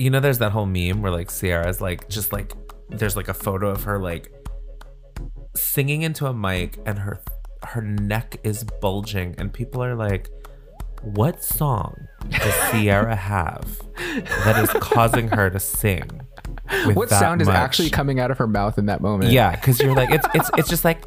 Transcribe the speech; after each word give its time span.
you 0.00 0.08
know, 0.08 0.20
there's 0.20 0.38
that 0.38 0.52
whole 0.52 0.66
meme 0.66 1.02
where 1.02 1.12
like 1.12 1.30
Ciara's 1.30 1.80
like 1.80 2.08
just 2.08 2.32
like 2.32 2.54
there's 2.88 3.16
like 3.16 3.28
a 3.28 3.34
photo 3.34 3.68
of 3.68 3.84
her 3.84 3.98
like 3.98 4.32
singing 5.54 6.02
into 6.02 6.26
a 6.26 6.32
mic 6.32 6.78
and 6.86 6.98
her 6.98 7.20
her 7.64 7.82
neck 7.82 8.40
is 8.42 8.64
bulging 8.80 9.34
and 9.36 9.52
people 9.52 9.84
are 9.84 9.94
like 9.94 10.28
what 11.02 11.44
song 11.44 11.94
does 12.30 12.54
Ciara 12.70 13.14
have 13.14 13.80
that 14.44 14.62
is 14.62 14.70
causing 14.80 15.28
her 15.28 15.50
to 15.50 15.60
sing? 15.60 16.22
What 16.94 17.10
sound 17.10 17.42
is 17.42 17.48
actually 17.48 17.90
coming 17.90 18.20
out 18.20 18.30
of 18.30 18.38
her 18.38 18.46
mouth 18.46 18.78
in 18.78 18.86
that 18.86 19.02
moment? 19.02 19.32
Yeah, 19.32 19.54
because 19.54 19.80
you're 19.80 19.94
like 19.94 20.10
it's 20.10 20.26
it's 20.34 20.50
it's 20.56 20.68
just 20.68 20.84
like 20.84 21.04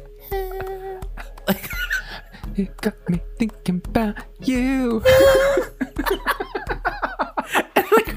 You 2.54 2.68
got 2.80 2.94
me 3.08 3.20
thinking 3.36 3.82
about 3.84 4.18
you. 4.40 5.02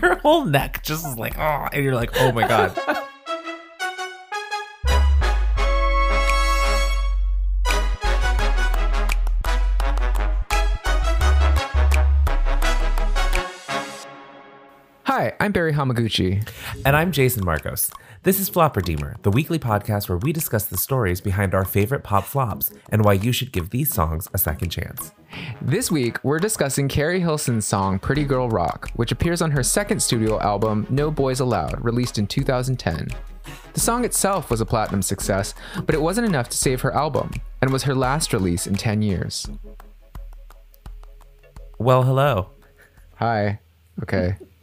her 0.08 0.16
whole 0.20 0.46
neck 0.46 0.82
just 0.84 1.06
is 1.06 1.18
like 1.18 1.38
oh, 1.38 1.68
and 1.72 1.84
you're 1.84 1.96
like 1.96 2.12
oh 2.20 2.32
my 2.32 2.48
god. 2.48 3.04
Hi, 15.18 15.34
I'm 15.40 15.52
Barry 15.52 15.74
Hamaguchi. 15.74 16.48
And 16.86 16.96
I'm 16.96 17.12
Jason 17.12 17.44
Marcos. 17.44 17.90
This 18.22 18.40
is 18.40 18.50
Flop 18.50 18.78
Redeemer, 18.78 19.16
the 19.24 19.32
weekly 19.32 19.58
podcast 19.58 20.10
where 20.10 20.20
we 20.20 20.32
discuss 20.32 20.66
the 20.66 20.78
stories 20.78 21.22
behind 21.22 21.56
our 21.56 21.66
favorite 21.66 22.04
pop 22.04 22.24
flops 22.24 22.72
and 22.92 23.04
why 23.04 23.14
you 23.14 23.32
should 23.32 23.52
give 23.52 23.72
these 23.72 23.92
songs 23.92 24.28
a 24.36 24.38
second 24.38 24.70
chance. 24.70 25.14
This 25.60 25.90
week, 25.90 26.24
we're 26.24 26.38
discussing 26.38 26.88
Keri 26.88 27.20
Hilson's 27.20 27.66
song 27.66 27.98
Pretty 27.98 28.26
Girl 28.26 28.48
Rock, 28.48 28.92
which 28.92 29.12
appears 29.12 29.42
on 29.42 29.50
her 29.50 29.64
second 29.64 30.04
studio 30.04 30.40
album, 30.40 30.86
No 30.92 31.10
Boys 31.10 31.40
Allowed, 31.40 31.84
released 31.84 32.20
in 32.20 32.28
2010. 32.28 33.08
The 33.74 33.80
song 33.80 34.06
itself 34.06 34.52
was 34.52 34.62
a 34.62 34.68
platinum 34.68 35.02
success, 35.02 35.56
but 35.84 35.96
it 35.96 36.02
wasn't 36.04 36.28
enough 36.28 36.50
to 36.50 36.58
save 36.58 36.82
her 36.82 36.94
album, 36.94 37.32
and 37.64 37.74
was 37.74 37.82
her 37.82 37.96
last 37.96 38.34
release 38.34 38.68
in 38.68 38.76
10 38.76 39.02
years. 39.02 39.48
Well, 41.80 42.04
hello. 42.04 42.52
Hi. 43.16 43.62
Okay. 44.04 44.36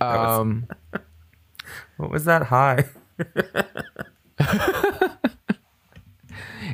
Um, 0.00 0.66
What 1.96 2.10
was 2.10 2.24
that 2.24 2.44
high? 2.44 2.84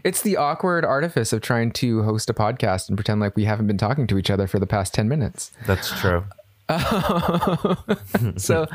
it's 0.04 0.22
the 0.22 0.36
awkward 0.36 0.84
artifice 0.84 1.32
of 1.32 1.40
trying 1.40 1.72
to 1.72 2.02
host 2.02 2.28
a 2.28 2.34
podcast 2.34 2.88
and 2.88 2.96
pretend 2.96 3.20
like 3.20 3.36
we 3.36 3.44
haven't 3.44 3.66
been 3.66 3.78
talking 3.78 4.06
to 4.08 4.18
each 4.18 4.30
other 4.30 4.46
for 4.46 4.58
the 4.58 4.66
past 4.66 4.92
10 4.94 5.08
minutes. 5.08 5.52
That's 5.66 5.98
true. 6.00 6.24
so 8.36 8.66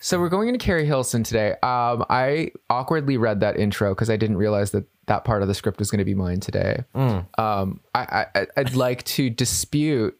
so 0.00 0.20
we're 0.20 0.28
going 0.28 0.48
into 0.48 0.64
Keri 0.64 0.86
Hilson 0.86 1.22
today. 1.22 1.52
Um, 1.62 2.04
I 2.10 2.50
awkwardly 2.68 3.16
read 3.16 3.40
that 3.40 3.58
intro 3.58 3.94
because 3.94 4.10
I 4.10 4.16
didn't 4.16 4.36
realize 4.36 4.70
that 4.72 4.84
that 5.06 5.24
part 5.24 5.42
of 5.42 5.48
the 5.48 5.54
script 5.54 5.78
was 5.78 5.90
going 5.90 5.98
to 5.98 6.04
be 6.04 6.14
mine 6.14 6.40
today. 6.40 6.84
Um, 6.94 7.80
I, 7.94 8.26
I 8.34 8.46
I'd 8.56 8.74
like 8.74 9.04
to 9.04 9.30
dispute 9.30 10.18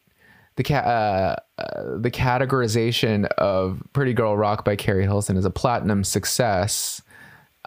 the 0.57 0.63
ca- 0.63 0.75
uh, 0.75 1.35
uh, 1.57 1.97
the 1.97 2.11
categorization 2.11 3.25
of 3.37 3.81
Pretty 3.93 4.13
Girl 4.13 4.35
Rock 4.35 4.65
by 4.65 4.75
Keri 4.75 5.03
Hilson 5.03 5.37
as 5.37 5.45
a 5.45 5.49
platinum 5.49 6.03
success. 6.03 7.01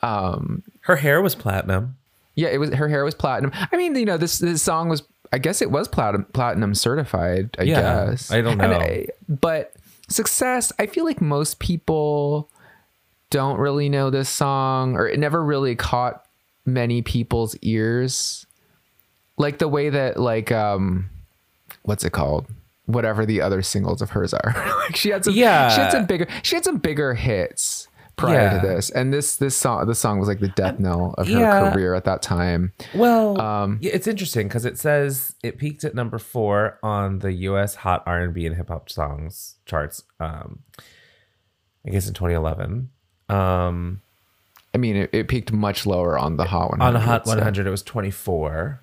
Her 0.03 0.97
hair 0.97 1.23
was 1.23 1.35
platinum. 1.35 1.97
Yeah, 2.35 2.49
it 2.49 2.59
was 2.59 2.73
her 2.75 2.89
hair 2.89 3.05
was 3.05 3.15
platinum. 3.15 3.53
I 3.73 3.77
mean, 3.77 3.95
you 3.97 4.05
know, 4.07 4.17
this 4.17 4.39
this 4.39 4.63
song 4.63 4.89
was 4.89 5.03
I 5.33 5.39
guess 5.39 5.61
it 5.63 5.71
was 5.71 5.89
platinum 5.89 6.25
platinum 6.33 6.75
certified, 6.75 7.55
I 7.59 7.65
Yeah, 7.65 8.07
guess. 8.07 8.31
I 8.31 8.41
don't 8.41 8.59
know. 8.59 8.71
I- 8.71 9.07
but 9.29 9.73
success, 10.09 10.73
I 10.79 10.87
feel 10.87 11.05
like 11.05 11.21
most 11.21 11.59
people 11.59 12.49
don't 13.31 13.59
really 13.59 13.89
know 13.89 14.11
this 14.11 14.29
song 14.29 14.97
or 14.97 15.07
it 15.09 15.19
never 15.21 15.43
really 15.45 15.77
caught 15.77 16.25
many 16.67 17.03
people's 17.03 17.57
ears. 17.63 18.47
Like 19.37 19.59
the 19.59 19.69
way 19.69 19.91
that 19.91 20.19
like 20.19 20.51
um 20.51 21.11
what's 21.83 22.05
it 22.05 22.11
called? 22.11 22.47
Whatever 22.93 23.25
the 23.27 23.41
other 23.41 23.63
singles 23.63 24.01
of 24.03 24.11
hers 24.11 24.33
are. 24.35 24.55
like 24.87 24.97
she 24.97 25.11
had 25.11 25.25
some 25.25 25.35
Yeah. 25.35 25.69
she 25.69 25.81
had 25.81 25.93
some 25.93 26.07
bigger 26.07 26.27
she 26.43 26.57
had 26.57 26.65
some 26.65 26.79
bigger 26.79 27.15
hits 27.15 27.89
prior 28.17 28.35
Yeah. 28.35 28.61
to 28.61 28.67
this. 28.67 28.91
And 28.91 29.13
this 29.13 29.37
this 29.37 29.57
song 29.57 29.87
the 29.87 29.95
song 29.95 30.19
was 30.19 30.29
like 30.29 30.41
the 30.41 30.49
death 30.49 30.79
knell 30.79 31.15
of 31.19 31.27
her 31.29 31.39
Yeah. 31.41 31.73
career 31.73 31.95
at 31.95 32.05
that 32.05 32.21
time. 32.23 32.73
Well, 32.95 33.41
Um, 33.41 33.79
yeah, 33.81 33.93
it's 33.95 34.07
interesting 34.07 34.49
because 34.49 34.65
it 34.67 34.79
says 34.79 35.35
it 35.43 35.57
peaked 35.59 35.85
at 35.85 35.95
number 35.95 36.19
four 36.19 36.79
on 36.83 37.21
the 37.21 37.33
U.S. 37.33 37.77
Hot 37.77 38.03
R&B 38.07 38.45
and 38.47 38.57
Hip 38.57 38.69
Hop 38.69 38.91
Songs 38.91 39.57
charts. 39.65 40.03
Um, 40.19 40.61
I 41.87 41.91
guess 41.91 42.07
in 42.07 42.13
2011. 42.15 42.91
Um, 43.31 44.03
I 44.75 44.79
mean, 44.79 44.97
it, 44.97 45.11
it 45.13 45.29
peaked 45.29 45.51
much 45.51 45.87
lower 45.87 46.19
on 46.19 46.37
the 46.37 46.45
Hot 46.45 46.71
100. 46.71 46.85
on 46.87 46.93
the 46.93 47.01
Hot 47.01 47.27
so- 47.27 47.35
100, 47.37 47.67
it 47.67 47.71
was 47.71 47.83
24. 47.83 48.83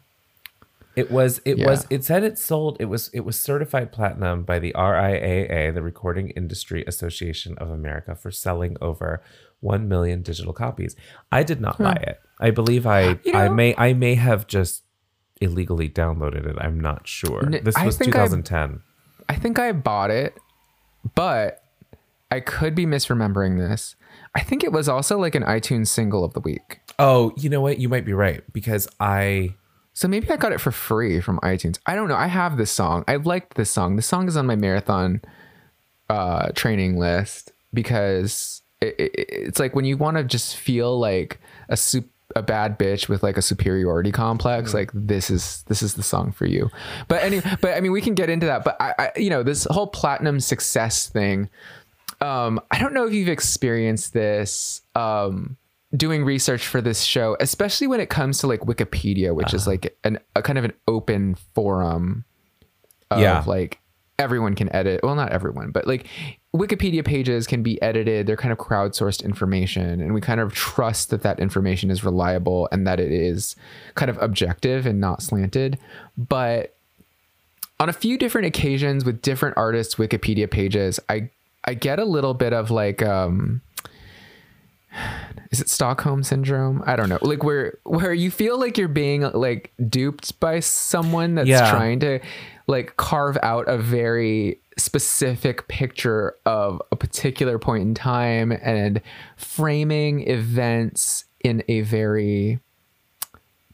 It 0.97 1.11
was. 1.11 1.39
It 1.45 1.59
Yeah. 1.59 1.67
was. 1.67 1.85
It 1.91 2.03
said 2.03 2.23
it 2.23 2.37
sold. 2.39 2.75
It 2.79 2.85
was. 2.85 3.09
It 3.13 3.19
was 3.21 3.39
certified 3.39 3.91
platinum 3.91 4.43
by 4.43 4.57
the 4.59 4.73
RIAA, 4.75 5.73
the 5.73 5.81
Recording 5.83 6.31
Industry 6.31 6.83
Association 6.87 7.55
of 7.59 7.69
America, 7.69 8.15
for 8.15 8.31
selling 8.31 8.75
over 8.81 9.21
one 9.59 9.87
million 9.87 10.23
digital 10.23 10.53
copies. 10.53 10.95
I 11.31 11.43
did 11.43 11.61
not 11.61 11.77
buy 11.77 11.93
it. 11.93 12.19
I 12.39 12.49
believe 12.51 12.87
I. 12.87 13.19
You 13.23 13.33
I 13.33 13.49
may. 13.49 13.75
I 13.77 13.93
may 13.93 14.15
have 14.15 14.47
just 14.47 14.83
illegally 15.39 15.87
downloaded 15.87 16.47
it. 16.47 16.55
I'm 16.59 16.79
not 16.79 17.07
sure. 17.07 17.43
This 17.43 17.75
was 17.79 17.95
think 17.97 18.15
I- 18.15 18.25
2010. 18.25 18.81
I 19.29 19.35
think 19.35 19.59
I 19.59 19.71
bought 19.73 20.09
it, 20.09 20.35
but 21.15 21.61
I 22.31 22.39
could 22.39 22.73
be 22.75 22.85
misremembering 22.87 23.57
this. 23.59 23.95
I 24.33 24.41
think 24.41 24.63
it 24.63 24.71
was 24.71 24.89
also 24.89 25.19
like 25.19 25.35
an 25.35 25.43
iTunes 25.43 25.87
single 25.89 26.23
of 26.23 26.33
the 26.33 26.39
week. 26.39 26.79
Oh, 26.97 27.33
you 27.37 27.49
know 27.49 27.61
what? 27.61 27.77
You 27.79 27.87
might 27.87 28.05
be 28.05 28.13
right 28.13 28.41
because 28.51 28.87
I. 28.99 29.53
So 29.97 30.07
maybe 30.07 30.29
I 30.29 30.35
got 30.35 30.51
it 30.51 30.61
for 30.61 30.69
free 30.69 31.19
from 31.21 31.39
iTunes. 31.39 31.79
I 31.87 31.95
don't 31.95 32.07
know. 32.07 32.15
I 32.15 32.27
have 32.27 32.55
this 32.55 32.69
song. 32.69 33.03
I 33.07 33.15
liked 33.15 33.55
this 33.55 33.71
song. 33.71 33.95
This 33.95 34.05
song 34.05 34.27
is 34.27 34.37
on 34.37 34.45
my 34.45 34.55
marathon 34.55 35.23
uh, 36.07 36.49
training 36.49 36.99
list 36.99 37.51
because 37.73 38.61
it, 38.79 38.93
it, 38.99 39.11
it's 39.15 39.59
like 39.59 39.75
when 39.75 39.85
you 39.85 39.97
want 39.97 40.17
to 40.17 40.23
just 40.23 40.55
feel 40.55 40.99
like 40.99 41.39
a 41.67 41.75
soup 41.75 42.07
a 42.35 42.43
bad 42.43 42.77
bitch 42.77 43.09
with 43.09 43.23
like 43.23 43.37
a 43.37 43.41
superiority 43.41 44.11
complex 44.11 44.73
like 44.73 44.91
this 44.93 45.31
is 45.31 45.63
this 45.67 45.81
is 45.81 45.95
the 45.95 46.03
song 46.03 46.31
for 46.31 46.45
you 46.45 46.69
but 47.07 47.23
anyway 47.23 47.55
but 47.61 47.75
i 47.75 47.79
mean 47.79 47.93
we 47.93 48.01
can 48.01 48.13
get 48.13 48.29
into 48.29 48.45
that 48.45 48.65
but 48.65 48.75
I, 48.81 48.93
I 48.99 49.11
you 49.15 49.29
know 49.29 49.43
this 49.43 49.65
whole 49.71 49.87
platinum 49.87 50.41
success 50.41 51.07
thing 51.07 51.49
um 52.19 52.59
i 52.69 52.79
don't 52.79 52.93
know 52.93 53.07
if 53.07 53.13
you've 53.13 53.29
experienced 53.29 54.11
this 54.11 54.81
um 54.93 55.55
doing 55.95 56.25
research 56.25 56.67
for 56.67 56.81
this 56.81 57.01
show 57.03 57.37
especially 57.39 57.87
when 57.87 57.99
it 58.01 58.09
comes 58.09 58.39
to 58.39 58.47
like 58.47 58.59
wikipedia 58.61 59.33
which 59.33 59.53
is 59.53 59.65
like 59.67 59.97
an 60.03 60.19
a 60.35 60.41
kind 60.41 60.57
of 60.57 60.65
an 60.65 60.73
open 60.87 61.35
forum 61.55 62.25
of 63.09 63.19
Yeah. 63.21 63.41
like 63.47 63.79
everyone 64.19 64.53
can 64.55 64.73
edit 64.75 64.99
well 65.03 65.15
not 65.15 65.31
everyone 65.31 65.71
but 65.71 65.87
like 65.87 66.05
wikipedia 66.55 67.05
pages 67.05 67.45
can 67.45 67.61
be 67.61 67.79
edited. 67.83 68.25
They're 68.25 68.35
kind 68.35 68.51
of 68.51 68.57
crowdsourced 68.57 69.23
information 69.23 70.01
and 70.01 70.11
we 70.15 70.21
kind 70.21 70.39
of 70.39 70.53
trust 70.53 71.11
that 71.11 71.21
that 71.21 71.39
information 71.39 71.91
is 71.91 72.03
reliable 72.03 72.67
and 72.71 72.87
that 72.87 72.99
it 72.99 73.11
is 73.11 73.55
kind 73.93 74.09
of 74.09 74.17
objective 74.19 74.87
and 74.87 74.99
not 74.99 75.21
slanted. 75.21 75.77
But 76.17 76.73
on 77.79 77.89
a 77.89 77.93
few 77.93 78.17
different 78.17 78.47
occasions 78.47 79.05
with 79.05 79.21
different 79.21 79.55
artists 79.55 79.95
wikipedia 79.95 80.49
pages 80.49 80.99
i 81.09 81.29
i 81.65 81.75
get 81.75 81.99
a 81.99 82.05
little 82.05 82.33
bit 82.33 82.53
of 82.53 82.71
like 82.71 83.03
um 83.03 83.61
is 85.51 85.61
it 85.61 85.69
Stockholm 85.69 86.23
syndrome? 86.23 86.83
I 86.85 86.95
don't 86.95 87.09
know. 87.09 87.19
Like 87.21 87.43
where 87.43 87.77
where 87.83 88.13
you 88.13 88.31
feel 88.31 88.59
like 88.59 88.77
you're 88.77 88.87
being 88.87 89.21
like 89.21 89.73
duped 89.89 90.39
by 90.39 90.59
someone 90.59 91.35
that's 91.35 91.47
Yeah. 91.49 91.69
trying 91.71 91.99
to 92.01 92.19
like 92.67 92.97
carve 92.97 93.37
out 93.43 93.67
a 93.69 93.77
very 93.77 94.61
specific 94.77 95.67
picture 95.67 96.35
of 96.45 96.81
a 96.91 96.95
particular 96.95 97.57
point 97.57 97.83
in 97.83 97.93
time 97.95 98.51
and 98.51 99.01
framing 99.37 100.27
events 100.29 101.25
in 101.43 101.63
a 101.67 101.81
very 101.81 102.59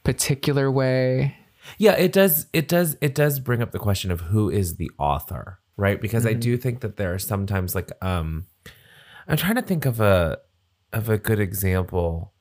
particular 0.03 0.71
way. 0.71 1.35
Yeah, 1.77 1.93
it 1.93 2.11
does. 2.11 2.47
It 2.53 2.67
does. 2.67 2.97
It 3.01 3.15
does 3.15 3.39
bring 3.39 3.61
up 3.61 3.71
the 3.71 3.79
question 3.79 4.11
of 4.11 4.21
who 4.21 4.49
is 4.49 4.75
the 4.75 4.91
author, 4.97 5.59
right? 5.77 5.99
Because 5.99 6.23
Mm-hmm. 6.25 6.37
I 6.37 6.39
do 6.39 6.57
think 6.57 6.81
that 6.81 6.97
there 6.97 7.13
are 7.13 7.19
sometimes 7.19 7.73
like 7.73 7.89
um, 8.01 8.45
I'm 9.27 9.37
trying 9.37 9.55
to 9.55 9.61
think 9.61 9.85
of 9.85 9.99
a 10.01 10.37
of 10.93 11.09
a 11.09 11.17
good 11.17 11.39
example. 11.39 12.33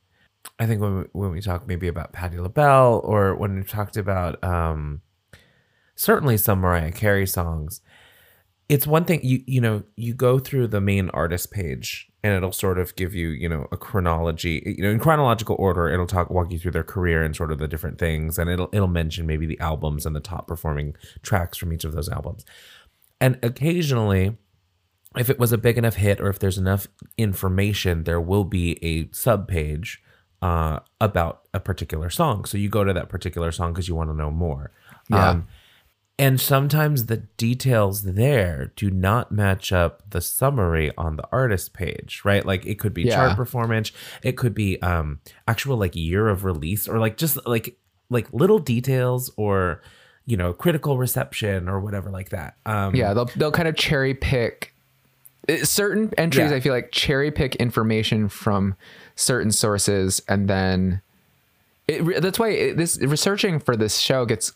I 0.59 0.67
think 0.67 0.81
when 0.81 0.99
we, 0.99 1.05
when 1.13 1.31
we 1.31 1.41
talk 1.41 1.67
maybe 1.67 1.89
about 1.89 2.13
Patti 2.13 2.39
LaBelle 2.39 3.01
or 3.05 3.35
when 3.35 3.57
we 3.57 3.63
talked 3.65 3.97
about 3.97 4.43
um, 4.45 5.03
certainly 5.95 6.37
some 6.37 6.61
Mariah 6.61 6.93
Carey 6.93 7.27
songs, 7.27 7.81
it's 8.69 8.87
one 8.87 9.05
thing 9.05 9.21
you 9.23 9.43
you 9.47 9.61
know 9.61 9.83
you 9.97 10.15
go 10.15 10.39
through 10.39 10.67
the 10.67 10.81
main 10.81 11.11
artist 11.11 11.51
page 11.51 12.11
and 12.23 12.33
it'll 12.33 12.53
sort 12.53 12.79
of 12.79 12.97
give 12.97 13.15
you 13.15 13.29
you 13.29 13.47
know 13.49 13.67
a 13.71 13.77
chronology 13.77 14.63
you 14.65 14.83
know 14.83 14.91
in 14.91 14.99
chronological 14.99 15.57
order 15.59 15.89
it'll 15.89 16.07
talk 16.07 16.31
walk 16.31 16.51
you 16.51 16.59
through 16.59 16.71
their 16.71 16.83
career 16.83 17.23
and 17.23 17.37
sort 17.37 17.53
of 17.53 17.59
the 17.59 17.69
different 17.69 17.99
things 17.99 18.39
and 18.39 18.49
it'll 18.49 18.71
it'll 18.73 18.89
mention 18.89 19.27
maybe 19.27 19.45
the 19.45 19.61
albums 19.61 20.07
and 20.07 20.17
the 20.17 20.21
top 20.21 20.47
performing 20.47 20.95
tracks 21.23 21.59
from 21.59 21.73
each 21.73 21.85
of 21.85 21.93
those 21.93 22.09
albums 22.09 22.47
and 23.21 23.39
occasionally 23.43 24.39
if 25.17 25.29
it 25.31 25.39
was 25.39 25.53
a 25.53 25.59
big 25.59 25.79
enough 25.79 25.97
hit 25.97 26.21
or 26.21 26.29
if 26.29 26.39
there's 26.39 26.59
enough 26.59 26.87
information, 27.19 28.05
there 28.05 28.21
will 28.21 28.45
be 28.45 28.83
a 28.85 29.09
sub 29.13 29.49
page 29.49 30.03
uh, 30.41 30.81
about 31.01 31.43
a 31.55 31.61
particular 31.61 32.11
song. 32.11 32.45
So 32.45 32.59
you 32.59 32.69
go 32.69 32.85
to 32.85 32.93
that 32.93 33.09
particular 33.09 33.53
song 33.53 33.73
because 33.73 33.89
you 33.89 33.95
want 33.95 34.11
to 34.11 34.17
know 34.17 34.31
more. 34.31 34.71
Yeah. 35.11 35.41
and 36.19 36.41
sometimes 36.41 37.07
the 37.07 37.17
details 37.37 38.03
there 38.03 38.73
do 38.77 38.91
not 38.91 39.33
match 39.33 39.73
up 39.73 40.03
the 40.09 40.21
summary 40.21 40.93
on 40.97 41.17
the 41.17 41.25
artist 41.33 41.73
page, 41.75 42.23
right? 42.25 42.45
Like 42.47 42.65
it 42.67 42.79
could 42.79 42.95
be 42.95 43.03
Yeah. 43.03 43.17
chart 43.17 43.37
performance, 43.37 43.93
it 44.23 44.37
could 44.37 44.55
be 44.55 44.81
um 44.83 45.21
actual 45.49 45.77
like 45.77 45.97
year 45.97 46.29
of 46.29 46.45
release 46.45 46.87
or 46.89 46.99
like 46.99 47.17
just 47.17 47.39
like 47.47 47.77
like 48.11 48.33
little 48.33 48.59
details 48.59 49.31
or 49.37 49.83
you 50.27 50.37
know 50.37 50.53
critical 50.53 50.97
reception 50.99 51.69
or 51.69 51.81
whatever 51.81 52.11
like 52.11 52.29
that. 52.31 52.57
Um 52.67 52.95
Yeah, 52.95 53.15
they'll 53.15 53.31
they'll 53.37 53.51
kind 53.53 53.69
of 53.69 53.75
cherry 53.77 54.15
pick 54.15 54.72
Uh, 55.49 55.65
certain 55.65 56.13
entries. 56.17 56.51
Yeah. 56.51 56.57
I 56.57 56.61
feel 56.61 56.73
like 56.73 56.93
cherry 56.93 57.31
pick 57.31 57.57
information 57.57 58.29
from 58.29 58.75
certain 59.17 59.51
sources, 59.51 60.23
and 60.29 60.49
then 60.49 61.01
it, 61.89 62.23
that's 62.23 62.39
why 62.39 62.51
it, 62.51 62.77
this 62.77 62.99
researching 63.01 63.59
for 63.59 63.77
this 63.77 63.99
show 63.99 64.25
gets 64.25 64.53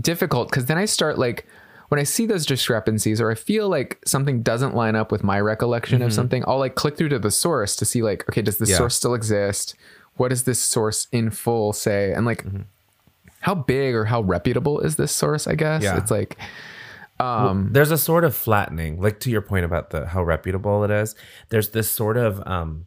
difficult 0.00 0.50
because 0.50 0.66
then 0.66 0.78
I 0.78 0.84
start 0.84 1.18
like 1.18 1.46
when 1.88 1.98
I 1.98 2.04
see 2.04 2.26
those 2.26 2.44
discrepancies 2.46 3.20
or 3.20 3.30
I 3.30 3.34
feel 3.34 3.68
like 3.68 3.98
something 4.04 4.42
doesn't 4.42 4.74
line 4.74 4.94
up 4.94 5.10
with 5.10 5.24
my 5.24 5.40
recollection 5.40 6.02
of 6.02 6.08
mm-hmm. 6.10 6.14
something, 6.14 6.44
I'll 6.46 6.58
like 6.58 6.74
click 6.74 6.96
through 6.96 7.08
to 7.10 7.18
the 7.18 7.30
source 7.30 7.74
to 7.76 7.84
see 7.84 8.02
like, 8.02 8.28
okay, 8.28 8.42
does 8.42 8.58
this 8.58 8.70
Yeah. 8.70 8.76
source 8.76 8.94
still 8.94 9.14
exist? 9.14 9.74
What 10.16 10.28
does 10.28 10.44
this 10.44 10.62
source 10.62 11.08
in 11.12 11.30
full 11.30 11.72
say? 11.72 12.12
And 12.12 12.26
like, 12.26 12.44
mm-hmm. 12.44 12.62
how 13.40 13.54
big 13.54 13.94
or 13.94 14.04
how 14.04 14.20
reputable 14.20 14.80
is 14.80 14.96
this 14.96 15.12
source? 15.12 15.46
I 15.46 15.54
guess 15.54 15.82
Yeah. 15.82 15.96
it's 15.96 16.10
like, 16.10 16.36
there's 17.72 17.90
a 17.90 17.98
sort 17.98 18.24
of 18.24 18.34
flattening 18.34 19.00
like 19.00 19.18
to 19.20 19.30
your 19.30 19.40
point 19.42 19.64
about 19.64 19.90
the 19.90 20.06
how 20.06 20.22
reputable 20.22 20.84
it 20.84 20.90
is 20.90 21.14
there's 21.48 21.70
this 21.70 21.90
sort 21.90 22.16
of 22.16 22.40
um 22.46 22.86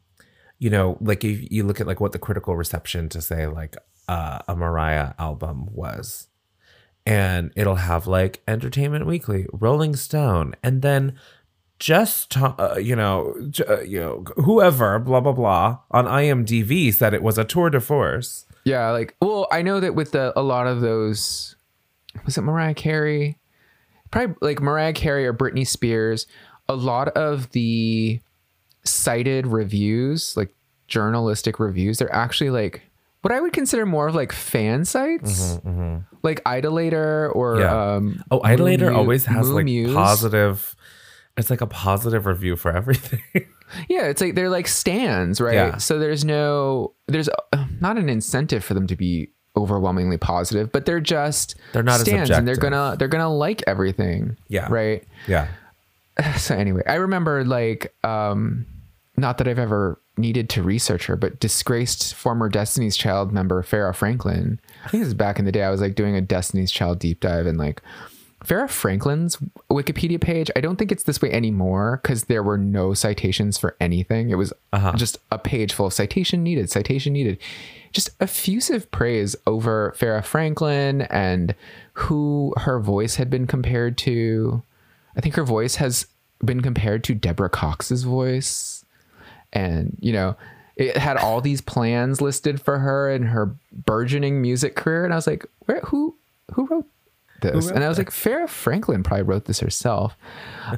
you 0.58 0.70
know 0.70 0.98
like 1.02 1.24
if 1.24 1.52
you 1.52 1.64
look 1.64 1.82
at 1.82 1.88
like 1.88 2.00
what 2.00 2.12
the 2.12 2.20
critical 2.20 2.56
reception 2.56 3.10
to 3.10 3.22
say 3.22 3.46
like 3.48 3.76
uh, 4.08 4.40
a 4.48 4.56
mariah 4.56 5.14
album 5.20 5.68
was 5.74 6.28
and 7.06 7.52
it'll 7.56 7.76
have 7.76 8.08
like 8.08 8.42
entertainment 8.48 9.06
weekly 9.06 9.46
rolling 9.54 9.96
stone 9.96 10.54
and 10.64 10.82
then 10.82 11.18
just 11.80 12.38
uh, 12.38 12.76
you 12.80 12.96
know 12.96 13.34
j- 13.50 13.66
uh, 13.66 13.80
you 13.82 14.00
know 14.00 14.24
whoever 14.38 15.00
blah 15.00 15.20
blah 15.20 15.32
blah 15.32 15.80
on 15.90 16.06
imdb 16.06 16.94
said 16.94 17.14
it 17.14 17.24
was 17.24 17.38
a 17.38 17.44
tour 17.44 17.70
de 17.70 17.80
force 17.82 18.46
Yeah, 18.64 18.92
like 18.92 19.16
well, 19.20 19.48
I 19.52 19.64
know 19.64 19.80
that 19.80 19.96
with 19.96 20.12
the 20.12 20.32
a 20.38 20.44
lot 20.44 20.68
of 20.68 20.82
those 20.82 21.56
was 22.26 22.38
it 22.38 22.42
Mariah 22.44 22.76
Carey? 22.76 23.40
Probably 24.12 24.36
like 24.42 24.62
Mariah 24.62 24.94
Carey 24.94 25.26
or 25.26 25.34
Britney 25.34 25.66
Spears, 25.66 26.28
a 26.70 26.76
lot 26.76 27.08
of 27.10 27.50
the 27.52 28.20
cited 28.84 29.48
reviews, 29.48 30.36
like 30.36 30.54
journalistic 30.88 31.60
reviews, 31.60 31.98
they're 32.00 32.14
actually 32.14 32.50
like 32.50 32.82
what 33.22 33.32
I 33.32 33.40
would 33.40 33.54
consider 33.54 33.86
more 33.86 34.08
of 34.08 34.16
like 34.16 34.32
fan 34.32 34.84
sites. 34.86 35.60
Like 36.24 36.42
Idolator 36.46 37.32
or 37.32 37.56
Mm-hmm, 37.56 37.62
Yeah. 37.62 37.94
um 37.96 38.24
oh 38.32 38.42
idolator 38.44 38.92
Moo- 38.92 38.98
always 38.98 39.26
has 39.26 39.48
Moo 39.48 39.56
like 39.56 39.66
Muse. 39.66 39.94
positive 39.94 40.76
it's 41.38 41.50
like 41.50 41.62
a 41.62 41.68
positive 41.68 42.26
review 42.26 42.56
for 42.56 42.72
everything 42.76 43.22
Yeah, 43.88 44.08
it's 44.08 44.20
like 44.22 44.36
they're 44.36 44.50
like 44.50 44.68
stands, 44.68 45.40
right? 45.40 45.54
Yeah. 45.54 45.78
So 45.78 45.98
there's 45.98 46.26
no 46.26 46.94
there's 47.08 47.30
uh, 47.54 47.66
not 47.80 47.98
an 47.98 48.10
incentive 48.10 48.64
for 48.64 48.74
them 48.74 48.86
to 48.88 48.96
be 48.98 49.30
overwhelmingly 49.56 50.18
positive, 50.18 50.72
but 50.72 50.86
they're 50.86 51.02
just 51.02 51.56
They're 51.74 51.84
not 51.84 51.96
as 51.96 52.08
stands 52.08 52.30
and 52.30 52.48
they're 52.48 52.56
gonna 52.56 52.96
they're 52.98 53.08
gonna 53.08 53.34
like 53.34 53.64
everything. 53.68 54.38
Yeah. 54.48 54.68
Right. 54.70 55.04
yeah 55.28 55.48
So 56.38 56.56
anyway, 56.56 56.84
I 56.88 56.96
remember 56.96 57.44
like 57.44 57.94
um 58.04 58.66
not 59.18 59.38
that 59.38 59.48
I've 59.48 59.60
ever 59.60 60.00
needed 60.18 60.50
to 60.50 60.64
research 60.64 61.06
her, 61.08 61.16
but 61.16 61.40
disgraced 61.40 62.14
former 62.16 62.50
Destiny's 62.50 62.96
Child 62.98 63.32
member 63.32 63.62
Farrah 63.64 63.96
Franklin. 63.96 64.60
I 64.86 64.90
think 64.90 65.02
this 65.02 65.10
is 65.10 65.14
back 65.14 65.40
in 65.40 65.46
the 65.46 65.52
day. 65.52 65.64
I 65.64 65.70
was 65.70 65.82
like 65.82 65.96
doing 65.96 66.16
a 66.16 66.22
Destiny's 66.22 66.72
Child 66.72 67.00
deep 67.00 67.20
dive 67.20 67.46
and 67.46 67.58
like 67.58 67.82
Farrah 68.44 68.70
Franklin's 68.70 69.38
Wikipedia 69.70 70.20
page. 70.20 70.50
I 70.56 70.62
don't 70.62 70.78
think 70.78 70.92
it's 70.92 71.04
this 71.04 71.22
way 71.22 71.32
anymore 71.32 72.00
because 72.02 72.24
there 72.24 72.42
were 72.42 72.58
no 72.58 72.94
citations 72.94 73.58
for 73.58 73.76
anything. 73.80 74.30
It 74.30 74.36
was 74.36 74.52
uh-huh. 74.74 74.94
just 74.96 75.20
a 75.32 75.38
page 75.38 75.74
full 75.74 75.88
of 75.88 75.94
citation 75.94 76.44
needed, 76.44 76.70
citation 76.70 77.14
needed. 77.14 77.38
Just 77.92 78.10
effusive 78.20 78.90
praise 78.90 79.36
over 79.46 79.94
Farrah 79.98 80.26
Franklin 80.26 81.04
and 81.04 81.54
who 81.94 82.54
her 82.58 82.80
voice 82.80 83.16
had 83.16 83.30
been 83.30 83.46
compared 83.46 83.98
to. 84.00 84.64
I 85.16 85.22
think 85.22 85.36
her 85.36 85.44
voice 85.44 85.76
has 85.76 86.08
been 86.44 86.62
compared 86.62 87.04
to 87.06 87.14
Deborah 87.14 87.50
Cox's 87.50 88.04
voice. 88.04 88.84
And, 89.54 89.98
you 90.00 90.14
know, 90.14 90.36
it 90.78 90.98
had 90.98 91.18
all 91.18 91.42
these 91.42 91.62
plans 91.62 92.22
listed 92.22 92.60
for 92.60 92.80
her 92.80 93.12
and 93.12 93.26
her 93.26 93.54
burgeoning 93.72 94.42
music 94.42 94.76
career. 94.76 95.04
And 95.04 95.14
I 95.14 95.18
was 95.18 95.28
like, 95.28 95.46
where, 95.66 95.82
who, 95.82 96.16
who 96.54 96.66
wrote 96.66 96.88
this? 97.42 97.70
and 97.70 97.84
I 97.84 97.90
was 97.90 97.98
like, 97.98 98.10
Farrah 98.10 98.50
Franklin 98.50 99.04
probably 99.04 99.24
wrote 99.24 99.46
this 99.46 99.60
herself. 99.60 100.16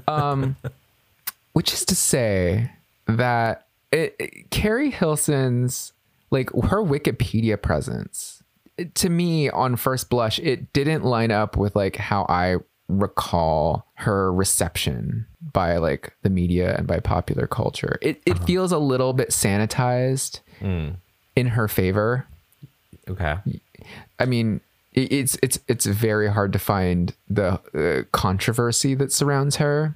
Um, 0.07 0.55
which 1.53 1.71
is 1.73 1.85
to 1.85 1.95
say 1.95 2.71
that 3.07 3.65
it, 3.91 4.15
it- 4.19 4.49
Keri 4.49 4.89
Hilson's, 4.89 5.93
like 6.31 6.49
her 6.51 6.81
Wikipedia 6.83 7.61
presence, 7.61 8.41
it- 8.77 8.95
to 8.95 9.09
me 9.09 9.49
on 9.49 9.75
first 9.75 10.09
blush, 10.09 10.39
it 10.39 10.73
didn't 10.73 11.03
line 11.03 11.31
up 11.31 11.55
with 11.57 11.75
like 11.75 11.95
how 11.97 12.25
I 12.27 12.57
recall 12.89 13.85
her 13.95 14.31
reception 14.33 15.25
by 15.53 15.77
like 15.77 16.13
the 16.23 16.29
media 16.29 16.75
and 16.75 16.85
by 16.87 16.99
popular 16.99 17.47
culture. 17.47 17.97
It 18.01 18.21
it 18.25 18.37
feels 18.39 18.71
a 18.71 18.77
little 18.77 19.13
bit 19.13 19.29
sanitized 19.29 20.39
in 21.35 21.47
her 21.47 21.67
favor. 21.67 22.25
okay 23.07 23.35
I 24.19 24.25
mean, 24.25 24.59
it's 24.93 25.37
it's 25.41 25.59
it's 25.67 25.85
very 25.85 26.31
hard 26.31 26.53
to 26.53 26.59
find 26.59 27.13
the 27.29 27.59
uh, 27.73 28.03
controversy 28.11 28.95
that 28.95 29.11
surrounds 29.11 29.57
her 29.57 29.95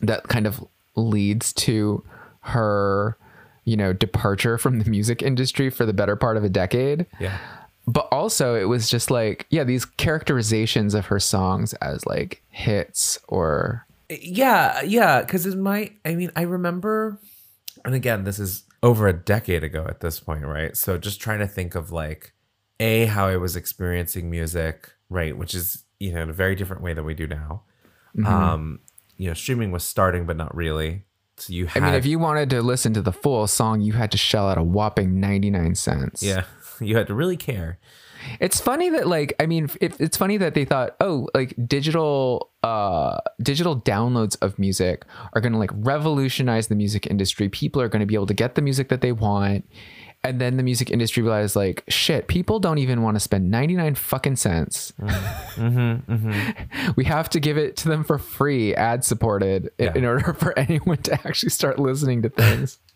that 0.00 0.28
kind 0.28 0.46
of 0.46 0.64
leads 0.96 1.52
to 1.52 2.04
her, 2.40 3.16
you 3.64 3.76
know, 3.76 3.92
departure 3.92 4.58
from 4.58 4.78
the 4.78 4.90
music 4.90 5.22
industry 5.22 5.70
for 5.70 5.84
the 5.84 5.92
better 5.92 6.16
part 6.16 6.36
of 6.36 6.44
a 6.44 6.48
decade. 6.48 7.06
yeah 7.20 7.38
But 7.86 8.08
also, 8.12 8.54
it 8.54 8.64
was 8.64 8.90
just 8.90 9.10
like, 9.10 9.46
yeah, 9.50 9.64
these 9.64 9.84
characterizations 9.84 10.94
of 10.94 11.06
her 11.06 11.20
songs 11.20 11.74
as 11.74 12.04
like 12.06 12.42
hits 12.50 13.18
or 13.28 13.86
Yeah, 14.08 14.82
yeah, 14.82 15.20
because 15.22 15.46
it 15.46 15.58
might. 15.58 15.92
I 16.04 16.14
mean, 16.14 16.30
I 16.36 16.42
remember, 16.42 17.18
and 17.84 17.94
again, 17.94 18.24
this 18.24 18.38
is 18.38 18.64
over 18.82 19.08
a 19.08 19.12
decade 19.12 19.64
ago 19.64 19.84
at 19.88 20.00
this 20.00 20.20
point, 20.20 20.44
right? 20.44 20.76
So 20.76 20.98
just 20.98 21.20
trying 21.20 21.40
to 21.40 21.48
think 21.48 21.74
of 21.74 21.90
like 21.90 22.32
a 22.80 23.06
how 23.06 23.26
I 23.26 23.36
was 23.36 23.56
experiencing 23.56 24.30
music, 24.30 24.92
right, 25.08 25.36
which 25.36 25.54
is 25.54 25.84
you 25.98 26.12
know 26.12 26.22
in 26.22 26.30
a 26.30 26.34
very 26.34 26.54
different 26.54 26.82
way 26.82 26.94
than 26.94 27.04
we 27.04 27.14
do 27.14 27.26
now. 27.26 27.62
Mm-hmm. 28.16 28.26
Um, 28.26 28.80
you 29.16 29.28
know, 29.28 29.34
streaming 29.34 29.70
was 29.70 29.84
starting, 29.84 30.26
but 30.26 30.36
not 30.36 30.54
really. 30.54 31.04
So 31.36 31.52
you 31.52 31.68
I 31.74 31.80
mean, 31.80 31.94
if 31.94 32.06
you 32.06 32.18
wanted 32.18 32.50
to 32.50 32.62
listen 32.62 32.94
to 32.94 33.02
the 33.02 33.12
full 33.12 33.46
song, 33.46 33.80
you 33.80 33.92
had 33.92 34.10
to 34.12 34.18
shell 34.18 34.48
out 34.48 34.58
a 34.58 34.62
whopping 34.62 35.20
99 35.20 35.74
cents. 35.74 36.22
yeah, 36.22 36.44
you 36.80 36.96
had 36.96 37.06
to 37.08 37.14
really 37.14 37.36
care. 37.36 37.78
It's 38.40 38.60
funny 38.60 38.90
that 38.90 39.06
like 39.06 39.34
I 39.38 39.46
mean 39.46 39.70
it, 39.80 39.98
it's 40.00 40.16
funny 40.16 40.36
that 40.38 40.54
they 40.54 40.64
thought 40.64 40.96
oh 41.00 41.28
like 41.34 41.54
digital 41.66 42.50
uh 42.64 43.18
digital 43.40 43.80
downloads 43.80 44.36
of 44.42 44.58
music 44.58 45.04
are 45.32 45.40
going 45.40 45.52
to 45.52 45.58
like 45.58 45.70
revolutionize 45.72 46.66
the 46.66 46.74
music 46.74 47.06
industry. 47.06 47.48
People 47.48 47.80
are 47.80 47.88
going 47.88 48.00
to 48.00 48.06
be 48.06 48.14
able 48.14 48.26
to 48.26 48.34
get 48.34 48.54
the 48.54 48.62
music 48.62 48.88
that 48.88 49.00
they 49.00 49.12
want. 49.12 49.64
And 50.24 50.40
then 50.40 50.56
the 50.56 50.62
music 50.64 50.90
industry 50.90 51.22
realized 51.22 51.54
like 51.54 51.84
shit, 51.88 52.26
people 52.26 52.58
don't 52.58 52.78
even 52.78 53.02
want 53.02 53.14
to 53.14 53.20
spend 53.20 53.50
99 53.50 53.94
fucking 53.94 54.36
cents. 54.36 54.92
Mm-hmm, 55.00 56.12
mm-hmm. 56.12 56.90
We 56.96 57.04
have 57.04 57.30
to 57.30 57.40
give 57.40 57.56
it 57.56 57.76
to 57.78 57.88
them 57.88 58.02
for 58.04 58.18
free, 58.18 58.74
ad 58.74 59.04
supported 59.04 59.70
in, 59.78 59.86
Yeah. 59.86 59.92
in 59.94 60.04
order 60.04 60.32
for 60.34 60.58
anyone 60.58 60.98
to 60.98 61.14
actually 61.14 61.50
start 61.50 61.78
listening 61.78 62.22
to 62.22 62.28
things. 62.30 62.78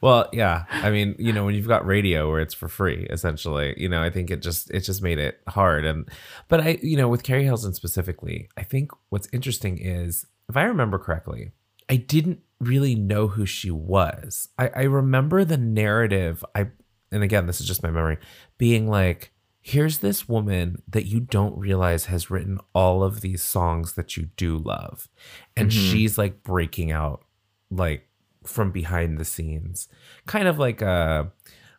Well, 0.00 0.28
yeah. 0.32 0.66
I 0.70 0.90
mean, 0.92 1.16
you 1.18 1.32
know, 1.32 1.44
when 1.44 1.56
you've 1.56 1.66
got 1.66 1.84
radio 1.84 2.30
where 2.30 2.38
it's 2.38 2.54
for 2.54 2.68
free, 2.68 3.04
essentially, 3.10 3.74
you 3.76 3.88
know, 3.88 4.00
I 4.00 4.10
think 4.10 4.30
it 4.30 4.40
just 4.40 4.70
it 4.70 4.82
just 4.82 5.02
made 5.02 5.18
it 5.18 5.40
hard. 5.48 5.84
And 5.84 6.08
but 6.46 6.60
I, 6.60 6.78
you 6.82 6.96
know, 6.96 7.08
with 7.08 7.24
Keri 7.24 7.42
Hilson 7.42 7.74
specifically, 7.74 8.48
I 8.56 8.62
think 8.62 8.92
what's 9.08 9.28
interesting 9.32 9.78
is 9.78 10.24
if 10.48 10.56
I 10.56 10.62
remember 10.62 11.00
correctly, 11.00 11.50
I 11.88 11.96
didn't 11.96 12.40
really 12.60 12.94
know 12.94 13.28
who 13.28 13.46
she 13.46 13.70
was. 13.70 14.48
I, 14.58 14.68
I 14.68 14.82
remember 14.82 15.44
the 15.44 15.58
narrative. 15.58 16.44
I 16.54 16.68
and 17.12 17.22
again, 17.22 17.46
this 17.46 17.60
is 17.60 17.66
just 17.66 17.82
my 17.82 17.90
memory, 17.90 18.18
being 18.58 18.88
like, 18.88 19.32
here's 19.60 19.98
this 19.98 20.28
woman 20.28 20.82
that 20.88 21.06
you 21.06 21.20
don't 21.20 21.58
realize 21.58 22.06
has 22.06 22.30
written 22.30 22.58
all 22.72 23.02
of 23.02 23.20
these 23.20 23.42
songs 23.42 23.94
that 23.94 24.16
you 24.16 24.28
do 24.36 24.56
love. 24.56 25.08
And 25.56 25.72
she's 25.72 26.18
like 26.18 26.42
breaking 26.42 26.92
out 26.92 27.24
like 27.70 28.08
from 28.44 28.70
behind 28.70 29.18
the 29.18 29.24
scenes. 29.24 29.88
Kind 30.26 30.46
of 30.46 30.58
like 30.58 30.82
a 30.82 31.32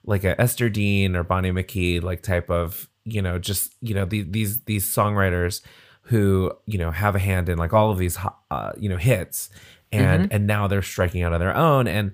like 0.04 0.24
a 0.24 0.40
Esther 0.40 0.70
Dean 0.70 1.16
or 1.16 1.24
Bonnie 1.24 1.52
McKee 1.52 2.02
like 2.02 2.24
type 2.24 2.50
of, 2.50 2.90
you 3.06 3.22
know, 3.22 3.40
just, 3.40 3.74
you 3.82 3.94
know, 3.94 4.06
the, 4.06 4.24
these 4.24 4.62
these 4.62 4.86
songwriters 4.86 5.62
who, 6.04 6.52
you 6.66 6.78
know, 6.78 6.92
have 6.92 7.16
a 7.16 7.20
hand 7.20 7.50
in 7.50 7.58
like 7.58 7.74
all 7.74 7.92
of 7.92 7.98
these 7.98 8.18
uh, 8.52 8.72
you 8.78 8.90
know, 8.90 8.98
hits 8.98 9.50
and 9.92 10.32
and 10.34 10.48
now 10.48 10.68
they're 10.68 10.82
striking 10.82 11.24
out 11.24 11.34
on 11.34 11.40
their 11.40 11.56
own. 11.56 11.88
And 11.88 12.12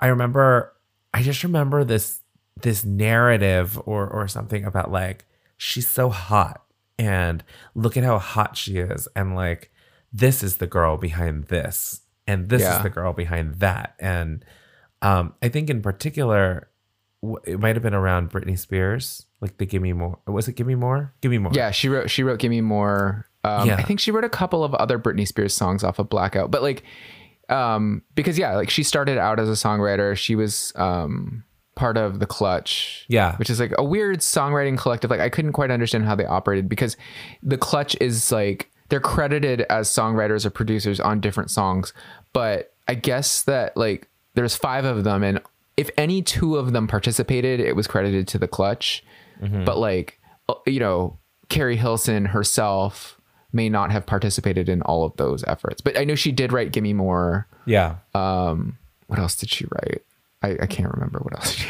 I 0.00 0.08
remember, 0.08 0.72
I 1.14 1.22
just 1.22 1.42
remember 1.44 1.84
this 1.84 2.20
this 2.60 2.84
narrative 2.84 3.80
or 3.86 4.06
or 4.08 4.28
something 4.28 4.64
about 4.64 4.90
like 4.92 5.24
she's 5.56 5.88
so 5.88 6.10
hot 6.10 6.62
and 6.98 7.42
look 7.74 7.96
at 7.96 8.04
how 8.04 8.18
hot 8.18 8.56
she 8.56 8.76
is 8.78 9.08
and 9.16 9.34
like 9.34 9.70
this 10.12 10.42
is 10.42 10.58
the 10.58 10.66
girl 10.66 10.96
behind 10.98 11.44
this 11.44 12.02
and 12.26 12.48
this 12.50 12.60
Yeah. 12.62 12.76
is 12.76 12.82
the 12.82 12.90
girl 12.90 13.14
behind 13.14 13.54
that 13.60 13.94
and 13.98 14.44
um 15.00 15.32
i 15.42 15.48
think 15.48 15.70
in 15.70 15.80
particular 15.80 16.68
it 17.46 17.58
might 17.58 17.74
have 17.74 17.82
been 17.82 17.94
around 17.94 18.30
britney 18.30 18.58
spears 18.58 19.24
like 19.40 19.56
the 19.56 19.64
give 19.64 19.80
me 19.80 19.94
more 19.94 20.18
was 20.26 20.46
it 20.48 20.52
give 20.54 20.66
me 20.66 20.74
more 20.74 21.14
give 21.22 21.30
me 21.30 21.38
more 21.38 21.52
Yeah, 21.54 21.70
she 21.70 21.88
wrote 21.88 22.10
she 22.10 22.22
wrote 22.22 22.38
"Give 22.38 22.50
Me 22.50 22.60
More." 22.60 23.26
Um, 23.44 23.68
Yeah. 23.68 23.76
I 23.76 23.82
think 23.82 24.00
she 24.00 24.10
wrote 24.10 24.24
a 24.24 24.28
couple 24.28 24.62
of 24.64 24.74
other 24.74 24.98
Britney 24.98 25.26
Spears 25.26 25.54
songs 25.54 25.82
off 25.84 25.98
of 25.98 26.08
Blackout, 26.08 26.50
but 26.50 26.62
like, 26.62 26.82
um, 27.48 28.02
because 28.14 28.38
yeah, 28.38 28.54
like 28.56 28.70
she 28.70 28.82
started 28.82 29.18
out 29.18 29.38
as 29.40 29.48
a 29.48 29.52
songwriter. 29.52 30.16
She 30.16 30.34
was 30.36 30.72
um 30.76 31.44
part 31.74 31.96
of 31.96 32.18
the 32.20 32.26
Clutch, 32.26 33.04
Yeah. 33.08 33.34
which 33.36 33.48
is 33.50 33.58
like 33.58 33.72
a 33.78 33.84
weird 33.84 34.20
songwriting 34.20 34.76
collective. 34.78 35.10
Like 35.10 35.20
I 35.20 35.28
couldn't 35.28 35.52
quite 35.52 35.70
understand 35.70 36.04
how 36.04 36.14
they 36.14 36.26
operated 36.26 36.68
because 36.68 36.96
the 37.42 37.56
Clutch 37.58 37.96
is 38.00 38.30
like 38.30 38.70
they're 38.90 39.00
credited 39.00 39.62
as 39.70 39.88
songwriters 39.88 40.44
or 40.44 40.50
producers 40.50 41.00
on 41.00 41.20
different 41.20 41.50
songs, 41.50 41.92
but 42.34 42.74
I 42.88 42.94
guess 42.94 43.42
that 43.44 43.76
like 43.76 44.08
there's 44.34 44.54
five 44.54 44.84
of 44.84 45.04
them 45.04 45.22
and 45.22 45.40
if 45.78 45.88
any 45.96 46.20
two 46.20 46.56
of 46.56 46.72
them 46.74 46.86
participated, 46.86 47.58
it 47.58 47.74
was 47.74 47.86
credited 47.86 48.28
to 48.28 48.38
the 48.38 48.46
Clutch. 48.48 49.02
But 49.40 49.78
like 49.78 50.20
uh, 50.48 50.54
you 50.66 50.78
know, 50.78 51.18
Keri 51.48 51.76
Hilson 51.76 52.26
herself 52.26 53.18
may 53.52 53.68
not 53.68 53.90
have 53.90 54.06
participated 54.06 54.68
in 54.68 54.82
all 54.82 55.04
of 55.04 55.16
those 55.16 55.44
efforts. 55.44 55.80
But 55.80 55.98
I 55.98 56.04
know 56.04 56.14
she 56.14 56.32
did 56.32 56.52
write 56.52 56.72
"Give 56.72 56.82
Me 56.82 56.92
More." 56.92 57.46
yeah 57.64 57.96
um, 58.14 58.78
What 59.06 59.18
else 59.18 59.36
did 59.36 59.50
she 59.50 59.66
write? 59.66 60.02
I, 60.42 60.56
I 60.62 60.66
can't 60.66 60.92
remember 60.92 61.20
what 61.20 61.34
else 61.34 61.52
she. 61.52 61.68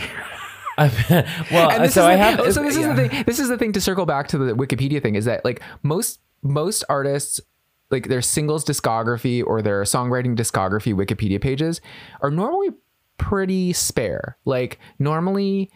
well 0.78 1.70
and 1.70 1.84
this 1.84 1.92
so 1.92 2.06
i 2.06 2.16
the, 2.16 2.22
have 2.22 2.54
so 2.54 2.62
this 2.62 2.78
yeah. 2.78 2.90
is 2.90 2.96
the 2.96 3.08
thing. 3.08 3.24
This 3.26 3.38
is 3.38 3.50
the 3.50 3.58
thing 3.58 3.72
to 3.74 3.80
circle 3.80 4.06
back 4.06 4.28
to 4.28 4.38
the 4.38 4.54
Wikipedia 4.54 5.02
thing 5.02 5.16
is 5.16 5.26
that 5.26 5.44
like 5.44 5.60
most 5.82 6.20
most 6.42 6.82
artists 6.88 7.42
like 7.90 8.08
their 8.08 8.22
singles 8.22 8.64
discography 8.64 9.44
or 9.46 9.60
their 9.60 9.82
songwriting 9.82 10.34
discography 10.34 10.94
Wikipedia 10.94 11.40
pages 11.40 11.82
are 12.22 12.30
normally 12.30 12.70
pretty 13.18 13.72
spare. 13.72 14.38
Like 14.44 14.78
normally 14.98 15.70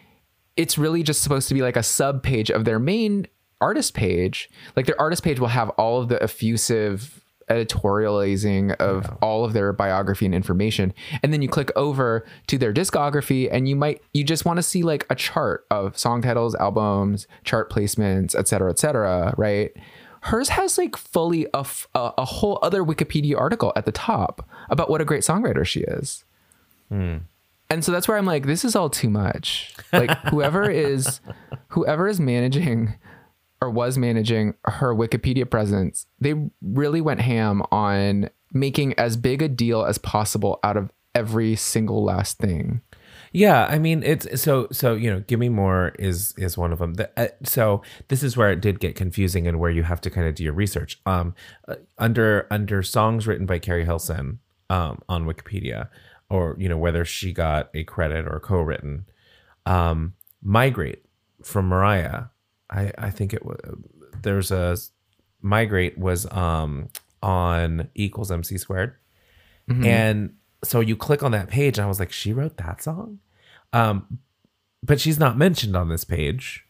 it's 0.56 0.78
really 0.78 1.02
just 1.02 1.22
supposed 1.22 1.48
to 1.48 1.54
be 1.54 1.62
like 1.62 1.76
a 1.76 1.82
sub 1.82 2.22
page 2.22 2.50
of 2.50 2.64
their 2.64 2.78
main 2.78 3.26
artist 3.60 3.94
page. 3.94 4.48
Like 4.74 4.86
their 4.86 5.00
artist 5.00 5.22
page 5.22 5.40
will 5.40 5.48
have 5.48 5.70
all 5.70 6.00
of 6.00 6.08
the 6.08 6.22
effusive 6.22 7.22
editorializing 7.48 8.74
of 8.76 9.08
all 9.22 9.44
of 9.44 9.52
their 9.52 9.72
biography 9.72 10.26
and 10.26 10.34
information. 10.34 10.92
And 11.22 11.32
then 11.32 11.42
you 11.42 11.48
click 11.48 11.70
over 11.76 12.26
to 12.48 12.58
their 12.58 12.72
discography 12.72 13.48
and 13.50 13.68
you 13.68 13.76
might 13.76 14.02
you 14.12 14.24
just 14.24 14.44
want 14.44 14.56
to 14.56 14.62
see 14.62 14.82
like 14.82 15.06
a 15.10 15.14
chart 15.14 15.64
of 15.70 15.96
song 15.96 16.22
titles, 16.22 16.54
albums, 16.56 17.28
chart 17.44 17.70
placements, 17.70 18.34
et 18.34 18.48
cetera, 18.48 18.70
et 18.70 18.78
cetera, 18.78 19.32
right? 19.36 19.70
Hers 20.22 20.48
has 20.48 20.76
like 20.76 20.96
fully 20.96 21.44
a, 21.54 21.58
f- 21.58 21.86
a, 21.94 22.12
a 22.18 22.24
whole 22.24 22.58
other 22.62 22.82
Wikipedia 22.82 23.38
article 23.38 23.72
at 23.76 23.84
the 23.84 23.92
top 23.92 24.48
about 24.68 24.90
what 24.90 25.00
a 25.00 25.04
great 25.04 25.22
songwriter 25.22 25.64
she 25.64 25.80
is. 25.80 26.24
Hmm. 26.88 27.18
And 27.70 27.84
so 27.84 27.92
that's 27.92 28.08
where 28.08 28.16
I'm 28.16 28.26
like, 28.26 28.46
this 28.46 28.64
is 28.64 28.74
all 28.74 28.90
too 28.90 29.10
much. 29.10 29.74
Like 29.92 30.10
whoever 30.28 30.68
is 30.68 31.20
whoever 31.68 32.08
is 32.08 32.18
managing 32.18 32.94
or 33.66 33.70
was 33.70 33.98
managing 33.98 34.54
her 34.64 34.94
Wikipedia 34.94 35.48
presence, 35.48 36.06
they 36.20 36.34
really 36.62 37.00
went 37.00 37.20
ham 37.20 37.62
on 37.72 38.30
making 38.52 38.94
as 38.94 39.16
big 39.16 39.42
a 39.42 39.48
deal 39.48 39.84
as 39.84 39.98
possible 39.98 40.60
out 40.62 40.76
of 40.76 40.92
every 41.14 41.56
single 41.56 42.04
last 42.04 42.38
thing. 42.38 42.80
Yeah, 43.32 43.66
I 43.66 43.78
mean 43.78 44.02
it's 44.04 44.40
so 44.40 44.68
so 44.70 44.94
you 44.94 45.10
know, 45.10 45.20
give 45.26 45.40
me 45.40 45.48
more 45.48 45.94
is 45.98 46.32
is 46.38 46.56
one 46.56 46.72
of 46.72 46.78
them. 46.78 46.94
The, 46.94 47.10
uh, 47.16 47.28
so 47.42 47.82
this 48.08 48.22
is 48.22 48.36
where 48.36 48.50
it 48.50 48.60
did 48.60 48.78
get 48.78 48.94
confusing 48.94 49.46
and 49.48 49.58
where 49.58 49.70
you 49.70 49.82
have 49.82 50.00
to 50.02 50.10
kind 50.10 50.28
of 50.28 50.36
do 50.36 50.44
your 50.44 50.52
research. 50.52 51.00
Um, 51.04 51.34
uh, 51.66 51.74
under 51.98 52.46
under 52.50 52.82
songs 52.82 53.26
written 53.26 53.46
by 53.46 53.58
Keri 53.58 53.84
Hilson 53.84 54.38
um 54.70 55.02
on 55.08 55.26
Wikipedia, 55.26 55.88
or 56.30 56.56
you 56.58 56.68
know 56.68 56.78
whether 56.78 57.04
she 57.04 57.32
got 57.32 57.68
a 57.74 57.82
credit 57.84 58.26
or 58.26 58.38
co-written, 58.38 59.06
um, 59.66 60.14
migrate 60.40 61.04
from 61.42 61.66
Mariah. 61.66 62.26
I 62.70 62.92
I 62.98 63.10
think 63.10 63.32
it 63.32 63.44
was 63.44 63.58
there's 64.22 64.50
a 64.50 64.76
migrate 65.42 65.98
was 65.98 66.30
um 66.32 66.88
on 67.22 67.88
equals 67.94 68.30
MC 68.30 68.58
squared. 68.58 68.94
And 69.84 70.34
so 70.62 70.80
you 70.80 70.96
click 70.96 71.22
on 71.22 71.32
that 71.32 71.48
page, 71.48 71.78
and 71.78 71.84
I 71.84 71.88
was 71.88 71.98
like, 71.98 72.12
she 72.12 72.32
wrote 72.32 72.56
that 72.58 72.82
song, 72.82 73.18
um, 73.72 74.18
but 74.82 75.00
she's 75.00 75.18
not 75.18 75.36
mentioned 75.36 75.76
on 75.76 75.88
this 75.88 76.04
page. 76.04 76.64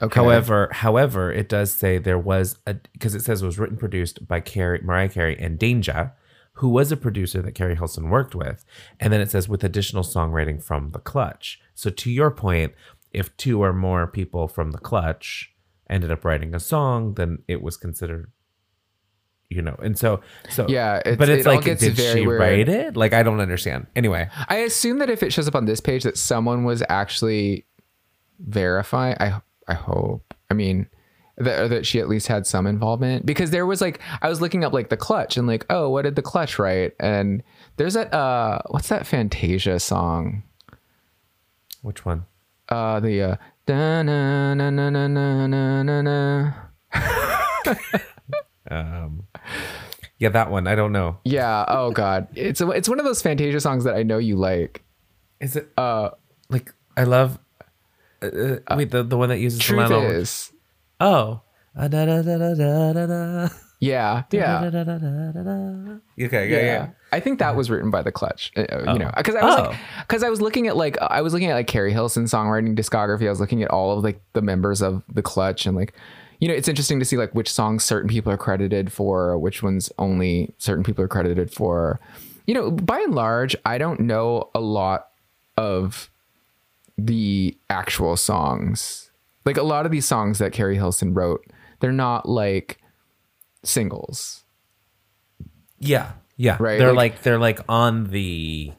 Okay. 0.00 0.14
However, 0.14 0.68
however, 0.72 1.32
it 1.32 1.48
does 1.48 1.72
say 1.72 1.98
there 1.98 2.18
was 2.18 2.58
a 2.66 2.74
because 2.92 3.14
it 3.14 3.22
says 3.22 3.42
it 3.42 3.46
was 3.46 3.58
written 3.58 3.76
produced 3.76 4.26
by 4.26 4.40
Keri, 4.40 4.80
Mariah 4.82 5.08
Carey, 5.08 5.36
and 5.38 5.58
Danja, 5.58 6.12
who 6.54 6.68
was 6.68 6.90
a 6.92 6.96
producer 6.96 7.42
that 7.42 7.52
Keri 7.52 7.74
Hilson 7.74 8.08
worked 8.08 8.34
with, 8.34 8.64
and 9.00 9.12
then 9.12 9.20
it 9.20 9.30
says 9.30 9.48
with 9.48 9.64
additional 9.64 10.04
songwriting 10.04 10.62
from 10.62 10.92
the 10.92 11.00
Clutch. 11.00 11.60
So 11.74 11.90
to 11.90 12.10
your 12.10 12.30
point, 12.30 12.74
if 13.12 13.36
two 13.36 13.62
or 13.62 13.72
more 13.72 14.06
people 14.06 14.48
from 14.48 14.70
the 14.72 14.78
Clutch 14.78 15.52
ended 15.90 16.10
up 16.12 16.24
writing 16.24 16.54
a 16.54 16.60
song, 16.60 17.14
then 17.14 17.38
it 17.48 17.62
was 17.62 17.76
considered, 17.76 18.30
you 19.48 19.62
know, 19.62 19.74
and 19.82 19.98
so 19.98 20.20
so 20.50 20.66
Yeah, 20.68 20.98
it's- 20.98 21.16
but 21.16 21.28
it's 21.28 21.46
it 21.46 21.48
like 21.48 21.64
gets 21.64 21.80
did 21.80 21.94
very 21.94 22.20
she 22.20 22.26
weird. 22.26 22.40
write 22.40 22.68
it? 22.68 22.96
Like 22.96 23.12
I 23.14 23.22
don't 23.22 23.40
understand. 23.40 23.86
Anyway, 23.96 24.28
I 24.48 24.56
assume 24.58 24.98
that 24.98 25.08
if 25.10 25.22
it 25.22 25.32
shows 25.32 25.48
up 25.48 25.54
on 25.54 25.64
this 25.64 25.80
page 25.80 26.02
that 26.04 26.18
someone 26.18 26.64
was 26.64 26.82
actually 26.88 27.64
verify. 28.38 29.14
I 29.18 29.40
I 29.66 29.74
hope. 29.74 30.34
I 30.50 30.54
mean 30.54 30.86
that 31.38 31.70
that 31.70 31.86
she 31.86 32.00
at 32.00 32.08
least 32.08 32.26
had 32.26 32.46
some 32.46 32.66
involvement 32.66 33.24
because 33.24 33.50
there 33.50 33.64
was 33.64 33.80
like 33.80 34.00
I 34.22 34.28
was 34.28 34.40
looking 34.40 34.64
up 34.64 34.72
like 34.72 34.88
the 34.88 34.96
clutch 34.96 35.36
and 35.36 35.46
like 35.46 35.64
oh 35.70 35.88
what 35.88 36.02
did 36.02 36.16
the 36.16 36.22
clutch 36.22 36.58
write 36.58 36.94
and 36.98 37.42
there's 37.76 37.94
that 37.94 38.12
uh 38.12 38.58
what's 38.70 38.88
that 38.88 39.06
Fantasia 39.06 39.78
song 39.78 40.42
which 41.82 42.04
one? 42.04 42.26
uh, 42.68 43.00
the 43.00 43.22
uh, 43.22 43.36
da 43.66 44.02
na 44.02 44.54
na 44.54 44.70
na 44.70 44.90
na 44.90 45.06
na 45.08 45.82
na 45.82 46.02
na. 46.02 46.52
um, 48.70 49.24
yeah, 50.18 50.28
that 50.30 50.50
one. 50.50 50.66
I 50.66 50.74
don't 50.74 50.92
know. 50.92 51.18
Yeah. 51.24 51.64
Oh 51.68 51.90
God, 51.90 52.28
it's 52.34 52.60
a, 52.60 52.70
it's 52.70 52.88
one 52.88 52.98
of 52.98 53.04
those 53.04 53.22
Fantasia 53.22 53.60
songs 53.60 53.84
that 53.84 53.94
I 53.94 54.02
know 54.02 54.18
you 54.18 54.36
like. 54.36 54.82
Is 55.40 55.56
it? 55.56 55.68
Uh, 55.76 56.10
like 56.48 56.72
I 56.96 57.04
love. 57.04 57.38
Uh, 58.22 58.26
uh, 58.26 58.58
uh 58.66 58.76
wait, 58.76 58.90
the 58.90 59.02
the 59.02 59.16
one 59.16 59.28
that 59.28 59.38
uses 59.38 59.60
truth 59.60 59.88
the 59.88 59.96
line. 59.96 60.10
Is. 60.10 60.52
Oh. 61.00 61.42
Uh, 61.76 61.86
da, 61.86 62.04
da, 62.06 62.22
da, 62.22 62.36
da, 62.36 62.92
da, 62.92 63.06
da 63.06 63.48
yeah 63.80 64.24
yeah. 64.30 64.60
Okay, 66.20 66.50
yeah, 66.50 66.60
yeah. 66.60 66.88
I 67.12 67.20
think 67.20 67.38
that 67.38 67.56
was 67.56 67.70
written 67.70 67.90
by 67.90 68.02
the 68.02 68.12
Clutch. 68.12 68.52
uh, 68.56 68.62
uh, 68.62 68.92
You 68.92 68.98
know, 68.98 69.10
because 69.16 69.34
I 69.34 69.44
was 69.44 69.54
Oh. 69.58 69.62
like, 69.70 69.78
because 70.06 70.22
I 70.22 70.28
was 70.28 70.40
looking 70.40 70.66
at 70.66 70.76
like 70.76 70.98
I 71.00 71.22
was 71.22 71.32
looking 71.32 71.50
at 71.50 71.54
like 71.54 71.66
Keri 71.68 71.92
Hilson's 71.92 72.32
songwriting 72.32 72.76
discography. 72.76 73.26
I 73.26 73.30
was 73.30 73.40
looking 73.40 73.62
at 73.62 73.70
all 73.70 73.96
of 73.96 74.04
like 74.04 74.20
the 74.32 74.42
members 74.42 74.82
of 74.82 75.02
the 75.12 75.22
Clutch 75.22 75.64
and 75.66 75.76
like, 75.76 75.94
you 76.40 76.48
know, 76.48 76.54
it's 76.54 76.68
interesting 76.68 76.98
to 76.98 77.04
see 77.04 77.16
like 77.16 77.34
which 77.34 77.50
songs 77.50 77.84
certain 77.84 78.08
people 78.08 78.32
are 78.32 78.36
credited 78.36 78.92
for, 78.92 79.38
which 79.38 79.62
ones 79.62 79.90
only 79.98 80.54
certain 80.58 80.84
people 80.84 81.02
are 81.04 81.08
credited 81.08 81.52
for. 81.52 81.98
You 82.46 82.54
know, 82.54 82.70
by 82.70 82.98
and 83.00 83.14
large, 83.14 83.54
I 83.64 83.78
don't 83.78 84.00
know 84.00 84.50
a 84.54 84.60
lot 84.60 85.08
of 85.56 86.10
the 86.96 87.56
actual 87.70 88.16
songs. 88.16 89.10
Like 89.44 89.56
a 89.56 89.62
lot 89.62 89.86
of 89.86 89.92
these 89.92 90.06
songs 90.06 90.38
that 90.40 90.52
Keri 90.52 90.76
Hilson 90.76 91.14
wrote, 91.14 91.44
they're 91.80 91.92
not 91.92 92.28
like 92.28 92.78
singles. 93.64 94.44
Yeah. 95.78 96.12
Yeah. 96.36 96.56
Right, 96.60 96.78
They're 96.78 96.92
like- 96.92 97.12
like, 97.14 97.22
they're 97.22 97.38
like 97.38 97.60
on 97.68 98.04
the 98.10 98.72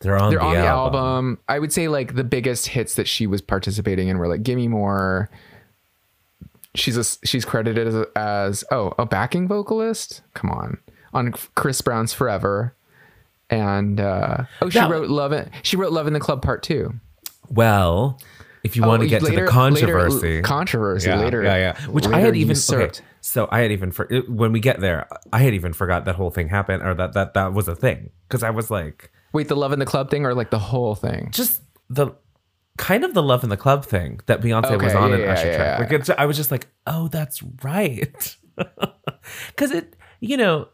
they're 0.00 0.18
on 0.18 0.30
they're 0.30 0.38
the 0.38 0.44
on 0.44 0.54
the 0.54 0.58
album. 0.66 0.98
album. 1.00 1.38
I 1.48 1.58
would 1.58 1.72
say 1.72 1.88
like 1.88 2.14
the 2.14 2.24
biggest 2.24 2.68
hits 2.68 2.94
that 2.96 3.08
she 3.08 3.26
was 3.26 3.40
participating 3.40 4.08
in 4.08 4.18
were 4.18 4.28
like 4.28 4.42
"Gimme 4.42 4.68
More." 4.68 5.30
She's 6.74 6.96
a 6.96 7.04
she's 7.26 7.44
credited 7.44 7.86
as, 7.86 8.04
as 8.16 8.64
oh 8.70 8.92
a 8.98 9.06
backing 9.06 9.48
vocalist. 9.48 10.20
Come 10.34 10.50
on, 10.50 10.78
on 11.14 11.32
Chris 11.54 11.80
Brown's 11.80 12.12
"Forever," 12.12 12.74
and 13.48 13.98
uh, 13.98 14.44
oh 14.60 14.68
she 14.68 14.78
That- 14.78 14.90
wrote 14.90 15.08
"Love 15.08 15.32
It." 15.32 15.48
She 15.62 15.76
wrote 15.76 15.92
"Love 15.92 16.06
in 16.06 16.12
the 16.12 16.20
Club" 16.20 16.42
Part 16.42 16.62
Two. 16.62 16.94
Well, 17.48 18.20
if 18.64 18.76
you 18.76 18.82
want 18.82 19.00
to 19.02 19.06
Oh, 19.06 19.08
get 19.10 19.20
to 19.22 19.30
the 19.30 19.46
controversy. 19.46 20.26
later- 20.36 20.42
controversy 20.42 21.08
yeah, 21.10 21.20
later. 21.20 21.42
Yeah, 21.42 21.56
yeah. 21.56 21.86
Which 21.86 22.06
I 22.06 22.18
had 22.18 22.34
even 22.36 22.56
okay, 22.70 22.90
so 23.20 23.46
I 23.52 23.60
had 23.60 23.70
even 23.72 23.92
for, 23.92 24.06
when 24.28 24.50
we 24.52 24.58
get 24.60 24.80
there, 24.80 25.06
I 25.32 25.40
had 25.40 25.54
even 25.54 25.72
forgot 25.72 26.06
that 26.06 26.16
whole 26.16 26.30
thing 26.30 26.48
happened 26.48 26.82
or 26.82 26.94
that 26.94 27.12
that 27.12 27.34
that 27.34 27.52
was 27.52 27.68
a 27.68 27.76
thing 27.76 28.10
because 28.28 28.42
I 28.42 28.50
was 28.50 28.70
like 28.70 29.12
Wait, 29.32 29.48
the 29.48 29.56
"Love 29.56 29.72
in 29.72 29.78
the 29.78 29.86
Club" 29.86 30.10
thing, 30.10 30.24
or 30.24 30.34
like 30.34 30.50
the 30.50 30.58
whole 30.58 30.94
thing? 30.94 31.28
just 31.32 31.60
the 31.90 32.12
kind 32.78 33.04
of 33.04 33.14
the 33.14 33.22
love 33.22 33.44
in 33.44 33.50
the 33.50 33.56
club 33.56 33.84
thing 33.84 34.18
that 34.26 34.40
Beyonce 34.40 34.82
was 34.82 34.94
on 34.94 35.10
yeah, 35.10 35.32
Usher 35.32 35.46
yeah, 35.46 35.56
track. 35.56 35.78
yeah. 35.78 35.78
Like 35.78 35.92
it's, 35.92 36.10
I 36.10 36.24
was 36.26 36.36
just 36.36 36.50
like, 36.50 36.66
oh, 36.88 37.06
that's 37.08 37.40
right, 37.62 38.36
because 39.48 39.70
it, 39.70 39.94
you 40.20 40.36
know, 40.36 40.68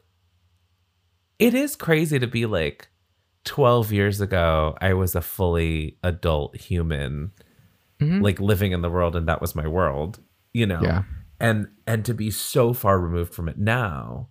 it 1.39 1.55
is 1.55 1.77
crazy 1.77 2.19
to 2.19 2.27
be 2.27 2.47
like 2.47 2.89
12 3.45 3.93
years 3.93 4.21
ago 4.21 4.77
I 4.81 4.93
was 4.95 5.15
a 5.15 5.21
fully 5.23 5.97
adult 6.03 6.57
human 6.57 7.33
Mm-hmm. 8.01 8.23
like 8.23 8.41
living 8.41 8.73
in 8.73 8.83
the 8.83 8.91
world 8.91 9.15
and 9.15 9.29
that 9.29 9.41
was 9.41 9.55
my 9.55 9.67
world, 9.67 10.21
you 10.53 10.67
know. 10.67 10.81
Yeah. 10.83 11.03
And 11.39 11.69
and 11.87 12.05
to 12.05 12.15
be 12.15 12.31
so 12.31 12.73
far 12.73 12.99
removed 12.99 13.35
from 13.35 13.49
it 13.49 13.59
now 13.59 14.29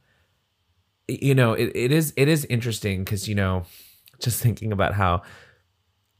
you 1.10 1.34
know, 1.34 1.54
it, 1.54 1.72
it 1.76 1.92
is 1.92 2.14
it 2.16 2.28
is 2.28 2.46
interesting 2.46 3.04
cuz 3.06 3.28
you 3.28 3.36
know, 3.36 3.64
just 4.20 4.42
thinking 4.42 4.72
about 4.72 4.94
how 4.94 5.24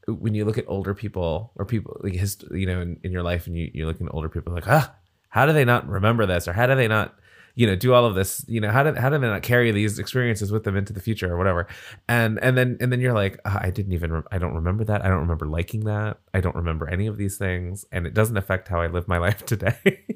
when 0.08 0.34
you 0.34 0.44
look 0.44 0.58
at 0.58 0.64
older 0.66 0.94
people 0.94 1.52
or 1.56 1.64
people 1.64 2.00
like 2.02 2.14
his 2.14 2.38
you 2.50 2.66
know 2.66 2.80
in, 2.80 2.98
in 3.04 3.12
your 3.12 3.22
life 3.22 3.46
and 3.46 3.56
you 3.56 3.70
you're 3.72 3.86
looking 3.86 4.06
at 4.06 4.14
older 4.14 4.28
people 4.28 4.52
like, 4.52 4.66
"Ah, 4.66 4.94
how 5.28 5.46
do 5.46 5.52
they 5.52 5.64
not 5.64 5.88
remember 5.88 6.26
this 6.26 6.48
or 6.48 6.52
how 6.52 6.66
do 6.66 6.74
they 6.74 6.88
not 6.88 7.14
you 7.54 7.66
know 7.66 7.76
do 7.76 7.94
all 7.94 8.04
of 8.04 8.14
this 8.14 8.44
you 8.48 8.60
know 8.60 8.70
how 8.70 8.82
did 8.82 8.96
how 8.96 9.08
do 9.08 9.18
they 9.18 9.26
not 9.26 9.42
carry 9.42 9.70
these 9.72 9.98
experiences 9.98 10.52
with 10.52 10.64
them 10.64 10.76
into 10.76 10.92
the 10.92 11.00
future 11.00 11.32
or 11.32 11.36
whatever? 11.36 11.66
And 12.08 12.38
and 12.42 12.56
then 12.56 12.76
and 12.80 12.92
then 12.92 13.00
you're 13.00 13.12
like 13.12 13.40
"Ah, 13.44 13.58
i 13.62 13.70
didn't 13.70 13.92
even 13.92 14.12
re- 14.12 14.22
i 14.30 14.38
don't 14.38 14.54
remember 14.54 14.84
that. 14.84 15.04
I 15.04 15.08
don't 15.08 15.20
remember 15.20 15.46
liking 15.46 15.84
that. 15.84 16.18
I 16.34 16.40
don't 16.40 16.56
remember 16.56 16.88
any 16.88 17.06
of 17.06 17.16
these 17.16 17.38
things. 17.38 17.84
And 17.92 18.06
it 18.06 18.14
doesn't 18.14 18.36
affect 18.36 18.68
how 18.68 18.80
i 18.80 18.86
live 18.86 19.08
my 19.08 19.18
life 19.26 19.44
today. 19.46 19.76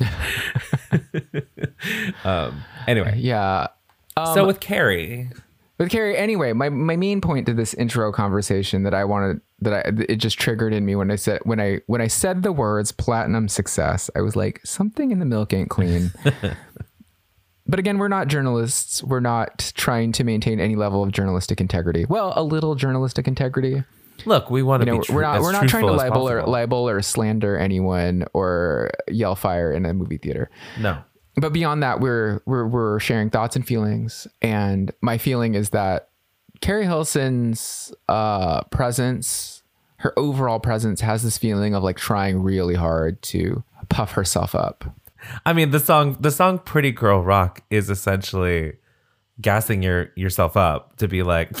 Um 2.24 2.62
anyway. 2.86 3.14
Yeah. 3.18 3.68
Um, 4.16 4.34
so 4.34 4.46
with 4.46 4.60
keri 4.60 5.30
With 5.80 5.88
Keri, 5.88 6.14
anyway, 6.14 6.52
my, 6.52 6.68
my 6.68 6.94
main 6.94 7.22
point 7.22 7.46
to 7.46 7.54
this 7.54 7.72
intro 7.72 8.12
conversation 8.12 8.82
that 8.82 8.92
I 8.92 9.06
wanted 9.06 9.40
that 9.60 9.72
I 9.72 10.02
it 10.12 10.16
just 10.16 10.38
triggered 10.38 10.74
in 10.74 10.84
me 10.84 10.94
when 10.94 11.10
I 11.10 11.16
said 11.16 11.40
when 11.44 11.58
I 11.58 11.80
when 11.86 12.02
I 12.02 12.06
said 12.06 12.42
the 12.42 12.52
words 12.52 12.92
platinum 12.92 13.48
success, 13.48 14.10
I 14.14 14.20
was 14.20 14.36
like 14.36 14.60
something 14.62 15.10
in 15.10 15.20
the 15.20 15.24
milk 15.24 15.54
ain't 15.54 15.70
clean. 15.70 16.12
but 17.66 17.78
again, 17.78 17.96
we're 17.96 18.08
not 18.08 18.28
journalists. 18.28 19.02
We're 19.02 19.20
not 19.20 19.72
trying 19.74 20.12
to 20.12 20.22
maintain 20.22 20.60
any 20.60 20.76
level 20.76 21.02
of 21.02 21.12
journalistic 21.12 21.62
integrity. 21.62 22.04
Well, 22.06 22.34
a 22.36 22.42
little 22.42 22.74
journalistic 22.74 23.26
integrity. 23.26 23.82
look 24.26 24.50
we 24.50 24.62
want 24.62 24.82
to 24.82 24.86
You 24.86 24.92
know, 24.92 24.98
be 24.98 25.06
tru- 25.06 25.14
we're 25.14 25.22
not 25.22 25.40
we're 25.40 25.52
not 25.52 25.66
trying 25.66 25.86
to 25.86 25.92
libel 25.92 26.28
or 26.28 26.42
libel 26.42 26.90
or 26.90 27.00
slander 27.00 27.56
anyone 27.56 28.26
or 28.34 28.90
yell 29.08 29.34
fire 29.34 29.72
in 29.72 29.86
a 29.86 29.94
movie 29.94 30.18
theater 30.18 30.50
no 30.78 30.98
but 31.36 31.52
beyond 31.52 31.82
that, 31.82 32.00
we're 32.00 32.42
we're 32.46 32.66
we're 32.66 33.00
sharing 33.00 33.30
thoughts 33.30 33.56
and 33.56 33.66
feelings. 33.66 34.26
And 34.42 34.92
my 35.00 35.18
feeling 35.18 35.54
is 35.54 35.70
that 35.70 36.08
Keri 36.60 36.84
Hilson's 36.84 37.92
uh, 38.08 38.62
presence, 38.64 39.62
her 39.96 40.18
overall 40.18 40.60
presence, 40.60 41.00
has 41.00 41.22
this 41.22 41.38
feeling 41.38 41.74
of 41.74 41.82
like 41.82 41.96
trying 41.96 42.42
really 42.42 42.74
hard 42.74 43.20
to 43.22 43.64
puff 43.88 44.12
herself 44.12 44.54
up. 44.54 44.84
I 45.44 45.52
mean, 45.52 45.70
the 45.70 45.80
song 45.80 46.16
the 46.20 46.30
song 46.30 46.58
"Pretty 46.58 46.92
Girl 46.92 47.22
Rock" 47.22 47.62
is 47.70 47.90
essentially 47.90 48.74
gassing 49.40 49.82
your 49.82 50.10
yourself 50.16 50.56
up 50.56 50.96
to 50.96 51.08
be 51.08 51.22
like, 51.22 51.56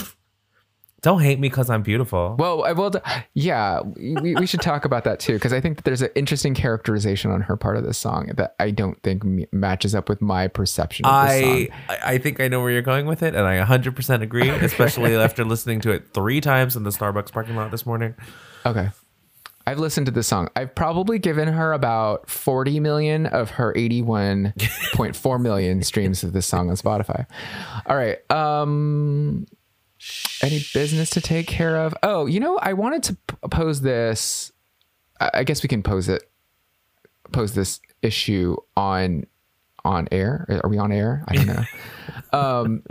"Don't 1.02 1.20
hate 1.20 1.38
me 1.38 1.48
because 1.48 1.70
I'm 1.70 1.82
beautiful." 1.82 2.36
Well, 2.38 2.64
I 2.64 2.72
will. 2.72 2.92
Yeah, 3.34 3.80
we, 3.80 4.34
we 4.34 4.46
should 4.46 4.60
talk 4.60 4.84
about 4.84 5.04
that 5.04 5.20
too 5.20 5.34
because 5.34 5.52
I 5.52 5.60
think 5.60 5.76
that 5.76 5.84
there's 5.84 6.02
an 6.02 6.10
interesting 6.14 6.54
characterization 6.54 7.30
on 7.30 7.42
her 7.42 7.56
part 7.56 7.76
of 7.76 7.84
this 7.84 7.98
song 7.98 8.30
that 8.36 8.54
I 8.58 8.70
don't 8.70 9.00
think 9.02 9.22
matches 9.52 9.94
up 9.94 10.08
with 10.08 10.20
my 10.20 10.48
perception 10.48 11.06
of 11.06 11.28
this 11.28 11.40
song. 11.40 11.68
I 11.88 11.92
I 11.94 12.14
I 12.14 12.18
think 12.18 12.40
I 12.40 12.48
know 12.48 12.60
where 12.60 12.70
you're 12.70 12.82
going 12.82 13.06
with 13.06 13.22
it, 13.22 13.34
and 13.34 13.46
I 13.46 13.64
100% 13.64 14.22
agree, 14.22 14.48
especially 14.48 15.14
after 15.16 15.44
listening 15.44 15.80
to 15.82 15.90
it 15.90 16.12
three 16.12 16.40
times 16.40 16.76
in 16.76 16.82
the 16.82 16.90
Starbucks 16.90 17.32
parking 17.32 17.56
lot 17.56 17.70
this 17.70 17.86
morning. 17.86 18.14
Okay. 18.66 18.90
I've 19.66 19.78
listened 19.78 20.06
to 20.06 20.12
this 20.12 20.26
song. 20.26 20.48
I've 20.56 20.74
probably 20.74 21.18
given 21.18 21.46
her 21.46 21.72
about 21.72 22.28
40 22.28 22.80
million 22.80 23.26
of 23.26 23.50
her 23.50 23.72
81.4 23.74 25.40
million 25.40 25.82
streams 25.82 26.24
of 26.24 26.32
this 26.32 26.46
song 26.46 26.70
on 26.70 26.76
Spotify. 26.76 27.26
All 27.86 27.96
right. 27.96 28.18
Um 28.30 29.46
any 30.42 30.64
business 30.74 31.10
to 31.10 31.20
take 31.20 31.46
care 31.46 31.76
of? 31.76 31.94
Oh, 32.02 32.26
you 32.26 32.40
know, 32.40 32.58
I 32.58 32.72
wanted 32.72 33.02
to 33.04 33.14
p- 33.14 33.36
pose 33.50 33.80
this 33.82 34.52
I 35.20 35.30
I 35.34 35.44
guess 35.44 35.62
we 35.62 35.68
can 35.68 35.82
pose 35.82 36.08
it 36.08 36.30
pose 37.32 37.54
this 37.54 37.80
issue 38.02 38.56
on 38.76 39.24
on 39.84 40.08
air. 40.12 40.46
Are 40.62 40.68
we 40.70 40.78
on 40.78 40.92
air? 40.92 41.24
I 41.28 41.34
don't 41.36 41.46
know. 41.46 41.64
um 42.38 42.82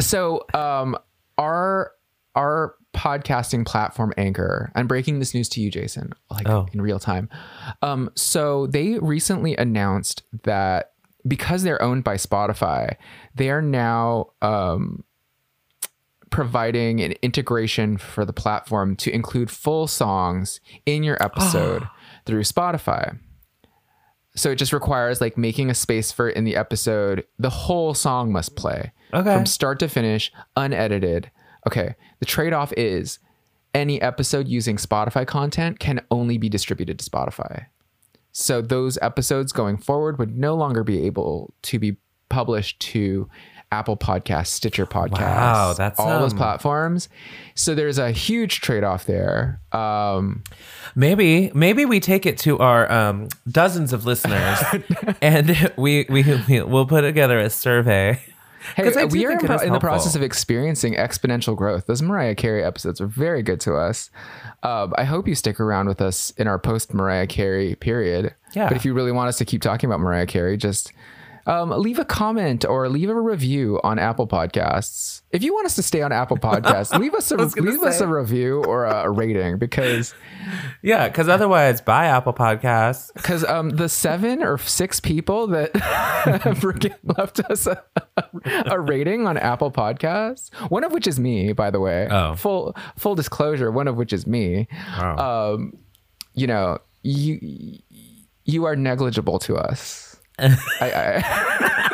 so 0.00 0.44
um 0.54 0.96
our 1.36 1.92
our 2.34 2.74
podcasting 2.94 3.66
platform 3.66 4.12
anchor 4.16 4.70
i'm 4.74 4.86
breaking 4.86 5.18
this 5.18 5.34
news 5.34 5.48
to 5.48 5.60
you 5.60 5.70
jason 5.70 6.12
like 6.30 6.48
Oh. 6.48 6.66
in 6.72 6.80
real 6.80 6.98
time 6.98 7.28
um 7.82 8.10
so 8.16 8.66
they 8.66 8.98
recently 8.98 9.56
announced 9.56 10.22
that 10.44 10.92
because 11.26 11.62
they're 11.62 11.80
owned 11.82 12.02
by 12.04 12.14
spotify 12.14 12.96
they 13.34 13.50
are 13.50 13.62
now 13.62 14.30
um 14.42 15.04
providing 16.30 17.00
an 17.00 17.12
integration 17.22 17.96
for 17.96 18.24
the 18.24 18.32
platform 18.32 18.96
to 18.96 19.10
include 19.10 19.50
full 19.50 19.86
songs 19.86 20.60
in 20.86 21.02
your 21.02 21.22
episode 21.22 21.86
through 22.26 22.42
spotify 22.42 23.18
so 24.34 24.50
it 24.50 24.56
just 24.56 24.72
requires 24.72 25.20
like 25.20 25.36
making 25.36 25.68
a 25.70 25.74
space 25.74 26.12
for 26.12 26.28
it 26.28 26.36
in 26.36 26.44
the 26.44 26.54
episode 26.56 27.24
the 27.38 27.50
whole 27.50 27.94
song 27.94 28.30
must 28.32 28.54
play 28.56 28.92
Okay. 29.14 29.34
from 29.34 29.46
start 29.46 29.78
to 29.78 29.88
finish, 29.88 30.30
unedited. 30.54 31.30
Okay. 31.66 31.94
The 32.20 32.26
trade 32.26 32.52
off 32.52 32.74
is 32.76 33.18
any 33.74 34.00
episode 34.02 34.46
using 34.48 34.76
Spotify 34.76 35.26
content 35.26 35.78
can 35.80 36.02
only 36.10 36.36
be 36.36 36.50
distributed 36.50 36.98
to 36.98 37.10
Spotify. 37.10 37.66
So 38.32 38.60
those 38.60 38.98
episodes 39.00 39.50
going 39.50 39.78
forward 39.78 40.18
would 40.18 40.36
no 40.36 40.54
longer 40.54 40.84
be 40.84 41.06
able 41.06 41.54
to 41.62 41.78
be 41.78 41.96
published 42.28 42.80
to 42.80 43.30
Apple 43.70 43.96
Podcasts, 43.96 44.46
Stitcher 44.48 44.86
Podcasts, 44.86 45.20
Wow, 45.20 45.74
that's, 45.76 46.00
all 46.00 46.20
those 46.20 46.32
um, 46.32 46.38
platforms. 46.38 47.08
So 47.54 47.74
there's 47.74 47.98
a 47.98 48.10
huge 48.10 48.60
trade 48.62 48.82
off 48.84 49.04
there. 49.06 49.60
Um, 49.72 50.42
Maybe 50.94 51.52
maybe 51.54 51.84
we 51.84 52.00
take 52.00 52.24
it 52.26 52.38
to 52.38 52.58
our 52.58 52.90
um, 52.90 53.28
dozens 53.48 53.92
of 53.92 54.04
listeners, 54.06 54.58
and 55.22 55.70
we 55.76 56.06
we 56.08 56.22
we- 56.48 56.62
we'll 56.62 56.86
put 56.86 57.02
together 57.02 57.38
a 57.38 57.50
survey. 57.50 58.20
Hey, 58.74 58.82
'Cause 58.82 58.96
I 58.96 59.06
do 59.06 59.16
we 59.16 59.24
are 59.26 59.30
in, 59.32 59.38
pro- 59.38 59.58
in 59.58 59.72
the 59.72 59.78
process 59.78 60.14
of 60.16 60.22
experiencing 60.22 60.94
exponential 60.94 61.54
growth. 61.54 61.86
Those 61.86 62.02
Mariah 62.02 62.34
Carey 62.34 62.64
episodes 62.64 63.00
are 63.00 63.06
very 63.06 63.42
good 63.42 63.60
to 63.60 63.76
us. 63.76 64.10
Um, 64.64 64.92
I 64.98 65.04
hope 65.04 65.28
you 65.28 65.34
stick 65.36 65.60
around 65.60 65.86
with 65.88 66.00
us 66.00 66.30
in 66.32 66.48
our 66.48 66.58
post 66.58 66.92
Mariah 66.92 67.26
Carey 67.28 67.76
period. 67.76 68.34
Yeah. 68.54 68.66
But 68.68 68.76
if 68.76 68.84
you 68.84 68.92
really 68.94 69.12
want 69.12 69.28
us 69.28 69.38
to 69.38 69.44
keep 69.44 69.62
talking 69.62 69.88
about 69.88 70.00
Mariah 70.00 70.26
Carey, 70.26 70.56
just 70.56 70.92
um, 71.48 71.70
leave 71.70 71.98
a 71.98 72.04
comment 72.04 72.66
or 72.66 72.88
leave 72.90 73.08
a 73.08 73.18
review 73.18 73.80
on 73.82 73.98
Apple 73.98 74.28
Podcasts. 74.28 75.22
If 75.30 75.42
you 75.42 75.54
want 75.54 75.64
us 75.64 75.74
to 75.76 75.82
stay 75.82 76.02
on 76.02 76.12
Apple 76.12 76.36
Podcasts, 76.36 76.96
leave 76.98 77.14
us 77.14 77.30
a 77.32 77.36
leave 77.36 77.82
us 77.82 78.00
a 78.00 78.06
review 78.06 78.62
or 78.64 78.84
a, 78.84 79.10
rating 79.10 79.58
because 79.58 80.14
Yeah, 80.82 81.08
because 81.08 81.26
otherwise, 81.26 81.80
bye 81.80 82.06
Apple 82.06 82.34
Podcasts. 82.34 83.12
because 83.14 83.44
um, 83.44 83.70
the 83.70 83.88
seven 83.88 84.42
or 84.42 84.58
six 84.58 85.00
people 85.00 85.46
that 85.48 85.72
freaking 85.72 86.94
left 87.02 87.40
us 87.40 87.66
a, 87.66 87.82
a 88.66 88.78
rating 88.78 89.26
on 89.26 89.38
Apple 89.38 89.72
Podcasts, 89.72 90.54
one 90.70 90.84
of 90.84 90.92
which 90.92 91.06
is 91.06 91.18
me, 91.18 91.54
by 91.54 91.70
the 91.70 91.80
way. 91.80 92.08
Oh. 92.10 92.34
full 92.34 92.76
full 92.96 93.14
disclosure, 93.14 93.70
one 93.70 93.88
of 93.88 93.96
which 93.96 94.12
is 94.12 94.26
me. 94.26 94.68
Wow. 94.98 95.54
Um, 95.54 95.78
you 96.34 96.46
know, 96.46 96.78
you 97.02 97.78
you 98.44 98.64
are 98.66 98.76
negligible 98.76 99.38
to 99.40 99.56
us. 99.56 100.07
I, 100.38 100.56
I, 100.80 101.88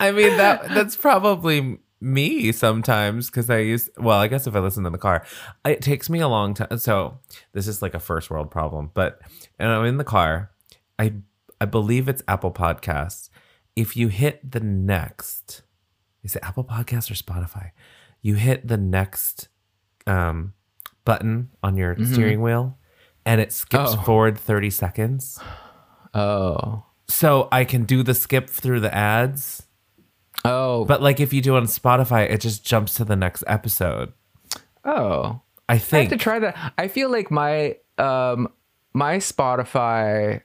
I 0.00 0.12
mean 0.12 0.36
that 0.36 0.68
that's 0.74 0.96
probably 0.96 1.78
me 2.00 2.50
sometimes 2.50 3.30
because 3.30 3.48
I 3.48 3.58
use 3.58 3.88
well, 3.96 4.18
I 4.18 4.26
guess 4.26 4.46
if 4.46 4.56
I 4.56 4.58
listen 4.58 4.84
in 4.84 4.92
the 4.92 4.98
car, 4.98 5.24
it 5.64 5.80
takes 5.80 6.10
me 6.10 6.20
a 6.20 6.28
long 6.28 6.54
time. 6.54 6.78
So 6.78 7.18
this 7.52 7.68
is 7.68 7.80
like 7.80 7.94
a 7.94 8.00
first 8.00 8.30
world 8.30 8.50
problem, 8.50 8.90
but 8.92 9.20
and 9.58 9.70
I'm 9.70 9.84
in 9.84 9.98
the 9.98 10.04
car. 10.04 10.50
I 10.98 11.14
I 11.60 11.64
believe 11.64 12.08
it's 12.08 12.22
Apple 12.26 12.50
Podcasts. 12.50 13.30
If 13.76 13.96
you 13.96 14.08
hit 14.08 14.50
the 14.50 14.60
next, 14.60 15.62
is 16.24 16.34
it 16.34 16.42
Apple 16.44 16.64
Podcasts 16.64 17.10
or 17.10 17.14
Spotify? 17.14 17.70
You 18.20 18.34
hit 18.34 18.66
the 18.66 18.76
next 18.76 19.48
um, 20.06 20.54
button 21.04 21.50
on 21.62 21.76
your 21.76 21.96
steering 22.04 22.42
wheel, 22.42 22.78
and 23.24 23.40
it 23.40 23.52
skips. 23.52 23.92
Oh. 23.92 24.02
forward 24.02 24.38
thirty 24.38 24.70
seconds. 24.70 25.38
oh 26.14 26.84
So 27.08 27.48
I 27.52 27.64
can 27.64 27.84
do 27.84 28.02
the 28.02 28.14
skip 28.14 28.48
through 28.50 28.80
the 28.80 28.94
ads. 28.94 29.64
oh 30.44 30.84
But 30.84 31.02
like 31.02 31.20
if 31.20 31.32
you 31.32 31.40
do 31.40 31.56
on 31.56 31.64
Spotify, 31.64 32.30
it 32.30 32.40
just 32.40 32.64
jumps 32.64 32.94
to 32.94 33.04
the 33.04 33.16
next 33.16 33.44
episode. 33.46 34.12
oh. 34.84 35.40
I 35.68 35.78
think 35.78 35.94
I 35.94 36.02
have 36.02 36.10
to 36.10 36.16
try 36.18 36.38
that. 36.40 36.74
I 36.76 36.88
feel 36.88 37.08
like 37.10 37.30
my 37.30 37.76
um 37.96 38.48
my 38.92 39.16
Spotify 39.18 40.42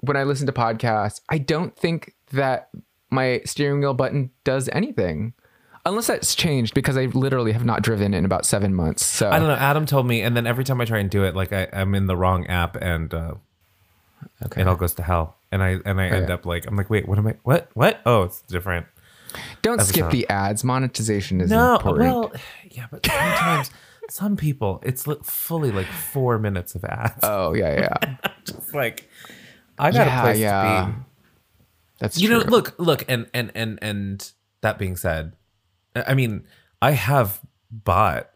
when 0.00 0.16
I 0.16 0.22
listen 0.22 0.46
to 0.46 0.52
podcasts, 0.52 1.20
I 1.28 1.38
don't 1.38 1.74
think 1.76 2.14
that 2.32 2.68
my 3.10 3.40
steering 3.44 3.80
wheel 3.80 3.94
button 3.94 4.30
does 4.44 4.68
anything. 4.72 5.32
Unless 5.86 6.08
that's 6.08 6.34
changed 6.34 6.74
because 6.74 6.96
I 6.98 7.06
literally 7.06 7.52
have 7.52 7.64
not 7.64 7.80
driven 7.82 8.12
in 8.12 8.24
about 8.26 8.44
seven 8.44 8.74
months. 8.74 9.04
So 9.04 9.30
I 9.30 9.38
don't 9.38 9.48
know. 9.48 9.54
Adam 9.54 9.86
told 9.86 10.06
me, 10.06 10.20
and 10.20 10.36
then 10.36 10.46
every 10.46 10.64
time 10.64 10.80
I 10.80 10.84
try 10.84 10.98
and 10.98 11.08
do 11.08 11.24
it, 11.24 11.34
like 11.34 11.52
I, 11.52 11.68
I'm 11.72 11.94
in 11.94 12.06
the 12.06 12.16
wrong 12.16 12.46
app, 12.48 12.76
and 12.76 13.14
uh, 13.14 13.34
Okay. 14.44 14.60
it 14.62 14.66
all 14.68 14.76
goes 14.76 14.92
to 14.94 15.02
hell. 15.02 15.36
and 15.52 15.62
I 15.62 15.78
and 15.86 16.00
I 16.00 16.08
end 16.08 16.28
yeah. 16.28 16.34
up 16.34 16.44
like 16.44 16.66
I'm 16.66 16.76
like, 16.76 16.90
wait, 16.90 17.06
what 17.08 17.16
am 17.18 17.26
I? 17.28 17.36
What? 17.44 17.70
What? 17.74 18.00
Oh, 18.04 18.24
it's 18.24 18.42
different. 18.42 18.86
Don't 19.62 19.80
skip 19.80 20.10
the 20.10 20.28
ads. 20.28 20.64
Monetization 20.64 21.40
is 21.40 21.50
No, 21.50 21.76
important. 21.76 22.00
well, 22.08 22.32
yeah, 22.70 22.86
but 22.90 23.04
sometimes 23.06 23.70
some 24.10 24.36
people 24.36 24.80
it's 24.84 25.04
fully 25.22 25.70
like 25.72 25.86
four 25.86 26.38
minutes 26.38 26.74
of 26.74 26.84
ads. 26.84 27.20
oh 27.22 27.52
yeah, 27.54 27.80
yeah. 28.02 28.16
It's 28.48 28.72
like 28.74 29.08
I 29.78 29.90
got 29.92 30.06
Yeah, 30.06 30.18
a 30.18 30.22
place 30.22 30.38
yeah. 30.38 30.62
to 30.86 30.90
be. 30.92 30.98
That's 31.98 32.18
you 32.18 32.28
true. 32.28 32.38
know 32.38 32.44
look 32.46 32.74
look 32.78 33.04
and 33.08 33.26
and 33.34 33.52
and 33.54 33.78
and 33.82 34.32
that 34.62 34.78
being 34.78 34.96
said 34.96 35.32
i 36.06 36.14
mean 36.14 36.44
i 36.82 36.90
have 36.92 37.40
bought 37.70 38.30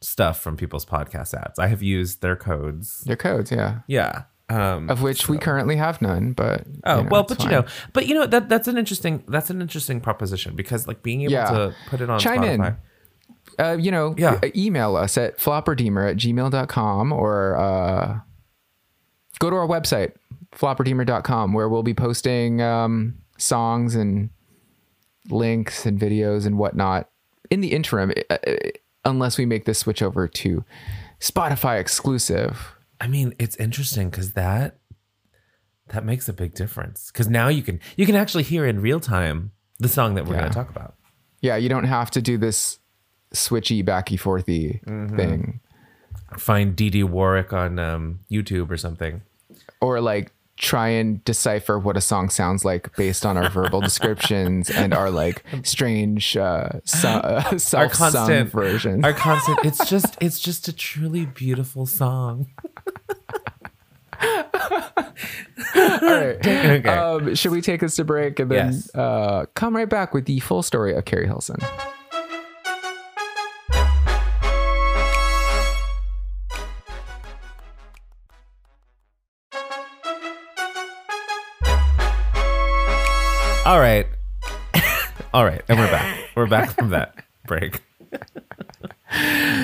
stuff 0.00 0.40
from 0.40 0.56
people's 0.56 0.84
podcast 0.84 1.34
ads 1.34 1.58
i 1.58 1.66
have 1.68 1.82
used 1.82 2.20
their 2.22 2.36
codes 2.36 3.00
Their 3.06 3.16
codes, 3.16 3.50
yeah. 3.52 3.80
yeah 3.86 4.24
um 4.48 4.90
Of 4.90 5.00
which 5.02 5.28
we 5.28 5.38
currently 5.38 5.76
have 5.76 6.02
none, 6.02 6.32
but 6.32 6.66
oh 6.84 6.96
you 6.98 7.02
know, 7.04 7.08
well 7.10 7.22
but 7.22 7.42
you 7.42 7.48
know 7.48 7.64
but 7.92 8.06
you 8.06 8.14
know 8.14 8.26
that 8.26 8.48
that's 8.48 8.68
an 8.68 8.76
interesting 8.76 9.22
that's 9.28 9.48
an 9.50 9.62
interesting 9.62 10.00
proposition 10.00 10.54
because 10.56 10.86
like 10.88 11.02
being 11.02 11.22
able 11.22 11.32
Yeah. 11.32 11.50
to 11.50 11.74
put 11.88 12.00
it 12.00 12.10
on 12.10 12.18
Chime 12.18 12.42
in. 12.44 12.76
Uh, 13.58 13.76
you 13.78 13.90
know, 13.90 14.14
Yeah. 14.18 14.40
email 14.56 14.96
us 14.96 15.16
at 15.18 15.38
flopperdeemer 15.38 16.10
at 16.10 16.16
gmail.com 16.16 17.12
or 17.12 17.56
uh, 17.56 18.18
go 19.38 19.50
to 19.50 19.56
our 19.56 19.66
website, 19.66 20.12
flopperdeemer.com, 20.56 21.52
where 21.52 21.68
we'll 21.68 21.82
be 21.82 21.94
posting 21.94 22.60
um, 22.62 23.14
songs 23.38 23.94
and 23.94 24.30
links 25.30 25.86
and 25.86 25.98
videos 25.98 26.46
and 26.46 26.58
whatnot 26.58 27.08
in 27.50 27.60
the 27.60 27.72
interim, 27.72 28.12
uh, 28.30 28.36
uh, 28.46 28.54
unless 29.04 29.38
we 29.38 29.46
make 29.46 29.64
this 29.64 29.78
switch 29.78 30.02
over 30.02 30.26
to 30.28 30.64
Spotify 31.20 31.78
exclusive. 31.78 32.74
i 33.00 33.06
mean 33.06 33.34
it's 33.38 33.56
interesting 33.56 34.10
because 34.10 34.32
that 34.32 34.78
that 35.88 36.04
makes 36.04 36.28
a 36.28 36.32
big 36.32 36.54
difference 36.54 37.10
because 37.12 37.28
now 37.28 37.48
you 37.48 37.62
can 37.62 37.78
you 37.96 38.06
can 38.06 38.14
actually 38.14 38.42
hear 38.44 38.64
in 38.66 38.80
real 38.80 39.00
time 39.00 39.50
the 39.78 39.88
song 39.88 40.14
that 40.14 40.24
we're 40.26 40.34
Yeah. 40.34 40.40
going 40.40 40.50
to 40.52 40.54
talk 40.54 40.70
about 40.70 40.94
Yeah, 41.40 41.56
you 41.56 41.68
don't 41.68 41.84
have 41.84 42.10
to 42.12 42.22
do 42.22 42.38
this 42.38 42.78
switchy, 43.34 43.84
backy, 43.84 44.16
forthy 44.16 44.80
Mm-hmm. 44.84 45.16
thing. 45.16 45.60
find 46.38 46.74
Dee 46.76 47.02
Warwick 47.04 47.52
on 47.52 47.78
um, 47.78 48.20
YouTube 48.30 48.70
or 48.70 48.76
something 48.76 49.22
or 49.80 50.00
like 50.00 50.32
try 50.58 50.88
and 50.88 51.24
decipher 51.24 51.78
what 51.78 51.96
a 51.96 52.00
song 52.00 52.28
sounds 52.30 52.64
like 52.64 52.94
based 52.96 53.24
on 53.26 53.36
our 53.36 53.48
verbal 53.50 53.80
descriptions 53.88 54.70
and 54.70 54.92
our 54.94 55.10
like 55.10 55.42
strange 55.64 56.36
uh, 56.36 56.68
so, 56.84 57.08
uh 57.08 57.42
self-sung 57.58 57.88
constant- 58.12 58.50
versions. 58.52 59.04
our 59.04 59.12
constant 59.12 59.58
it's 59.64 59.88
just 59.90 60.16
it's 60.20 60.38
just 60.38 60.68
a 60.68 60.72
truly 60.72 61.26
beautiful 61.26 61.86
song 61.86 62.46
All 65.74 66.00
right. 66.00 66.36
Okay. 66.46 66.88
Um, 66.88 67.34
should 67.34 67.50
we 67.52 67.60
take 67.60 67.82
us 67.82 67.96
to 67.96 68.04
break 68.04 68.38
and 68.38 68.50
then 68.50 68.72
Yes. 68.72 68.94
uh, 68.94 69.46
come 69.54 69.74
right 69.74 69.88
back 69.88 70.14
with 70.14 70.26
the 70.26 70.38
full 70.40 70.62
story 70.62 70.94
of 70.94 71.04
Keri 71.04 71.26
Hilson? 71.26 71.56
All 83.72 83.80
right 83.80 84.06
all 85.32 85.46
right 85.46 85.62
and 85.66 85.78
we're 85.78 85.86
back 85.90 86.28
we're 86.36 86.46
back 86.46 86.72
from 86.72 86.90
that 86.90 87.14
break 87.46 87.80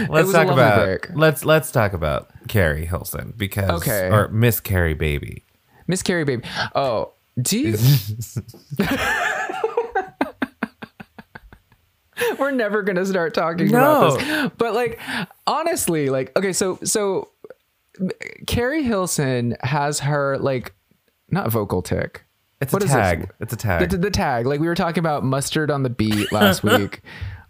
let's 0.08 0.32
talk 0.32 0.48
about 0.48 0.86
break. 0.86 1.08
let's 1.14 1.44
let's 1.44 1.70
talk 1.70 1.92
about 1.92 2.30
Keri 2.48 2.86
Hilson 2.86 3.34
because 3.36 3.82
Okay. 3.82 4.08
or 4.10 4.28
Miss 4.28 4.60
Keri 4.60 4.94
baby 4.94 5.44
Miss 5.86 6.02
Keri, 6.02 6.24
baby. 6.24 6.42
Oh, 6.74 7.12
do 7.40 7.58
you? 7.58 7.76
We're 12.38 12.50
never 12.50 12.82
gonna 12.82 13.04
start 13.04 13.34
talking 13.34 13.70
No. 13.70 14.06
about 14.16 14.18
this. 14.20 14.50
But 14.56 14.72
like, 14.74 14.98
honestly, 15.46 16.08
like, 16.08 16.34
okay, 16.36 16.52
so 16.54 16.78
so 16.82 17.28
Keri 18.46 18.82
Hilson 18.84 19.56
has 19.62 20.00
her 20.00 20.38
like 20.38 20.74
not 21.30 21.50
vocal 21.50 21.82
tick. 21.82 22.24
It's 22.60 22.72
What 22.72 22.82
a 22.82 22.86
is 22.86 22.90
this? 22.92 23.00
tag 23.00 23.30
it's 23.40 23.52
a 23.52 23.56
tag 23.56 23.90
The, 23.90 23.96
the 23.98 24.10
tag, 24.10 24.46
like 24.46 24.60
we 24.60 24.66
were 24.66 24.74
talking 24.74 24.98
about 25.00 25.24
mustard 25.24 25.70
on 25.70 25.82
the 25.84 25.90
beat 25.90 26.32
last 26.32 26.62
week, 26.64 27.02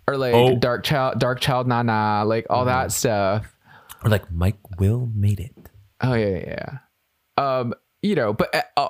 or 0.07 0.17
like 0.17 0.35
Oh. 0.35 0.57
dark 0.57 0.85
child, 0.85 1.19
dark 1.19 1.41
child, 1.41 1.67
na 1.67 1.83
na, 1.83 2.23
like 2.23 2.47
all 2.51 2.65
that 2.67 2.93
stuff. 2.93 3.55
or 4.05 4.11
like 4.11 4.31
Mike 4.31 4.59
Will 4.79 5.09
made 5.15 5.41
it 5.41 5.55
Oh 6.01 6.15
yeah, 6.15 6.27
yeah. 6.39 6.45
yeah. 7.39 7.59
Um, 7.59 7.75
you 8.03 8.15
know, 8.15 8.33
but 8.33 8.55
uh, 8.77 8.89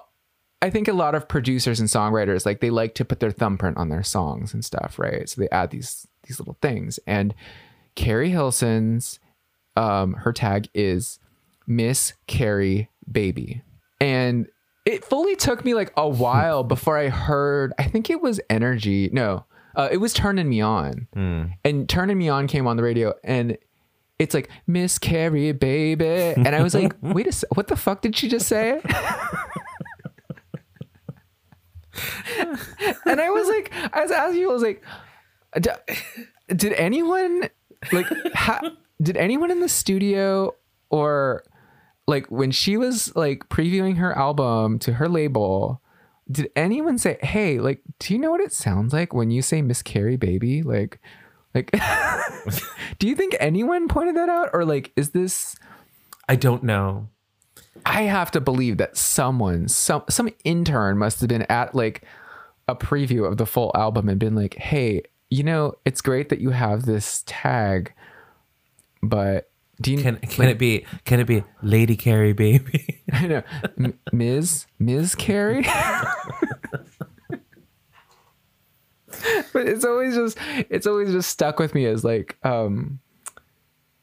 I 0.60 0.70
think 0.70 0.88
a 0.88 0.92
lot 0.92 1.14
of 1.14 1.28
producers 1.28 1.78
and 1.80 1.88
songwriters 1.88 2.44
like 2.44 2.60
they 2.60 2.70
like 2.70 2.94
to 2.96 3.04
put 3.04 3.20
their 3.20 3.30
thumbprint 3.30 3.76
on 3.76 3.88
their 3.88 4.02
songs 4.02 4.52
and 4.52 4.64
stuff, 4.64 4.98
right? 4.98 5.28
So 5.28 5.40
they 5.40 5.48
add 5.50 5.70
these 5.70 6.06
these 6.24 6.38
little 6.40 6.56
things. 6.60 6.98
And 7.06 7.34
Keri 7.94 8.30
Hilson's 8.30 9.20
um 9.76 10.14
her 10.14 10.32
tag 10.32 10.68
is 10.74 11.18
Miss 11.66 12.12
Keri 12.26 12.90
Baby. 13.10 13.62
And 14.00 14.48
it 14.88 15.04
fully 15.04 15.36
took 15.36 15.64
me 15.66 15.74
like 15.74 15.92
a 15.98 16.08
while 16.08 16.64
before 16.64 16.96
I 16.96 17.08
heard 17.10 17.74
I 17.78 17.84
think 17.84 18.08
it 18.08 18.22
was 18.22 18.40
Energy. 18.48 19.10
No, 19.12 19.44
uh, 19.76 19.88
it 19.92 19.98
was 19.98 20.14
Turning 20.14 20.48
Me 20.48 20.62
On. 20.62 21.06
And 21.62 21.88
Turning 21.88 22.16
Me 22.16 22.30
On 22.30 22.46
came 22.46 22.66
on 22.66 22.76
the 22.78 22.82
radio 22.82 23.12
and 23.22 23.58
it's 24.18 24.34
like 24.34 24.48
Miss 24.66 24.98
Keri, 24.98 25.52
baby, 25.52 26.06
and 26.06 26.48
I 26.48 26.62
was 26.62 26.74
like, 26.74 26.92
wait 27.02 27.26
a 27.28 27.32
sec, 27.32 27.54
what 27.54 27.68
the 27.68 27.76
fuck 27.76 28.00
did 28.02 28.16
she 28.16 28.28
just 28.28 28.48
say? 28.48 28.80
and 33.06 33.20
I 33.20 33.30
was 33.30 33.46
like, 33.48 33.72
I 33.92 34.00
was 34.02 34.10
asking 34.10 34.40
you, 34.40 34.50
I 34.50 34.52
was 34.52 34.62
like, 34.62 34.82
did 36.48 36.72
anyone 36.72 37.48
like, 37.92 38.06
ha- 38.34 38.72
did 39.02 39.16
anyone 39.16 39.50
in 39.50 39.60
the 39.60 39.68
studio 39.68 40.54
or 40.90 41.44
like 42.08 42.26
when 42.30 42.50
she 42.50 42.76
was 42.76 43.14
like 43.14 43.48
previewing 43.48 43.98
her 43.98 44.16
album 44.16 44.78
to 44.80 44.94
her 44.94 45.08
label? 45.08 45.80
Did 46.30 46.50
anyone 46.56 46.98
say, 46.98 47.18
"Hey, 47.22 47.60
like, 47.60 47.82
do 48.00 48.12
you 48.12 48.18
know 48.18 48.32
what 48.32 48.40
it 48.40 48.52
sounds 48.52 48.92
like 48.92 49.14
when 49.14 49.30
you 49.30 49.42
say 49.42 49.62
Miss 49.62 49.82
Keri, 49.82 50.16
baby?" 50.16 50.62
Like, 50.62 51.00
like, 51.54 51.70
do 52.98 53.06
you 53.06 53.14
think 53.14 53.36
anyone 53.38 53.88
pointed 53.88 54.16
that 54.16 54.28
out, 54.28 54.50
or 54.52 54.64
like, 54.64 54.92
is 54.96 55.10
this? 55.10 55.56
I 56.28 56.36
don't 56.36 56.62
know 56.64 57.08
I 57.86 58.02
have 58.02 58.30
to 58.32 58.40
believe 58.40 58.76
that 58.78 58.96
someone, 58.96 59.68
some 59.68 60.04
some 60.08 60.28
intern 60.44 60.98
must 60.98 61.20
have 61.20 61.28
been 61.28 61.42
at 61.42 61.74
like 61.74 62.04
a 62.66 62.76
preview 62.76 63.26
of 63.26 63.36
the 63.36 63.46
full 63.46 63.72
album 63.74 64.08
and 64.08 64.18
been 64.18 64.34
like, 64.34 64.54
"Hey, 64.54 65.02
you 65.30 65.42
know, 65.42 65.74
it's 65.84 66.00
great 66.00 66.28
that 66.28 66.40
you 66.40 66.50
have 66.50 66.84
this 66.84 67.22
tag, 67.26 67.92
but 69.02 69.50
do 69.80 69.92
you 69.92 70.02
can 70.02 70.16
can 70.16 70.48
it 70.48 70.58
be 70.58 70.84
can 71.04 71.20
it 71.20 71.26
be 71.26 71.44
Lady 71.62 71.96
Keri 71.96 72.32
baby 72.32 73.02
I 73.12 73.26
know 73.26 73.42
M- 73.78 73.98
Ms. 74.12 74.66
Ms. 74.78 75.14
Keri?" 75.14 75.62
but 79.52 79.66
it's 79.66 79.84
always 79.84 80.14
just 80.14 80.38
it's 80.68 80.86
always 80.86 81.10
just 81.10 81.30
stuck 81.30 81.58
with 81.58 81.74
me 81.74 81.86
as 81.86 82.04
like 82.04 82.36
um 82.44 83.00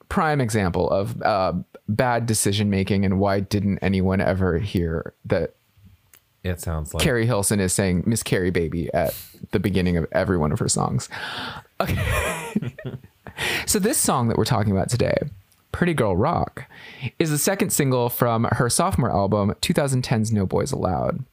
prime 0.10 0.42
example 0.42 0.90
of 0.90 1.22
uh 1.22 1.54
bad 1.88 2.26
decision 2.26 2.70
making 2.70 3.06
and 3.06 3.20
why 3.20 3.40
didn't 3.40 3.78
anyone 3.80 4.22
ever 4.22 4.58
hear 4.58 5.14
that 5.26 5.56
it 6.46 6.62
sounds 6.62 6.94
like 6.94 7.04
Keri 7.04 7.26
Hilson 7.26 7.60
is 7.60 7.74
saying 7.74 8.04
Miss 8.06 8.22
Keri 8.22 8.52
Baby 8.52 8.94
at 8.94 9.16
the 9.50 9.60
beginning 9.60 9.98
of 9.98 10.06
every 10.12 10.38
one 10.38 10.52
of 10.52 10.60
her 10.60 10.70
songs. 10.70 11.10
Okay. 11.82 11.98
so 13.66 13.80
this 13.80 13.98
song 13.98 14.28
that 14.28 14.38
we're 14.38 14.46
talking 14.46 14.72
about 14.72 14.88
today, 14.88 15.18
Pretty 15.76 15.94
Girl 15.94 16.16
Rock, 16.16 16.72
is 17.20 17.32
the 17.32 17.38
second 17.38 17.72
single 17.72 18.08
from 18.08 18.46
her 18.46 18.70
sophomore 18.70 19.12
album, 19.12 19.54
2010's 19.62 20.32
No 20.32 20.46
Boys 20.46 20.72
Allowed. 20.72 21.26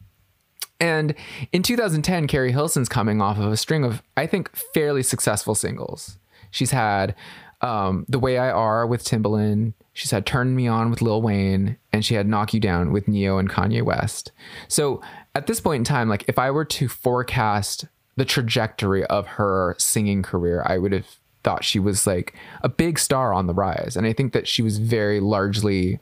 And 0.80 1.14
in 1.52 1.62
2010, 1.62 2.26
Keri 2.26 2.50
Hilson's 2.50 2.88
coming 2.88 3.22
off 3.22 3.38
of 3.38 3.52
a 3.52 3.56
string 3.56 3.84
of, 3.84 4.02
I 4.16 4.26
think, 4.26 4.50
fairly 4.74 5.04
successful 5.04 5.54
singles. 5.54 6.18
She's 6.50 6.72
had 6.72 7.14
um, 7.60 8.04
The 8.08 8.18
Way 8.18 8.36
I 8.36 8.50
Are 8.50 8.84
with 8.84 9.04
Timbaland. 9.04 9.74
She's 9.92 10.10
had 10.10 10.26
Turn 10.26 10.56
Me 10.56 10.66
On 10.66 10.90
with 10.90 11.02
Lil 11.02 11.22
Wayne. 11.22 11.76
And 11.92 12.04
she 12.04 12.16
had 12.16 12.26
Knock 12.26 12.52
You 12.52 12.58
Down 12.58 12.90
with 12.90 13.06
Ne-Yo 13.06 13.38
and 13.38 13.48
Kanye 13.48 13.84
West. 13.84 14.32
So 14.66 15.00
at 15.36 15.46
this 15.46 15.60
point 15.60 15.82
in 15.82 15.84
time, 15.84 16.08
like 16.08 16.24
if 16.26 16.36
I 16.36 16.50
were 16.50 16.64
to 16.64 16.88
forecast 16.88 17.84
the 18.16 18.24
trajectory 18.24 19.04
of 19.06 19.28
her 19.28 19.76
singing 19.78 20.24
career, 20.24 20.64
I 20.66 20.78
would 20.78 20.90
have 20.90 21.06
thought 21.44 21.64
she 21.64 21.78
was 21.78 22.06
like 22.06 22.34
a 22.62 22.68
big 22.68 22.98
star 22.98 23.32
on 23.32 23.46
the 23.46 23.54
rise. 23.54 23.96
And 23.96 24.06
I 24.06 24.12
think 24.12 24.32
that 24.32 24.46
she 24.46 24.62
was 24.62 24.78
very 24.78 25.20
largely 25.20 26.00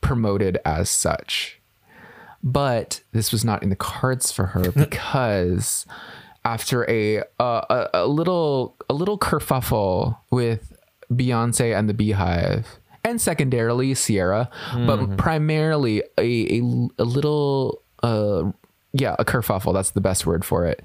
promoted 0.00 0.58
as 0.64 0.88
such 0.88 1.58
but 2.42 3.00
this 3.12 3.32
was 3.32 3.44
not 3.44 3.62
in 3.62 3.68
the 3.68 3.76
cards 3.76 4.30
for 4.30 4.46
her 4.46 4.70
because 4.76 5.86
after 6.44 6.88
a, 6.88 7.18
uh, 7.40 7.62
a 7.70 7.88
a 7.94 8.06
little 8.06 8.76
a 8.88 8.94
little 8.94 9.18
kerfuffle 9.18 10.16
with 10.30 10.72
Beyonce 11.12 11.76
and 11.76 11.88
the 11.88 11.94
BeyHive, 11.94 12.64
and 13.04 13.20
secondarily 13.20 13.94
Ciara, 13.94 14.50
but 14.86 15.16
primarily 15.16 16.02
a, 16.16 16.58
a 16.58 16.88
a 16.98 17.04
little 17.04 17.82
uh, 18.02 18.50
yeah, 18.92 19.16
a 19.18 19.24
kerfuffle. 19.24 19.72
That's 19.72 19.90
the 19.90 20.00
best 20.00 20.26
word 20.26 20.44
for 20.44 20.66
it. 20.66 20.82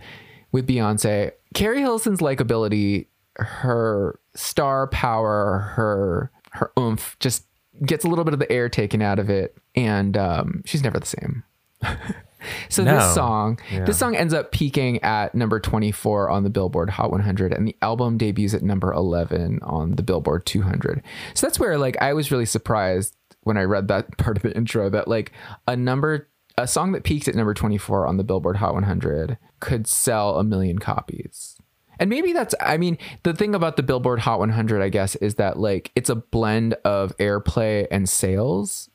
With 0.52 0.68
Beyonce, 0.68 1.32
Keri 1.54 1.80
Hilson's 1.80 2.20
likability, 2.20 3.08
her 3.38 4.20
star 4.36 4.88
power, 4.88 5.60
her 5.76 6.32
her 6.52 6.72
oomph, 6.78 7.18
just 7.20 7.46
gets 7.86 8.06
a 8.06 8.08
little 8.08 8.24
bit 8.24 8.34
of 8.34 8.40
the 8.40 8.52
air 8.52 8.70
taken 8.70 9.02
out 9.02 9.18
of 9.20 9.30
it, 9.30 9.58
and 9.76 10.16
um, 10.18 10.62
she's 10.66 10.84
never 10.84 11.00
the 11.00 11.06
same. 11.06 11.44
so 12.70 12.84
No. 12.84 12.96
this 12.96 13.14
song, 13.16 13.60
Yeah. 13.72 13.86
this 13.86 13.98
song 13.98 14.16
ends 14.16 14.34
up 14.34 14.52
peaking 14.52 15.02
at 15.04 15.34
number 15.34 15.60
24 15.60 16.30
on 16.30 16.44
the 16.44 16.50
Billboard 16.50 16.92
Hot 16.92 17.12
100, 17.12 17.52
and 17.54 17.68
the 17.68 17.76
album 17.82 18.18
debuts 18.18 18.54
at 18.54 18.62
number 18.62 18.94
11 18.94 19.60
on 19.64 19.96
the 19.96 20.04
Billboard 20.04 20.46
200. 20.46 21.02
So 21.34 21.48
that's 21.48 21.60
where 21.60 21.78
like 21.78 21.98
I 22.02 22.14
was 22.14 22.32
really 22.32 22.46
surprised 22.46 23.16
when 23.42 23.58
I 23.58 23.64
read 23.64 23.88
that 23.88 24.18
part 24.18 24.38
of 24.38 24.44
the 24.44 24.56
intro 24.56 24.90
that 24.90 25.08
like 25.08 25.32
a 25.68 25.76
number 25.76 26.28
a 26.56 26.68
song 26.68 26.92
that 26.92 27.04
peaked 27.04 27.28
at 27.28 27.34
number 27.34 27.56
24 27.56 28.06
on 28.06 28.18
the 28.18 28.24
Billboard 28.24 28.58
Hot 28.58 28.76
100 28.76 29.40
could 29.60 29.88
sell 29.88 30.38
a 30.38 30.44
million 30.44 30.78
copies. 30.78 31.53
And 32.00 32.10
maybe 32.10 32.34
that's, 32.34 32.56
I 32.60 32.78
mean, 32.78 32.98
the 33.24 33.34
thing 33.34 33.54
about 33.54 33.78
the 33.78 33.84
Billboard 33.84 34.20
Hot 34.20 34.40
100, 34.40 34.82
I 34.82 34.90
guess, 34.90 35.16
is 35.18 35.36
that 35.36 35.58
like 35.60 35.92
it's 35.96 36.10
a 36.10 36.16
blend 36.16 36.74
of 36.86 37.16
airplay 37.18 37.88
and 37.92 38.10
sales. 38.10 38.90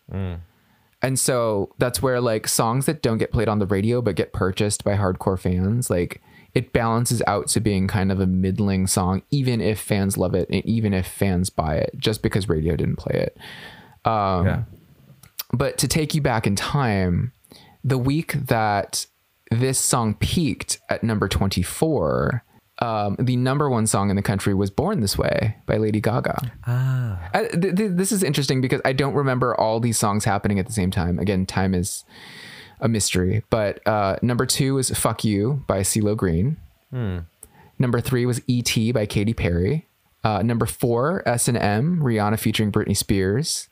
And 1.00 1.18
so 1.18 1.74
that's 1.78 2.02
where 2.02 2.20
like 2.20 2.48
songs 2.48 2.86
that 2.86 3.02
don't 3.02 3.18
get 3.18 3.30
played 3.30 3.48
on 3.48 3.60
the 3.60 3.66
radio 3.66 4.02
but 4.02 4.16
get 4.16 4.32
purchased 4.32 4.82
by 4.82 4.96
hardcore 4.96 5.38
fans, 5.38 5.90
like 5.90 6.20
it 6.54 6.72
balances 6.72 7.22
out 7.26 7.46
to 7.48 7.60
being 7.60 7.86
kind 7.86 8.10
of 8.10 8.18
a 8.18 8.26
middling 8.26 8.86
song, 8.86 9.22
even 9.30 9.60
if 9.60 9.78
fans 9.78 10.16
love 10.16 10.34
it 10.34 10.48
and 10.50 10.64
even 10.66 10.92
if 10.92 11.06
fans 11.06 11.50
buy 11.50 11.76
it, 11.76 11.92
just 11.96 12.22
because 12.22 12.48
radio 12.48 12.74
didn't 12.74 12.96
play 12.96 13.14
it. 13.14 13.36
Um, 14.04 14.46
yeah. 14.46 14.62
But 15.52 15.78
to 15.78 15.88
take 15.88 16.14
you 16.14 16.20
back 16.20 16.46
in 16.46 16.56
time, 16.56 17.32
the 17.84 17.98
week 17.98 18.32
that 18.32 19.06
this 19.50 19.78
song 19.78 20.14
peaked 20.14 20.78
at 20.90 21.04
number 21.04 21.28
24, 21.28 22.44
um, 22.80 23.16
the 23.18 23.36
number 23.36 23.68
one 23.68 23.86
song 23.86 24.10
in 24.10 24.16
the 24.16 24.22
country 24.22 24.54
was 24.54 24.70
Born 24.70 25.00
This 25.00 25.18
Way 25.18 25.56
by 25.66 25.76
Lady 25.78 26.00
Gaga. 26.00 26.52
Ah. 26.66 27.28
I, 27.34 27.46
th- 27.48 27.74
th- 27.76 27.90
this 27.94 28.12
is 28.12 28.22
interesting 28.22 28.60
because 28.60 28.80
I 28.84 28.92
don't 28.92 29.14
remember 29.14 29.54
all 29.58 29.80
these 29.80 29.98
songs 29.98 30.24
happening 30.24 30.58
at 30.58 30.66
the 30.66 30.72
same 30.72 30.90
time. 30.90 31.18
Again, 31.18 31.44
time 31.46 31.74
is 31.74 32.04
a 32.80 32.88
mystery. 32.88 33.42
But 33.50 33.84
uh, 33.86 34.16
number 34.22 34.46
two 34.46 34.74
was 34.74 34.90
Fuck 34.90 35.24
You 35.24 35.64
by 35.66 35.80
CeeLo 35.80 36.16
Green. 36.16 36.56
Number 37.78 38.00
three 38.00 38.26
was 38.26 38.40
E.T. 38.46 38.92
by 38.92 39.06
Katy 39.06 39.34
Perry. 39.34 39.86
Uh, 40.24 40.42
number 40.42 40.66
four, 40.66 41.22
S&M, 41.28 42.00
Rihanna 42.00 42.38
featuring 42.38 42.72
Britney 42.72 42.96
Spears. 42.96 43.68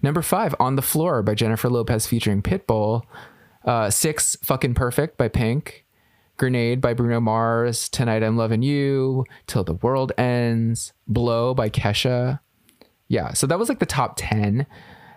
Number 0.00 0.22
five, 0.22 0.54
On 0.60 0.76
the 0.76 0.82
Floor 0.82 1.22
by 1.22 1.34
Jennifer 1.34 1.68
Lopez 1.68 2.06
featuring 2.06 2.40
Pitbull. 2.42 3.02
Uh, 3.64 3.90
six, 3.90 4.36
Fucking 4.44 4.74
Perfect 4.74 5.16
by 5.18 5.28
Pink. 5.28 5.84
Grenade 6.38 6.80
by 6.80 6.94
Bruno 6.94 7.20
Mars. 7.20 7.88
Tonight 7.88 8.22
I'm 8.22 8.36
Loving 8.36 8.62
You. 8.62 9.24
Till 9.46 9.64
the 9.64 9.74
World 9.74 10.12
Ends. 10.16 10.92
Blow 11.06 11.52
by 11.52 11.68
Kesha. 11.68 12.40
Yeah, 13.08 13.32
so 13.32 13.46
that 13.46 13.58
was 13.58 13.68
like 13.68 13.80
the 13.80 13.86
top 13.86 14.14
10 14.16 14.66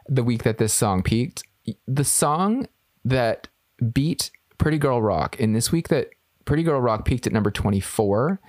the 0.10 0.24
week 0.24 0.44
that 0.44 0.58
this 0.58 0.74
song 0.74 1.04
peaked. 1.04 1.44
The 1.88 2.04
song 2.04 2.68
that 3.06 3.48
beat 3.94 4.32
Pretty 4.58 4.80
Girl 4.80 5.02
Rock 5.02 5.40
in 5.40 5.54
this 5.54 5.72
week 5.72 5.90
that 5.90 6.10
Pretty 6.46 6.64
Girl 6.64 6.82
Rock 6.82 7.06
peaked 7.06 7.28
at 7.28 7.34
number 7.34 7.52
24, 7.52 8.42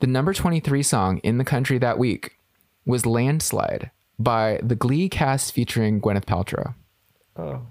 the 0.00 0.06
number 0.06 0.34
23 0.34 0.82
song 0.82 1.18
in 1.18 1.38
the 1.38 1.44
country 1.44 1.78
that 1.78 1.98
week 1.98 2.38
was 2.84 3.06
Landslide 3.06 3.90
by 4.18 4.60
the 4.62 4.76
Glee 4.76 5.08
cast 5.08 5.52
featuring 5.52 6.00
Gwyneth 6.00 6.26
Paltrow. 6.26 6.74
Oh. 7.36 7.62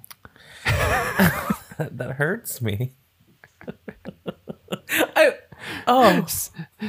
that, 0.66 1.58
that 1.98 2.12
hurts 2.14 2.62
me. 2.62 2.94
I 4.90 5.34
oh 5.88 6.26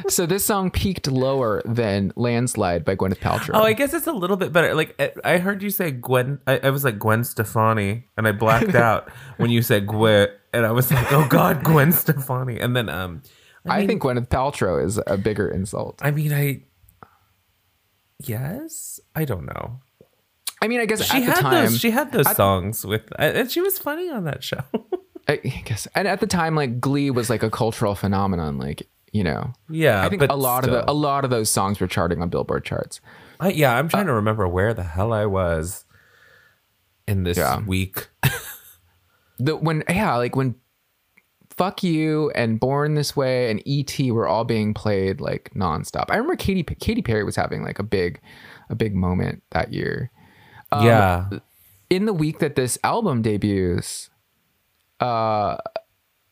So 0.09 0.27
this 0.27 0.45
song 0.45 0.71
peaked 0.71 1.07
lower 1.07 1.63
than 1.65 2.13
Landslide 2.17 2.85
by 2.85 2.97
Gwyneth 2.97 3.19
Paltrow. 3.19 3.51
oh 3.55 3.63
I 3.63 3.73
guess 3.75 3.93
it's 3.95 4.07
a 4.07 4.13
little 4.13 4.37
bit 4.37 4.53
better. 4.53 4.75
Like 4.75 4.95
I- 5.01 5.35
I 5.35 5.39
heard 5.39 5.63
you 5.63 5.71
say 5.71 5.91
Gwen. 5.91 6.41
I, 6.47 6.59
I 6.65 6.71
was 6.71 6.85
like 6.85 6.99
Gwen 6.99 7.23
Stefani, 7.25 8.07
and 8.17 8.27
I 8.27 8.33
blacked 8.33 8.75
out 8.89 9.11
when 9.37 9.51
you 9.51 9.63
said 9.63 9.87
Gwen, 9.87 10.29
and 10.53 10.65
I 10.67 10.73
was 10.73 10.91
like, 10.91 11.13
oh 11.13 11.27
God, 11.29 11.63
Gwen 11.63 11.93
Stefani. 11.93 12.59
And 12.59 12.75
then 12.75 12.89
um, 12.89 13.23
I 13.67 13.87
think 13.87 14.03
Gwyneth 14.03 14.29
Paltrow 14.29 14.85
is 14.85 14.99
a 15.07 15.17
bigger 15.17 15.49
insult. 15.49 16.01
I 16.03 16.11
mean 16.11 16.33
I 16.33 16.63
yes, 18.25 19.01
I 19.15 19.25
don't 19.25 19.45
know. 19.47 19.81
I 20.61 20.69
mean, 20.69 20.81
I 20.81 20.87
guess 20.87 21.03
She 21.05 21.25
at 21.25 21.27
the 21.35 21.43
time, 21.43 21.65
those. 21.67 21.81
She 21.81 21.91
had 21.91 22.13
those 22.13 22.37
songs 22.37 22.87
with, 22.87 23.03
and 23.19 23.51
she 23.51 23.61
was 23.61 23.79
funny 23.79 24.09
on 24.09 24.25
that 24.25 24.45
show. 24.45 24.63
I 25.29 25.37
guess, 25.65 25.87
and 25.95 26.07
at 26.09 26.21
the 26.21 26.27
time, 26.27 26.55
like 26.55 26.81
Glee 26.81 27.11
was 27.11 27.31
like 27.31 27.43
a 27.43 27.51
cultural 27.51 27.95
phenomenon. 27.95 28.59
Like 28.59 28.89
you 29.13 29.23
know, 29.25 29.53
yeah, 29.69 30.05
I 30.05 30.09
think 30.09 30.23
a 30.23 30.35
lot 30.35 30.65
of 30.65 30.71
the 30.71 30.91
a 30.91 30.93
lot 30.93 31.25
of 31.25 31.31
those 31.31 31.51
songs 31.51 31.81
were 31.81 31.87
charting 31.87 32.21
on 32.23 32.29
Billboard 32.29 32.65
charts. 32.65 33.01
I, 33.41 33.51
yeah, 33.51 33.77
I'm 33.77 33.89
trying 33.89 34.07
to 34.07 34.13
remember 34.13 34.47
where 34.49 34.73
the 34.75 34.83
hell 34.85 35.13
I 35.13 35.27
was 35.27 35.85
in 37.09 37.25
this 37.25 37.37
Yeah. 37.39 37.61
week. 37.65 38.09
The 39.39 39.57
when 39.57 39.83
yeah, 39.89 40.15
like 40.17 40.37
when 40.37 40.55
"Fuck 41.51 41.83
You" 41.83 42.31
and 42.31 42.61
"Born 42.61 42.95
This 42.95 43.17
Way" 43.17 43.51
and 43.51 43.61
"E.T." 43.67 44.13
were 44.13 44.29
all 44.29 44.45
being 44.45 44.73
played 44.73 45.21
like 45.21 45.51
nonstop. 45.55 46.05
I 46.11 46.17
remember 46.17 46.37
Katy 46.37 46.63
Katy 46.63 47.03
Perry 47.03 47.25
was 47.25 47.35
having 47.35 47.63
like 47.65 47.79
a 47.81 47.83
big 47.83 48.21
a 48.71 48.75
big 48.77 48.95
moment 48.95 49.43
that 49.51 49.73
year. 49.73 50.11
Um, 50.71 50.87
yeah, 50.87 51.29
in 51.91 52.05
the 52.07 52.13
week 52.13 52.39
that 52.39 52.55
this 52.55 52.79
album 52.85 53.21
debuts, 53.23 54.11
uh, 55.03 55.57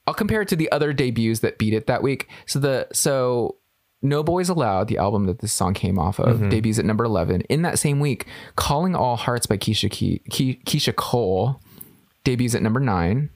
I'll 0.07 0.15
compare 0.15 0.43
it 0.43 0.49
to 0.49 0.57
the 0.57 0.71
other 0.73 0.93
debuts 0.93 1.41
that 1.41 1.59
beat 1.59 1.75
it 1.75 1.87
that 1.87 2.03
week. 2.03 2.29
So 2.47 2.59
the 2.59 2.89
so 2.93 3.57
No 4.03 4.23
Boys 4.23 4.49
Allowed, 4.49 4.89
the 4.89 4.99
album 4.99 5.27
that 5.27 5.41
this 5.41 5.53
song 5.53 5.75
came 5.75 5.99
off 5.99 6.19
of, 6.19 6.49
debuts 6.49 6.79
at 6.79 6.85
number 6.85 7.05
eleven. 7.05 7.43
In 7.43 7.63
that 7.63 7.79
same 7.79 8.01
week, 8.01 8.27
Calling 8.57 8.95
All 8.97 9.17
Hearts 9.17 9.47
by 9.47 9.57
Keyshia 9.59 9.91
Ke- 9.91 10.25
Ke- 10.29 10.65
Keyshia 10.65 10.95
Cole 10.97 11.61
debuts 12.25 12.55
at 12.55 12.63
number 12.63 12.81
nine, 12.81 13.31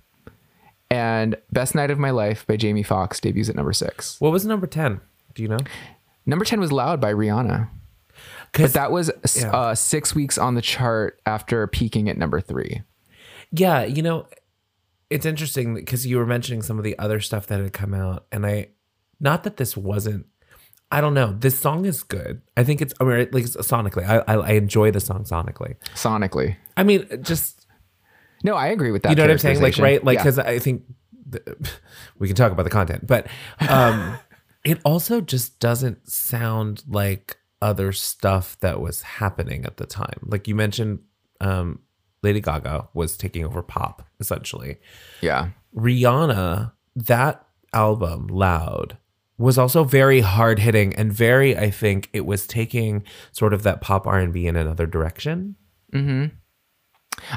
and 0.91 1.37
Best 1.53 1.75
Night 1.75 1.91
of 1.91 1.99
My 1.99 2.11
Life 2.11 2.47
by 2.47 2.57
Jamie 2.57 2.83
Foxx 2.83 3.21
debuts 3.21 3.49
at 3.49 3.57
number 3.57 3.73
six. 3.73 4.21
what 4.21 4.33
was 4.33 4.45
number 4.47 4.67
ten? 4.67 5.01
Do 5.35 5.43
you 5.43 5.49
know? 5.49 5.59
Number 6.27 6.45
ten 6.45 6.61
was 6.61 6.73
Loud 6.73 7.01
by 7.01 7.13
Rihanna. 7.13 7.69
But 7.69 8.17
Because 8.53 8.73
that 8.75 8.91
was 8.93 9.11
Yeah. 9.37 9.51
uh, 9.53 9.75
six 9.75 10.15
weeks 10.15 10.39
on 10.39 10.55
the 10.55 10.63
chart 10.63 11.21
after 11.27 11.67
peaking 11.67 12.09
at 12.09 12.17
number 12.17 12.41
three. 12.41 12.83
yeah, 13.51 13.85
you 13.85 14.01
know, 14.03 14.27
it's 15.11 15.27
interesting 15.27 15.75
because 15.75 16.07
you 16.07 16.17
were 16.19 16.27
mentioning 16.27 16.63
some 16.63 16.79
of 16.79 16.85
the 16.85 16.99
other 16.99 17.21
stuff 17.21 17.47
that 17.49 17.61
had 17.61 17.73
come 17.73 17.95
out, 17.95 18.27
and 18.33 18.45
I, 18.47 18.69
not 19.21 19.45
that 19.45 19.57
this 19.57 19.77
wasn't. 19.77 20.27
I 20.91 21.01
don't 21.01 21.15
know. 21.15 21.35
This 21.39 21.59
song 21.59 21.87
is 21.87 22.03
good. 22.03 22.43
I 22.57 22.63
think 22.65 22.81
it's. 22.81 22.95
I 23.01 23.05
mean, 23.05 23.29
like 23.33 23.45
sonically, 23.45 24.07
I, 24.07 24.19
I 24.33 24.35
I 24.37 24.51
enjoy 24.53 24.91
the 24.91 25.01
song 25.01 25.25
sonically. 25.25 25.77
Sonically. 25.95 26.57
I 26.77 26.83
mean, 26.85 27.07
just 27.23 27.67
No, 28.45 28.55
I 28.55 28.69
agree 28.69 28.91
with 28.93 29.03
that. 29.03 29.11
you 29.11 29.17
know 29.17 29.23
what 29.25 29.31
I'm 29.31 29.39
saying 29.39 29.61
like 29.61 29.79
right 29.79 30.03
like 30.05 30.17
Yeah. 30.17 30.23
because 30.23 30.39
i 30.39 30.59
think 30.59 30.83
the, 31.27 31.57
we 32.19 32.27
can 32.29 32.37
talk 32.37 32.53
about 32.53 32.65
the 32.65 32.71
content 32.71 33.07
but 33.07 33.27
um 33.69 34.19
it 34.65 34.79
also 34.85 35.21
just 35.21 35.59
doesn't 35.61 36.09
sound 36.09 36.83
like 36.87 37.39
other 37.63 37.93
stuff 37.93 38.59
that 38.61 38.81
was 38.81 39.03
happening 39.03 39.65
at 39.65 39.79
the 39.79 39.87
time 39.87 40.19
like 40.27 40.47
you 40.47 40.55
mentioned 40.55 40.99
um 41.41 41.79
lady 42.25 42.41
gaga 42.41 42.89
was 42.95 43.17
taking 43.17 43.45
over 43.45 43.63
pop 43.63 44.03
essentially 44.19 44.79
yeah, 45.21 45.51
rihanna 45.77 46.73
that 46.97 47.47
album 47.73 48.27
loud 48.27 48.97
was 49.37 49.59
also 49.59 49.85
very 49.85 50.21
hard 50.21 50.59
hitting 50.59 50.95
and 50.95 51.13
very 51.13 51.57
i 51.57 51.71
think 51.71 52.09
it 52.13 52.27
was 52.27 52.47
taking 52.47 53.05
sort 53.33 53.53
of 53.53 53.63
that 53.63 53.81
pop 53.81 54.07
r&b 54.07 54.47
in 54.47 54.57
another 54.57 54.87
direction 54.87 55.55
Hmm. 55.95 56.27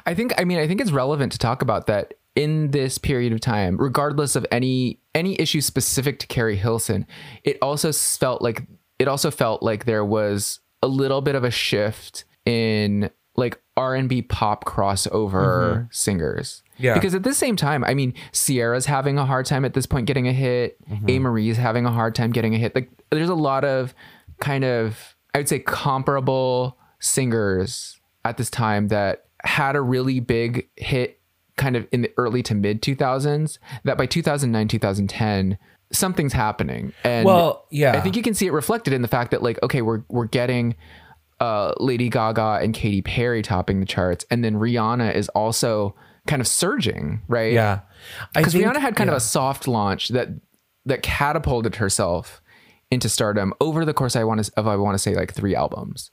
I 0.05 0.15
think. 0.15 0.33
I 0.37 0.43
mean, 0.43 0.57
I 0.57 0.67
think 0.67 0.81
it's 0.81 0.91
relevant 0.91 1.31
to 1.33 1.37
talk 1.37 1.61
about 1.61 1.85
that 1.85 2.15
in 2.35 2.71
this 2.71 2.97
period 2.97 3.31
of 3.31 3.39
time, 3.39 3.77
regardless 3.77 4.35
of 4.35 4.45
any 4.51 4.99
any 5.13 5.39
issue 5.39 5.61
specific 5.61 6.19
to 6.19 6.27
Keri 6.27 6.55
Hilson. 6.55 7.05
It 7.43 7.59
also 7.61 7.91
felt 7.91 8.41
like 8.41 8.63
it 8.97 9.07
also 9.07 9.29
felt 9.29 9.61
like 9.61 9.85
there 9.85 10.03
was 10.03 10.59
a 10.81 10.87
little 10.87 11.21
bit 11.21 11.35
of 11.35 11.43
a 11.43 11.51
shift 11.51 12.25
in 12.45 13.11
like 13.37 13.59
R 13.77 13.95
and 13.95 14.09
B 14.09 14.21
pop 14.21 14.65
crossover 14.65 15.31
mm-hmm. 15.31 15.83
singers. 15.91 16.63
Yeah. 16.77 16.95
Because 16.95 17.15
at 17.15 17.23
the 17.23 17.33
same 17.33 17.55
time, 17.55 17.83
I 17.83 17.93
mean, 17.93 18.13
Ciara's 18.33 18.85
having 18.85 19.17
a 19.17 19.25
hard 19.25 19.45
time 19.45 19.63
at 19.63 19.73
this 19.73 19.85
point 19.85 20.07
getting 20.07 20.27
a 20.27 20.33
hit. 20.33 20.77
Mm-hmm. 20.89 21.09
Amerie's 21.09 21.57
having 21.57 21.85
a 21.85 21.91
hard 21.91 22.15
time 22.15 22.31
getting 22.31 22.53
a 22.55 22.57
hit. 22.57 22.75
Like 22.75 22.89
there's 23.11 23.29
a 23.29 23.35
lot 23.35 23.63
of 23.63 23.93
kind 24.39 24.63
of 24.63 25.15
I 25.33 25.39
would 25.39 25.49
say 25.49 25.59
comparable 25.59 26.77
singers 26.99 27.99
at 28.25 28.37
this 28.37 28.49
time 28.49 28.87
that 28.89 29.25
had 29.43 29.75
a 29.75 29.81
really 29.81 30.19
big 30.19 30.67
hit 30.75 31.19
kind 31.57 31.75
of 31.75 31.87
in 31.91 32.01
the 32.01 32.11
early 32.17 32.43
to 32.43 32.53
mid 32.53 32.81
2000s 32.81 33.57
that 33.83 33.97
by 33.97 34.05
2009 34.05 34.67
2010 34.67 35.57
something's 35.91 36.33
happening 36.33 36.93
and 37.03 37.25
Well, 37.25 37.65
yeah. 37.71 37.93
I 37.93 38.01
think 38.01 38.15
you 38.15 38.21
can 38.21 38.33
see 38.33 38.45
it 38.45 38.51
reflected 38.51 38.93
in 38.93 39.01
the 39.01 39.07
fact 39.07 39.31
that 39.31 39.41
like 39.41 39.61
okay 39.63 39.81
we're 39.81 40.03
we're 40.09 40.25
getting 40.25 40.75
uh 41.39 41.73
Lady 41.79 42.09
Gaga 42.09 42.59
and 42.61 42.73
Katy 42.73 43.01
Perry 43.01 43.41
topping 43.41 43.79
the 43.79 43.85
charts 43.85 44.25
and 44.31 44.43
then 44.43 44.55
Rihanna 44.55 45.13
is 45.15 45.29
also 45.29 45.95
kind 46.27 46.41
of 46.41 46.47
surging, 46.47 47.21
right? 47.27 47.53
Yeah. 47.53 47.81
Because 48.35 48.53
Rihanna 48.53 48.77
had 48.79 48.95
kind 48.95 49.09
of 49.09 49.15
a 49.15 49.19
soft 49.19 49.67
launch 49.67 50.09
that 50.09 50.29
that 50.85 51.03
catapulted 51.03 51.75
herself 51.75 52.41
into 52.89 53.09
stardom 53.09 53.53
over 53.61 53.85
the 53.85 53.93
course 53.93 54.15
I 54.15 54.23
want 54.23 54.43
to 54.45 54.51
of 54.57 54.67
I 54.67 54.75
want 54.77 54.95
to 54.95 54.99
say 54.99 55.13
like 55.15 55.33
three 55.33 55.55
albums. 55.55 56.11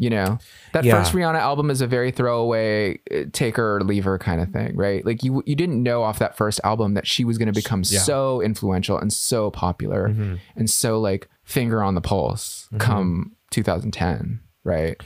You 0.00 0.10
know, 0.10 0.38
that 0.74 0.84
Yeah. 0.84 0.92
first 1.02 1.12
Rihanna 1.12 1.40
album 1.40 1.70
is 1.70 1.80
a 1.80 1.86
very 1.88 2.12
throwaway, 2.12 3.00
uh, 3.12 3.24
take 3.32 3.56
her 3.56 3.78
or 3.78 3.80
leave 3.80 4.04
her 4.04 4.16
kind 4.16 4.40
of 4.40 4.50
thing, 4.50 4.76
right? 4.76 5.04
Like 5.04 5.24
you 5.24 5.42
you 5.44 5.56
didn't 5.56 5.82
know 5.82 6.04
off 6.04 6.20
that 6.20 6.36
first 6.36 6.60
album 6.62 6.94
that 6.94 7.04
she 7.06 7.24
was 7.24 7.36
going 7.38 7.46
to 7.52 7.52
become 7.52 7.80
Yeah. 7.84 7.98
Mm-hmm. 7.98 8.04
so 8.04 8.40
influential 8.40 8.96
and 8.98 9.12
so 9.12 9.50
popular 9.50 10.06
and 10.54 10.70
so 10.70 11.00
like 11.00 11.28
finger 11.42 11.82
on 11.82 11.96
the 11.96 12.00
pulse 12.00 12.68
come 12.78 13.32
2010, 13.50 14.40
right? 14.64 15.00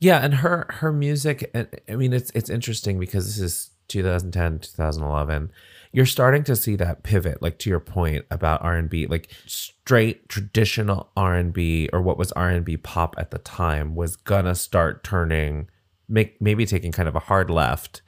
Yeah, 0.00 0.18
and 0.18 0.34
her 0.34 0.66
her 0.70 0.92
music. 0.92 1.50
I 1.88 1.96
mean, 1.96 2.12
it's 2.12 2.30
it's 2.34 2.50
interesting 2.50 3.00
because 3.00 3.26
this 3.26 3.38
is 3.38 3.70
2010, 3.88 4.60
2011. 4.60 5.50
You're 5.92 6.06
starting 6.06 6.44
to 6.44 6.54
see 6.54 6.76
that 6.76 7.02
pivot, 7.02 7.42
like 7.42 7.58
to 7.60 7.70
your 7.70 7.80
point 7.80 8.26
about 8.30 8.62
R 8.62 8.76
and 8.76 8.90
B, 8.90 9.06
like 9.06 9.30
straight 9.46 10.28
traditional 10.28 11.10
R 11.16 11.34
and 11.34 11.52
B 11.52 11.88
or 11.92 12.02
what 12.02 12.18
was 12.18 12.30
R 12.32 12.50
and 12.50 12.64
B 12.64 12.76
pop 12.76 13.14
at 13.18 13.30
the 13.30 13.38
time 13.38 13.94
was 13.94 14.14
gonna 14.14 14.54
start 14.54 15.02
turning, 15.02 15.68
make 16.08 16.40
maybe 16.40 16.66
taking 16.66 16.92
kind 16.92 17.08
of 17.08 17.16
a 17.16 17.20
hard 17.20 17.50
left 17.50 18.02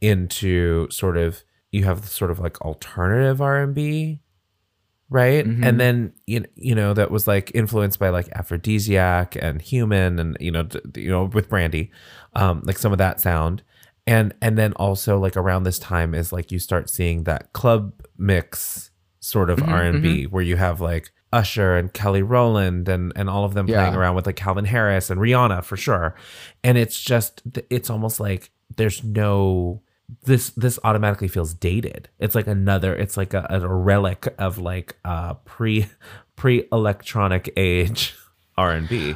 into 0.00 0.90
sort 0.90 1.16
of 1.16 1.42
you 1.70 1.84
have 1.84 2.06
sort 2.06 2.30
of 2.30 2.38
like 2.38 2.60
alternative 2.60 3.40
R 3.40 3.62
and 3.62 3.74
B, 3.74 4.20
right? 5.12 5.44
And 5.44 5.62
mm-hmm. 5.62 5.76
then 5.76 6.12
you 6.26 6.40
know, 6.40 6.46
you 6.56 6.74
know 6.74 6.94
that 6.94 7.10
was 7.10 7.28
like 7.28 7.52
influenced 7.54 7.98
by 7.98 8.08
like 8.08 8.28
Afrodisiac 8.30 9.36
and 9.40 9.60
Human, 9.60 10.18
and 10.18 10.36
you 10.40 10.50
know, 10.50 10.64
d- 10.64 11.02
you 11.02 11.10
know 11.10 11.24
with 11.24 11.48
Brandy, 11.48 11.90
um, 12.34 12.62
like 12.64 12.78
some 12.78 12.92
of 12.92 12.98
that 12.98 13.20
sound, 13.20 13.62
and 14.06 14.34
and 14.40 14.56
then 14.58 14.72
also 14.74 15.18
like 15.18 15.36
around 15.36 15.64
this 15.64 15.78
time 15.78 16.14
is 16.14 16.32
like 16.32 16.50
you 16.50 16.58
start 16.58 16.88
seeing 16.88 17.24
that 17.24 17.52
club 17.52 17.92
mix 18.16 18.90
sort 19.20 19.50
of 19.50 19.58
mm-hmm, 19.58 19.72
R 19.72 19.82
and 19.82 20.02
B 20.02 20.24
mm-hmm. 20.24 20.34
where 20.34 20.42
you 20.42 20.56
have 20.56 20.80
like 20.80 21.12
Usher 21.32 21.76
and 21.76 21.92
Kelly 21.92 22.22
Rowland 22.22 22.88
and 22.88 23.12
and 23.14 23.28
all 23.28 23.44
of 23.44 23.54
them 23.54 23.66
playing 23.66 23.94
around 23.94 24.16
with 24.16 24.26
like 24.26 24.36
Calvin 24.36 24.64
Harris 24.64 25.10
and 25.10 25.20
Rihanna 25.20 25.62
for 25.62 25.76
sure, 25.76 26.14
and 26.64 26.78
it's 26.78 27.00
just 27.00 27.42
it's 27.70 27.90
almost 27.90 28.18
like 28.18 28.50
there's 28.76 29.04
no 29.04 29.82
this 30.24 30.50
this 30.50 30.78
automatically 30.84 31.28
feels 31.28 31.54
dated. 31.54 32.08
It's 32.18 32.34
like 32.34 32.46
another. 32.46 32.94
It's 32.94 33.16
like 33.16 33.34
a, 33.34 33.46
a 33.50 33.66
relic 33.66 34.34
of 34.38 34.58
like 34.58 34.96
uh 35.04 35.34
pre 35.44 35.86
pre 36.36 36.66
electronic 36.72 37.52
age 37.56 38.14
R 38.56 38.72
and 38.72 38.88
B. 38.88 39.14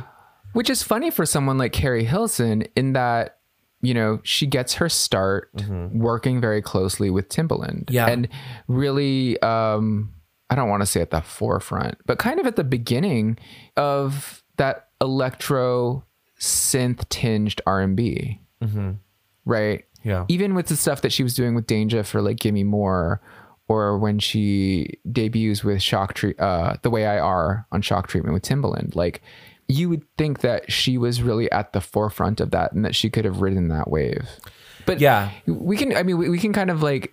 Which 0.52 0.70
is 0.70 0.82
funny 0.82 1.10
for 1.10 1.26
someone 1.26 1.58
like 1.58 1.72
Keri 1.72 2.04
Hilson 2.04 2.62
in 2.74 2.94
that, 2.94 3.38
you 3.82 3.92
know, 3.92 4.20
she 4.22 4.46
gets 4.46 4.74
her 4.74 4.88
start 4.88 5.50
working 5.92 6.40
very 6.40 6.62
closely 6.62 7.10
with 7.10 7.28
Timbaland. 7.28 7.90
Yeah. 7.90 8.06
And 8.06 8.28
really, 8.66 9.38
um, 9.42 10.14
I 10.48 10.54
don't 10.54 10.70
want 10.70 10.80
to 10.80 10.86
say 10.86 11.02
at 11.02 11.10
the 11.10 11.20
forefront, 11.20 11.98
but 12.06 12.18
kind 12.18 12.40
of 12.40 12.46
at 12.46 12.56
the 12.56 12.64
beginning 12.64 13.38
of 13.76 14.42
that 14.56 14.88
electro 15.02 16.04
synth 16.40 17.06
tinged 17.10 17.60
R&B. 17.66 18.40
Right? 19.44 19.84
Yeah. 20.06 20.24
even 20.28 20.54
with 20.54 20.66
the 20.68 20.76
stuff 20.76 21.02
that 21.02 21.12
she 21.12 21.22
was 21.24 21.34
doing 21.34 21.54
with 21.56 21.66
Danja 21.66 22.06
for 22.06 22.22
like 22.22 22.38
Gimme 22.38 22.62
More, 22.64 23.20
or 23.68 23.98
when 23.98 24.20
she 24.20 24.98
debuts 25.10 25.64
with 25.64 25.82
Shock 25.82 26.14
Treat, 26.14 26.38
uh, 26.38 26.76
The 26.82 26.90
Way 26.90 27.06
I 27.06 27.18
Are 27.18 27.66
on 27.72 27.82
Shock 27.82 28.06
Treatment 28.06 28.32
with 28.32 28.44
Timbaland, 28.44 28.94
like 28.94 29.20
you 29.68 29.88
would 29.88 30.04
think 30.16 30.40
that 30.42 30.70
she 30.70 30.96
was 30.96 31.20
really 31.22 31.50
at 31.50 31.72
the 31.72 31.80
forefront 31.80 32.40
of 32.40 32.52
that 32.52 32.72
and 32.72 32.84
that 32.84 32.94
she 32.94 33.10
could 33.10 33.24
have 33.24 33.40
ridden 33.40 33.66
that 33.68 33.90
wave. 33.90 34.28
But 34.86 35.00
Yeah. 35.00 35.30
we 35.46 35.76
can, 35.76 35.96
I 35.96 36.04
mean, 36.04 36.16
we, 36.18 36.28
we 36.28 36.38
can 36.38 36.52
kind 36.52 36.70
of 36.70 36.80
like 36.84 37.12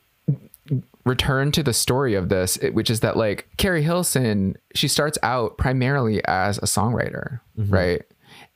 return 1.05 1.51
to 1.51 1.63
the 1.63 1.73
story 1.73 2.13
of 2.13 2.29
this, 2.29 2.57
which 2.71 2.89
is 2.89 2.99
that 3.01 3.17
like 3.17 3.47
Keri 3.57 3.81
Hilson, 3.81 4.55
she 4.75 4.87
starts 4.87 5.17
out 5.23 5.57
primarily 5.57 6.23
as 6.25 6.57
a 6.59 6.65
songwriter, 6.65 7.39
right? 7.57 8.03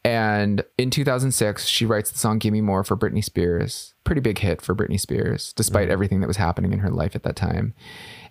And 0.07 0.63
in 0.77 0.89
2006, 0.89 1.65
she 1.67 1.85
writes 1.85 2.11
the 2.11 2.17
song 2.17 2.39
Gimme 2.39 2.61
More 2.61 2.83
for 2.83 2.95
Britney 2.95 3.23
Spears. 3.23 3.93
Pretty 4.05 4.21
big 4.21 4.39
hit 4.39 4.61
for 4.61 4.73
Britney 4.73 4.99
Spears, 4.99 5.51
despite 5.53 5.89
everything 5.89 6.21
that 6.21 6.27
was 6.27 6.37
happening 6.37 6.71
in 6.71 6.79
her 6.79 6.89
life 6.89 7.15
at 7.15 7.23
that 7.23 7.35
time. 7.35 7.73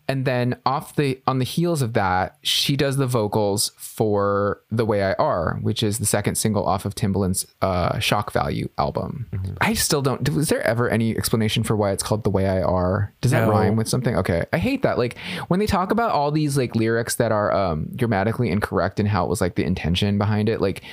And 0.09 0.25
then 0.25 0.57
off 0.65 0.95
the 0.95 1.21
on 1.27 1.41
the 1.41 1.45
heels 1.45 1.83
of 1.83 1.93
that, 1.95 2.39
she 2.43 2.77
does 2.77 2.97
the 2.97 3.09
vocals 3.09 3.73
for 3.77 4.63
"The 4.71 4.87
Way 4.87 5.03
I 5.03 5.15
Are," 5.15 5.59
which 5.63 5.83
is 5.83 5.99
the 5.99 6.07
second 6.07 6.37
single 6.37 6.65
off 6.65 6.85
of 6.85 6.95
Timbaland's 6.95 7.45
uh, 7.61 7.99
"Shock 7.99 8.33
Value" 8.33 8.69
album. 8.79 9.27
I 9.61 9.75
still 9.75 10.03
don't. 10.03 10.27
Was 10.31 10.49
there 10.49 10.63
ever 10.63 10.89
any 10.89 11.17
explanation 11.17 11.65
for 11.65 11.75
why 11.77 11.91
it's 11.91 12.05
called 12.05 12.23
"The 12.23 12.31
Way 12.31 12.47
I 12.49 12.63
Are"? 12.63 13.13
Does 13.21 13.33
that 13.33 13.47
No. 13.47 13.51
rhyme 13.51 13.75
with 13.75 13.89
something? 13.89 14.15
Okay, 14.17 14.45
I 14.53 14.59
hate 14.59 14.83
that. 14.83 14.97
Like 14.97 15.19
when 15.49 15.59
they 15.59 15.67
talk 15.67 15.91
about 15.91 16.13
all 16.13 16.31
these 16.31 16.57
like 16.57 16.77
lyrics 16.77 17.17
that 17.17 17.33
are 17.33 17.53
um, 17.53 17.89
grammatically 17.97 18.49
incorrect 18.49 19.01
and 19.01 19.09
how 19.09 19.25
it 19.25 19.29
was 19.29 19.41
like 19.41 19.57
the 19.57 19.65
intention 19.65 20.19
behind 20.19 20.49
it. 20.49 20.61
Like 20.61 20.85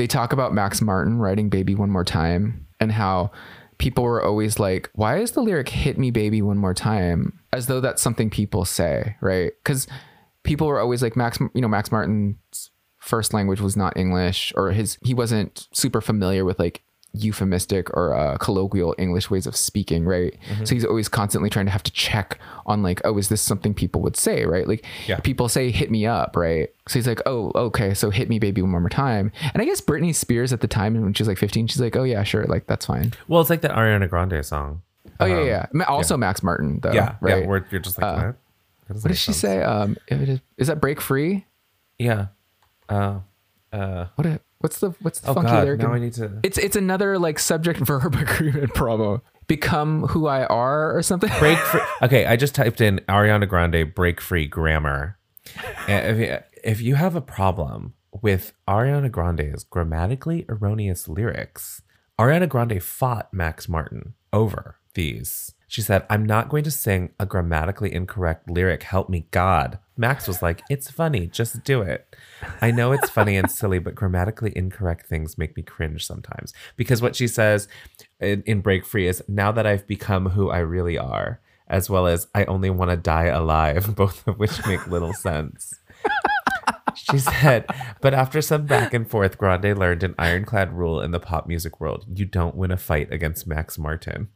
they 0.00 0.06
talk 0.06 0.32
about 0.32 0.54
Max 0.54 0.80
Martin 0.80 1.18
writing 1.18 1.50
"Baby 1.50 1.74
One 1.74 1.90
More 1.90 2.06
Time" 2.06 2.66
and 2.80 2.90
how 2.90 3.32
people 3.76 4.02
were 4.02 4.24
always 4.24 4.58
like, 4.58 4.88
why 4.94 5.18
is 5.18 5.32
the 5.32 5.42
lyric 5.42 5.68
hit 5.68 5.98
me 5.98 6.10
baby 6.10 6.40
one 6.40 6.56
more 6.56 6.72
time? 6.72 7.38
As 7.52 7.66
though 7.66 7.80
that's 7.80 8.00
something 8.00 8.30
people 8.30 8.64
say, 8.64 9.16
right? 9.20 9.52
Because 9.62 9.86
people 10.42 10.66
were 10.68 10.80
always 10.80 11.02
like, 11.02 11.16
Max, 11.16 11.38
you 11.54 11.60
know, 11.60 11.68
Max 11.68 11.92
Martin's 11.92 12.70
first 12.98 13.34
language 13.34 13.60
was 13.60 13.76
not 13.76 13.96
English 13.96 14.54
or 14.56 14.70
his, 14.70 14.96
he 15.02 15.12
wasn't 15.12 15.68
super 15.72 16.00
familiar 16.00 16.46
with 16.46 16.58
like 16.58 16.82
euphemistic 17.12 17.90
or 17.96 18.14
uh, 18.14 18.36
colloquial 18.38 18.94
English 18.98 19.30
ways 19.30 19.46
of 19.46 19.56
speaking, 19.56 20.04
right? 20.04 20.36
So 20.64 20.74
he's 20.74 20.84
always 20.84 21.08
constantly 21.08 21.50
trying 21.50 21.66
to 21.66 21.72
have 21.72 21.82
to 21.82 21.90
check 21.92 22.38
on 22.66 22.82
like, 22.82 23.00
oh, 23.04 23.18
is 23.18 23.28
this 23.28 23.42
something 23.42 23.74
people 23.74 24.00
would 24.02 24.16
say, 24.16 24.44
right? 24.46 24.66
Like 24.68 24.84
Yeah. 25.06 25.18
people 25.20 25.48
say 25.48 25.70
hit 25.70 25.90
me 25.90 26.06
up, 26.06 26.36
right? 26.36 26.68
So 26.88 26.98
he's 26.98 27.06
like, 27.08 27.20
oh, 27.26 27.52
okay, 27.54 27.94
so 27.94 28.10
hit 28.10 28.28
me 28.28 28.38
baby 28.38 28.62
one 28.62 28.70
more 28.70 28.88
time. 28.88 29.32
And 29.52 29.60
I 29.60 29.64
guess 29.64 29.80
Britney 29.80 30.14
Spears 30.14 30.52
at 30.52 30.60
the 30.60 30.68
time 30.68 31.00
when 31.02 31.12
she 31.14 31.22
was 31.22 31.28
like 31.28 31.38
15, 31.38 31.66
she's 31.66 31.80
like, 31.80 31.96
oh 31.96 32.04
yeah, 32.04 32.22
sure, 32.22 32.44
like 32.44 32.66
that's 32.66 32.86
fine. 32.86 33.12
Well, 33.28 33.40
it's 33.40 33.50
like 33.50 33.62
that 33.62 33.72
Ariana 33.72 34.08
Grande 34.08 34.44
song. 34.46 34.82
Oh 35.18 35.26
yeah, 35.26 35.42
yeah. 35.42 35.66
Ma- 35.72 35.84
Also 35.84 36.16
Max 36.16 36.42
Martin 36.42 36.80
though. 36.80 36.92
Yeah, 36.92 37.16
right. 37.20 37.42
Yeah, 37.42 37.46
where 37.48 37.66
you're 37.70 37.80
just 37.80 38.00
like, 38.00 38.16
what? 38.16 38.36
what 38.94 39.08
did 39.08 39.16
she 39.18 39.32
say? 39.32 39.62
Um, 39.62 39.96
is, 40.08 40.40
is 40.56 40.66
that 40.68 40.80
break 40.80 41.00
free? 41.00 41.44
Yeah. 41.98 42.28
Uh, 42.88 43.20
uh, 43.72 44.06
What? 44.14 44.26
A, 44.26 44.40
what's 44.60 44.78
the 44.78 44.90
what's 45.00 45.20
the 45.20 45.30
oh 45.30 45.34
funky 45.34 45.50
God, 45.50 45.64
lyric? 45.64 45.80
now 45.80 45.92
I 45.92 45.98
need 45.98 46.12
to. 46.14 46.38
It's 46.42 46.58
it's 46.58 46.76
another 46.76 47.18
like 47.18 47.38
subject 47.38 47.80
verb 47.86 48.14
agreement 48.14 48.72
promo. 48.74 49.22
Become 49.46 50.06
who 50.08 50.28
I 50.28 50.44
are 50.44 50.96
or 50.96 51.02
something. 51.02 51.30
break 51.38 51.58
free. 51.70 51.80
Okay, 52.02 52.24
I 52.26 52.36
just 52.36 52.54
typed 52.54 52.80
in 52.80 53.00
Ariana 53.08 53.48
Grande 53.48 53.92
break 53.92 54.20
free 54.20 54.46
grammar. 54.46 55.18
If 55.88 56.44
if 56.62 56.80
you 56.80 56.94
have 56.94 57.16
a 57.16 57.20
problem 57.20 57.94
with 58.22 58.52
Ariana 58.68 59.10
Grande's 59.10 59.64
grammatically 59.64 60.44
erroneous 60.48 61.08
lyrics, 61.08 61.82
Ariana 62.18 62.48
Grande 62.48 62.82
fought 62.82 63.32
Max 63.32 63.68
Martin 63.68 64.14
over 64.32 64.76
these. 64.94 65.54
She 65.66 65.82
said, 65.82 66.04
I'm 66.10 66.24
not 66.26 66.48
going 66.48 66.64
to 66.64 66.70
sing 66.70 67.12
a 67.20 67.26
grammatically 67.26 67.94
incorrect 67.94 68.50
lyric. 68.50 68.82
Help 68.82 69.08
me, 69.08 69.26
God. 69.30 69.78
Max 70.00 70.26
was 70.26 70.40
like, 70.40 70.62
It's 70.70 70.90
funny. 70.90 71.26
Just 71.26 71.62
do 71.62 71.82
it. 71.82 72.16
I 72.62 72.70
know 72.70 72.92
it's 72.92 73.10
funny 73.10 73.36
and 73.36 73.50
silly, 73.50 73.78
but 73.78 73.94
grammatically 73.94 74.52
incorrect 74.56 75.06
things 75.06 75.36
make 75.36 75.56
me 75.56 75.62
cringe 75.62 76.06
sometimes. 76.06 76.54
Because 76.76 77.02
what 77.02 77.14
she 77.14 77.28
says 77.28 77.68
in, 78.18 78.42
in 78.46 78.62
Break 78.62 78.86
Free 78.86 79.06
is, 79.06 79.22
Now 79.28 79.52
that 79.52 79.66
I've 79.66 79.86
become 79.86 80.30
who 80.30 80.48
I 80.48 80.60
really 80.60 80.96
are, 80.96 81.40
as 81.68 81.90
well 81.90 82.06
as 82.06 82.28
I 82.34 82.44
only 82.44 82.70
want 82.70 82.90
to 82.90 82.96
die 82.96 83.26
alive, 83.26 83.94
both 83.96 84.26
of 84.26 84.38
which 84.38 84.66
make 84.66 84.86
little 84.86 85.12
sense. 85.12 85.74
She 86.96 87.18
said, 87.18 87.66
but 88.00 88.14
after 88.14 88.42
some 88.42 88.66
back 88.66 88.92
and 88.92 89.08
forth, 89.08 89.38
Grande 89.38 89.78
learned 89.78 90.02
an 90.02 90.14
ironclad 90.18 90.72
rule 90.72 91.00
in 91.00 91.12
the 91.12 91.20
pop 91.20 91.46
music 91.46 91.80
world 91.80 92.04
you 92.12 92.24
don't 92.24 92.56
win 92.56 92.72
a 92.72 92.76
fight 92.76 93.12
against 93.12 93.46
Max 93.46 93.78
Martin. 93.78 94.28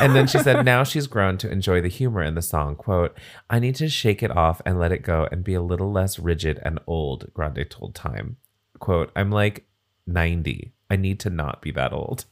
And 0.00 0.14
then 0.14 0.26
she 0.26 0.38
said, 0.38 0.64
now 0.64 0.84
she's 0.84 1.06
grown 1.06 1.38
to 1.38 1.50
enjoy 1.50 1.80
the 1.80 1.88
humor 1.88 2.22
in 2.22 2.34
the 2.34 2.42
song. 2.42 2.76
Quote, 2.76 3.16
I 3.50 3.58
need 3.58 3.74
to 3.76 3.88
shake 3.88 4.22
it 4.22 4.36
off 4.36 4.62
and 4.64 4.78
let 4.78 4.92
it 4.92 5.02
go 5.02 5.28
and 5.30 5.42
be 5.42 5.54
a 5.54 5.62
little 5.62 5.90
less 5.90 6.18
rigid 6.18 6.60
and 6.64 6.78
old, 6.86 7.32
Grande 7.34 7.66
told 7.68 7.94
Time. 7.94 8.36
Quote, 8.78 9.10
I'm 9.16 9.30
like 9.30 9.66
90. 10.06 10.72
I 10.90 10.96
need 10.96 11.20
to 11.20 11.30
not 11.30 11.60
be 11.60 11.70
that 11.72 11.92
old. 11.92 12.24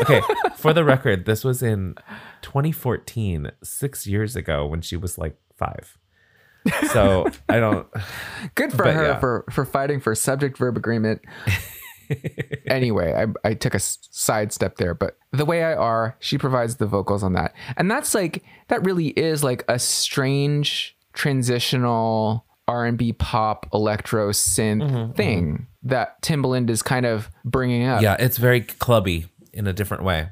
Okay, 0.00 0.22
for 0.56 0.72
the 0.72 0.82
record, 0.82 1.26
this 1.26 1.44
was 1.44 1.62
in 1.62 1.94
2014, 2.40 3.50
six 3.62 4.06
years 4.06 4.34
ago 4.34 4.64
when 4.64 4.80
she 4.80 4.96
was 4.96 5.18
like 5.18 5.36
five. 5.58 5.98
So 6.92 7.26
I 7.48 7.58
don't. 7.58 7.86
Good 8.54 8.72
for 8.72 8.90
her 8.90 9.08
yeah. 9.08 9.18
for 9.18 9.44
for 9.50 9.64
fighting 9.64 10.00
for 10.00 10.14
subject 10.14 10.58
verb 10.58 10.76
agreement. 10.76 11.22
Anyway, 12.66 13.26
I, 13.44 13.48
I 13.48 13.54
took 13.54 13.74
a 13.74 13.80
sidestep 13.80 14.76
there, 14.76 14.94
but 14.94 15.16
the 15.32 15.44
way 15.44 15.62
I 15.64 15.74
are, 15.74 16.16
she 16.20 16.38
provides 16.38 16.76
the 16.76 16.86
vocals 16.86 17.22
on 17.22 17.32
that, 17.34 17.54
and 17.76 17.90
that's 17.90 18.14
like 18.14 18.42
that 18.68 18.84
really 18.84 19.08
is 19.08 19.42
like 19.44 19.64
a 19.68 19.78
strange 19.78 20.96
transitional 21.12 22.44
R 22.68 22.86
and 22.86 22.96
B 22.98 23.12
pop 23.12 23.66
electro 23.72 24.30
synth 24.30 24.82
Mm-hmm, 24.82 25.12
thing 25.12 25.66
that 25.82 26.20
Timbaland 26.22 26.70
is 26.70 26.82
kind 26.82 27.06
of 27.06 27.30
bringing 27.44 27.84
up. 27.84 28.02
Yeah, 28.02 28.16
it's 28.18 28.38
very 28.38 28.60
clubby 28.60 29.26
in 29.52 29.66
a 29.66 29.72
different 29.72 30.04
way. 30.04 30.28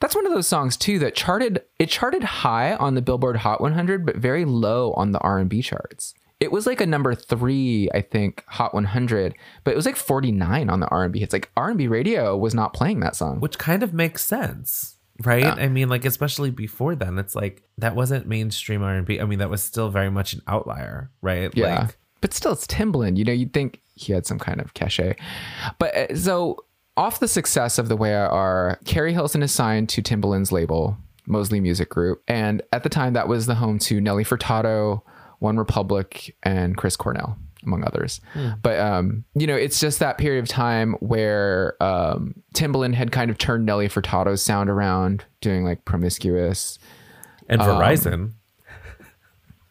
That's 0.00 0.14
one 0.14 0.26
of 0.26 0.32
those 0.32 0.46
songs 0.46 0.76
too 0.76 0.98
that 1.00 1.14
charted 1.16 1.62
it 1.78 1.88
charted 1.88 2.22
high 2.22 2.76
on 2.76 2.94
the 2.94 3.02
Billboard 3.02 3.36
Hot 3.38 3.60
100 3.60 4.06
but 4.06 4.16
very 4.16 4.44
low 4.44 4.92
on 4.92 5.10
the 5.10 5.18
R&B 5.18 5.60
charts. 5.60 6.14
It 6.42 6.50
was 6.52 6.66
like 6.66 6.80
a 6.80 6.86
number 6.86 7.14
3, 7.14 7.88
I 7.94 8.00
think, 8.00 8.44
Hot 8.48 8.74
100, 8.74 9.34
but 9.64 9.72
it 9.72 9.76
was 9.76 9.86
like 9.86 9.96
49 9.96 10.68
on 10.68 10.80
the 10.80 10.88
R&B 10.88 11.20
hits. 11.20 11.32
Like 11.32 11.50
R&B 11.56 11.86
radio 11.88 12.36
was 12.36 12.54
not 12.54 12.72
playing 12.74 13.00
that 13.00 13.14
song. 13.16 13.40
which 13.40 13.58
kind 13.58 13.82
of 13.82 13.94
makes 13.94 14.24
sense 14.24 14.96
right 15.24 15.44
i 15.44 15.68
mean 15.68 15.88
like 15.90 16.04
especially 16.06 16.50
before 16.50 16.96
then 16.96 17.18
it's 17.18 17.36
like 17.36 17.62
that 17.78 17.94
wasn't 17.94 18.26
mainstream 18.26 18.82
r&b 18.82 19.20
i 19.20 19.24
mean 19.24 19.38
that 19.38 19.50
was 19.50 19.62
still 19.62 19.90
very 19.90 20.10
much 20.10 20.32
an 20.32 20.40
outlier 20.48 21.10
right 21.20 21.52
Yeah. 21.54 21.80
like 21.82 21.96
but 22.22 22.32
still, 22.32 22.52
it's 22.52 22.66
Timbaland. 22.68 23.16
You 23.18 23.24
know, 23.24 23.32
you'd 23.32 23.52
think 23.52 23.80
he 23.94 24.12
had 24.12 24.26
some 24.26 24.38
kind 24.38 24.60
of 24.60 24.74
cachet. 24.74 25.16
But 25.80 25.96
uh, 25.96 26.16
so, 26.16 26.64
off 26.96 27.18
the 27.18 27.26
success 27.26 27.78
of 27.78 27.88
The 27.88 27.96
Way 27.96 28.14
I 28.14 28.26
Are, 28.26 28.78
Keri 28.84 29.12
Hilson 29.12 29.42
is 29.42 29.50
signed 29.50 29.88
to 29.88 30.02
Timbaland's 30.02 30.52
label, 30.52 30.96
Mosley 31.26 31.58
Music 31.60 31.88
Group. 31.88 32.22
And 32.28 32.62
at 32.72 32.84
the 32.84 32.88
time, 32.88 33.14
that 33.14 33.26
was 33.26 33.46
the 33.46 33.56
home 33.56 33.80
to 33.80 34.00
Nelly 34.00 34.22
Furtado, 34.24 35.02
One 35.42 35.56
Republic, 35.58 36.34
and 36.42 36.76
Chris 36.76 36.96
Cornell, 36.96 37.36
among 37.64 37.84
others. 37.84 38.20
But, 38.62 38.78
um, 38.78 39.24
you 39.34 39.46
know, 39.46 39.56
it's 39.56 39.78
just 39.80 39.98
that 39.98 40.16
period 40.16 40.42
of 40.42 40.48
time 40.48 40.94
where 41.00 41.76
um, 41.82 42.34
Timbaland 42.54 42.94
had 42.94 43.12
kind 43.12 43.30
of 43.30 43.36
turned 43.38 43.66
Nelly 43.66 43.88
Furtado's 43.88 44.40
sound 44.40 44.70
around, 44.70 45.24
doing 45.40 45.64
like 45.64 45.84
promiscuous. 45.84 46.78
and 47.48 47.60
Um, 47.60 47.68
verizon 47.68 48.30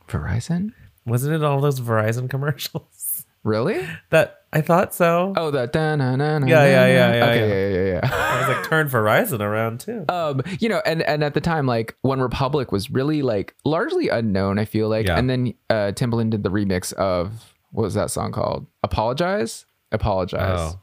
Verizon? 0.07 0.73
wasn't 1.05 1.33
it 1.33 1.43
all 1.43 1.61
those 1.61 1.79
verizon 1.79 2.29
commercials 2.29 3.25
Really? 3.43 3.87
that 4.09 4.40
i 4.53 4.61
thought 4.61 4.93
so 4.93 5.33
Oh, 5.37 5.49
the 5.51 5.67
da 5.67 5.95
na 5.95 6.15
na 6.15 6.39
na. 6.39 6.47
Yeah, 6.47 6.65
yeah, 6.65 6.87
yeah, 6.87 7.13
yeah, 7.15 7.25
Okay, 7.25 7.39
yeah. 7.39 7.77
yeah, 7.77 7.85
yeah, 7.85 7.99
yeah. 8.03 8.09
i 8.33 8.39
was 8.47 8.55
like 8.55 8.63
turn 8.69 8.89
verizon 8.89 9.39
around 9.39 9.79
too 9.79 10.05
um 10.09 10.41
you 10.59 10.67
know 10.69 10.81
and 10.85 11.01
and 11.03 11.23
at 11.23 11.33
the 11.33 11.41
time 11.41 11.65
like 11.65 11.95
one 12.01 12.19
republic 12.21 12.71
was 12.71 12.89
really 12.91 13.21
like 13.21 13.55
largely 13.65 14.09
unknown 14.09 14.59
i 14.59 14.65
feel 14.65 14.89
like 14.89 15.07
Yeah. 15.07 15.17
and 15.17 15.29
then 15.29 15.53
uh 15.69 15.91
timbaland 15.95 16.31
did 16.31 16.43
the 16.43 16.49
remix 16.51 16.91
of 16.93 17.53
what 17.71 17.83
was 17.83 17.93
that 17.93 18.11
song 18.11 18.31
called 18.31 18.67
apologize 18.83 19.65
apologize 19.91 20.59
Oh. 20.59 20.79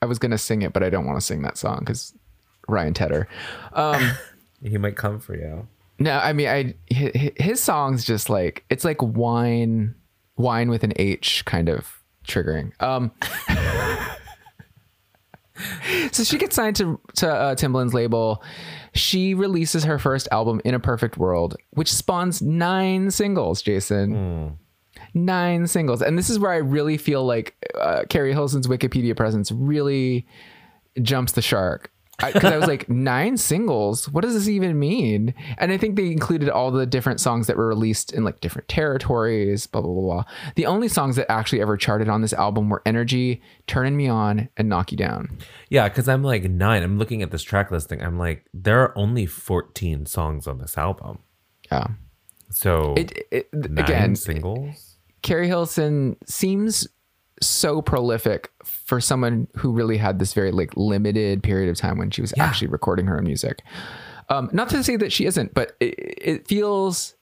i 0.00 0.06
was 0.06 0.18
gonna 0.18 0.38
sing 0.38 0.62
it 0.62 0.72
but 0.72 0.82
i 0.82 0.90
don't 0.90 1.06
want 1.06 1.18
to 1.18 1.24
sing 1.24 1.42
that 1.42 1.56
song 1.56 1.80
because 1.80 2.14
ryan 2.68 2.94
tedder 2.94 3.28
um 3.72 4.12
he 4.62 4.78
might 4.78 4.96
come 4.96 5.18
for 5.20 5.36
you 5.36 5.66
no 5.98 6.18
i 6.18 6.32
mean 6.32 6.48
i 6.48 6.74
hi- 6.92 7.12
hi- 7.14 7.32
his 7.36 7.60
songs 7.62 8.04
just 8.04 8.28
like 8.30 8.64
it's 8.70 8.84
like 8.84 9.00
wine 9.02 9.94
wine 10.36 10.70
with 10.70 10.82
an 10.84 10.92
h 10.96 11.44
kind 11.44 11.68
of 11.68 12.01
triggering 12.26 12.72
um 12.80 13.12
so 16.12 16.24
she 16.24 16.38
gets 16.38 16.56
signed 16.56 16.76
to 16.76 17.00
to 17.16 17.28
uh, 17.28 17.54
Timbaland's 17.54 17.94
label. 17.94 18.42
She 18.94 19.34
releases 19.34 19.84
her 19.84 19.98
first 19.98 20.28
album, 20.32 20.60
"In 20.64 20.74
a 20.74 20.80
Perfect 20.80 21.16
World," 21.16 21.56
which 21.70 21.92
spawns 21.92 22.42
nine 22.42 23.10
singles. 23.10 23.62
Jason, 23.62 24.58
nine 25.14 25.66
singles, 25.66 26.02
and 26.02 26.18
this 26.18 26.30
is 26.30 26.38
where 26.38 26.50
I 26.50 26.56
really 26.56 26.96
feel 26.96 27.24
like 27.24 27.54
uh, 27.78 28.02
Keri 28.08 28.32
Hilson's 28.32 28.66
Wikipedia 28.66 29.16
presence 29.16 29.52
really 29.52 30.26
jumps 31.00 31.32
the 31.32 31.42
shark. 31.42 31.90
Because 32.26 32.52
I, 32.52 32.56
was 32.58 32.66
like, 32.68 32.88
nine 32.88 33.36
singles? 33.36 34.08
What 34.08 34.22
does 34.22 34.34
this 34.34 34.48
even 34.48 34.78
mean? 34.78 35.34
And 35.58 35.72
I 35.72 35.76
think 35.78 35.96
they 35.96 36.12
included 36.12 36.48
all 36.50 36.70
the 36.70 36.86
different 36.86 37.20
songs 37.20 37.46
that 37.46 37.56
were 37.56 37.66
released 37.66 38.12
in 38.12 38.24
like 38.24 38.40
different 38.40 38.68
territories, 38.68 39.66
blah, 39.66 39.80
blah, 39.80 39.92
blah, 39.92 40.02
blah. 40.02 40.24
The 40.56 40.66
only 40.66 40.88
songs 40.88 41.16
that 41.16 41.30
actually 41.30 41.60
ever 41.60 41.76
charted 41.76 42.08
on 42.08 42.20
this 42.22 42.32
album 42.32 42.68
were 42.68 42.82
Energy, 42.86 43.42
Turning 43.66 43.96
Me 43.96 44.08
On, 44.08 44.48
and 44.56 44.68
Knock 44.68 44.92
You 44.92 44.98
Down. 44.98 45.38
yeah 45.70 45.88
because 45.88 46.08
i'm 46.08 46.22
like 46.22 46.44
nine 46.44 46.82
i'm 46.82 46.98
looking 46.98 47.22
at 47.22 47.30
this 47.30 47.42
track 47.42 47.70
listing 47.70 48.02
i'm 48.02 48.18
like 48.18 48.44
there 48.52 48.80
are 48.82 48.96
only 48.98 49.24
14 49.26 50.04
songs 50.06 50.46
on 50.46 50.58
this 50.58 50.76
album 50.76 51.18
Yeah. 51.70 51.86
so 52.50 52.94
It, 52.96 53.26
it 53.30 53.48
nine 53.54 53.78
again, 53.78 54.16
singles 54.16 54.96
Keri 55.22 55.46
Hilson 55.46 56.16
seems 56.26 56.88
so 57.46 57.82
prolific 57.82 58.50
for 58.64 59.00
someone 59.00 59.46
who 59.56 59.72
really 59.72 59.96
had 59.96 60.18
this 60.18 60.32
very 60.34 60.50
like 60.52 60.76
limited 60.76 61.42
period 61.42 61.68
of 61.70 61.76
time 61.76 61.98
when 61.98 62.10
she 62.10 62.20
was 62.20 62.32
Yeah. 62.36 62.44
actually 62.44 62.68
recording 62.68 63.06
her 63.06 63.18
own 63.18 63.24
music. 63.24 63.62
Um, 64.28 64.48
not 64.52 64.68
to 64.70 64.82
say 64.82 64.96
that 64.96 65.12
she 65.12 65.26
isn't, 65.26 65.52
but 65.54 65.76
it, 65.80 65.94
it 65.98 66.48
feels 66.48 67.14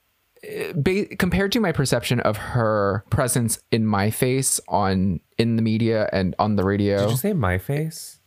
uh, 0.44 0.72
ba- 0.74 1.16
compared 1.16 1.52
to 1.52 1.60
my 1.60 1.72
perception 1.72 2.20
of 2.20 2.36
her 2.36 3.04
presence 3.10 3.58
in 3.72 3.86
my 3.86 4.10
face 4.10 4.60
on 4.68 5.20
in 5.38 5.56
the 5.56 5.62
media 5.62 6.08
and 6.12 6.34
on 6.38 6.56
the 6.56 6.64
radio 6.64 6.98
did 7.00 7.10
you 7.10 7.16
say 7.16 7.32
my 7.34 7.58
face 7.58 8.20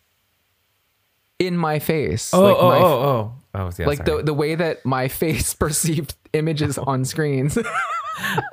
in 1.40 1.58
my 1.58 1.80
face 1.80 2.32
oh 2.34 2.42
like 2.44 2.56
oh, 2.60 2.68
my, 2.70 2.78
oh 2.78 2.84
oh 2.84 3.34
oh 3.56 3.70
yeah, 3.80 3.88
like 3.88 3.98
sorry. 4.06 4.18
the 4.18 4.24
the 4.26 4.34
way 4.34 4.54
that 4.56 4.86
my 4.86 5.08
face 5.08 5.54
perceived 5.64 6.14
images 6.34 6.78
on 6.92 7.04
screens 7.06 7.58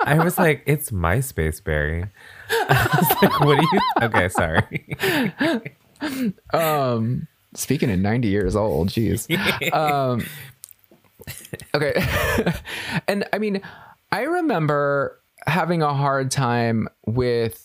I 0.03 0.23
was 0.23 0.39
like, 0.39 0.63
it's 0.65 0.89
MySpace, 0.89 1.63
Barry. 1.63 2.05
Like, 3.21 3.39
what 3.41 3.59
are 3.59 3.61
you? 3.61 3.79
Okay, 4.01 4.29
sorry. 4.29 5.73
Um, 6.51 7.27
speaking 7.53 7.91
of 7.91 7.99
90 7.99 8.27
years 8.27 8.55
old, 8.55 8.89
jeez. 8.89 9.29
Um, 9.71 10.25
okay. 11.75 11.93
and 13.07 13.23
I 13.31 13.37
mean, 13.37 13.61
I 14.11 14.23
remember 14.23 15.21
having 15.45 15.83
a 15.83 15.93
hard 15.93 16.31
time 16.31 16.87
with 17.05 17.63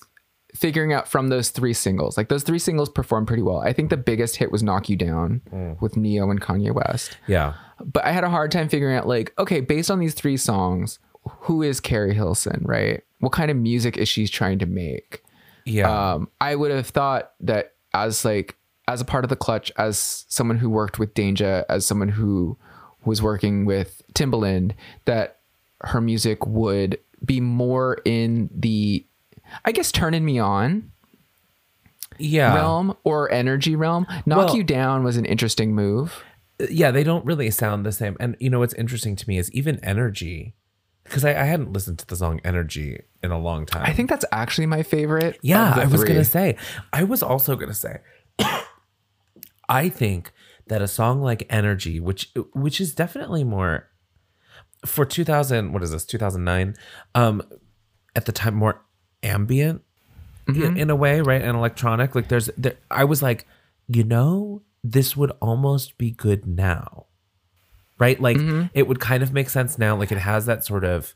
figuring 0.55 0.93
out 0.93 1.09
from 1.09 1.28
those 1.28 1.49
three 1.49 1.72
singles. 1.72 2.16
Like 2.18 2.28
those 2.28 2.43
three 2.43 2.59
singles 2.59 2.91
performed 2.91 3.26
pretty 3.26 3.43
well. 3.43 3.59
I 3.59 3.72
think 3.72 3.89
the 3.89 3.97
biggest 3.97 4.37
hit 4.37 4.53
was 4.53 4.62
Knock 4.62 4.91
You 4.91 4.97
Down 4.97 5.76
with 5.80 5.97
Ne-Yo 5.97 6.30
and 6.30 6.41
Kanye 6.41 6.74
West. 6.74 7.16
Yeah. 7.26 7.55
But 7.82 8.05
I 8.05 8.12
had 8.12 8.24
a 8.24 8.30
hard 8.30 8.51
time 8.51 8.68
figuring 8.68 8.97
out 8.97 9.07
like, 9.07 9.32
okay, 9.39 9.61
based 9.61 9.91
on 9.91 9.99
these 9.99 10.14
three 10.14 10.37
songs, 10.37 10.99
who 11.29 11.62
is 11.62 11.81
Keri 11.81 12.14
Hilson, 12.14 12.62
right? 12.64 13.03
What 13.20 13.33
kind 13.33 13.51
of 13.51 13.57
music 13.57 13.97
is 13.97 14.09
she 14.09 14.27
trying 14.29 14.59
to 14.61 14.66
make? 14.66 15.22
Yeah. 15.64 16.12
um, 16.14 16.29
I 16.41 16.55
would 16.55 16.70
have 16.70 16.87
thought 16.89 17.33
that 17.41 17.72
as 17.93 18.24
like 18.24 18.57
as 18.89 19.01
a 19.01 19.05
part 19.05 19.24
of 19.24 19.31
the 19.31 19.37
clutch, 19.37 19.72
as 19.77 20.24
someone 20.29 20.59
who 20.59 20.70
worked 20.70 20.99
with 20.99 21.14
Danja, 21.14 21.64
as 21.68 21.85
someone 21.85 22.09
who 22.09 22.57
was 23.05 23.20
working 23.20 23.64
with 23.64 24.03
Timbaland, 24.14 24.72
that 25.07 25.39
her 25.83 26.01
music 26.01 26.47
would 26.47 26.99
be 27.24 27.41
more 27.41 27.99
in 28.05 28.49
the, 28.55 29.05
I 29.64 29.72
guess, 29.72 29.91
turning 29.91 30.24
me 30.24 30.39
on 30.39 30.93
yeah. 32.18 32.55
realm 32.55 32.97
or 33.05 33.31
energy 33.33 33.74
realm. 33.77 34.07
Knock 34.24 34.47
Well- 34.49 34.57
you 34.57 34.62
down 34.64 35.03
was 35.03 35.16
an 35.16 35.24
interesting 35.24 35.74
move. 35.74 36.22
yeah. 36.70 36.91
They 36.91 37.05
don't 37.05 37.24
really 37.24 37.51
sound 37.51 37.85
the 37.85 37.93
same. 37.93 38.16
And 38.20 38.37
you 38.39 38.51
know 38.51 38.61
what's 38.61 38.74
interesting 38.74 39.16
to 39.16 39.29
me 39.29 39.37
is 39.39 39.51
even 39.53 39.79
Energy, 39.85 40.55
because 41.09 41.24
I, 41.24 41.30
I 41.30 41.44
hadn't 41.44 41.72
listened 41.72 41.98
to 42.00 42.07
the 42.07 42.16
song 42.16 42.40
Energy 42.44 43.00
in 43.22 43.30
a 43.30 43.38
long 43.38 43.66
time. 43.66 43.84
I 43.84 43.92
think 43.92 44.11
that's 44.11 44.24
actually 44.32 44.66
my 44.66 44.82
favorite. 44.82 45.38
Yeah, 45.42 45.74
I 45.76 45.86
was 45.86 46.04
gonna 46.04 46.24
say. 46.24 46.57
I 46.92 47.04
was 47.04 47.22
also 47.22 47.57
gonna 47.57 47.74
say. 47.74 47.98
I 49.68 49.88
think 49.88 50.32
that 50.66 50.82
a 50.82 50.88
song 50.88 51.22
like 51.22 51.46
Energy, 51.50 52.00
which 52.00 52.32
which 52.52 52.80
is 52.80 52.94
definitely 52.94 53.44
more 53.44 53.88
for 54.84 55.04
2000, 55.04 55.72
what 55.72 55.82
is 55.82 55.90
this? 55.90 56.04
2009. 56.04 56.76
Um, 57.14 57.42
at 58.14 58.24
the 58.24 58.32
time, 58.32 58.54
more 58.54 58.82
ambient 59.22 59.82
in, 60.48 60.76
in 60.76 60.90
a 60.90 60.96
way, 60.96 61.20
right? 61.20 61.42
And 61.42 61.57
electronic. 61.57 62.14
Like 62.14 62.28
there's, 62.28 62.48
there, 62.57 62.76
I 62.90 63.04
was 63.04 63.22
like, 63.22 63.46
you 63.88 64.04
know, 64.04 64.62
this 64.82 65.16
would 65.16 65.32
almost 65.40 65.98
be 65.98 66.11
good 66.11 66.46
now, 66.46 67.05
right? 67.99 68.20
Like 68.20 68.38
it 68.74 68.86
would 68.88 69.01
kind 69.01 69.22
of 69.22 69.32
make 69.32 69.49
sense 69.49 69.78
now. 69.78 69.97
Like 69.97 70.12
it 70.12 70.18
has 70.18 70.47
that 70.47 70.64
sort 70.64 70.84
of, 70.84 71.14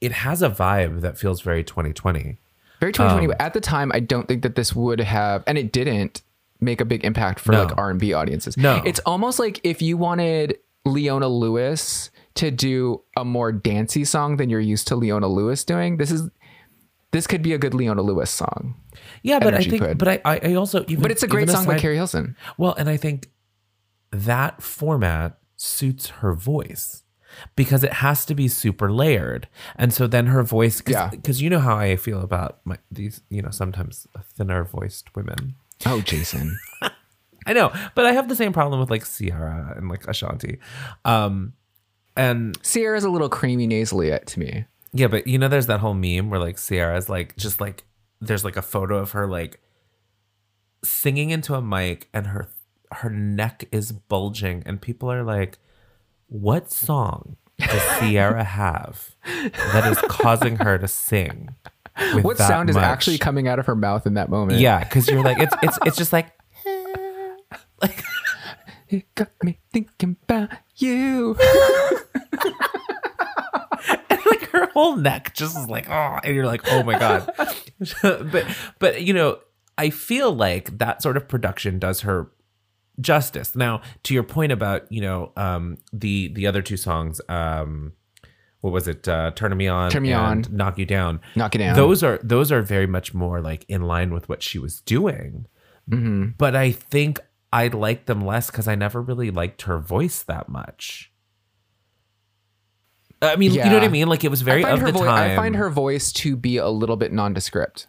it 0.00 0.12
has 0.12 0.42
a 0.42 0.50
vibe 0.50 1.00
that 1.00 1.18
feels 1.18 1.40
very 1.40 1.64
2020. 1.64 2.38
Very 2.80 2.92
2020. 2.92 3.24
Um, 3.26 3.28
but 3.30 3.40
at 3.40 3.54
the 3.54 3.60
time, 3.60 3.90
I 3.94 4.00
don't 4.00 4.28
think 4.28 4.42
that 4.42 4.54
this 4.54 4.74
would 4.74 5.00
have, 5.00 5.42
and 5.46 5.58
it 5.58 5.72
didn't 5.72 6.22
make 6.60 6.80
a 6.80 6.84
big 6.84 7.04
impact 7.04 7.40
for 7.40 7.52
No. 7.52 7.64
like 7.64 7.76
R 7.76 7.90
and 7.90 7.98
B 8.00 8.12
audiences. 8.12 8.56
No. 8.56 8.82
it's 8.84 9.00
almost 9.00 9.38
like 9.38 9.60
if 9.64 9.80
you 9.82 9.96
wanted 9.96 10.58
Leona 10.84 11.28
Lewis 11.28 12.10
to 12.34 12.50
do 12.52 13.02
a 13.16 13.24
more 13.24 13.50
dancey 13.50 14.04
song 14.04 14.36
than 14.36 14.48
you're 14.48 14.60
used 14.60 14.86
to 14.88 14.96
Leona 14.96 15.26
Lewis 15.26 15.64
doing. 15.64 15.96
This 15.96 16.10
is 16.12 16.30
this 17.10 17.26
could 17.26 17.42
be 17.42 17.52
a 17.52 17.58
good 17.58 17.74
Leona 17.74 18.02
Lewis 18.02 18.30
song, 18.30 18.74
Yeah, 19.22 19.38
but 19.38 19.54
I 19.54 19.62
think, 19.64 19.82
could. 19.82 19.98
but 19.98 20.08
I, 20.08 20.20
I, 20.24 20.54
also, 20.54 20.84
even, 20.88 21.00
but 21.00 21.10
it's 21.10 21.22
a 21.22 21.26
great 21.26 21.48
song 21.48 21.64
by 21.64 21.78
Keri 21.78 21.96
Hilson. 21.96 22.36
Well, 22.58 22.74
and 22.74 22.86
I 22.88 22.98
think 22.98 23.30
that 24.12 24.62
format 24.62 25.38
suits 25.58 26.08
her 26.08 26.32
voice 26.32 27.02
because 27.56 27.84
it 27.84 27.92
has 27.94 28.24
to 28.24 28.34
be 28.34 28.48
super 28.48 28.90
layered, 28.90 29.48
and 29.76 29.92
so 29.92 30.06
then 30.06 30.28
her 30.28 30.42
voice, 30.42 30.80
cause, 30.80 30.94
Yeah. 30.94 31.08
because 31.10 31.42
you 31.42 31.50
know 31.50 31.58
how 31.58 31.76
I 31.76 31.96
feel 31.96 32.22
about 32.22 32.60
my 32.64 32.78
these, 32.90 33.20
you 33.28 33.42
know, 33.42 33.50
sometimes 33.50 34.06
thinner 34.34 34.64
voiced 34.64 35.14
women. 35.14 35.54
Oh, 35.84 36.00
Jason. 36.00 36.58
I 37.46 37.52
know, 37.52 37.70
but 37.94 38.06
I 38.06 38.12
have 38.12 38.28
the 38.28 38.34
same 38.36 38.52
problem 38.54 38.80
with 38.80 38.90
like 38.90 39.04
Ciara 39.06 39.74
and 39.76 39.88
like 39.90 40.06
Ashanti, 40.08 40.58
um, 41.04 41.52
and 42.16 42.56
Ciara's 42.62 43.04
a 43.04 43.10
little 43.10 43.28
creamy 43.28 43.66
nasally 43.66 44.12
uh, 44.12 44.18
to 44.20 44.40
me. 44.40 44.64
Yeah, 44.92 45.08
but 45.08 45.26
you 45.26 45.38
know, 45.38 45.48
there's 45.48 45.66
that 45.66 45.80
whole 45.80 45.94
meme 45.94 46.30
where 46.30 46.40
like 46.40 46.56
Ciara's 46.58 47.08
like 47.10 47.36
just 47.36 47.60
like 47.60 47.84
there's 48.20 48.44
like 48.44 48.56
a 48.56 48.62
photo 48.62 48.98
of 48.98 49.10
her 49.12 49.26
like 49.26 49.60
singing 50.84 51.30
into 51.30 51.54
a 51.54 51.60
mic 51.62 52.08
and 52.14 52.28
her 52.28 52.48
her 52.92 53.10
neck 53.10 53.68
is 53.72 53.92
bulging, 53.92 54.62
and 54.66 54.80
people 54.80 55.10
are 55.10 55.22
like, 55.22 55.58
"What 56.28 56.70
song 56.70 57.36
does 57.58 57.82
Ciara 57.98 58.44
have 58.44 59.14
that 59.42 59.90
is 59.90 59.98
causing 60.08 60.56
her 60.56 60.78
to 60.78 60.88
sing?" 60.88 61.54
What 62.22 62.38
sound 62.38 62.70
is 62.70 62.76
actually 62.76 63.18
coming 63.18 63.48
out 63.48 63.58
of 63.58 63.66
her 63.66 63.74
mouth 63.74 64.06
in 64.06 64.14
that 64.14 64.28
moment? 64.30 64.60
Yeah, 64.60 64.84
because 64.84 65.08
you're 65.08 65.22
like, 65.22 65.38
it's 65.40 65.54
it's 65.62 65.78
it's 65.84 65.96
just 65.96 66.12
like 66.12 66.30
like 67.82 68.04
It 68.88 69.12
got 69.14 69.30
me 69.42 69.58
thinking 69.72 70.16
about 70.22 70.50
you. 70.76 71.36
And 74.10 74.20
like 74.26 74.50
her 74.50 74.66
whole 74.72 74.96
neck 74.96 75.34
just 75.34 75.56
is 75.56 75.68
like 75.68 75.88
oh 75.88 76.18
and 76.24 76.34
you're 76.34 76.46
like 76.46 76.62
oh 76.70 76.82
my 76.82 76.98
god 76.98 77.30
but 78.02 78.44
but 78.78 79.02
you 79.02 79.12
know 79.12 79.38
i 79.78 79.88
feel 79.88 80.32
like 80.32 80.76
that 80.78 81.00
sort 81.02 81.16
of 81.16 81.28
production 81.28 81.78
does 81.78 82.00
her 82.02 82.30
justice 83.00 83.54
now 83.54 83.80
to 84.02 84.12
your 84.14 84.22
point 84.22 84.50
about 84.52 84.90
you 84.90 85.00
know 85.00 85.32
um 85.36 85.76
the 85.92 86.28
the 86.34 86.46
other 86.46 86.62
two 86.62 86.76
songs 86.76 87.20
um 87.28 87.92
what 88.60 88.72
was 88.72 88.88
it 88.88 89.06
uh 89.06 89.30
turn 89.36 89.56
me 89.56 89.68
on 89.68 89.90
Turn 89.90 90.02
Me 90.02 90.12
and 90.12 90.46
On. 90.46 90.56
knock 90.56 90.78
you 90.78 90.84
down 90.86 91.20
Knock 91.36 91.54
it 91.54 91.58
down. 91.58 91.76
those 91.76 92.02
are 92.02 92.18
those 92.24 92.50
are 92.50 92.60
very 92.62 92.86
much 92.88 93.14
more 93.14 93.40
like 93.40 93.64
in 93.68 93.82
line 93.82 94.12
with 94.12 94.28
what 94.28 94.42
she 94.42 94.58
was 94.58 94.80
doing 94.80 95.46
Mm-hmm. 95.90 96.30
but 96.36 96.54
i 96.54 96.70
think 96.70 97.18
i 97.50 97.68
like 97.68 98.04
them 98.06 98.20
less 98.20 98.50
because 98.50 98.68
i 98.68 98.74
never 98.74 99.00
really 99.00 99.30
liked 99.30 99.62
her 99.62 99.78
voice 99.78 100.22
that 100.24 100.48
much 100.50 101.10
I 103.20 103.34
mean, 103.36 103.52
you 103.52 103.64
know 103.64 103.74
what 103.74 103.82
I 103.82 103.88
mean? 103.88 104.06
Like 104.06 104.22
it 104.22 104.30
was 104.30 104.42
very 104.42 104.60
I 104.64 104.68
find 104.68 104.74
of 104.74 104.80
her 104.82 104.86
the 104.92 104.92
voice. 104.98 105.08
time. 105.08 105.30
I 105.32 105.34
find 105.36 105.56
her 105.56 105.70
voice 105.70 106.12
to 106.12 106.36
be 106.36 106.56
a 106.58 106.68
little 106.68 106.94
bit 106.96 107.12
nondescript. 107.12 107.88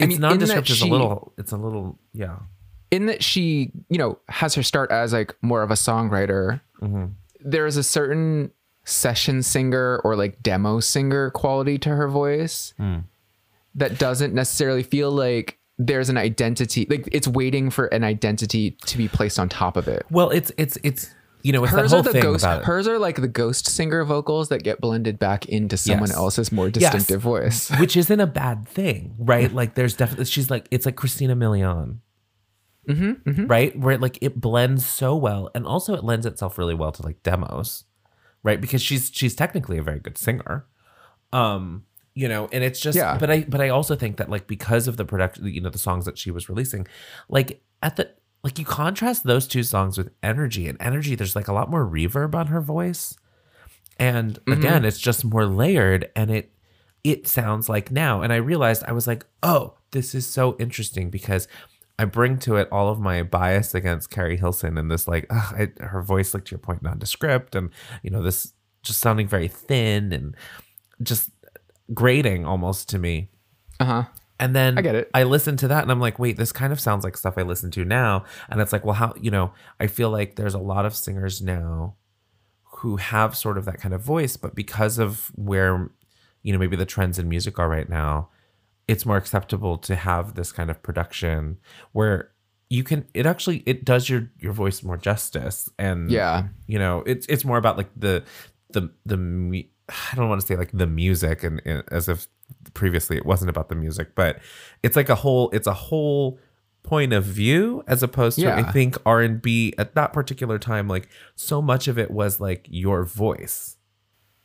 I 0.00 0.04
it's 0.04 0.08
mean, 0.14 0.20
nondescript 0.20 0.68
is 0.70 0.80
a 0.82 0.86
little. 0.86 1.32
It's 1.38 1.52
a 1.52 1.56
little. 1.56 1.98
Yeah. 2.12 2.38
In 2.90 3.06
that 3.06 3.22
she, 3.22 3.72
you 3.88 3.98
know, 3.98 4.18
has 4.28 4.54
her 4.54 4.62
start 4.62 4.90
as 4.90 5.12
like 5.12 5.34
more 5.42 5.62
of 5.62 5.70
a 5.70 5.74
songwriter. 5.74 6.60
Mm-hmm. 6.80 7.06
There 7.40 7.66
is 7.66 7.76
a 7.76 7.82
certain 7.82 8.50
session 8.84 9.42
singer 9.42 10.00
or 10.04 10.16
like 10.16 10.42
demo 10.42 10.80
singer 10.80 11.30
quality 11.30 11.76
to 11.78 11.90
her 11.90 12.08
voice 12.08 12.72
Hmm. 12.78 13.00
that 13.74 13.98
doesn't 13.98 14.32
necessarily 14.34 14.82
feel 14.82 15.10
like 15.10 15.58
there's 15.78 16.08
an 16.08 16.16
identity. 16.16 16.86
Like 16.88 17.08
it's 17.12 17.28
waiting 17.28 17.70
for 17.70 17.86
an 17.86 18.02
identity 18.02 18.72
to 18.86 18.96
be 18.98 19.06
placed 19.08 19.38
on 19.38 19.48
top 19.48 19.76
of 19.76 19.86
it. 19.88 20.04
Well, 20.10 20.30
it's 20.30 20.50
it's 20.56 20.76
it's 20.82 21.14
you 21.42 21.52
know 21.52 21.62
it's 21.62 21.72
Hers 21.72 21.92
are 21.92 22.02
the 22.02 22.10
thing 22.12 22.22
ghost. 22.22 22.42
about. 22.44 22.64
Hers 22.64 22.88
are 22.88 22.98
like 22.98 23.16
the 23.16 23.28
ghost 23.28 23.68
singer 23.68 24.02
vocals 24.04 24.48
that 24.48 24.64
get 24.64 24.80
blended 24.80 25.18
back 25.20 25.46
into 25.46 25.76
someone 25.76 26.08
Yes. 26.08 26.16
else's 26.16 26.50
more 26.50 26.68
distinctive 26.70 27.20
voice. 27.20 27.70
which 27.78 27.96
isn't 27.96 28.18
a 28.18 28.26
bad 28.26 28.66
thing, 28.66 29.14
right? 29.18 29.52
Like 29.58 29.74
there's 29.74 29.94
definitely 29.94 30.24
she's 30.24 30.50
like 30.50 30.66
it's 30.72 30.84
like 30.86 30.96
Christina 30.96 31.36
Milian. 31.36 31.98
Mm-hmm, 32.88 33.46
Right? 33.46 33.78
Where 33.78 33.98
like 33.98 34.18
it 34.22 34.40
blends 34.40 34.86
so 34.86 35.14
well 35.14 35.50
and 35.54 35.66
also 35.66 35.94
it 35.94 36.02
lends 36.04 36.24
itself 36.26 36.56
really 36.58 36.74
well 36.74 36.90
to 36.92 37.02
like 37.02 37.22
demos. 37.22 37.84
Right? 38.42 38.60
Because 38.60 38.80
she's 38.82 39.10
she's 39.12 39.34
technically 39.34 39.78
a 39.78 39.82
very 39.82 40.00
good 40.00 40.16
singer. 40.18 40.66
Um 41.32 41.84
you 42.14 42.26
know, 42.28 42.48
and 42.50 42.64
it's 42.64 42.80
just 42.80 42.96
Yeah. 42.96 43.16
but 43.18 43.30
I 43.30 43.44
but 43.48 43.60
I 43.60 43.68
also 43.68 43.94
think 43.94 44.16
that 44.16 44.28
like 44.28 44.46
because 44.48 44.88
of 44.88 44.96
the 44.96 45.04
production 45.04 45.46
you 45.46 45.60
know 45.60 45.70
the 45.70 45.78
songs 45.78 46.04
that 46.06 46.18
she 46.18 46.30
was 46.30 46.48
releasing 46.48 46.86
like 47.28 47.62
at 47.82 47.96
the 47.96 48.10
like 48.42 48.58
you 48.58 48.64
contrast 48.64 49.24
those 49.24 49.46
two 49.46 49.62
songs 49.62 49.98
with 49.98 50.10
energy 50.22 50.66
and 50.68 50.76
energy 50.80 51.14
there's 51.14 51.36
like 51.36 51.48
a 51.48 51.52
lot 51.52 51.70
more 51.70 51.84
reverb 51.86 52.34
on 52.34 52.46
her 52.48 52.60
voice 52.60 53.14
and 53.98 54.38
again 54.46 54.84
it's 54.84 54.98
just 54.98 55.24
more 55.24 55.44
layered 55.46 56.10
and 56.16 56.30
it 56.30 56.52
it 57.04 57.26
sounds 57.26 57.68
like 57.68 57.90
now 57.90 58.22
and 58.22 58.32
i 58.32 58.36
realized 58.36 58.82
i 58.84 58.92
was 58.92 59.06
like 59.06 59.24
oh 59.42 59.74
this 59.90 60.14
is 60.14 60.26
so 60.26 60.56
interesting 60.58 61.10
because 61.10 61.48
i 61.98 62.04
bring 62.04 62.38
to 62.38 62.56
it 62.56 62.68
all 62.70 62.88
of 62.88 63.00
my 63.00 63.22
bias 63.22 63.74
against 63.74 64.10
keri 64.10 64.36
hilson 64.36 64.78
and 64.78 64.90
this 64.90 65.08
like 65.08 65.26
ugh, 65.30 65.54
I, 65.80 65.84
her 65.84 66.02
voice 66.02 66.34
like 66.34 66.44
to 66.46 66.52
your 66.52 66.58
point 66.60 66.82
nondescript 66.82 67.54
and 67.54 67.70
you 68.02 68.10
know 68.10 68.22
this 68.22 68.52
just 68.82 69.00
sounding 69.00 69.26
very 69.28 69.48
thin 69.48 70.12
and 70.12 70.36
just 71.02 71.30
grating 71.94 72.44
almost 72.46 72.88
to 72.90 72.98
me 72.98 73.28
Uh 73.80 73.84
huh. 73.84 74.04
and 74.38 74.54
then 74.54 74.78
I 74.78 74.82
get 74.82 74.94
it. 74.94 75.10
I 75.14 75.22
listen 75.24 75.56
to 75.58 75.68
that 75.68 75.82
and 75.82 75.90
I'm 75.90 76.00
like, 76.00 76.18
wait, 76.18 76.36
this 76.36 76.52
kind 76.52 76.72
of 76.72 76.78
sounds 76.80 77.02
like 77.04 77.16
stuff 77.16 77.34
I 77.36 77.42
listen 77.42 77.70
to 77.72 77.84
now. 77.84 78.24
And 78.48 78.60
it's 78.60 78.72
like, 78.72 78.84
well, 78.84 78.94
how, 78.94 79.14
you 79.20 79.30
know, 79.30 79.52
I 79.80 79.86
feel 79.88 80.10
like 80.10 80.36
there's 80.36 80.54
a 80.54 80.58
lot 80.60 80.86
of 80.86 80.94
singers 80.94 81.40
now 81.42 81.96
who 82.62 82.96
have 82.96 83.36
sort 83.36 83.58
of 83.58 83.64
that 83.64 83.80
kind 83.80 83.94
of 83.94 84.00
voice, 84.00 84.36
but 84.36 84.54
because 84.54 84.98
of 84.98 85.32
where, 85.34 85.90
you 86.42 86.52
know, 86.52 86.58
maybe 86.58 86.76
the 86.76 86.86
trends 86.86 87.18
in 87.18 87.28
music 87.28 87.58
are 87.58 87.68
right 87.68 87.88
now, 87.88 88.28
it's 88.88 89.04
more 89.06 89.16
acceptable 89.16 89.78
to 89.78 89.94
have 89.94 90.34
this 90.34 90.50
kind 90.50 90.70
of 90.70 90.82
production 90.82 91.58
where 91.92 92.30
you 92.70 92.82
can 92.82 93.06
it 93.14 93.26
actually 93.26 93.62
it 93.66 93.84
does 93.84 94.08
your 94.08 94.30
your 94.38 94.52
voice 94.52 94.82
more 94.82 94.96
justice 94.96 95.68
and 95.78 96.10
Yeah. 96.10 96.48
you 96.66 96.78
know 96.78 97.02
it's 97.06 97.26
it's 97.26 97.44
more 97.44 97.56
about 97.58 97.76
like 97.76 97.88
the 97.96 98.24
the 98.70 98.90
the 99.06 99.68
I 99.88 100.16
don't 100.16 100.28
want 100.28 100.40
to 100.40 100.46
say 100.46 100.56
like 100.56 100.70
the 100.72 100.86
music 100.86 101.42
and, 101.42 101.62
and 101.64 101.82
as 101.90 102.08
if 102.08 102.28
previously 102.74 103.16
it 103.16 103.24
wasn't 103.24 103.48
about 103.50 103.68
the 103.70 103.74
music, 103.74 104.14
but 104.14 104.38
it's 104.82 104.96
like 104.96 105.08
a 105.08 105.14
whole 105.14 105.48
it's 105.50 105.66
a 105.66 105.72
whole 105.72 106.38
point 106.82 107.12
of 107.12 107.24
view 107.24 107.82
as 107.86 108.02
opposed 108.02 108.38
to 108.38 108.44
I 108.66 108.70
think 108.72 108.96
R 109.06 109.20
and 109.22 109.40
B 109.40 109.74
at 109.78 109.94
that 109.94 110.12
particular 110.12 110.58
time 110.58 110.88
like 110.88 111.08
so 111.34 111.60
much 111.62 111.88
of 111.88 111.98
it 111.98 112.10
was 112.10 112.38
like 112.40 112.66
your 112.68 113.04
voice. 113.04 113.76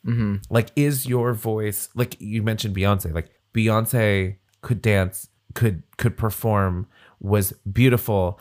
Mm-hmm. 0.05 0.35
Like 0.49 0.69
is 0.75 1.05
your 1.05 1.33
voice 1.33 1.89
like 1.95 2.15
you 2.19 2.41
mentioned 2.43 2.75
Beyonce 2.75 3.13
like 3.13 3.29
Beyonce 3.53 4.37
could 4.61 4.81
dance 4.81 5.29
could 5.53 5.83
could 5.97 6.17
perform 6.17 6.87
was 7.19 7.53
beautiful 7.71 8.39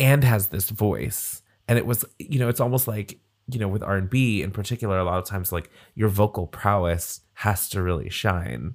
and 0.00 0.24
has 0.24 0.48
this 0.48 0.70
voice. 0.70 1.42
And 1.68 1.78
it 1.78 1.86
was 1.86 2.04
you 2.18 2.38
know 2.38 2.48
it's 2.48 2.60
almost 2.60 2.88
like 2.88 3.18
you 3.48 3.60
know 3.60 3.68
with 3.68 3.82
r&b 3.82 4.42
in 4.42 4.50
particular 4.50 4.98
a 4.98 5.04
lot 5.04 5.18
of 5.18 5.24
times 5.24 5.52
like 5.52 5.70
your 5.94 6.08
vocal 6.08 6.48
prowess 6.48 7.20
has 7.34 7.68
to 7.68 7.80
really 7.80 8.10
shine 8.10 8.74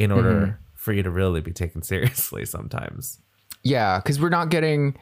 in 0.00 0.10
order 0.10 0.32
mm-hmm. 0.34 0.52
for 0.74 0.94
you 0.94 1.02
to 1.02 1.10
really 1.10 1.42
be 1.42 1.52
taken 1.52 1.82
seriously 1.82 2.46
sometimes. 2.46 3.18
Yeah, 3.62 3.98
because 3.98 4.18
we're 4.18 4.30
not 4.30 4.48
getting, 4.48 4.96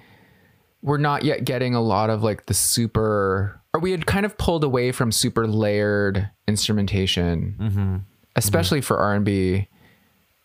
we're 0.82 0.98
not 0.98 1.22
yet 1.22 1.44
getting 1.44 1.76
a 1.76 1.80
lot 1.80 2.10
of 2.10 2.24
like 2.24 2.46
the 2.46 2.54
super, 2.54 3.60
or 3.72 3.80
we 3.80 3.92
had 3.92 4.06
kind 4.06 4.26
of 4.26 4.36
pulled 4.38 4.64
away 4.64 4.90
from 4.90 5.12
super 5.12 5.46
layered 5.46 6.28
instrumentation, 6.48 7.56
mm-hmm. 7.58 7.78
Mm-hmm. 7.78 7.96
especially 8.34 8.80
for 8.80 8.98
R 8.98 9.14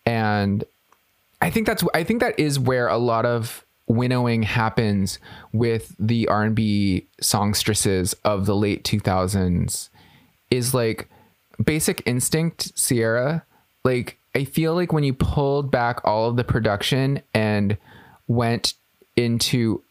and 0.06 0.64
I 1.40 1.50
think 1.50 1.66
that's 1.66 1.84
I 1.94 2.04
think 2.04 2.20
that 2.20 2.38
is 2.38 2.58
where 2.58 2.88
a 2.88 2.98
lot 2.98 3.26
of 3.26 3.64
winnowing 3.86 4.42
happens 4.42 5.18
with 5.52 5.94
the 5.98 6.26
R 6.28 6.42
and 6.42 6.54
B 6.54 7.06
songstresses 7.20 8.14
of 8.24 8.46
the 8.46 8.56
late 8.56 8.84
two 8.84 9.00
thousands, 9.00 9.90
is 10.50 10.74
like 10.74 11.08
Basic 11.62 12.02
Instinct 12.06 12.76
Ciara. 12.76 13.44
Like 13.84 14.18
I 14.34 14.44
feel 14.44 14.74
like 14.74 14.92
when 14.92 15.04
you 15.04 15.14
pulled 15.14 15.70
back 15.70 16.00
all 16.04 16.28
of 16.28 16.36
the 16.36 16.44
production 16.44 17.20
and 17.34 17.76
went 18.26 18.74
into 19.16 19.82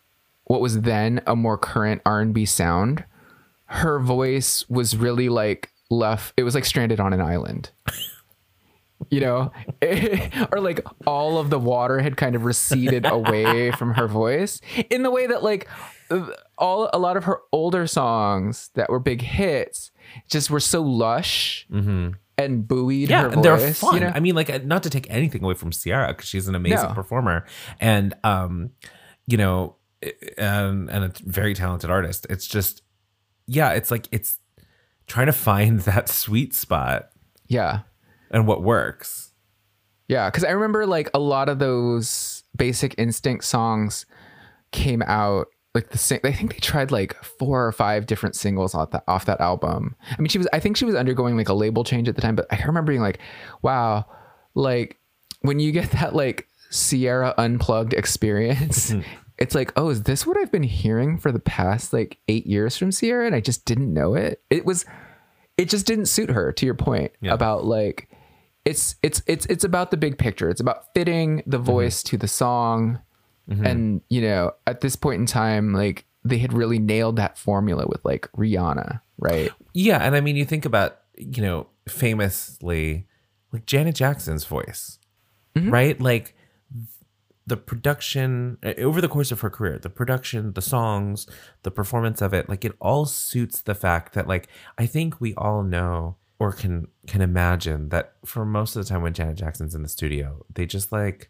what 0.46 0.60
was 0.60 0.82
then 0.82 1.22
a 1.26 1.36
more 1.36 1.58
current 1.58 2.02
R&B 2.06 2.46
sound, 2.46 3.06
her 3.68 4.00
voice 4.00 4.68
was 4.70 4.98
really 4.98 5.30
like 5.30 5.70
left 5.90 6.34
it 6.36 6.44
was 6.44 6.56
like 6.56 6.66
stranded 6.66 7.00
on 7.00 7.14
an 7.14 7.22
island. 7.22 7.70
You 9.10 9.20
know, 9.20 9.52
or 10.52 10.60
like 10.60 10.80
all 11.06 11.38
of 11.38 11.50
the 11.50 11.60
water 11.60 12.00
had 12.00 12.18
kind 12.18 12.36
of 12.36 12.46
receded 12.46 13.06
away 13.06 13.72
from 13.72 13.94
her 13.96 14.08
voice 14.08 14.62
in 14.90 15.04
the 15.04 15.12
way 15.12 15.28
that 15.28 15.44
like 15.44 15.68
all 16.58 16.90
a 16.94 17.00
lot 17.00 17.18
of 17.18 17.24
her 17.26 17.40
older 17.52 17.88
songs 17.88 18.70
that 18.76 18.90
were 18.90 19.00
big 19.00 19.22
hits 19.22 19.92
just 20.30 20.50
were 20.50 20.60
so 20.60 20.82
lush 20.82 21.66
and 22.38 22.68
buoyed 22.68 23.10
yeah 23.10 23.22
her 23.24 23.28
and 23.30 23.36
voice. 23.36 23.44
they're 23.44 23.74
fun 23.74 23.94
You 23.96 24.00
know? 24.02 24.12
i 24.14 24.20
mean 24.20 24.36
like 24.36 24.50
uh, 24.50 24.60
not 24.64 24.84
to 24.84 24.90
take 24.90 25.08
anything 25.10 25.44
away 25.44 25.54
from 25.56 25.72
Ciara 25.72 26.10
because 26.10 26.28
she's 26.28 26.48
an 26.48 26.56
amazing 26.56 26.90
No. 26.90 26.94
performer 26.94 27.46
and 27.80 28.14
um 28.24 28.72
you 29.28 29.38
know 29.38 29.76
and 30.38 30.90
and 30.90 31.04
a 31.06 31.12
very 31.24 31.54
talented 31.54 31.90
artist 31.90 32.28
it's 32.30 32.46
just 32.48 32.82
yeah 33.48 33.72
it's 33.72 33.90
like 33.92 34.08
it's 34.12 34.40
trying 35.08 35.28
to 35.28 35.34
find 35.34 35.80
that 35.90 36.10
sweet 36.10 36.54
spot 36.54 37.10
yeah. 37.48 37.82
And 38.34 38.46
what 38.48 38.62
works 38.64 39.32
Yeah, 40.10 40.30
because 40.30 40.44
I 40.44 40.50
remember 40.52 40.86
like 40.86 41.10
a 41.14 41.20
lot 41.20 41.48
of 41.50 41.60
those 41.60 42.44
Basic 42.58 42.94
Instinct 42.98 43.46
songs 43.46 44.06
came 44.72 45.02
out 45.04 45.48
like 45.76 45.90
the 45.90 45.98
same. 45.98 46.20
I 46.24 46.32
think 46.32 46.54
they 46.54 46.60
tried 46.60 46.92
like 46.92 47.16
four 47.24 47.66
or 47.66 47.72
five 47.72 48.06
different 48.06 48.36
singles 48.36 48.76
off 48.76 48.92
that 48.92 49.04
off 49.08 49.26
that 49.26 49.42
album. 49.42 49.96
I 50.12 50.20
mean, 50.22 50.28
she 50.30 50.38
was. 50.38 50.48
I 50.54 50.60
think 50.60 50.78
she 50.78 50.86
was 50.86 50.94
undergoing 50.94 51.36
like 51.36 51.50
a 51.50 51.54
label 51.56 51.84
change 51.84 52.08
at 52.08 52.16
the 52.16 52.22
time, 52.22 52.36
but 52.36 52.46
I 52.52 52.62
remember 52.64 52.92
being 52.92 53.02
like, 53.02 53.18
"Wow, 53.64 54.06
like 54.54 55.00
when 55.42 55.60
you 55.60 55.72
get 55.72 55.90
that 56.00 56.14
like 56.16 56.48
Ciara 56.72 57.34
unplugged 57.40 57.94
experience." 57.94 58.92
Hmm. 58.92 59.02
It's 59.40 59.56
like, 59.56 59.74
oh, 59.76 59.90
is 59.90 60.04
this 60.04 60.28
what 60.28 60.38
I've 60.38 60.52
been 60.52 60.62
hearing 60.62 61.18
for 61.18 61.32
the 61.32 61.40
past 61.40 61.92
like 61.92 62.20
eight 62.28 62.46
years 62.46 62.78
from 62.78 62.92
Ciara? 62.92 63.26
And 63.26 63.34
I 63.34 63.40
just 63.40 63.66
didn't 63.66 63.92
know 63.92 64.14
it. 64.14 64.44
It 64.52 64.64
was, 64.64 64.86
it 65.58 65.70
just 65.70 65.88
didn't 65.88 66.06
suit 66.06 66.30
her. 66.30 66.52
To 66.52 66.66
your 66.68 66.76
point 66.76 67.14
Yeah. 67.20 67.34
about 67.34 67.66
like, 67.66 68.10
it's 68.66 68.96
it's 69.04 69.22
it's 69.28 69.46
it's 69.48 69.64
about 69.64 69.92
the 69.92 69.98
big 69.98 70.18
picture. 70.18 70.50
It's 70.50 70.62
about 70.62 70.94
fitting 70.94 71.44
the 71.46 71.58
mm-hmm. 71.58 71.66
voice 71.66 72.04
to 72.04 72.18
the 72.18 72.28
song 72.28 73.00
mm-hmm. 73.50 73.66
And 73.66 74.02
you 74.10 74.22
know, 74.22 74.52
at 74.68 74.82
this 74.82 74.96
point 74.96 75.20
in 75.20 75.26
time, 75.26 75.74
like 75.74 76.06
they 76.24 76.38
had 76.38 76.54
really 76.54 76.80
nailed 76.80 77.18
that 77.18 77.38
formula 77.38 77.86
with 77.88 78.04
like 78.06 78.30
Rihanna, 78.34 79.02
right? 79.18 79.52
Yeah, 79.74 80.00
and 80.00 80.16
I 80.16 80.22
mean, 80.22 80.36
you 80.36 80.46
think 80.46 80.66
about 80.66 81.00
you 81.18 81.42
know 81.42 81.68
famously 81.88 83.08
like 83.52 83.66
Janet 83.66 83.96
Jackson's 83.96 84.46
voice, 84.46 85.00
mm-hmm. 85.56 85.70
right? 85.70 86.00
Like 86.00 86.36
the 87.46 87.58
production 87.58 88.58
uh, 88.64 88.74
over 88.78 89.02
the 89.02 89.10
course 89.10 89.32
of 89.32 89.42
her 89.42 89.50
career, 89.50 89.78
the 89.78 89.90
production, 89.90 90.54
the 90.54 90.62
songs, 90.62 91.28
the 91.64 91.72
performance 91.72 92.22
of 92.22 92.34
it, 92.34 92.48
like 92.48 92.64
it 92.64 92.74
all 92.80 93.06
suits 93.06 93.62
the 93.62 93.76
fact 93.76 94.14
that 94.14 94.28
like 94.28 94.48
I 94.78 94.86
think 94.86 95.20
we 95.20 95.34
all 95.36 95.64
know 95.64 96.16
or 96.44 96.52
can 96.52 96.88
can 97.08 97.22
imagine 97.22 97.88
that 97.90 98.14
for 98.26 98.44
most 98.46 98.76
of 98.76 98.84
the 98.84 98.90
time 98.90 99.02
when 99.02 99.14
Janet 99.14 99.38
Jackson's 99.38 99.74
in 99.76 99.82
the 99.82 99.88
studio, 99.90 100.46
they 100.54 100.66
just 100.66 100.92
like 100.92 101.30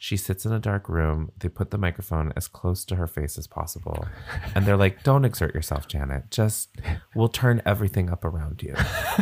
she 0.00 0.16
sits 0.16 0.44
in 0.46 0.52
a 0.52 0.58
dark 0.60 0.88
room, 0.88 1.30
they 1.38 1.48
put 1.48 1.70
the 1.70 1.78
microphone 1.78 2.32
as 2.36 2.46
close 2.48 2.84
to 2.86 2.96
her 2.96 3.06
face 3.06 3.38
as 3.38 3.46
possible, 3.46 4.06
and 4.54 4.64
they're 4.66 4.76
like, 4.76 5.02
"Don't 5.04 5.24
exert 5.24 5.54
yourself, 5.54 5.86
Janet. 5.86 6.30
Just 6.30 6.70
we'll 7.14 7.28
turn 7.28 7.62
everything 7.64 8.10
up 8.10 8.24
around 8.24 8.62
you." 8.62 8.74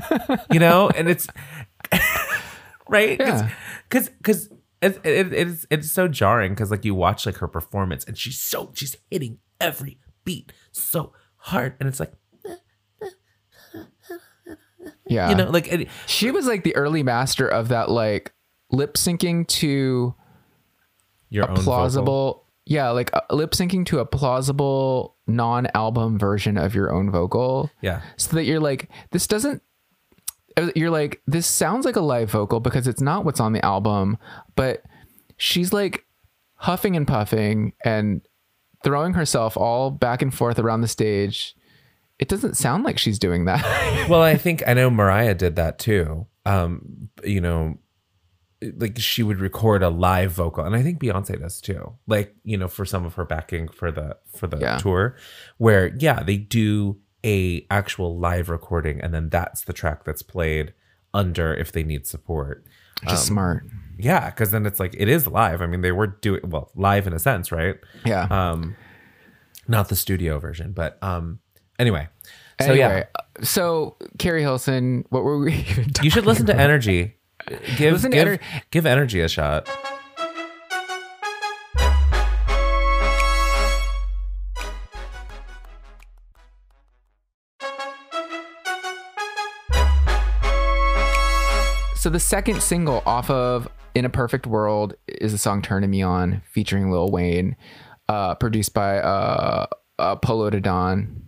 you 0.52 0.58
know, 0.60 0.88
and 0.90 1.08
it's 1.08 1.26
right 2.88 3.18
Yeah. 3.20 3.50
because 3.88 4.08
because 4.10 4.48
it, 4.82 5.00
it, 5.04 5.32
it's 5.32 5.66
it's 5.70 5.90
so 5.92 6.08
jarring 6.08 6.52
because 6.52 6.70
like 6.70 6.84
you 6.84 6.94
watch 6.94 7.26
like 7.26 7.36
her 7.36 7.48
performance 7.48 8.04
and 8.04 8.16
she's 8.16 8.38
so 8.38 8.70
she's 8.74 8.96
hitting 9.10 9.38
every 9.60 9.98
beat 10.24 10.52
so 10.72 11.12
hard 11.36 11.74
and 11.80 11.88
it's 11.88 12.00
like 12.00 12.12
Yeah. 15.08 15.28
you 15.30 15.36
know 15.36 15.50
like 15.50 15.68
it, 15.72 15.88
she 16.06 16.30
was 16.30 16.46
like 16.46 16.64
the 16.64 16.74
early 16.74 17.02
master 17.02 17.46
of 17.46 17.68
that 17.68 17.90
like 17.90 18.32
lip 18.72 18.94
syncing 18.94 19.46
to 19.46 20.14
your 21.30 21.44
a 21.44 21.50
own 21.50 21.54
plausible 21.54 21.64
plausible 21.64 22.44
yeah 22.64 22.90
like 22.90 23.14
uh, 23.14 23.20
lip 23.30 23.52
syncing 23.52 23.86
to 23.86 24.00
a 24.00 24.04
plausible 24.04 25.16
non-album 25.26 26.18
version 26.18 26.56
of 26.56 26.74
your 26.74 26.92
own 26.92 27.10
vocal. 27.10 27.70
Yeah. 27.80 28.02
So 28.16 28.36
that 28.36 28.44
you're 28.44 28.60
like 28.60 28.88
this 29.10 29.26
doesn't 29.26 29.62
uh, 30.56 30.70
you're 30.76 30.90
like 30.90 31.20
this 31.26 31.46
sounds 31.46 31.84
like 31.84 31.96
a 31.96 32.00
live 32.00 32.30
vocal 32.30 32.60
because 32.60 32.86
it's 32.86 33.00
not 33.00 33.24
what's 33.24 33.40
on 33.40 33.52
the 33.52 33.64
album 33.64 34.16
but 34.54 34.82
she's 35.36 35.72
like 35.72 36.06
huffing 36.54 36.96
and 36.96 37.06
puffing 37.06 37.72
and 37.84 38.22
throwing 38.84 39.14
herself 39.14 39.56
all 39.56 39.90
back 39.90 40.22
and 40.22 40.32
forth 40.32 40.58
around 40.58 40.80
the 40.80 40.88
stage 40.88 41.55
it 42.18 42.28
doesn't 42.28 42.56
sound 42.56 42.84
like 42.84 42.98
she's 42.98 43.18
doing 43.18 43.44
that. 43.46 43.62
Well 44.08 44.22
i 44.22 44.36
think 44.36 44.62
i 44.68 44.72
know 44.74 44.88
mariah 44.90 45.34
did 45.34 45.56
that 45.56 45.78
too. 45.78 46.26
Um 46.44 47.08
you 47.24 47.40
know 47.40 47.78
like 48.76 48.98
she 48.98 49.22
would 49.22 49.38
record 49.38 49.82
a 49.82 49.90
live 49.90 50.32
vocal 50.32 50.64
and 50.64 50.74
i 50.74 50.82
think 50.82 50.98
beyonce 51.00 51.38
does 51.38 51.60
too. 51.60 51.94
Like 52.06 52.34
you 52.44 52.56
know 52.56 52.68
for 52.68 52.84
some 52.84 53.04
of 53.04 53.14
her 53.14 53.24
backing 53.24 53.68
for 53.68 53.90
the 53.92 54.16
for 54.34 54.46
the 54.46 54.58
Yeah. 54.58 54.78
tour 54.78 55.16
where 55.58 55.94
yeah 55.98 56.22
they 56.22 56.36
do 56.36 56.98
a 57.24 57.66
actual 57.70 58.18
live 58.18 58.48
recording 58.48 59.00
and 59.00 59.12
then 59.12 59.28
that's 59.28 59.62
the 59.62 59.72
track 59.72 60.04
that's 60.04 60.22
played 60.22 60.72
under 61.12 61.52
if 61.54 61.72
they 61.72 61.82
need 61.82 62.06
support. 62.06 62.64
Just 63.08 63.26
smart. 63.26 63.64
yeah 63.98 64.30
because 64.30 64.52
then 64.52 64.64
it's 64.64 64.80
like 64.80 64.94
it 64.96 65.08
is 65.08 65.26
live. 65.26 65.60
I 65.60 65.66
mean 65.66 65.80
they 65.82 65.92
were 65.92 66.06
doing 66.06 66.40
well 66.48 66.70
live 66.76 67.06
in 67.06 67.12
a 67.12 67.18
sense 67.18 67.50
right? 67.52 67.76
Yeah. 68.04 68.26
Um 68.30 68.76
not 69.68 69.88
the 69.88 69.96
studio 69.96 70.38
version 70.38 70.72
but 70.72 70.96
um 71.02 71.40
anyway 71.78 72.08
so 72.60 72.66
anyway, 72.66 72.78
yeah 72.78 73.22
so 73.42 73.96
Keri 74.18 74.42
Hilson, 74.42 75.04
what 75.10 75.24
were 75.24 75.38
we 75.38 75.52
You 76.02 76.10
should 76.10 76.26
listen 76.26 76.46
to 76.46 76.56
Energy. 76.56 77.16
Give 77.76 77.92
Listen 77.92 78.10
to 78.10 78.16
give, 78.16 78.28
Ener- 78.28 78.40
give 78.70 78.86
Energy 78.86 79.20
a 79.20 79.28
shot. 79.28 79.68
So 91.94 92.10
the 92.10 92.20
second 92.20 92.62
single 92.62 93.02
off 93.04 93.30
of 93.30 93.68
In 93.94 94.04
a 94.04 94.08
Perfect 94.08 94.46
World 94.46 94.94
is 95.08 95.32
the 95.32 95.38
song 95.38 95.60
Turning 95.60 95.90
Me 95.90 96.02
On 96.02 96.40
featuring 96.52 96.90
Lil 96.90 97.10
Wayne, 97.10 97.56
uh, 98.08 98.36
produced 98.36 98.74
by 98.74 98.98
uh, 98.98 99.66
uh, 99.98 100.16
Polow 100.16 100.50
da 100.50 100.60
Don. 100.60 101.25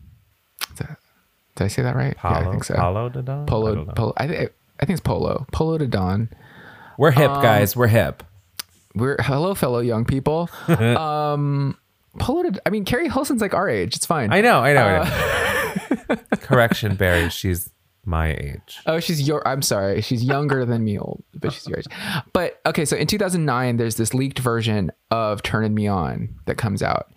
Did 1.59 1.64
I 1.64 1.68
say 1.68 1.82
that 1.82 1.96
right? 1.96 2.16
Paulo, 2.16 2.38
yeah, 2.38 2.46
I 2.46 2.50
think 2.52 2.62
so. 2.62 2.74
Paulo 2.76 3.09
de 3.09 3.20
Don? 3.20 3.46
Polo, 3.46 3.74
don't. 3.74 3.94
Polo. 3.96 4.12
I, 4.16 4.28
thi- 4.28 4.36
I 4.36 4.86
think 4.86 4.90
it's 4.90 5.00
Polo. 5.00 5.44
Polo 5.50 5.76
to 5.76 5.88
Don. 5.88 6.30
We're 6.96 7.11
hip, 7.11 7.32
Um, 7.32 7.42
guys. 7.42 7.74
We're 7.74 7.88
hip. 7.88 8.22
We're 8.94 9.16
hello, 9.18 9.56
fellow 9.56 9.80
young 9.80 10.04
people. 10.04 10.48
um, 10.68 11.76
Polo 12.20 12.44
de. 12.44 12.61
I 12.64 12.70
mean, 12.70 12.84
Keri 12.84 13.09
Hilson's 13.09 13.40
like 13.40 13.54
our 13.54 13.68
age. 13.68 13.96
It's 13.96 14.06
fine. 14.06 14.32
I 14.32 14.40
know. 14.40 14.61
I 14.61 14.72
know. 14.72 14.82
I 14.84 14.98
uh, 14.98 16.14
know. 16.14 16.16
Correction, 16.36 16.94
Barry. 16.94 17.28
She's 17.28 17.70
my 18.04 18.34
age. 18.34 18.78
Oh, 18.86 19.00
she's 19.00 19.26
your. 19.26 19.46
I'm 19.46 19.62
sorry, 19.62 20.00
she's 20.00 20.22
younger 20.22 20.64
than 20.64 20.84
me, 20.84 20.96
old, 20.96 21.24
but 21.34 21.52
she's 21.52 21.66
your 21.66 21.78
age. 21.78 21.86
But 22.32 22.61
okay, 22.66 22.84
so 22.84 22.96
in 22.96 23.09
2009, 23.09 23.78
there's 23.78 23.96
this 23.96 24.14
leaked 24.14 24.38
version 24.38 24.92
of 25.11 25.42
"Turning 25.42 25.74
Me 25.74 25.88
On" 25.88 26.36
that 26.46 26.56
comes 26.56 26.84
out, 26.84 27.12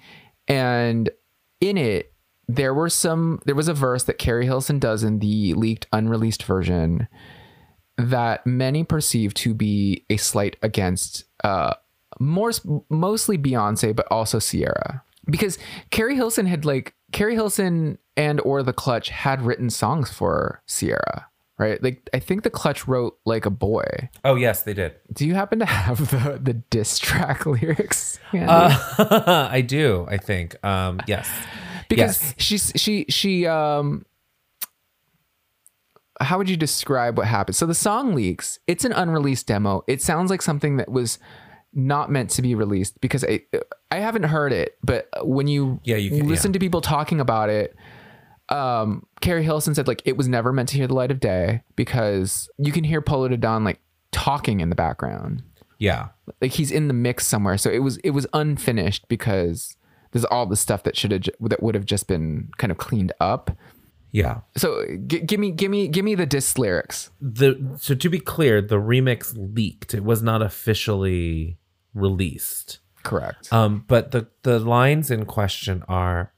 and 0.47 1.11
in 1.59 1.77
it, 1.77 2.10
there 2.55 2.73
were 2.73 2.89
some. 2.89 3.41
There 3.45 3.55
was 3.55 3.67
a 3.67 3.73
verse 3.73 4.03
that 4.03 4.17
Keri 4.17 4.45
Hilson 4.45 4.79
does 4.79 5.03
in 5.03 5.19
the 5.19 5.53
leaked, 5.53 5.87
unreleased 5.93 6.43
version 6.43 7.07
that 7.97 8.45
many 8.45 8.83
perceive 8.83 9.33
to 9.35 9.53
be 9.53 10.05
a 10.09 10.17
slight 10.17 10.57
against, 10.61 11.25
uh, 11.43 11.75
more 12.19 12.51
mostly 12.89 13.37
Beyonce, 13.37 13.95
but 13.95 14.07
also 14.11 14.39
Ciara, 14.39 15.03
because 15.29 15.57
Keri 15.91 16.15
Hilson 16.15 16.45
had 16.45 16.65
like 16.65 16.93
Keri 17.11 17.35
Hilson 17.35 17.97
and 18.17 18.41
or 18.41 18.63
the 18.63 18.73
Clutch 18.73 19.09
had 19.09 19.41
written 19.41 19.69
songs 19.69 20.11
for 20.11 20.61
Ciara, 20.67 21.27
right? 21.57 21.81
Like 21.81 22.09
I 22.13 22.19
think 22.19 22.43
the 22.43 22.49
Clutch 22.49 22.87
wrote 22.87 23.17
like 23.25 23.45
a 23.45 23.49
boy. 23.49 24.09
Oh 24.25 24.35
yes, 24.35 24.63
they 24.63 24.73
did. 24.73 24.95
Do 25.13 25.25
you 25.25 25.35
happen 25.35 25.59
to 25.59 25.65
have 25.65 26.11
the 26.11 26.39
the 26.41 26.53
diss 26.53 26.99
track 26.99 27.45
lyrics? 27.45 28.19
Uh, 28.33 29.47
I 29.51 29.61
do. 29.61 30.05
I 30.09 30.17
think. 30.17 30.63
Um, 30.65 30.99
yes. 31.07 31.29
Because 31.95 32.21
yes. 32.23 32.33
she's 32.37 32.71
she 32.75 33.05
she 33.09 33.45
um 33.47 34.05
how 36.19 36.37
would 36.37 36.49
you 36.49 36.57
describe 36.57 37.17
what 37.17 37.27
happened 37.27 37.55
so 37.55 37.65
the 37.65 37.73
song 37.73 38.13
leaks 38.13 38.59
it's 38.67 38.85
an 38.85 38.91
unreleased 38.91 39.47
demo 39.47 39.83
it 39.87 40.01
sounds 40.01 40.29
like 40.29 40.41
something 40.41 40.77
that 40.77 40.89
was 40.89 41.17
not 41.73 42.11
meant 42.11 42.29
to 42.29 42.41
be 42.41 42.53
released 42.53 42.99
because 43.01 43.23
i 43.23 43.41
i 43.89 43.97
haven't 43.97 44.23
heard 44.23 44.53
it 44.53 44.77
but 44.83 45.07
when 45.23 45.47
you 45.47 45.79
Yeah, 45.83 45.95
you 45.95 46.09
can- 46.11 46.27
listen 46.27 46.51
yeah. 46.51 46.53
to 46.53 46.59
people 46.59 46.81
talking 46.81 47.19
about 47.19 47.49
it 47.49 47.75
um 48.49 49.05
keri 49.21 49.43
hilson 49.43 49.73
said 49.73 49.87
like 49.87 50.01
it 50.05 50.15
was 50.17 50.27
never 50.27 50.51
meant 50.53 50.69
to 50.69 50.75
hear 50.77 50.85
the 50.87 50.93
light 50.93 51.09
of 51.11 51.19
day 51.19 51.63
because 51.75 52.49
you 52.57 52.71
can 52.71 52.83
hear 52.83 53.01
polow 53.01 53.29
da 53.29 53.37
don 53.37 53.63
like 53.63 53.79
talking 54.11 54.59
in 54.59 54.69
the 54.69 54.75
background 54.75 55.41
Yeah. 55.79 56.09
like 56.41 56.51
he's 56.51 56.69
in 56.71 56.87
the 56.89 56.93
mix 56.93 57.25
somewhere. 57.25 57.57
So 57.57 57.71
it 57.71 57.79
was 57.79 57.97
it 57.99 58.11
was 58.11 58.27
unfinished 58.33 59.07
because 59.07 59.75
there's 60.11 60.25
all 60.25 60.45
the 60.45 60.55
stuff 60.55 60.83
that 60.83 60.97
should 60.97 61.11
have 61.11 61.23
that 61.41 61.63
would 61.63 61.75
have 61.75 61.85
just 61.85 62.07
been 62.07 62.49
kind 62.57 62.71
of 62.71 62.77
cleaned 62.77 63.13
up. 63.19 63.51
Yeah. 64.11 64.41
So 64.57 64.85
g- 65.07 65.21
give 65.21 65.39
me 65.39 65.51
give 65.51 65.71
me 65.71 65.87
give 65.87 66.05
me 66.05 66.15
the 66.15 66.25
diss 66.25 66.57
lyrics. 66.57 67.09
The 67.21 67.77
so 67.79 67.95
to 67.95 68.09
be 68.09 68.19
clear, 68.19 68.61
the 68.61 68.77
remix 68.77 69.33
leaked. 69.35 69.93
It 69.93 70.03
was 70.03 70.21
not 70.21 70.41
officially 70.41 71.57
released. 71.93 72.79
Correct. 73.03 73.51
Um, 73.51 73.85
but 73.87 74.11
the 74.11 74.27
the 74.43 74.59
lines 74.59 75.09
in 75.09 75.25
question 75.25 75.83
are 75.87 76.33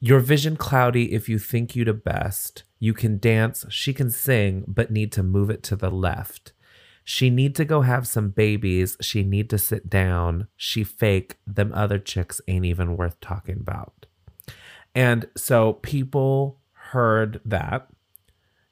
your 0.00 0.20
vision 0.20 0.56
cloudy 0.56 1.12
if 1.12 1.28
you 1.28 1.38
think 1.38 1.74
you 1.74 1.84
the 1.84 1.94
best. 1.94 2.64
You 2.78 2.94
can 2.94 3.18
dance, 3.18 3.64
she 3.70 3.92
can 3.92 4.10
sing, 4.10 4.64
but 4.68 4.92
need 4.92 5.10
to 5.12 5.22
move 5.22 5.50
it 5.50 5.62
to 5.64 5.76
the 5.76 5.90
left. 5.90 6.52
She 7.10 7.30
need 7.30 7.54
to 7.54 7.64
go 7.64 7.80
have 7.80 8.06
some 8.06 8.28
babies. 8.28 8.94
She 9.00 9.22
need 9.22 9.48
to 9.48 9.56
sit 9.56 9.88
down. 9.88 10.46
She 10.58 10.84
fake. 10.84 11.38
Them 11.46 11.72
other 11.74 11.98
chicks 11.98 12.42
ain't 12.46 12.66
even 12.66 12.98
worth 12.98 13.18
talking 13.22 13.56
about. 13.58 14.04
And 14.94 15.26
so 15.34 15.72
people 15.72 16.60
heard 16.90 17.40
that. 17.46 17.88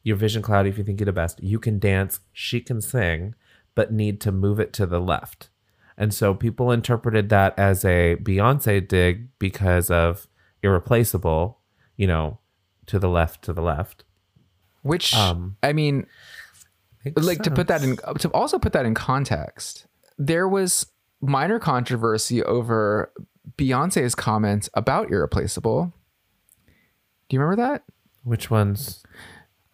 Your 0.03 0.17
vision 0.17 0.43
cloudy 0.43 0.69
if 0.69 0.77
you 0.77 0.85
think 0.85 1.01
you're 1.01 1.07
the 1.07 1.13
best. 1.15 1.43
You 1.43 1.59
can 1.59 1.79
dance, 1.79 2.21
she 2.31 2.61
can 2.61 2.83
sing, 2.83 3.35
but 3.75 3.91
need 3.91 4.21
to 4.21 4.33
move 4.33 4.61
it 4.61 4.75
to 4.75 4.85
the 4.85 5.01
left. 5.01 5.49
And 5.97 6.13
so 6.13 6.35
people 6.35 6.71
interpreted 6.71 7.31
that 7.31 7.59
as 7.59 7.87
a 7.87 8.17
Beyonce 8.17 8.87
dig 8.87 9.31
because 9.39 9.91
of 9.91 10.29
irreplaceable, 10.63 11.61
you 11.97 12.07
know, 12.07 12.41
to 12.85 12.99
the 12.99 13.09
left, 13.09 13.41
to 13.45 13.55
the 13.55 13.63
left. 13.63 14.05
Which 14.83 15.15
um, 15.15 15.57
I 15.63 15.73
mean, 15.73 16.07
Makes 17.15 17.27
like 17.27 17.43
to 17.43 17.51
put 17.51 17.69
that 17.69 17.83
in 17.83 17.97
to 17.97 18.29
also 18.31 18.59
put 18.59 18.73
that 18.73 18.87
in 18.87 18.95
context. 18.95 19.87
There 20.19 20.49
was 20.49 20.87
minor 21.21 21.59
controversy 21.59 22.43
over 22.43 23.13
Beyonce's 23.57 24.15
comments 24.15 24.69
about 24.75 25.11
irreplaceable. 25.11 25.93
Do 27.29 27.37
you 27.37 27.41
remember 27.41 27.63
that? 27.63 27.85
Which 28.23 28.51
ones? 28.51 29.03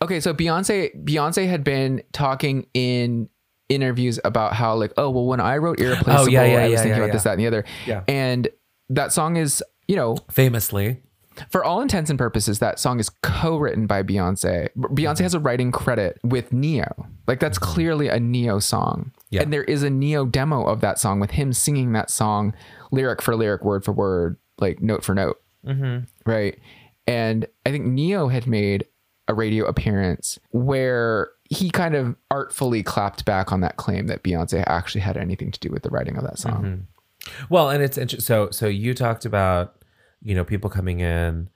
Okay, 0.01 0.21
so 0.21 0.35
Beyonce 0.35 1.05
Beyonce 1.05 1.49
had 1.49 1.65
been 1.65 2.03
talking 2.13 2.67
in 2.75 3.29
interviews 3.69 4.19
about 4.25 4.53
how 4.55 4.75
like, 4.75 4.93
oh 4.97 5.11
well, 5.11 5.27
when 5.27 5.41
I 5.41 5.57
wrote 5.57 5.81
Irreplaceable, 5.81 6.25
Oh, 6.25 6.27
yeah, 6.29 6.45
yeah, 6.45 6.59
I 6.59 6.63
was 6.65 6.73
yeah, 6.73 6.83
thinking 6.83 7.03
about 7.03 7.13
this, 7.13 7.23
that, 7.23 7.33
and 7.33 7.41
the 7.41 7.47
other. 7.47 7.65
Yeah. 7.87 8.05
And 8.09 8.49
that 8.91 9.13
song 9.13 9.37
is, 9.37 9.63
you 9.89 9.97
know, 9.97 10.17
Famously. 10.31 11.03
For 11.49 11.65
all 11.65 11.81
intents 11.81 12.11
and 12.11 12.19
purposes, 12.19 12.59
that 12.59 12.79
song 12.79 13.01
is 13.01 13.09
co-written 13.23 13.87
by 13.87 14.03
Beyonce. 14.03 14.69
Beyonce 14.77 15.21
has 15.21 15.35
a 15.35 15.41
writing 15.41 15.73
credit 15.73 16.19
with 16.23 16.53
Ne-Yo. 16.53 17.07
Like 17.27 17.41
that's 17.41 17.59
clearly 17.59 18.09
a 18.09 18.21
Ne-Yo 18.21 18.59
song. 18.59 19.11
Mm-hmm. 19.11 19.27
Yeah. 19.31 19.43
And 19.43 19.53
there 19.53 19.65
is 19.65 19.83
a 19.83 19.91
Ne-Yo 19.91 20.27
demo 20.27 20.65
of 20.65 20.81
that 20.83 20.99
song 20.99 21.21
with 21.21 21.33
him 21.33 21.53
singing 21.53 21.93
that 21.93 22.11
song 22.11 22.55
lyric 22.91 23.23
for 23.23 23.35
lyric, 23.35 23.65
word 23.65 23.85
for 23.85 23.93
word, 23.93 24.37
like 24.59 24.83
note 24.83 25.05
for 25.05 25.15
note. 25.15 25.41
Mm-hmm. 25.67 26.05
Right. 26.31 26.59
And 27.07 27.47
I 27.65 27.71
think 27.71 27.87
Ne-Yo 27.87 28.29
had 28.29 28.47
made 28.47 28.87
a 29.29 29.35
radio 29.35 29.65
appearance 29.65 30.39
where 30.51 31.31
he 31.49 31.71
kind 31.71 31.95
of 31.95 32.17
artfully 32.31 32.83
clapped 32.83 33.25
back 33.25 33.53
on 33.53 33.61
that 33.61 33.77
claim 33.77 34.07
that 34.09 34.23
Beyonce 34.23 34.65
actually 34.67 35.01
had 35.01 35.17
anything 35.17 35.51
to 35.51 35.61
do 35.61 35.71
with 35.71 35.83
the 35.83 35.91
writing 35.91 36.17
of 36.17 36.25
that 36.25 36.39
song. 36.39 36.63
Mm-hmm. 36.65 37.45
Well, 37.49 37.71
and 37.71 37.83
it's 37.83 37.97
interesting. 37.97 38.25
So, 38.25 38.51
so 38.51 38.67
you 38.67 38.95
talked 38.95 39.25
about, 39.25 39.77
you 40.23 40.35
know, 40.35 40.45
people 40.45 40.71
coming 40.71 41.01
in, 41.01 41.49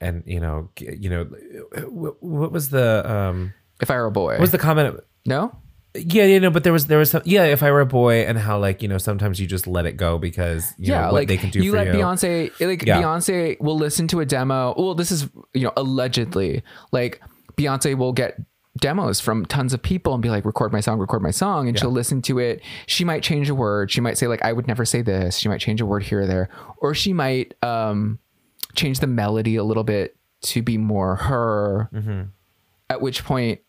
and 0.00 0.22
you 0.26 0.40
know, 0.40 0.70
you 0.78 1.10
know, 1.10 1.24
what, 1.88 2.52
was 2.52 2.70
the 2.70 3.10
um, 3.10 3.52
If 3.80 3.90
I 3.90 3.96
were 3.96 4.06
a 4.06 4.10
boy. 4.10 4.32
what 4.32 4.40
was 4.40 4.50
the 4.52 4.58
comment? 4.58 5.00
no? 5.26 5.56
Yeah, 5.92 6.24
you 6.26 6.38
know, 6.38 6.50
but 6.50 6.62
there 6.62 6.72
was 6.72 6.86
there 6.86 6.98
was 6.98 7.10
some, 7.10 7.22
yeah. 7.24 7.46
If 7.46 7.64
I 7.64 7.72
were 7.72 7.80
a 7.80 7.86
boy, 7.86 8.20
and 8.24 8.38
how 8.38 8.60
like 8.60 8.80
you 8.80 8.86
know 8.86 8.98
sometimes 8.98 9.40
you 9.40 9.48
just 9.48 9.66
let 9.66 9.86
it 9.86 9.96
go 9.96 10.18
because 10.18 10.72
you 10.78 10.92
yeah, 10.92 11.00
know 11.00 11.04
what 11.06 11.14
like 11.14 11.28
they 11.28 11.36
can 11.36 11.50
do 11.50 11.60
you 11.64 11.72
for 11.72 11.78
let 11.78 11.88
you. 11.88 11.94
Beyonce, 11.94 12.60
like 12.60 12.86
Yeah. 12.86 13.02
Beyonce 13.02 13.60
will 13.60 13.76
listen 13.76 14.06
to 14.08 14.20
a 14.20 14.24
demo. 14.24 14.72
Well, 14.76 14.94
this 14.94 15.10
is 15.10 15.28
you 15.52 15.64
know 15.64 15.72
allegedly 15.76 16.62
like 16.92 17.20
Beyonce 17.56 17.96
will 17.96 18.12
get 18.12 18.38
demos 18.80 19.20
from 19.20 19.44
tons 19.46 19.72
of 19.72 19.82
people 19.82 20.14
and 20.14 20.22
be 20.22 20.30
like, 20.30 20.44
record 20.44 20.72
my 20.72 20.80
song, 20.80 20.98
record 20.98 21.22
my 21.22 21.30
song, 21.30 21.68
and 21.68 21.78
she'll 21.78 21.90
listen 21.90 22.22
to 22.22 22.38
it. 22.38 22.62
She 22.86 23.04
might 23.04 23.22
change 23.22 23.48
a 23.50 23.54
word. 23.54 23.90
She 23.90 24.00
might 24.00 24.18
say 24.18 24.26
like, 24.26 24.42
I 24.42 24.52
would 24.52 24.66
never 24.66 24.84
say 24.84 25.02
this. 25.02 25.36
She 25.38 25.48
might 25.48 25.60
change 25.60 25.80
a 25.80 25.86
word 25.86 26.02
here 26.02 26.20
or 26.22 26.26
there, 26.26 26.48
or 26.78 26.94
she 26.94 27.12
might 27.12 27.54
um 27.62 28.18
change 28.74 29.00
the 29.00 29.06
melody 29.06 29.56
a 29.56 29.64
little 29.64 29.84
bit 29.84 30.16
to 30.42 30.62
be 30.62 30.78
more 30.78 31.16
her. 31.16 31.88
Mm-hmm. 31.92 32.22
At 32.88 33.00
which 33.00 33.24
point, 33.24 33.60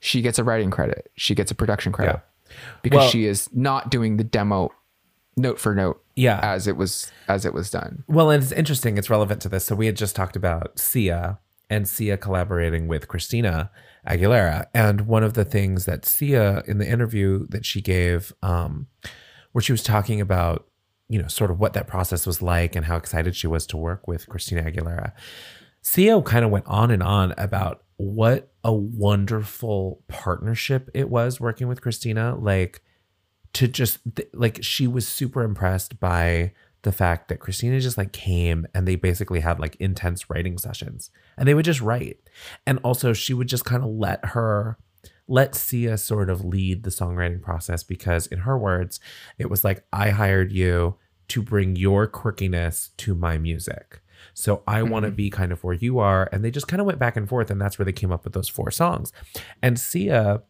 she 0.00 0.20
gets 0.22 0.38
a 0.38 0.44
writing 0.44 0.70
credit. 0.70 1.10
She 1.16 1.34
gets 1.34 1.50
a 1.50 1.54
production 1.54 1.92
credit 1.92 2.20
Yeah. 2.48 2.54
because 2.82 2.96
Well- 2.98 3.08
she 3.10 3.24
is 3.26 3.48
not 3.54 3.90
doing 3.90 4.16
the 4.16 4.24
demo 4.24 4.72
note 5.36 5.58
for 5.60 5.74
note 5.74 6.02
Yeah. 6.16 6.40
as 6.42 6.66
it 6.66 6.76
was 6.76 7.12
as 7.28 7.44
it 7.44 7.54
was 7.54 7.70
done. 7.70 8.04
Well, 8.08 8.30
and 8.30 8.42
it's 8.42 8.52
interesting. 8.52 8.98
It's 8.98 9.08
relevant 9.10 9.40
to 9.42 9.48
this. 9.48 9.64
So 9.64 9.74
we 9.76 9.86
had 9.86 9.96
just 9.96 10.16
talked 10.16 10.34
about 10.36 10.78
Sia 10.78 11.38
and 11.70 11.86
Sia 11.88 12.16
collaborating 12.16 12.88
with 12.88 13.06
Christina 13.08 13.70
Aguilera, 14.08 14.66
and 14.72 15.02
one 15.02 15.22
of 15.22 15.34
the 15.34 15.44
things 15.44 15.84
that 15.84 16.06
Sia 16.06 16.62
in 16.66 16.78
the 16.78 16.88
interview 16.88 17.46
that 17.48 17.64
she 17.64 17.80
gave, 17.80 18.32
um, 18.42 18.86
where 19.52 19.62
she 19.62 19.72
was 19.72 19.82
talking 19.82 20.20
about, 20.20 20.66
you 21.08 21.20
know, 21.20 21.28
sort 21.28 21.50
of 21.50 21.58
what 21.58 21.74
that 21.74 21.86
process 21.86 22.26
was 22.26 22.40
like 22.42 22.74
and 22.74 22.86
how 22.86 22.96
excited 22.96 23.36
she 23.36 23.46
was 23.46 23.66
to 23.66 23.76
work 23.76 24.08
with 24.08 24.28
Christina 24.28 24.62
Aguilera. 24.62 25.12
Sia 25.82 26.20
kind 26.22 26.44
of 26.44 26.50
went 26.50 26.66
on 26.66 26.90
and 26.90 27.02
on 27.02 27.34
about 27.38 27.82
what 27.96 28.52
a 28.64 28.72
wonderful 28.72 30.02
partnership 30.08 30.90
it 30.94 31.10
was 31.10 31.40
working 31.40 31.68
with 31.68 31.80
Christina. 31.80 32.36
Like 32.36 32.82
to 33.54 33.68
just 33.68 33.98
like 34.34 34.62
she 34.62 34.86
was 34.86 35.08
super 35.08 35.42
impressed 35.42 35.98
by 35.98 36.52
the 36.82 36.92
fact 36.92 37.28
that 37.28 37.40
Christina 37.40 37.80
just 37.80 37.98
like 37.98 38.12
came 38.12 38.66
and 38.74 38.86
they 38.86 38.96
basically 38.96 39.40
had 39.40 39.58
like 39.58 39.76
intense 39.76 40.30
writing 40.30 40.58
sessions 40.58 41.10
and 41.36 41.48
they 41.48 41.54
would 41.54 41.64
just 41.64 41.80
write. 41.80 42.18
And 42.66 42.78
also 42.82 43.12
she 43.12 43.34
would 43.34 43.48
just 43.48 43.64
kind 43.64 43.82
of 43.82 43.90
let 43.90 44.24
her 44.26 44.78
let 45.26 45.54
Sia 45.54 45.98
sort 45.98 46.30
of 46.30 46.44
lead 46.44 46.82
the 46.82 46.90
songwriting 46.90 47.42
process 47.42 47.82
because 47.82 48.26
in 48.26 48.40
her 48.40 48.56
words, 48.56 48.98
it 49.36 49.50
was 49.50 49.62
like 49.62 49.84
I 49.92 50.10
hired 50.10 50.52
you 50.52 50.96
to 51.28 51.42
bring 51.42 51.76
your 51.76 52.08
quirkiness 52.08 52.90
to 52.96 53.14
my 53.14 53.36
music. 53.36 54.00
So 54.32 54.62
I 54.66 54.82
want 54.82 55.04
to 55.04 55.10
be 55.10 55.30
kind 55.30 55.52
of 55.52 55.62
where 55.62 55.74
you 55.74 55.98
are. 55.98 56.28
And 56.32 56.44
they 56.44 56.50
just 56.50 56.66
kind 56.66 56.80
of 56.80 56.86
went 56.86 56.98
back 56.98 57.16
and 57.16 57.28
forth. 57.28 57.50
And 57.50 57.60
that's 57.60 57.78
where 57.78 57.84
they 57.84 57.92
came 57.92 58.10
up 58.10 58.24
with 58.24 58.32
those 58.32 58.48
four 58.48 58.70
songs. 58.70 59.12
And 59.62 59.78
Sia, 59.78 60.42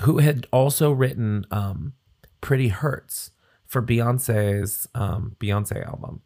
who 0.00 0.18
had 0.18 0.46
also 0.52 0.92
written 0.92 1.46
um, 1.50 1.94
Pretty 2.40 2.68
Hurts 2.68 3.30
for 3.70 3.80
Beyonce's 3.80 4.88
um, 4.96 5.36
Beyonce 5.38 5.86
album. 5.86 6.20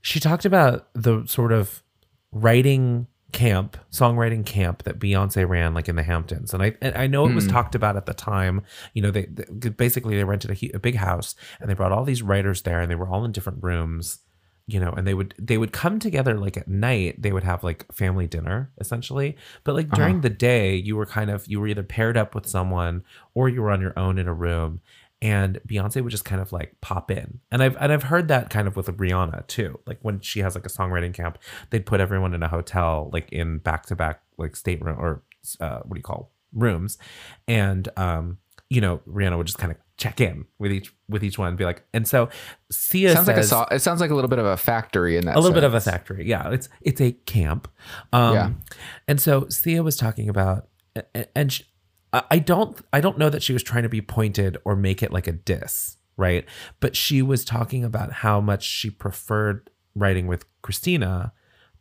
She 0.00 0.20
talked 0.20 0.44
about 0.44 0.88
the 0.94 1.26
sort 1.26 1.50
of 1.50 1.82
writing 2.30 3.08
camp, 3.32 3.76
songwriting 3.90 4.46
camp 4.46 4.84
that 4.84 5.00
Beyonce 5.00 5.46
ran 5.46 5.74
like 5.74 5.88
in 5.88 5.96
the 5.96 6.04
Hamptons. 6.04 6.54
And 6.54 6.62
I 6.62 6.76
and 6.80 6.96
I 6.96 7.08
know 7.08 7.26
it 7.26 7.34
was 7.34 7.48
talked 7.48 7.74
about 7.74 7.96
at 7.96 8.06
the 8.06 8.14
time. 8.14 8.62
You 8.92 9.02
know, 9.02 9.10
they, 9.10 9.26
they 9.26 9.70
basically 9.70 10.16
they 10.16 10.22
rented 10.22 10.52
a, 10.52 10.76
a 10.76 10.78
big 10.78 10.94
house 10.94 11.34
and 11.60 11.68
they 11.68 11.74
brought 11.74 11.90
all 11.90 12.04
these 12.04 12.22
writers 12.22 12.62
there 12.62 12.80
and 12.80 12.88
they 12.88 12.94
were 12.94 13.08
all 13.08 13.24
in 13.24 13.32
different 13.32 13.62
rooms 13.62 14.20
you 14.66 14.80
know 14.80 14.92
and 14.92 15.06
they 15.06 15.14
would 15.14 15.34
they 15.38 15.58
would 15.58 15.72
come 15.72 15.98
together 15.98 16.38
like 16.38 16.56
at 16.56 16.68
night 16.68 17.20
they 17.20 17.32
would 17.32 17.44
have 17.44 17.62
like 17.62 17.84
family 17.92 18.26
dinner 18.26 18.70
essentially 18.78 19.36
but 19.62 19.74
like 19.74 19.90
during 19.90 20.22
the 20.22 20.30
day 20.30 20.74
you 20.74 20.96
were 20.96 21.04
kind 21.04 21.30
of 21.30 21.46
you 21.46 21.60
were 21.60 21.66
either 21.66 21.82
paired 21.82 22.16
up 22.16 22.34
with 22.34 22.46
someone 22.46 23.04
or 23.34 23.48
you 23.48 23.60
were 23.60 23.70
on 23.70 23.80
your 23.80 23.96
own 23.98 24.18
in 24.18 24.26
a 24.26 24.32
room 24.32 24.80
and 25.24 25.58
Beyonce 25.66 26.02
would 26.02 26.10
just 26.10 26.24
kind 26.26 26.40
of 26.42 26.52
like 26.52 26.76
pop 26.82 27.10
in. 27.10 27.40
And 27.50 27.62
I've 27.62 27.76
and 27.80 27.90
I've 27.90 28.04
heard 28.04 28.28
that 28.28 28.50
kind 28.50 28.68
of 28.68 28.76
with 28.76 28.86
Rihanna 28.86 29.46
too. 29.46 29.80
Like 29.86 29.98
when 30.02 30.20
she 30.20 30.40
has 30.40 30.54
like 30.54 30.66
a 30.66 30.68
songwriting 30.68 31.14
camp, 31.14 31.38
they'd 31.70 31.86
put 31.86 31.98
everyone 32.00 32.34
in 32.34 32.42
a 32.42 32.48
hotel 32.48 33.08
like 33.12 33.32
in 33.32 33.58
back 33.58 33.86
to 33.86 33.96
back 33.96 34.20
like 34.38 34.54
stateroom 34.54 34.98
or 35.00 35.22
uh, 35.60 35.78
what 35.78 35.94
do 35.94 35.98
you 35.98 36.02
call 36.02 36.30
rooms, 36.52 36.98
and 37.48 37.88
um 37.96 38.38
you 38.70 38.80
know 38.80 39.00
Rihanna 39.08 39.36
would 39.36 39.46
just 39.46 39.58
kind 39.58 39.72
of 39.72 39.78
check 39.96 40.20
in 40.20 40.44
with 40.58 40.72
each 40.72 40.92
with 41.08 41.22
each 41.24 41.38
one 41.38 41.48
and 41.48 41.56
be 41.56 41.64
like, 41.64 41.84
and 41.94 42.06
so 42.06 42.28
Sia 42.70 43.12
sounds 43.14 43.28
like 43.28 43.36
a 43.38 43.44
says- 43.44 43.66
it 43.70 43.80
sounds 43.80 44.00
like 44.00 44.10
a 44.10 44.14
little 44.14 44.28
bit 44.28 44.38
of 44.40 44.46
a 44.46 44.56
factory 44.56 45.16
in 45.16 45.24
that 45.26 45.36
a 45.36 45.40
little 45.40 45.54
bit 45.54 45.64
of 45.64 45.72
a 45.74 45.80
factory. 45.80 46.26
Yeah, 46.28 46.50
it's 46.50 46.68
it's 46.82 47.00
a 47.00 47.12
camp. 47.12 47.68
Um, 48.12 48.34
Yeah. 48.34 48.50
And 49.08 49.20
so 49.20 49.48
Sia 49.48 49.82
was 49.82 49.96
talking 49.96 50.28
about, 50.28 50.68
and 51.34 51.52
she, 51.52 51.64
I 52.30 52.38
don't 52.38 52.76
I 52.92 53.00
don't 53.00 53.18
know 53.18 53.30
that 53.30 53.42
she 53.42 53.52
was 53.52 53.62
trying 53.62 53.82
to 53.82 53.88
be 53.88 54.00
pointed 54.00 54.58
or 54.64 54.76
make 54.76 55.02
it 55.02 55.12
like 55.12 55.26
a 55.26 55.32
diss, 55.32 55.96
right? 56.16 56.44
But 56.80 56.96
she 56.96 57.22
was 57.22 57.44
talking 57.44 57.84
about 57.84 58.12
how 58.12 58.40
much 58.40 58.64
she 58.64 58.90
preferred 58.90 59.70
writing 59.94 60.26
with 60.26 60.44
Christina 60.62 61.32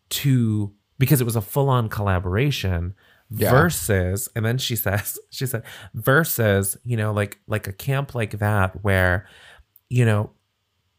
to 0.09 0.73
because 0.97 1.21
it 1.21 1.25
was 1.25 1.35
a 1.35 1.41
full 1.41 1.69
on 1.69 1.89
collaboration. 1.89 2.95
Yeah. 3.35 3.49
Versus, 3.49 4.29
and 4.35 4.45
then 4.45 4.59
she 4.59 4.75
says, 4.75 5.17
she 5.31 5.47
said, 5.47 5.63
versus, 5.95 6.77
you 6.83 6.95
know, 6.95 7.11
like 7.11 7.39
like 7.47 7.67
a 7.67 7.73
camp 7.73 8.13
like 8.13 8.37
that 8.39 8.83
where, 8.83 9.27
you 9.89 10.05
know, 10.05 10.31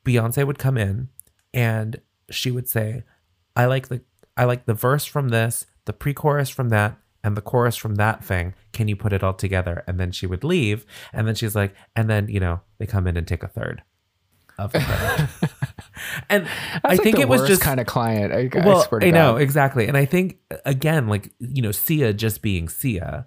Beyonce 0.05 0.45
would 0.45 0.59
come 0.59 0.76
in 0.76 1.09
and 1.53 2.01
she 2.30 2.51
would 2.51 2.68
say, 2.68 3.05
I 3.55 3.66
like 3.66 3.89
the 3.89 4.03
I 4.37 4.45
like 4.45 4.66
the 4.66 4.74
verse 4.74 5.05
from 5.05 5.28
this, 5.28 5.66
the 5.85 5.93
pre-chorus 5.93 6.49
from 6.49 6.70
that, 6.70 6.99
and 7.25 7.37
the 7.37 7.41
chorus 7.43 7.75
from 7.75 7.97
that 7.97 8.22
thing. 8.22 8.55
Can 8.72 8.87
you 8.87 8.95
put 8.95 9.12
it 9.12 9.25
all 9.25 9.35
together? 9.35 9.83
And 9.89 9.99
then 9.99 10.12
she 10.12 10.27
would 10.27 10.45
leave. 10.45 10.87
And 11.12 11.27
then 11.27 11.35
she's 11.35 11.57
like, 11.57 11.75
and 11.97 12.09
then, 12.09 12.29
you 12.29 12.39
know, 12.39 12.61
they 12.79 12.87
come 12.87 13.07
in 13.09 13.16
and 13.16 13.27
take 13.27 13.43
a 13.43 13.49
third 13.49 13.83
of 14.59 14.72
the 14.72 14.81
credit. 14.81 15.29
and 16.29 16.47
I 16.85 16.91
like 16.91 17.03
think 17.03 17.18
it 17.18 17.29
was 17.29 17.47
just 17.47 17.62
kind 17.62 17.81
of 17.81 17.87
client. 17.87 18.33
I, 18.33 18.49
I 18.61 18.64
well, 18.66 18.85
to 18.85 19.07
I 19.07 19.11
know 19.11 19.37
exactly, 19.37 19.87
and 19.89 19.97
I 19.97 20.05
think 20.05 20.39
uh, 20.51 20.59
again, 20.64 21.09
like 21.09 21.33
you 21.41 21.62
know, 21.62 21.72
Sia 21.72 22.12
just 22.12 22.43
being 22.43 22.68
Sia, 22.68 23.27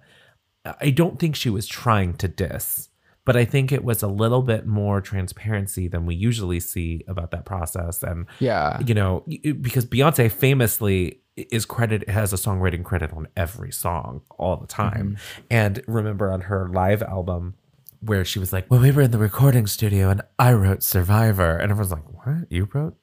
I 0.64 0.90
don't 0.90 1.18
think 1.18 1.36
she 1.36 1.50
was 1.50 1.66
trying 1.66 2.14
to 2.14 2.28
diss, 2.28 2.88
but 3.26 3.36
I 3.36 3.44
think 3.44 3.72
it 3.72 3.84
was 3.84 4.02
a 4.02 4.08
little 4.08 4.42
bit 4.42 4.66
more 4.66 5.00
transparency 5.02 5.86
than 5.88 6.06
we 6.06 6.14
usually 6.14 6.60
see 6.60 7.04
about 7.08 7.30
that 7.32 7.44
process, 7.44 8.02
and 8.02 8.26
Yeah. 8.38 8.80
you 8.80 8.94
know, 8.94 9.24
because 9.60 9.84
Beyonce 9.84 10.30
famously 10.30 11.20
is 11.50 11.64
credit 11.66 12.08
has 12.08 12.32
a 12.32 12.36
songwriting 12.36 12.84
credit 12.84 13.12
on 13.12 13.28
every 13.36 13.72
song 13.72 14.22
all 14.38 14.56
the 14.56 14.66
time, 14.66 15.16
Mm-hmm. 15.16 15.42
and 15.50 15.82
remember 15.86 16.30
on 16.32 16.42
her 16.42 16.68
live 16.68 17.02
album. 17.02 17.54
Where 18.00 18.24
she 18.24 18.38
was 18.38 18.52
like, 18.52 18.70
"Well, 18.70 18.78
we 18.80 18.92
were 18.92 19.02
in 19.02 19.10
the 19.10 19.18
recording 19.18 19.66
studio 19.66 20.08
and 20.08 20.22
I 20.38 20.52
wrote 20.52 20.84
Survivor," 20.84 21.56
and 21.56 21.72
everyone's 21.72 21.90
like, 21.90 22.04
"What? 22.26 22.46
You 22.50 22.68
wrote?" 22.72 22.94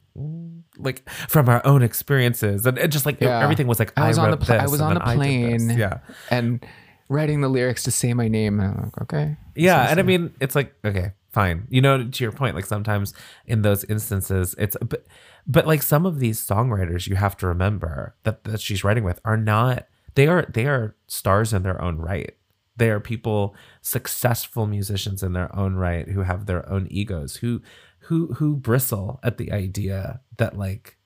like 0.77 1.09
from 1.09 1.49
our 1.49 1.61
own 1.65 1.81
experiences 1.83 2.65
and 2.65 2.77
it 2.77 2.87
just 2.87 3.05
like 3.05 3.19
Yeah. 3.19 3.41
everything 3.43 3.67
was 3.67 3.79
like 3.79 3.91
I 3.97 4.07
was 4.07 4.17
I 4.17 4.23
on 4.25 4.31
the 4.31 4.37
pla- 4.37 4.55
I 4.55 4.67
was 4.67 4.79
on 4.79 4.93
the 4.93 4.99
then 5.01 5.07
I 5.09 5.27
did 5.27 5.53
this. 5.59 5.65
plane. 5.67 5.77
yeah 5.77 5.97
And 6.31 6.65
writing 7.09 7.41
the 7.41 7.49
lyrics 7.49 7.83
to 7.83 7.91
say 7.91 8.13
my 8.13 8.29
name. 8.29 8.59
And 8.61 8.69
I'm 8.77 8.83
like, 8.85 9.01
okay. 9.03 9.35
yeah 9.55 9.89
and 9.89 9.99
i 9.99 10.03
mean 10.03 10.33
it's 10.39 10.55
like 10.55 10.73
okay 10.85 11.11
fine. 11.35 11.67
You 11.69 11.81
know 11.81 11.95
to 12.15 12.23
your 12.23 12.31
point 12.31 12.55
like 12.55 12.65
sometimes 12.65 13.13
in 13.45 13.61
those 13.61 13.83
instances 13.83 14.55
it's 14.57 14.75
but 14.91 15.05
but 15.45 15.67
like 15.67 15.83
some 15.83 16.05
of 16.07 16.19
these 16.19 16.39
songwriters 16.43 17.07
you 17.07 17.15
have 17.15 17.35
to 17.37 17.47
remember 17.47 18.15
that 18.23 18.43
that 18.45 18.61
she's 18.61 18.83
writing 18.83 19.03
with 19.03 19.19
are 19.23 19.37
not 19.37 19.85
they 20.15 20.27
are 20.27 20.43
they 20.57 20.65
are 20.65 20.95
stars 21.07 21.53
in 21.53 21.61
their 21.63 21.79
own 21.81 21.97
right. 21.97 22.33
They 22.77 22.89
are 22.89 22.99
people 22.99 23.55
successful 23.81 24.65
musicians 24.67 25.23
in 25.23 25.33
their 25.33 25.53
own 25.55 25.75
right 25.75 26.07
who 26.07 26.21
have 26.23 26.45
their 26.45 26.67
own 26.69 26.87
egos 26.89 27.37
who 27.37 27.61
who 28.07 28.33
who 28.37 28.55
bristle 28.55 29.19
at 29.23 29.37
the 29.37 29.51
idea 29.51 30.21
that 30.37 30.57
like 30.57 30.97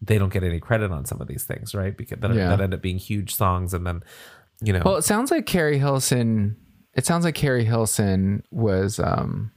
they 0.00 0.16
don't 0.18 0.32
get 0.32 0.44
any 0.44 0.60
credit 0.60 0.90
on 0.92 1.04
some 1.04 1.20
of 1.20 1.26
these 1.28 1.44
things 1.44 1.74
right? 1.74 1.96
Because 1.96 2.18
that, 2.20 2.32
Yeah. 2.34 2.48
that 2.50 2.60
end 2.60 2.74
up 2.74 2.82
being 2.82 2.98
huge 2.98 3.34
songs 3.34 3.74
and 3.74 3.86
then 3.86 4.02
you 4.60 4.72
know. 4.72 4.82
Well, 4.84 4.96
it 4.96 5.02
sounds 5.04 5.30
like 5.30 5.46
Keri 5.46 5.78
Hilson 5.78 6.56
It 6.94 7.06
sounds 7.06 7.24
like 7.24 7.34
Keri 7.36 7.64
Hilson 7.64 8.42
was 8.50 8.98
um 8.98 9.50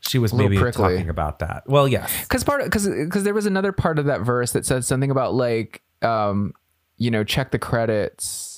She 0.00 0.18
was 0.18 0.32
maybe 0.32 0.58
prickly. 0.58 0.96
talking 0.96 1.10
about 1.10 1.40
that. 1.40 1.64
Well, 1.66 1.86
yes. 1.86 2.12
because 2.22 2.44
part 2.44 2.64
because 2.64 2.88
because 2.88 3.24
there 3.24 3.34
was 3.34 3.46
another 3.46 3.72
part 3.72 3.98
of 3.98 4.06
that 4.06 4.22
verse 4.22 4.52
that 4.52 4.64
said 4.64 4.84
something 4.84 5.10
about 5.10 5.34
like 5.34 5.82
um 6.02 6.54
you 6.96 7.10
know 7.10 7.24
check 7.24 7.50
the 7.50 7.58
credits 7.58 8.50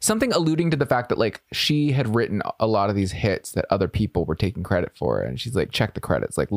something 0.00 0.32
alluding 0.32 0.70
to 0.70 0.76
the 0.76 0.86
fact 0.86 1.10
that 1.10 1.18
like 1.18 1.42
she 1.52 1.92
had 1.92 2.14
written 2.14 2.42
a 2.58 2.66
lot 2.66 2.90
of 2.90 2.96
these 2.96 3.12
hits 3.12 3.52
that 3.52 3.66
other 3.70 3.88
people 3.88 4.24
were 4.24 4.34
taking 4.34 4.62
credit 4.62 4.92
for 4.96 5.20
and 5.20 5.38
she's 5.38 5.54
like 5.54 5.70
check 5.70 5.94
the 5.94 6.00
credits 6.00 6.38
like 6.38 6.48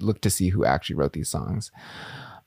look 0.00 0.20
to 0.20 0.30
see 0.30 0.48
who 0.48 0.64
actually 0.64 0.96
wrote 0.96 1.12
these 1.12 1.28
songs 1.28 1.70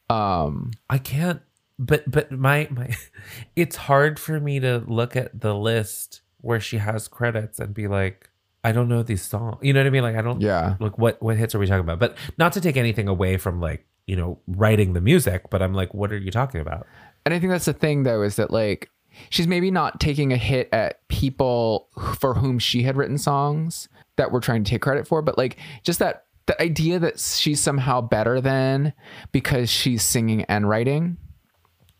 um 0.09 0.71
I 0.89 0.97
can't 0.97 1.41
but 1.77 2.09
but 2.09 2.31
my 2.31 2.67
my 2.71 2.95
it's 3.55 3.75
hard 3.75 4.17
for 4.17 4.39
me 4.39 4.59
to 4.59 4.83
look 4.87 5.15
at 5.15 5.41
the 5.41 5.53
list 5.53 6.21
where 6.39 6.59
she 6.59 6.77
has 6.77 7.07
credits 7.07 7.59
and 7.59 7.73
be 7.73 7.87
like 7.87 8.29
I 8.65 8.71
don't 8.71 8.87
know 8.89 9.03
these 9.03 9.21
songs. 9.21 9.57
You 9.61 9.73
know 9.73 9.79
what 9.81 9.87
I 9.87 9.89
mean? 9.91 10.03
Like 10.03 10.15
I 10.15 10.21
don't 10.21 10.41
yeah 10.41 10.75
like 10.79 10.97
what 10.97 11.21
what 11.21 11.37
hits 11.37 11.53
are 11.55 11.59
we 11.59 11.67
talking 11.67 11.81
about? 11.83 11.99
But 11.99 12.17
not 12.37 12.51
to 12.53 12.61
take 12.61 12.75
anything 12.77 13.07
away 13.07 13.37
from 13.37 13.61
like, 13.61 13.85
you 14.07 14.15
know, 14.15 14.39
writing 14.47 14.93
the 14.93 15.01
music, 15.01 15.49
but 15.49 15.61
I'm 15.61 15.73
like 15.73 15.93
what 15.93 16.11
are 16.11 16.17
you 16.17 16.31
talking 16.31 16.61
about? 16.61 16.85
and 17.27 17.33
i 17.33 17.39
think 17.39 17.51
that's 17.51 17.65
the 17.65 17.73
thing 17.73 18.03
though 18.03 18.21
is 18.21 18.35
that 18.35 18.51
like 18.51 18.91
she's 19.31 19.47
maybe 19.47 19.71
not 19.71 19.99
taking 19.99 20.31
a 20.31 20.37
hit 20.37 20.69
at 20.71 21.07
people 21.07 21.89
for 22.19 22.35
whom 22.35 22.59
she 22.59 22.83
had 22.83 22.95
written 22.95 23.17
songs 23.17 23.89
that 24.17 24.31
we're 24.31 24.39
trying 24.39 24.63
to 24.63 24.69
take 24.69 24.81
credit 24.83 25.07
for 25.07 25.23
but 25.23 25.35
like 25.35 25.57
just 25.81 25.97
that 25.97 26.25
the 26.45 26.61
idea 26.61 26.99
that 26.99 27.19
she's 27.19 27.59
somehow 27.59 27.99
better 27.99 28.39
than 28.39 28.93
because 29.31 29.71
she's 29.71 30.03
singing 30.03 30.43
and 30.43 30.69
writing 30.69 31.17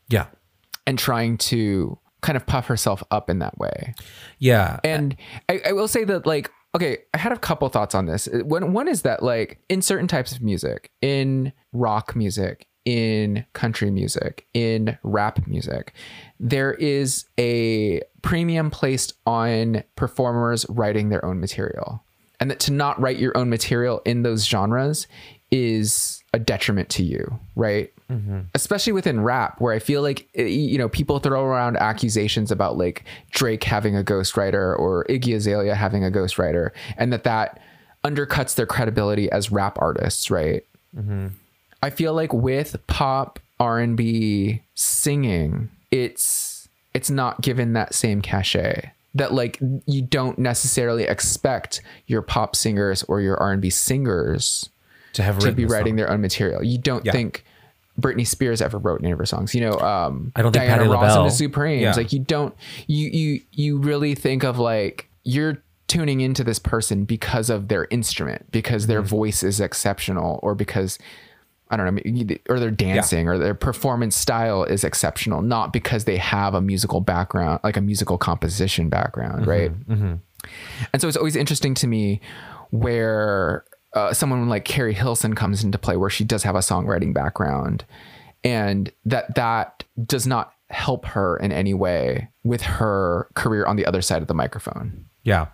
Yeah. 0.10 0.28
and 0.86 1.00
trying 1.00 1.40
to 1.50 1.98
kind 2.22 2.38
of 2.38 2.46
puff 2.46 2.68
herself 2.68 3.02
up 3.10 3.28
in 3.28 3.40
that 3.40 3.58
way 3.58 3.96
Yeah. 4.38 4.80
and 4.84 5.16
I, 5.50 5.62
I 5.70 5.72
will 5.74 5.88
say 5.88 6.04
that 6.04 6.28
like 6.28 6.52
okay 6.76 7.00
i 7.14 7.18
had 7.18 7.32
a 7.32 7.38
couple 7.38 7.68
thoughts 7.70 7.96
on 7.96 8.06
this. 8.06 8.28
Uh, 8.28 8.40
one, 8.46 8.74
one 8.74 8.88
is 8.88 9.02
that 9.04 9.24
like 9.24 9.60
in 9.70 9.82
certain 9.82 10.08
types 10.08 10.34
of 10.34 10.42
music 10.42 10.92
in 11.02 11.52
rock 11.74 12.16
music 12.16 12.68
in 12.86 13.44
country 13.54 13.90
music 13.90 14.46
in 14.54 14.96
rap 15.02 15.48
music 15.48 15.94
there 16.40 16.74
is 16.74 17.26
a 17.40 18.02
premium 18.26 18.72
placed 18.72 19.14
on 19.28 19.84
performers 19.96 20.66
writing 20.68 21.10
their 21.10 21.24
own 21.24 21.40
material. 21.40 22.04
And 22.40 22.50
that 22.50 22.60
to 22.62 22.74
not 22.74 23.00
write 23.00 23.18
your 23.18 23.38
own 23.38 23.50
material 23.50 24.02
in 24.04 24.24
those 24.24 24.46
genres 24.46 25.08
is 25.52 26.24
a 26.34 26.40
detriment 26.40 26.90
to 26.90 27.04
you 27.04 27.40
right 27.56 27.94
especially 28.54 28.94
within 28.94 29.20
rap 29.22 29.60
where 29.60 29.74
i 29.74 29.80
feel 29.80 30.02
like 30.04 30.28
eh, 30.36 30.44
you 30.44 30.78
know 30.78 30.88
people 30.88 31.18
throw 31.20 31.44
around 31.44 31.76
accusations 31.78 32.52
about 32.52 32.78
like 32.78 33.04
drake 33.32 33.64
having 33.64 33.96
a 33.98 34.04
ghostwriter 34.04 34.78
or 34.78 35.06
iggy 35.10 35.36
azalea 35.36 35.74
having 35.74 36.04
a 36.06 36.12
ghostwriter 36.12 36.70
and 36.98 37.12
that 37.12 37.24
that 37.24 37.60
undercuts 38.04 38.54
their 38.56 38.68
credibility 38.68 39.30
as 39.32 39.52
rap 39.52 39.78
artists 39.82 40.30
right 40.30 40.64
i 41.82 41.90
feel 41.90 42.14
like 42.14 42.32
with 42.32 42.76
pop 42.86 43.40
r&b 43.60 44.62
singing 44.76 45.70
it's 45.92 46.68
it's 46.94 47.10
not 47.10 47.42
given 47.42 47.74
that 47.74 47.94
same 47.96 48.22
cachet 48.22 48.92
that 49.16 49.34
like 49.34 49.58
you 49.88 50.02
don't 50.02 50.38
necessarily 50.38 51.06
expect 51.06 51.82
your 52.06 52.22
pop 52.22 52.56
singers 52.56 53.02
or 53.04 53.20
your 53.20 53.38
r&b 53.38 53.70
singers 53.72 54.70
to 55.14 55.24
have 55.24 55.40
to 55.40 55.52
be 55.54 55.66
writing 55.66 55.92
song. 55.92 55.96
their 55.96 56.12
own 56.12 56.20
material. 56.20 56.62
You 56.62 56.78
don't 56.78 57.06
Yeah. 57.06 57.14
think 57.14 57.46
Britney 58.00 58.28
Spears 58.28 58.62
ever 58.62 58.78
wrote 58.78 59.02
any 59.02 59.12
of 59.12 59.18
her 59.20 59.26
songs. 59.26 59.56
You 59.56 59.62
know, 59.62 59.80
um, 59.80 60.32
I 60.36 60.42
don't 60.42 60.52
think 60.52 60.66
Diana 60.66 60.84
Patti 60.84 60.90
Ross 60.94 61.16
and 61.16 61.26
the 61.26 61.30
Supremes. 61.32 61.82
Yeah. 61.82 61.94
Like 61.96 62.12
you 62.14 62.20
don't 62.20 62.54
you 62.88 63.08
you 63.10 63.42
you 63.52 63.78
really 63.78 64.16
think 64.16 64.44
of 64.44 64.60
like 64.60 65.10
you're 65.24 65.62
tuning 65.88 66.20
into 66.22 66.44
this 66.44 66.60
person 66.60 67.06
because 67.06 67.50
of 67.50 67.68
their 67.68 67.86
instrument, 67.92 68.52
because 68.52 68.88
their 68.88 69.02
Mm-hmm. 69.02 69.08
voice 69.10 69.44
is 69.44 69.60
exceptional, 69.62 70.40
or 70.44 70.56
because 70.56 70.98
I 71.70 71.78
don't 71.78 71.96
know, 71.96 72.36
or 72.50 72.60
their 72.60 72.70
dancing 72.72 73.28
or 73.28 73.38
their 73.38 73.56
performance 73.56 74.16
style 74.16 74.64
is 74.66 74.84
exceptional, 74.84 75.42
not 75.42 75.74
because 75.74 76.06
they 76.06 76.18
have 76.18 76.54
a 76.54 76.62
musical 76.62 77.02
background, 77.02 77.60
like 77.64 77.76
a 77.78 77.82
musical 77.82 78.18
composition 78.18 78.90
background, 78.90 79.46
Mm-hmm. 79.46 79.50
right? 79.50 80.20
And 80.94 81.02
so 81.02 81.08
it's 81.08 81.18
always 81.18 81.36
interesting 81.36 81.74
to 81.76 81.88
me 81.88 82.20
where 82.72 83.64
uh, 83.96 84.14
someone 84.14 84.48
like 84.50 84.66
Keri 84.66 84.94
Hilson 84.94 85.34
comes 85.36 85.64
into 85.64 85.78
play, 85.78 85.96
where 85.98 86.10
she 86.10 86.24
does 86.24 86.44
have 86.44 86.56
a 86.56 86.60
songwriting 86.60 87.14
background, 87.14 87.86
and 88.44 88.92
that 89.06 89.34
that 89.36 89.84
does 90.06 90.28
not 90.28 90.54
help 90.70 91.06
her 91.06 91.38
in 91.38 91.52
any 91.52 91.74
way 91.74 92.30
with 92.44 92.62
her 92.62 93.30
career 93.36 93.66
on 93.66 93.76
the 93.76 93.86
other 93.86 94.02
side 94.02 94.22
of 94.22 94.28
the 94.28 94.34
microphone. 94.34 95.06
Yeah. 95.24 95.48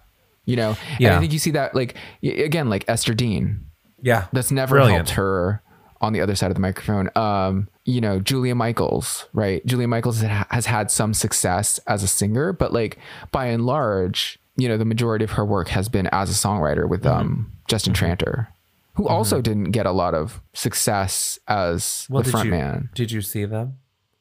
You 0.45 0.55
know, 0.55 0.69
and 0.91 0.99
Yeah. 0.99 1.15
I 1.17 1.19
think 1.19 1.33
you 1.33 1.39
see 1.39 1.51
that 1.51 1.75
like 1.75 1.95
again, 2.23 2.69
like 2.69 2.85
Esther 2.87 3.13
Dean, 3.13 3.65
Yeah. 4.01 4.25
that's 4.33 4.51
never 4.51 4.75
Brilliant. 4.75 5.09
helped 5.09 5.11
her 5.17 5.61
on 5.99 6.13
the 6.13 6.21
other 6.21 6.35
side 6.35 6.49
of 6.49 6.55
the 6.55 6.61
microphone. 6.61 7.09
Um, 7.15 7.67
you 7.85 8.01
know, 8.01 8.19
Julia 8.19 8.55
Michaels, 8.55 9.27
right? 9.33 9.63
Julia 9.65 9.87
Michaels 9.87 10.21
has 10.21 10.65
had 10.65 10.89
some 10.89 11.13
success 11.13 11.79
as 11.87 12.01
a 12.03 12.07
singer, 12.07 12.53
but 12.53 12.73
like 12.73 12.97
by 13.31 13.45
and 13.47 13.65
large, 13.65 14.39
you 14.57 14.67
know, 14.67 14.77
the 14.77 14.85
majority 14.85 15.23
of 15.23 15.31
her 15.31 15.45
work 15.45 15.69
has 15.69 15.89
been 15.89 16.07
as 16.07 16.29
a 16.29 16.33
songwriter 16.33 16.87
with 16.87 17.03
Mm-hmm. 17.03 17.19
um, 17.19 17.51
Justin 17.67 17.93
Tranter, 17.93 18.47
who 18.95 19.07
also 19.07 19.41
didn't 19.41 19.71
get 19.71 19.85
a 19.85 19.91
lot 19.91 20.13
of 20.13 20.41
success 20.53 21.39
as 21.47 22.05
the 22.09 22.21
did 22.23 22.31
front 22.31 22.45
you 22.45 22.51
man. 22.51 22.89
did 22.93 23.11
you 23.11 23.21
see 23.21 23.45
them? 23.45 23.77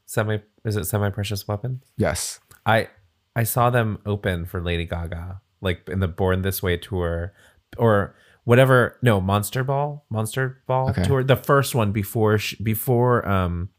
Semi 0.06 0.40
is 0.64 0.76
it 0.76 0.84
semi 0.84 1.10
precious 1.10 1.46
weapons? 1.48 1.82
Yes. 1.96 2.38
I 2.66 2.88
I 3.34 3.44
saw 3.44 3.70
them 3.70 3.98
open 4.06 4.44
for 4.46 4.60
Lady 4.60 4.84
Gaga, 4.84 5.40
like 5.60 5.88
in 5.88 6.00
the 6.00 6.08
Born 6.08 6.42
This 6.42 6.62
Way 6.62 6.76
tour, 6.76 7.32
or 7.78 8.14
whatever. 8.44 8.96
No, 9.02 9.20
Monster 9.20 9.64
Ball, 9.64 10.04
Monster 10.10 10.62
Ball 10.66 10.90
Okay. 10.90 11.02
tour. 11.04 11.22
The 11.24 11.36
first 11.36 11.74
one 11.74 11.92
before 11.92 12.38
sh- 12.38 12.54
before 12.62 13.26
um 13.28 13.70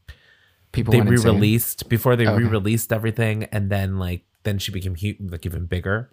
People 0.73 0.93
they 0.93 1.01
re-released 1.01 1.89
before 1.89 2.15
they 2.15 2.25
Okay. 2.27 2.43
re-released 2.43 2.93
everything, 2.93 3.43
and 3.51 3.69
then 3.69 3.97
like 3.99 4.23
then 4.43 4.57
she 4.59 4.71
became 4.71 4.95
hu- 4.95 5.15
like 5.29 5.45
even 5.45 5.65
bigger. 5.65 6.11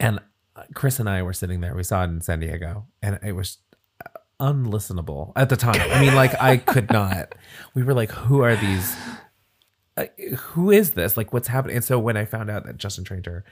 And 0.00 0.20
uh, 0.56 0.64
Chris 0.74 0.98
and 1.00 1.08
I 1.08 1.22
were 1.22 1.32
sitting 1.32 1.60
there. 1.60 1.74
We 1.74 1.82
saw 1.82 2.02
it 2.02 2.08
in 2.08 2.20
San 2.20 2.40
Diego, 2.40 2.86
and 3.02 3.18
it 3.22 3.32
was 3.32 3.58
uh, 4.04 4.08
unlistenable 4.40 5.32
at 5.36 5.48
the 5.48 5.56
time. 5.56 5.80
I 5.80 6.00
mean, 6.00 6.14
like 6.14 6.40
I 6.40 6.56
could 6.56 6.90
not. 6.90 7.34
We 7.74 7.82
were 7.82 7.94
like, 7.94 8.10
who 8.10 8.42
are 8.42 8.56
these? 8.56 8.94
Uh, 9.96 10.06
who 10.38 10.70
is 10.70 10.92
this? 10.92 11.16
Like, 11.16 11.32
what's 11.32 11.48
happening? 11.48 11.76
And 11.76 11.84
so 11.84 11.98
when 11.98 12.16
I 12.16 12.24
found 12.24 12.50
out 12.50 12.64
that 12.66 12.78
Justin 12.78 13.04
Tranter, 13.04 13.44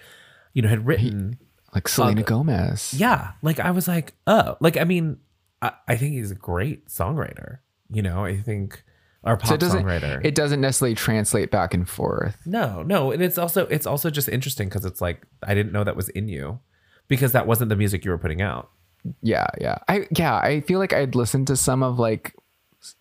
you 0.54 0.62
know, 0.62 0.68
had 0.68 0.86
written, 0.86 1.38
Like 1.74 1.86
Selena 1.86 2.22
Gomez. 2.22 2.94
yeah, 2.94 3.32
like 3.42 3.60
I 3.60 3.70
was 3.70 3.86
like, 3.86 4.14
oh, 4.26 4.56
like 4.60 4.76
I 4.76 4.84
mean, 4.84 5.18
I, 5.62 5.72
I 5.86 5.96
think 5.96 6.14
he's 6.14 6.30
a 6.30 6.34
great 6.36 6.88
songwriter. 6.88 7.58
You 7.92 8.02
know, 8.02 8.24
I 8.24 8.36
think 8.38 8.82
our 9.24 9.36
pop 9.36 9.48
So 9.48 9.54
it 9.54 9.60
doesn't 9.60 9.84
songwriter. 9.84 10.24
it 10.24 10.34
doesn't 10.34 10.60
necessarily 10.60 10.94
translate 10.94 11.50
back 11.50 11.74
and 11.74 11.88
forth. 11.88 12.36
No, 12.46 12.82
no, 12.82 13.10
and 13.10 13.22
it's 13.22 13.38
also 13.38 13.66
it's 13.66 13.86
also 13.86 14.10
just 14.10 14.28
interesting 14.28 14.68
because 14.68 14.84
it's 14.84 15.00
like 15.00 15.26
I 15.42 15.54
didn't 15.54 15.72
know 15.72 15.84
that 15.84 15.96
was 15.96 16.08
in 16.10 16.28
you 16.28 16.60
because 17.08 17.32
that 17.32 17.46
wasn't 17.46 17.68
the 17.68 17.76
music 17.76 18.04
you 18.04 18.10
were 18.10 18.18
putting 18.18 18.40
out. 18.42 18.70
Yeah, 19.22 19.46
yeah. 19.60 19.78
I 19.88 20.06
yeah, 20.16 20.36
I 20.36 20.60
feel 20.60 20.78
like 20.78 20.92
I'd 20.92 21.14
listened 21.14 21.46
to 21.48 21.56
some 21.56 21.82
of 21.82 21.98
like 21.98 22.34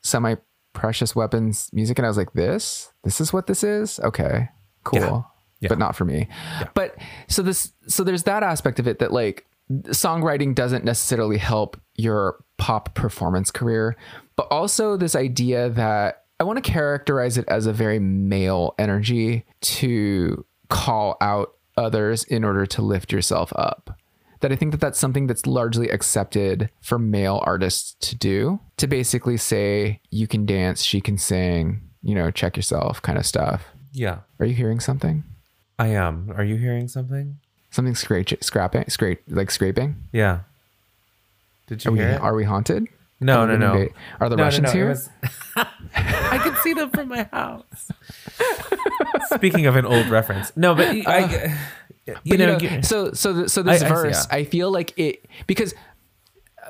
semi 0.04 0.36
precious 0.74 1.16
weapons 1.16 1.70
music 1.74 1.98
and 1.98 2.06
I 2.06 2.10
was 2.10 2.18
like, 2.18 2.34
this? 2.34 2.92
This 3.04 3.20
is 3.20 3.34
what 3.34 3.48
this 3.48 3.64
is? 3.64 4.00
Okay. 4.02 4.50
Cool. 4.84 5.00
Yeah. 5.00 5.22
Yeah. 5.62 5.68
But 5.70 5.80
not 5.80 5.96
for 5.96 6.06
me. 6.06 6.30
But 6.74 6.96
so 7.28 7.42
this 7.42 7.74
so 7.88 8.04
there's 8.04 8.24
that 8.24 8.44
aspect 8.44 8.80
of 8.80 8.88
it 8.88 9.00
that 9.00 9.12
like 9.12 9.46
songwriting 9.72 10.56
doesn't 10.56 10.84
necessarily 10.84 11.38
help 11.38 11.80
your 11.96 12.44
pop 12.58 12.96
performance 12.96 13.52
career, 13.52 13.96
but 14.36 14.48
also 14.52 14.98
this 14.98 15.16
idea 15.16 15.70
that 15.70 16.24
I 16.40 16.44
want 16.44 16.64
to 16.64 16.72
characterize 16.72 17.38
it 17.38 17.46
as 17.48 17.66
a 17.66 17.74
very 17.74 18.00
male 18.00 18.74
energy 18.80 19.46
to 19.62 20.46
call 20.70 21.18
out 21.22 21.54
others 21.78 22.24
in 22.24 22.44
order 22.44 22.66
to 22.66 22.82
lift 22.82 23.12
yourself 23.12 23.52
up 23.56 24.00
that 24.42 24.52
I 24.52 24.56
think 24.56 24.72
that 24.72 24.80
that's 24.80 25.00
something 25.00 25.28
that's 25.28 25.46
largely 25.46 25.90
accepted 25.90 26.70
for 26.82 26.98
male 26.98 27.42
artists 27.46 27.96
to 28.08 28.16
do 28.16 28.60
to 28.78 28.88
basically 28.88 29.38
say 29.38 30.02
you 30.12 30.28
can 30.28 30.46
dance, 30.46 30.82
she 30.82 31.02
can 31.02 31.18
sing, 31.18 31.82
you 32.02 32.16
know, 32.16 32.32
check 32.32 32.56
yourself 32.56 33.02
kind 33.02 33.18
of 33.18 33.26
stuff. 33.26 33.66
Yeah, 33.92 34.20
Are 34.40 34.46
you 34.46 34.54
hearing 34.54 34.80
something? 34.80 35.24
I 35.78 35.88
am. 35.88 36.32
Are 36.36 36.44
you 36.44 36.58
hearing 36.58 36.88
something? 36.88 37.40
Something 37.80 37.96
scratch 37.96 38.34
scrapping, 38.42 38.90
scrape 38.90 39.22
like 39.30 39.50
scraping? 39.50 39.96
Yeah. 40.12 40.40
Did 41.68 41.86
you 41.86 41.90
Are 41.90 41.94
we 41.94 42.00
hear 42.00 42.10
it? 42.10 42.20
are 42.22 42.36
we 42.36 42.44
haunted? 42.44 42.88
no, 43.22 43.40
Have 43.48 43.50
no, 43.50 43.56
no. 43.58 43.72
invaded? 43.74 43.94
Are 44.20 44.28
the 44.28 44.36
No, 44.36 44.42
no, 44.44 44.48
Russians 44.48 44.64
no, 44.66 44.70
it 44.70 44.74
here? 44.74 44.90
was- 44.90 45.10
I 45.96 46.40
can 46.44 46.56
see 46.58 46.74
them 46.74 46.90
from 46.90 47.08
my 47.08 47.24
house. 47.32 47.90
Speaking 49.34 49.66
of 49.66 49.78
an 49.78 49.86
old 49.86 50.08
reference, 50.08 50.52
no, 50.58 50.76
but 50.76 50.88
I, 50.90 50.94
you 50.96 52.16
But, 52.16 52.18
you 52.26 52.38
know, 52.38 52.58
know, 52.58 52.82
so 52.82 53.14
so 53.14 53.48
so 53.48 53.64
this 53.64 53.82
I- 53.82 53.86
I 53.86 53.88
see, 53.90 53.94
verse, 53.96 54.28
yeah. 54.30 54.36
I 54.38 54.44
feel 54.44 54.72
like 54.72 54.94
it 55.00 55.26
because 55.48 55.74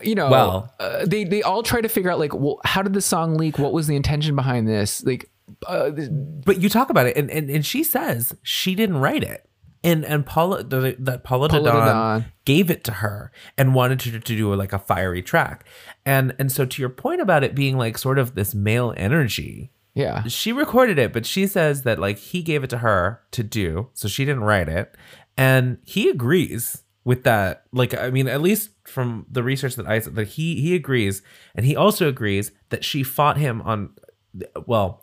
you 0.03 0.14
know, 0.14 0.30
Well- 0.30 0.72
uh, 0.80 1.05
they 1.07 1.24
they 1.24 1.41
all 1.41 1.64
try 1.64 1.82
to 1.82 1.89
figure 1.89 2.12
out 2.12 2.20
like, 2.20 2.36
well, 2.36 2.60
how 2.66 2.84
did 2.84 2.93
the 2.93 3.01
song 3.01 3.36
leak? 3.36 3.57
What 3.57 3.74
was 3.74 3.88
the 3.88 3.95
intention 3.95 4.36
behind 4.36 4.68
this? 4.68 5.03
Like, 5.03 5.28
uh, 5.68 5.89
th- 5.89 6.10
but 6.12 6.62
you 6.62 6.70
talk 6.70 6.91
about 6.91 7.07
it, 7.07 7.18
and, 7.18 7.32
and 7.32 7.49
and 7.49 7.66
she 7.66 7.84
says 7.84 8.36
she 8.43 8.76
didn't 8.76 8.97
write 8.97 9.24
it. 9.24 9.43
And 9.84 10.03
and 10.05 10.25
Paula 10.25 10.63
that 10.63 11.23
Paula, 11.23 11.49
Paula 11.49 11.71
Didon 11.71 11.86
Didon. 12.21 12.25
gave 12.45 12.69
it 12.69 12.84
to 12.86 12.91
her 12.93 13.32
and 13.57 13.73
wanted 13.75 14.01
her 14.03 14.19
to 14.19 14.36
do 14.36 14.53
like 14.55 14.73
a 14.73 14.80
fiery 14.80 15.21
track, 15.21 15.65
and 16.05 16.36
and 16.39 16.51
so 16.51 16.65
to 16.65 16.82
your 16.82 16.89
point 16.89 17.21
about 17.21 17.43
it 17.43 17.55
being 17.55 17.77
like 17.77 17.97
sort 17.97 18.19
of 18.19 18.36
this 18.36 18.53
male 18.53 18.93
energy, 18.97 19.71
Yeah. 19.93 20.23
she 20.27 20.51
recorded 20.51 20.99
it, 20.99 21.13
but 21.13 21.25
she 21.25 21.47
says 21.47 21.84
that 21.84 21.99
like 21.99 22.17
he 22.17 22.41
gave 22.41 22.63
it 22.63 22.69
to 22.71 22.80
her 22.80 23.21
to 23.32 23.43
do, 23.43 23.89
so 23.93 24.07
she 24.07 24.25
didn't 24.25 24.43
write 24.43 24.69
it, 24.69 24.95
and 25.38 25.77
he 25.86 26.09
agrees 26.09 26.84
with 27.05 27.23
that. 27.23 27.63
Like, 27.71 27.97
I 27.97 28.09
mean, 28.09 28.27
at 28.27 28.41
least 28.41 28.71
from 28.86 29.25
the 29.32 29.41
research 29.43 29.75
that 29.77 29.88
I 29.88 29.99
said, 29.99 30.15
that 30.15 30.27
he 30.30 30.59
he 30.61 30.75
agrees, 30.75 31.21
and 31.55 31.65
he 31.65 31.75
also 31.75 32.07
agrees 32.09 32.51
that 32.69 32.84
she 32.84 33.01
fought 33.03 33.38
him 33.38 33.61
on, 33.61 33.91
well, 34.67 35.01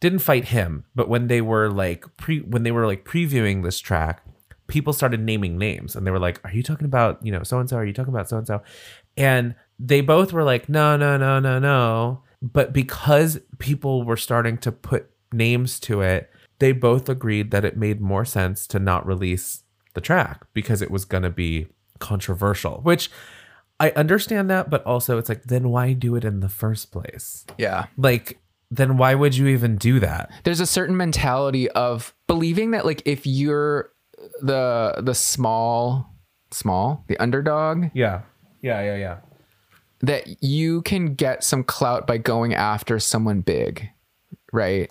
didn't 0.00 0.20
fight 0.20 0.46
him, 0.46 0.84
but 0.94 1.08
when 1.08 1.26
they 1.26 1.40
were 1.40 1.70
like 1.70 2.04
pre 2.16 2.40
when 2.40 2.62
they 2.62 2.70
were 2.70 2.86
like 2.86 3.04
previewing 3.04 3.62
this 3.62 3.80
track, 3.80 4.22
people 4.66 4.92
started 4.92 5.20
naming 5.20 5.58
names, 5.58 5.96
and 5.96 6.06
they 6.06 6.10
were 6.10 6.18
like, 6.18 6.40
"Are 6.44 6.52
you 6.52 6.62
talking 6.62 6.86
about 6.86 7.24
you 7.24 7.32
know 7.32 7.42
so 7.42 7.58
and 7.58 7.68
so? 7.68 7.76
Are 7.76 7.84
you 7.84 7.92
talking 7.92 8.12
about 8.12 8.28
so 8.28 8.38
and 8.38 8.46
so?" 8.46 8.62
And 9.16 9.54
they 9.78 10.00
both 10.00 10.32
were 10.32 10.44
like, 10.44 10.68
"No, 10.68 10.96
no, 10.96 11.16
no, 11.16 11.40
no, 11.40 11.58
no." 11.58 12.22
But 12.40 12.72
because 12.72 13.40
people 13.58 14.04
were 14.04 14.16
starting 14.16 14.58
to 14.58 14.70
put 14.70 15.10
names 15.32 15.80
to 15.80 16.00
it, 16.00 16.30
they 16.58 16.72
both 16.72 17.08
agreed 17.08 17.50
that 17.50 17.64
it 17.64 17.76
made 17.76 18.00
more 18.00 18.24
sense 18.24 18.66
to 18.68 18.78
not 18.78 19.06
release 19.06 19.64
the 19.94 20.00
track 20.00 20.46
because 20.52 20.80
it 20.80 20.90
was 20.90 21.04
going 21.04 21.24
to 21.24 21.30
be 21.30 21.66
controversial, 21.98 22.80
which 22.82 23.10
I 23.80 23.90
understand 23.90 24.50
that, 24.50 24.70
but 24.70 24.84
also 24.84 25.18
it's 25.18 25.28
like, 25.28 25.44
then 25.44 25.68
why 25.68 25.92
do 25.92 26.16
it 26.16 26.24
in 26.24 26.40
the 26.40 26.48
first 26.48 26.90
place? 26.90 27.46
Yeah. 27.58 27.86
Like, 27.96 28.40
then 28.70 28.96
why 28.98 29.14
would 29.14 29.36
you 29.36 29.46
even 29.48 29.76
do 29.76 29.98
that? 30.00 30.30
There's 30.44 30.60
a 30.60 30.66
certain 30.66 30.96
mentality 30.96 31.70
of 31.70 32.14
believing 32.26 32.72
that 32.72 32.84
like 32.84 33.02
if 33.06 33.26
you're 33.26 33.90
the 34.42 34.94
the 34.98 35.14
small 35.14 36.12
small, 36.50 37.04
the 37.08 37.16
underdog, 37.18 37.86
Yeah. 37.94 38.22
Yeah. 38.62 38.82
Yeah. 38.82 38.96
Yeah. 38.96 39.16
that 40.00 40.42
you 40.42 40.82
can 40.82 41.14
get 41.14 41.42
some 41.44 41.62
clout 41.64 42.06
by 42.06 42.18
going 42.18 42.54
after 42.54 42.98
someone 42.98 43.40
big. 43.40 43.88
Right? 44.52 44.90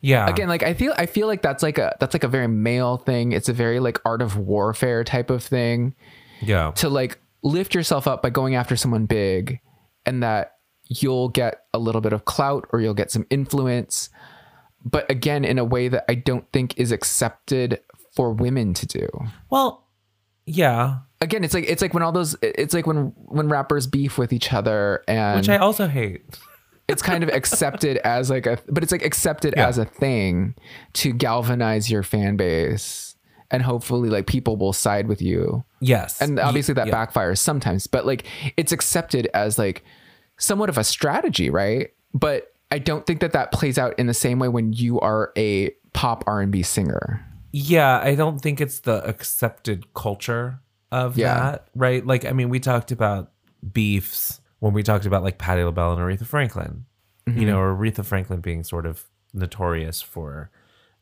Yeah. 0.00 0.28
again 0.28 0.46
like 0.48 0.62
i 0.62 0.74
feel 0.74 0.94
i 0.96 1.06
feel 1.06 1.26
like 1.26 1.42
that's 1.42 1.60
like 1.60 1.76
a 1.76 1.96
that's 1.98 2.14
like 2.14 2.22
a 2.22 2.28
very 2.28 2.46
male 2.46 2.98
thing 2.98 3.32
it's 3.32 3.48
a 3.48 3.52
very 3.52 3.80
like 3.80 3.98
art 4.04 4.22
of 4.22 4.36
warfare 4.36 5.02
type 5.02 5.28
of 5.28 5.42
thing 5.42 5.96
Yeah. 6.40 6.70
to 6.76 6.88
like 6.88 7.18
lift 7.42 7.74
yourself 7.74 8.06
up 8.06 8.22
by 8.22 8.30
going 8.30 8.54
after 8.54 8.76
someone 8.76 9.06
big 9.06 9.58
and 10.06 10.22
that 10.22 10.57
you'll 10.88 11.28
get 11.28 11.64
a 11.72 11.78
little 11.78 12.00
bit 12.00 12.12
of 12.12 12.24
clout 12.24 12.66
or 12.72 12.80
you'll 12.80 12.94
get 12.94 13.10
some 13.10 13.26
influence 13.30 14.10
but 14.84 15.10
again 15.10 15.44
in 15.44 15.58
a 15.58 15.64
way 15.64 15.88
that 15.88 16.04
i 16.08 16.14
don't 16.14 16.50
think 16.52 16.78
is 16.78 16.90
accepted 16.92 17.80
for 18.14 18.32
women 18.32 18.74
to 18.74 18.86
do 18.86 19.06
Well, 19.50 19.86
yeah. 20.46 20.98
again 21.20 21.44
it's 21.44 21.54
like 21.54 21.64
it's 21.68 21.82
like 21.82 21.94
when 21.94 22.02
all 22.02 22.12
those 22.12 22.36
it's 22.42 22.74
like 22.74 22.86
when 22.86 23.12
when 23.16 23.48
rappers 23.48 23.86
beef 23.86 24.18
with 24.18 24.32
each 24.32 24.52
other 24.52 25.02
and 25.06 25.38
Which 25.40 25.48
I 25.48 25.56
also 25.58 25.86
hate. 25.88 26.22
it's 26.88 27.02
kind 27.02 27.22
of 27.22 27.28
accepted 27.30 27.98
as 27.98 28.30
like 28.30 28.46
a 28.46 28.58
but 28.68 28.82
it's 28.82 28.92
like 28.92 29.04
accepted 29.04 29.54
Yeah. 29.56 29.68
as 29.68 29.76
a 29.78 29.84
thing 29.84 30.54
to 30.94 31.12
galvanize 31.12 31.90
your 31.90 32.02
fan 32.02 32.36
base 32.36 33.14
and 33.50 33.62
hopefully 33.62 34.08
like 34.10 34.26
people 34.26 34.56
will 34.56 34.72
side 34.72 35.06
with 35.06 35.20
you 35.22 35.64
Yes. 35.80 36.20
and 36.20 36.38
obviously 36.40 36.74
that 36.74 36.86
yeah. 36.88 36.94
backfires 37.06 37.38
sometimes 37.38 37.86
but 37.86 38.06
like 38.06 38.24
it's 38.56 38.72
accepted 38.72 39.28
as 39.34 39.58
like 39.58 39.84
somewhat 40.38 40.68
of 40.68 40.78
a 40.78 40.84
strategy 40.84 41.50
right 41.50 41.90
but 42.14 42.52
i 42.70 42.78
don't 42.78 43.06
think 43.06 43.20
that 43.20 43.32
that 43.32 43.52
plays 43.52 43.76
out 43.78 43.98
in 43.98 44.06
the 44.06 44.14
same 44.14 44.38
way 44.38 44.48
when 44.48 44.72
you 44.72 44.98
are 45.00 45.32
a 45.36 45.70
pop 45.92 46.24
r&b 46.26 46.62
singer 46.62 47.24
Yeah, 47.50 47.98
I 47.98 48.14
don't 48.14 48.40
think 48.40 48.60
it's 48.60 48.80
the 48.80 49.02
accepted 49.08 49.92
culture 49.94 50.60
of 50.92 51.16
Yeah. 51.16 51.34
that, 51.52 51.68
right? 51.74 52.06
Like, 52.06 52.24
I 52.26 52.32
mean, 52.32 52.50
we 52.50 52.60
talked 52.60 52.92
about 52.92 53.32
beefs 53.72 54.40
when 54.60 54.74
we 54.74 54.82
talked 54.82 55.06
about 55.06 55.22
like 55.22 55.38
Patti 55.38 55.62
LaBelle 55.64 55.92
and 55.94 56.00
Aretha 56.00 56.26
Franklin, 56.26 56.84
Mm-hmm. 57.26 57.40
you 57.40 57.46
know, 57.46 57.58
or 57.58 57.74
Aretha 57.74 58.04
Franklin 58.04 58.40
being 58.40 58.62
sort 58.64 58.84
of 58.86 59.04
notorious 59.32 60.02
for, 60.02 60.50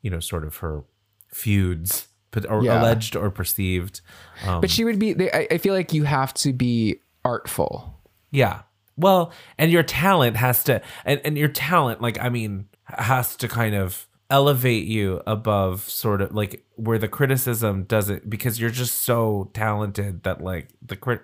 you 0.03 0.11
know, 0.11 0.21
sort 0.21 0.45
of 0.45 0.57
her 0.59 0.85
feuds, 1.29 2.07
but 2.31 2.49
or 2.49 2.63
Yeah. 2.63 2.81
alleged 2.81 3.17
or 3.17 3.31
perceived. 3.31 4.01
Um, 4.47 4.61
but 4.61 4.71
she 4.71 4.85
would 4.85 4.99
be 5.01 5.13
they, 5.15 5.31
I, 5.33 5.49
I 5.53 5.59
feel 5.59 5.75
like 5.75 5.93
you 5.93 6.05
have 6.05 6.33
to 6.35 6.53
be 6.53 7.01
artful 7.25 7.93
Yeah. 8.31 8.63
Well, 8.97 9.33
and 9.59 9.71
your 9.71 9.83
talent 9.83 10.37
has 10.37 10.65
to, 10.65 10.81
and, 11.05 11.21
and 11.25 11.37
your 11.37 11.49
talent, 11.49 12.01
like, 12.01 12.19
I 12.21 12.29
mean, 12.29 12.67
has 12.85 13.37
to 13.37 13.49
kind 13.49 13.75
of 13.75 14.09
elevate 14.31 14.87
you 14.87 15.23
above 15.27 15.89
sort 15.89 16.21
of 16.21 16.35
like 16.35 16.65
where 16.75 16.99
the 16.99 17.09
criticism 17.09 17.85
doesn't, 17.85 18.29
because 18.29 18.61
you're 18.61 18.71
just 18.71 19.03
so 19.03 19.51
talented 19.55 20.23
that, 20.25 20.41
like, 20.43 20.69
the 20.81 20.97
crit, 20.97 21.23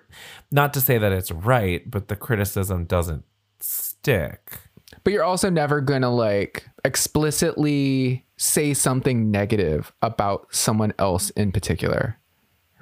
not 0.51 0.73
to 0.73 0.81
say 0.81 0.97
that 0.97 1.11
it's 1.11 1.31
right, 1.31 1.89
but 1.89 2.07
the 2.07 2.15
criticism 2.15 2.85
doesn't 2.85 3.23
stick. 3.59 4.59
but 5.03 5.11
you're 5.13 5.23
also 5.23 5.49
never 5.49 5.81
gonna 5.81 6.09
like 6.13 6.67
explicitly 6.85 8.25
say 8.37 8.73
something 8.73 9.31
negative 9.31 9.91
about 10.01 10.47
someone 10.53 10.93
else 10.99 11.29
in 11.31 11.51
particular 11.51 12.17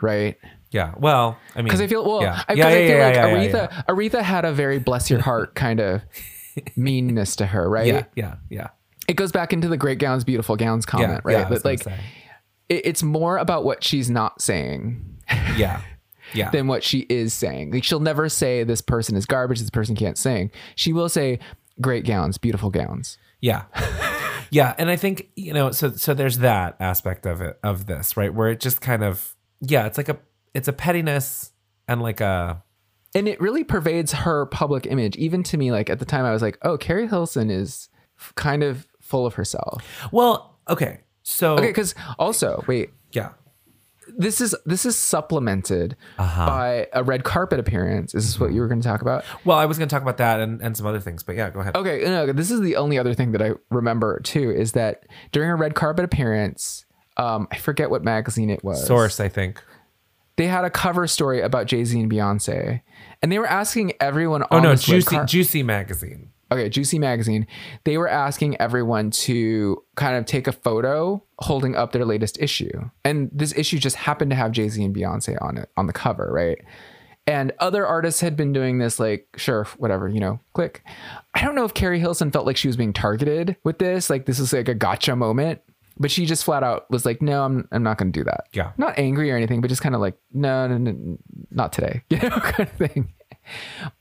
right 0.02 0.38
Yeah. 0.72 0.94
Well, 0.98 1.38
I 1.56 1.60
mean, 1.60 1.66
because 1.66 1.82
i 1.82 1.88
feel 1.88 2.06
well 2.06 2.22
yeah. 2.22 2.42
I, 2.48 2.56
'cause 2.56 2.58
Yeah, 2.58 2.68
I 2.68 2.72
feel 2.72 2.98
yeah, 2.98 3.06
like 3.06 3.16
yeah, 3.16 3.28
yeah, 3.28 3.48
aretha 3.48 3.72
yeah. 3.72 3.82
aretha 3.90 4.22
had 4.22 4.46
a 4.46 4.54
very 4.54 4.80
bless 4.80 5.10
your 5.10 5.20
heart 5.22 5.54
kind 5.56 5.80
of 5.80 6.02
meanness 6.76 7.36
to 7.38 7.46
her 7.46 7.70
right 7.70 7.88
Yeah. 7.88 8.04
Yeah. 8.16 8.36
Yeah. 8.50 8.68
it 9.08 9.16
goes 9.16 9.32
back 9.32 9.54
into 9.54 9.68
the 9.68 9.78
great 9.78 10.00
gowns 10.00 10.24
beautiful 10.24 10.56
gowns 10.56 10.86
Yeah. 10.88 10.92
comment 10.92 11.22
right 11.24 11.40
yeah, 11.40 11.50
But, 11.50 11.66
like 11.66 11.86
it, 11.88 12.86
it's 12.86 13.04
more 13.04 13.38
about 13.38 13.64
what 13.66 13.84
she's 13.84 14.10
not 14.10 14.42
saying 14.42 15.20
yeah. 15.58 15.82
Yeah. 16.34 16.50
than 16.52 16.68
what 16.68 16.82
she 16.82 17.00
is 17.10 17.34
saying. 17.34 17.72
Like 17.74 17.84
she'll 17.84 18.00
never 18.00 18.30
say 18.30 18.64
this 18.64 18.80
person 18.82 19.18
is 19.18 19.26
garbage, 19.26 19.60
this 19.60 19.70
person 19.70 19.98
can't 19.98 20.18
sing. 20.18 20.50
She 20.76 20.94
will 20.94 21.10
say 21.10 21.40
great 21.82 22.06
gowns, 22.06 22.38
beautiful 22.38 22.70
gowns. 22.70 23.18
Yeah. 23.42 23.64
yeah. 24.50 24.74
And 24.78 24.90
I 24.90 24.96
think, 24.96 25.28
you 25.36 25.52
know, 25.52 25.72
so 25.72 25.92
so 25.92 26.14
there's 26.14 26.38
that 26.38 26.78
aspect 26.80 27.26
of 27.26 27.42
it 27.42 27.60
of 27.64 27.86
this, 27.86 28.16
right? 28.16 28.34
Where 28.34 28.48
it 28.48 28.62
just 28.62 28.80
kind 28.80 29.04
of 29.04 29.36
yeah, 29.60 29.86
it's 29.88 29.98
like 29.98 30.08
a 30.08 30.20
it's 30.54 30.68
a 30.68 30.74
pettiness 30.74 31.52
and 31.88 32.02
like 32.02 32.22
a 32.22 32.64
And 33.16 33.28
it 33.28 33.40
really 33.42 33.64
pervades 33.64 34.12
her 34.14 34.46
public 34.48 34.86
image. 34.86 35.16
Even 35.18 35.44
to 35.44 35.58
me, 35.58 35.72
like 35.72 35.90
at 35.90 36.00
the 36.00 36.06
time 36.06 36.26
I 36.26 36.32
was 36.32 36.42
like, 36.42 36.58
oh, 36.62 36.78
Keri 36.78 37.08
Hilson 37.08 37.50
is 37.50 37.90
f- 38.20 38.34
kind 38.36 38.64
of 38.64 38.88
full 39.02 39.26
of 39.26 39.34
herself. 39.36 39.84
well, 40.12 40.60
okay. 40.70 41.02
So 41.24 41.54
Okay, 41.56 41.68
because 41.68 41.94
also, 42.18 42.64
wait, 42.68 42.90
yeah. 43.12 43.30
this 44.18 44.42
is 44.42 44.56
this 44.66 44.86
is 44.86 44.98
supplemented 44.98 45.96
Uh-huh. 46.18 46.46
by 46.48 46.88
a 46.94 47.04
red 47.04 47.24
carpet 47.24 47.60
appearance. 47.60 48.16
Is 48.16 48.26
this 48.26 48.40
what 48.40 48.52
you 48.54 48.60
were 48.62 48.68
going 48.68 48.82
to 48.82 48.88
talk 48.88 49.02
about? 49.02 49.24
Well, 49.46 49.58
I 49.58 49.66
was 49.66 49.78
going 49.78 49.88
to 49.88 49.94
talk 49.94 50.02
about 50.02 50.18
that 50.18 50.40
and, 50.40 50.62
and 50.62 50.76
some 50.76 50.86
other 50.88 51.00
things, 51.00 51.22
but 51.24 51.36
yeah, 51.36 51.50
go 51.52 51.60
ahead. 51.60 51.76
Okay, 51.78 52.04
no, 52.06 52.32
this 52.34 52.50
is 52.52 52.62
the 52.62 52.76
only 52.76 52.98
other 52.98 53.14
thing 53.14 53.32
that 53.34 53.42
I 53.42 53.52
remember 53.70 54.20
too 54.22 54.50
is 54.52 54.72
that 54.74 55.06
during 55.32 55.50
a 55.52 55.56
red 55.56 55.76
carpet 55.76 56.04
appearance, 56.06 56.86
um, 57.18 57.48
I 57.52 57.58
forget 57.58 57.90
what 57.92 58.04
magazine 58.04 58.50
it 58.50 58.64
was. 58.64 58.86
Source, 58.86 59.20
I 59.20 59.30
think. 59.30 59.62
They 60.38 60.48
had 60.48 60.64
a 60.66 60.70
cover 60.70 61.08
story 61.08 61.42
about 61.42 61.68
Jay 61.68 61.84
Z 61.84 62.00
and 62.00 62.12
Beyonce, 62.12 62.82
and 63.22 63.32
they 63.32 63.40
were 63.40 63.48
asking 63.48 63.94
everyone. 64.00 64.44
Oh 64.44 64.58
on 64.58 64.64
no, 64.64 64.76
Juicy 64.76 65.16
car- 65.16 65.26
Juicy 65.26 65.64
magazine. 65.64 66.30
okay, 66.52 66.68
Juicy 66.70 67.00
Magazine. 67.00 67.48
They 67.84 67.98
were 67.98 68.08
asking 68.10 68.60
everyone 68.60 69.12
to 69.12 69.84
kind 69.96 70.16
of 70.18 70.26
take 70.26 70.48
a 70.48 70.52
photo 70.52 71.24
holding 71.40 71.76
up 71.76 71.92
their 71.92 72.06
latest 72.06 72.38
issue, 72.42 72.90
and 73.06 73.30
this 73.34 73.54
issue 73.56 73.78
just 73.80 73.96
happened 73.98 74.32
to 74.32 74.36
have 74.36 74.52
Jay 74.52 74.68
Z 74.70 74.84
and 74.84 74.96
Beyonce 74.96 75.38
on 75.42 75.58
it 75.58 75.70
on 75.78 75.88
the 75.88 75.94
cover, 75.94 76.30
right? 76.32 76.58
And 77.28 77.52
other 77.60 77.86
artists 77.86 78.20
had 78.20 78.36
been 78.36 78.52
doing 78.52 78.80
this, 78.80 79.00
like, 79.00 79.28
sure, 79.38 79.66
whatever, 79.78 80.10
you 80.10 80.20
know, 80.20 80.40
click. 80.54 80.84
I 81.36 81.44
don't 81.46 81.54
know 81.54 81.66
if 81.66 81.74
Keri 81.76 82.00
Hilson 82.00 82.32
felt 82.32 82.48
like 82.48 82.58
she 82.58 82.68
was 82.68 82.76
being 82.78 82.94
targeted 82.94 83.58
with 83.64 83.78
this. 83.78 84.10
Like, 84.10 84.26
this 84.26 84.40
is 84.40 84.52
like 84.52 84.68
a 84.68 84.74
gotcha 84.74 85.16
moment. 85.16 85.62
But 85.98 86.12
she 86.12 86.26
just 86.26 86.44
flat 86.44 86.64
out 86.64 86.90
was 86.90 87.06
like, 87.06 87.22
no, 87.22 87.44
I'm, 87.44 87.68
I'm 87.72 87.84
not 87.84 87.98
going 87.98 88.12
to 88.12 88.20
do 88.20 88.24
that. 88.24 88.46
Yeah. 88.54 88.72
Not 88.78 88.98
angry 88.98 89.32
or 89.32 89.36
anything, 89.36 89.62
but 89.62 89.70
just 89.70 89.82
kind 89.82 89.94
of 89.94 90.02
like, 90.02 90.18
no, 90.34 90.68
no, 90.68 90.78
no, 90.78 91.18
not 91.52 91.74
today, 91.74 92.04
you 92.10 92.18
know, 92.18 92.30
kind 92.30 92.70
of 92.70 92.72
thing. 92.72 93.14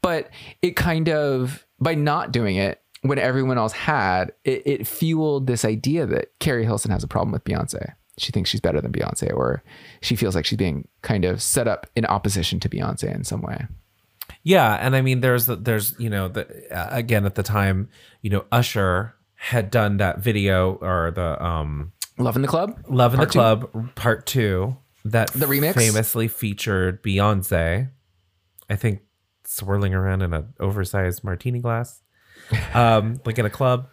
But 0.03 0.31
it 0.63 0.77
kind 0.77 1.09
of, 1.09 1.67
by 1.81 1.95
not 1.95 2.33
doing 2.33 2.57
it 2.57 2.81
when 3.03 3.19
everyone 3.19 3.59
else 3.59 3.73
had, 3.73 4.33
it, 4.45 4.63
it 4.67 4.87
fueled 4.87 5.47
this 5.47 5.65
idea 5.65 6.07
that 6.07 6.39
Keri 6.39 6.65
Hilson 6.65 6.91
has 6.91 7.03
a 7.03 7.09
problem 7.09 7.33
with 7.33 7.45
Beyonce. 7.45 7.95
She 8.19 8.33
thinks 8.33 8.51
she's 8.51 8.61
better 8.61 8.81
than 8.81 8.93
Beyonce, 8.93 9.33
or 9.33 9.63
she 10.03 10.15
feels 10.15 10.35
like 10.35 10.45
she's 10.45 10.59
being 10.59 10.87
kind 11.03 11.25
of 11.25 11.41
set 11.41 11.67
up 11.67 11.87
in 11.97 12.05
opposition 12.05 12.61
to 12.61 12.69
Beyonce 12.69 13.15
in 13.15 13.25
some 13.25 13.41
way. 13.41 13.67
Yeah, 14.43 14.75
and 14.75 14.95
I 14.95 15.03
mean, 15.03 15.21
there's 15.21 15.47
there's 15.47 15.95
you 15.99 16.11
know 16.11 16.29
the 16.29 16.47
uh, 16.75 16.89
again 16.91 17.25
at 17.25 17.35
the 17.35 17.43
time, 17.43 17.89
you 18.23 18.31
know, 18.31 18.45
Usher 18.53 19.15
had 19.43 19.71
done 19.71 19.97
that 19.97 20.19
video 20.19 20.75
or 20.75 21.11
the 21.11 21.43
um 21.43 21.93
Love 22.19 22.37
in 22.37 22.43
the 22.43 22.49
Club? 22.49 22.85
Love 22.89 23.15
in 23.15 23.19
Part 23.19 23.29
the 23.29 23.33
two? 23.33 23.39
Club 23.39 23.95
Part 23.95 24.27
Two 24.27 24.77
that 25.07 25.33
The 25.33 25.47
remix? 25.47 25.75
famously 25.75 26.29
featured 26.29 27.03
Beyonce. 27.03 27.91
I 28.69 28.77
think 28.77 29.01
swirling 29.47 29.95
around 29.95 30.23
in 30.23 30.33
an 30.35 30.53
oversized 30.61 31.25
martini 31.25 31.59
glass, 31.61 32.03
um, 32.75 33.21
like 33.25 33.39
in 33.39 33.47
a 33.47 33.51
club. 33.51 33.89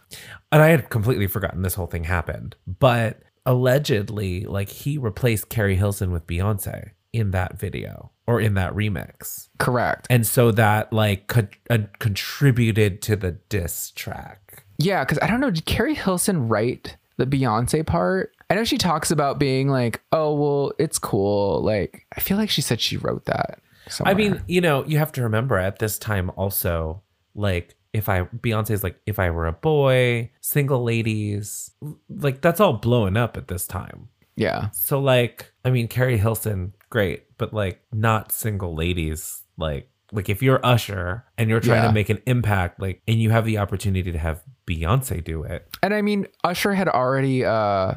And 0.51 0.61
I 0.61 0.67
had 0.67 0.89
completely 0.89 1.27
forgotten 1.27 1.61
this 1.61 1.75
whole 1.75 1.87
thing 1.87 2.03
happened. 2.03 2.55
But 2.67 3.21
allegedly, 3.45 4.43
like 4.45 4.69
he 4.69 4.97
replaced 4.97 5.47
Keri 5.49 5.75
Hilson 5.77 6.11
with 6.11 6.27
Beyonce 6.27 6.91
in 7.13 7.31
that 7.31 7.57
video 7.57 8.11
or 8.27 8.41
in 8.41 8.53
that 8.55 8.73
remix. 8.73 9.47
Correct. 9.59 10.05
And 10.09 10.27
so 10.27 10.51
that 10.51 10.91
like 10.91 11.27
co- 11.27 11.47
uh, 11.69 11.79
contributed 11.99 13.01
to 13.03 13.15
the 13.15 13.31
diss 13.49 13.91
track. 13.91 14.65
Yeah, 14.77 15.03
because 15.03 15.19
I 15.21 15.27
don't 15.27 15.39
know. 15.39 15.51
Did 15.51 15.65
Keri 15.65 15.93
Hilson 15.95 16.47
write 16.47 16.97
the 17.17 17.25
Beyonce 17.25 17.85
part? 17.85 18.33
I 18.49 18.55
know 18.55 18.63
she 18.63 18.77
talks 18.77 19.11
about 19.11 19.39
being 19.39 19.69
like, 19.69 20.01
oh, 20.11 20.33
well, 20.35 20.71
it's 20.79 20.99
cool. 20.99 21.61
Like, 21.61 22.05
I 22.15 22.19
feel 22.21 22.37
like 22.37 22.49
she 22.49 22.61
said 22.61 22.79
she 22.79 22.95
wrote 22.97 23.25
that. 23.25 23.59
Somewhere. 23.89 24.13
I 24.13 24.17
mean, 24.17 24.41
you 24.47 24.61
know, 24.61 24.85
you 24.85 24.97
have 24.99 25.11
to 25.13 25.23
remember 25.23 25.57
at 25.57 25.79
this 25.79 25.97
time 25.97 26.29
also, 26.35 27.01
like, 27.35 27.75
if 27.93 28.07
I 28.09 28.21
Beyonce's 28.23 28.83
like, 28.83 28.99
if 29.05 29.17
I 29.17 29.31
were 29.31 29.47
a 29.47 29.53
boy, 29.53 30.29
single 30.41 30.83
ladies, 30.83 31.71
like 32.09 32.41
that's 32.41 32.59
all 32.59 32.73
blowing 32.73 33.17
up 33.17 33.37
at 33.37 33.47
this 33.47 33.65
time. 33.65 34.09
yeah. 34.35 34.69
So 34.71 34.99
like, 34.99 35.51
I 35.65 35.71
mean, 35.71 35.87
Keri 35.87 36.17
Hilson, 36.17 36.73
great, 36.89 37.23
but 37.37 37.53
like 37.53 37.81
not 37.91 38.31
single 38.31 38.75
ladies. 38.75 39.41
Like, 39.57 39.89
like 40.11 40.29
if 40.29 40.43
you're 40.43 40.63
Usher 40.65 41.25
and 41.37 41.49
you're 41.49 41.59
trying 41.61 41.81
Yeah. 41.81 41.87
to 41.87 41.93
make 41.93 42.09
an 42.09 42.21
impact, 42.27 42.79
like, 42.79 43.01
and 43.07 43.19
you 43.19 43.31
have 43.31 43.45
the 43.45 43.57
opportunity 43.57 44.11
to 44.11 44.17
have 44.19 44.43
Beyonce 44.67 45.23
do 45.23 45.43
it. 45.43 45.67
And 45.81 45.93
I 45.93 46.01
mean, 46.01 46.27
Usher 46.43 46.73
had 46.73 46.87
already, 46.87 47.45
uh, 47.45 47.95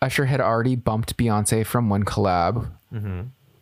Usher 0.00 0.24
had 0.24 0.40
already 0.40 0.76
bumped 0.76 1.16
Beyonce 1.16 1.66
from 1.66 1.88
one 1.88 2.04
collab. 2.04 2.70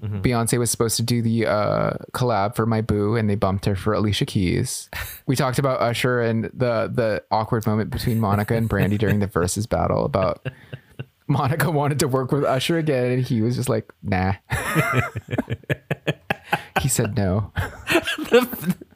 Beyonce 0.02 0.58
was 0.58 0.70
supposed 0.70 0.96
to 0.96 1.02
do 1.02 1.22
the 1.22 1.46
uh, 1.46 1.92
collab 2.12 2.56
for 2.56 2.66
My 2.66 2.80
Boo, 2.80 3.14
and 3.14 3.30
they 3.30 3.36
bumped 3.36 3.66
her 3.66 3.76
for 3.76 3.94
Alicia 3.94 4.26
Keys. 4.26 4.90
we 5.26 5.36
talked 5.36 5.60
about 5.60 5.80
Usher 5.80 6.20
and 6.20 6.46
the 6.46 6.90
the 6.92 7.22
awkward 7.30 7.64
moment 7.68 7.90
between 7.90 8.18
Monica 8.18 8.56
and 8.56 8.68
Brandy 8.68 8.98
during 8.98 9.20
the 9.20 9.28
versus 9.28 9.66
battle 9.66 10.04
about 10.04 10.44
Monica 11.28 11.70
wanted 11.70 12.00
to 12.00 12.08
work 12.08 12.32
with 12.32 12.44
Usher 12.44 12.78
again, 12.78 13.12
and 13.12 13.22
he 13.22 13.42
was 13.42 13.54
just 13.54 13.68
like, 13.68 13.92
nah. 14.02 14.32
he 16.80 16.88
said 16.88 17.16
no. 17.16 17.52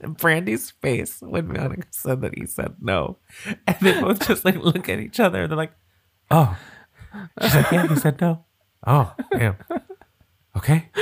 Brandy's 0.06 0.70
face 0.70 1.18
when 1.20 1.48
Monica 1.48 1.86
said 1.90 2.20
that 2.22 2.36
he 2.38 2.46
said 2.46 2.74
no, 2.80 3.18
and 3.66 3.76
they 3.80 4.00
both 4.00 4.26
just 4.26 4.44
like 4.44 4.56
look 4.56 4.88
at 4.88 5.00
each 5.00 5.20
other. 5.20 5.46
They're 5.46 5.56
like, 5.56 5.72
"Oh," 6.30 6.56
she's 7.42 7.54
like, 7.54 7.70
"Yeah, 7.72 7.86
he 7.88 7.96
said 7.96 8.20
no." 8.20 8.44
Oh, 8.88 9.12
damn. 9.32 9.56
Okay. 10.56 10.88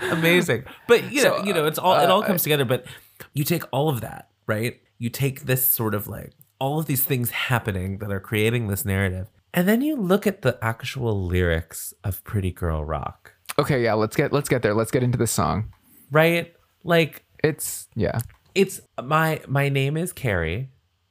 Amazing, 0.00 0.64
but 0.86 1.10
you 1.10 1.22
know, 1.24 1.38
So, 1.38 1.44
you 1.44 1.54
know, 1.54 1.64
it's 1.66 1.78
all 1.78 1.94
it 1.98 2.10
all 2.10 2.22
uh, 2.22 2.26
comes 2.26 2.42
together. 2.42 2.64
But 2.64 2.84
you 3.32 3.42
take 3.42 3.64
all 3.72 3.88
of 3.88 4.02
that, 4.02 4.28
right? 4.46 4.80
You 4.98 5.08
take 5.08 5.42
this 5.42 5.64
sort 5.68 5.94
of 5.94 6.06
like 6.06 6.32
all 6.60 6.78
of 6.78 6.86
these 6.86 7.02
things 7.04 7.30
happening 7.30 7.98
that 7.98 8.12
are 8.12 8.20
creating 8.20 8.68
this 8.68 8.84
narrative, 8.84 9.30
and 9.52 9.66
then 9.66 9.80
you 9.80 9.96
look 9.96 10.26
at 10.26 10.42
the 10.42 10.58
actual 10.62 11.24
lyrics 11.26 11.94
of 12.04 12.22
"Pretty 12.24 12.52
Girl 12.52 12.84
Rock." 12.84 13.23
Okay, 13.58 13.82
yeah, 13.82 13.94
let's 13.94 14.16
get 14.16 14.32
let's 14.32 14.48
get 14.48 14.62
there. 14.62 14.74
Let's 14.74 14.90
get 14.90 15.02
into 15.02 15.18
the 15.18 15.26
song. 15.26 15.72
right? 16.10 16.52
Like 16.82 17.24
It's 17.42 17.88
yeah. 17.94 18.18
it's 18.54 18.80
my 19.02 19.40
my 19.48 19.68
name 19.68 19.96
is 19.96 20.12
Keri, 20.12 20.70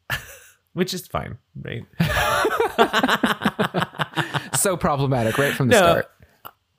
which 0.74 0.94
is 0.94 1.08
fine, 1.08 1.38
right? 1.62 1.84
so 4.56 4.78
problematic 4.78 5.38
right 5.38 5.54
from 5.54 5.68
the 5.70 5.74
No. 5.74 5.80
start. 5.82 6.10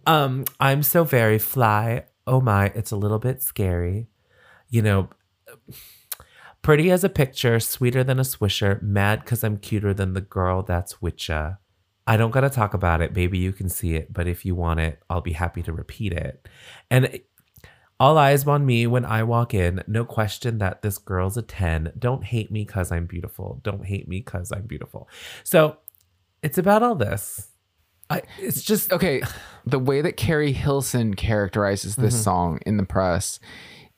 Um, 0.07 0.45
I'm 0.61 0.83
so 0.83 1.05
very 1.05 1.39
fly. 1.39 2.05
Oh 2.27 2.41
my, 2.41 2.67
it's 2.75 2.91
a 2.91 2.97
little 2.97 3.19
bit 3.19 3.43
scary. 3.43 4.09
You 4.69 4.83
know, 4.83 5.09
pretty 6.62 6.91
as 6.91 7.05
a 7.05 7.09
picture, 7.09 7.59
sweeter 7.61 8.05
than 8.05 8.19
a 8.19 8.23
swisher, 8.23 8.81
mad 8.83 9.21
because 9.21 9.45
I'm 9.45 9.57
cuter 9.57 9.95
than 9.95 10.12
the 10.15 10.21
girl 10.21 10.62
that's 10.62 11.01
with 11.01 11.29
ya. 11.29 11.53
I 12.07 12.16
don't 12.16 12.30
gotta 12.30 12.50
talk 12.50 12.74
about 12.74 13.00
it, 13.00 13.14
baby. 13.14 13.38
You 13.38 13.52
can 13.52 13.68
see 13.68 13.94
it, 13.94 14.12
but 14.12 14.26
if 14.26 14.44
you 14.44 14.55
want 14.55 14.80
it, 14.80 15.02
I'll 15.09 15.20
be 15.20 15.32
happy 15.32 15.62
to 15.62 15.72
repeat 15.72 16.12
it. 16.12 16.48
And 16.90 17.20
all 18.00 18.18
eyes 18.18 18.46
on 18.46 18.66
me 18.66 18.86
when 18.86 19.05
I 19.05 19.22
walk 19.22 19.55
in. 19.55 19.82
No 19.86 20.05
question 20.05 20.59
that 20.59 20.82
this 20.82 20.98
girl's 20.98 21.36
a 21.36 21.42
10. 21.42 21.92
Don't 21.98 22.24
hate 22.24 22.50
me 22.50 22.64
because 22.64 22.90
I'm 22.90 23.07
beautiful. 23.07 23.61
Don't 23.62 23.86
hate 23.86 24.09
me 24.09 24.18
because 24.18 24.52
I'm 24.52 24.66
beautiful. 24.66 25.09
So 25.44 25.78
it's 26.42 26.59
about 26.59 26.82
all 26.82 26.94
this. 26.94 27.48
I, 28.11 28.22
it's 28.38 28.62
just 28.62 28.92
okay, 28.92 29.22
the 29.64 29.78
way 29.78 30.02
that 30.02 30.16
Keri 30.16 30.52
Hilson 30.52 31.14
characterizes 31.14 31.96
this 31.96 32.14
mm-hmm. 32.14 32.22
song 32.22 32.59
in 32.66 32.76
the 32.76 32.84
press 32.84 33.38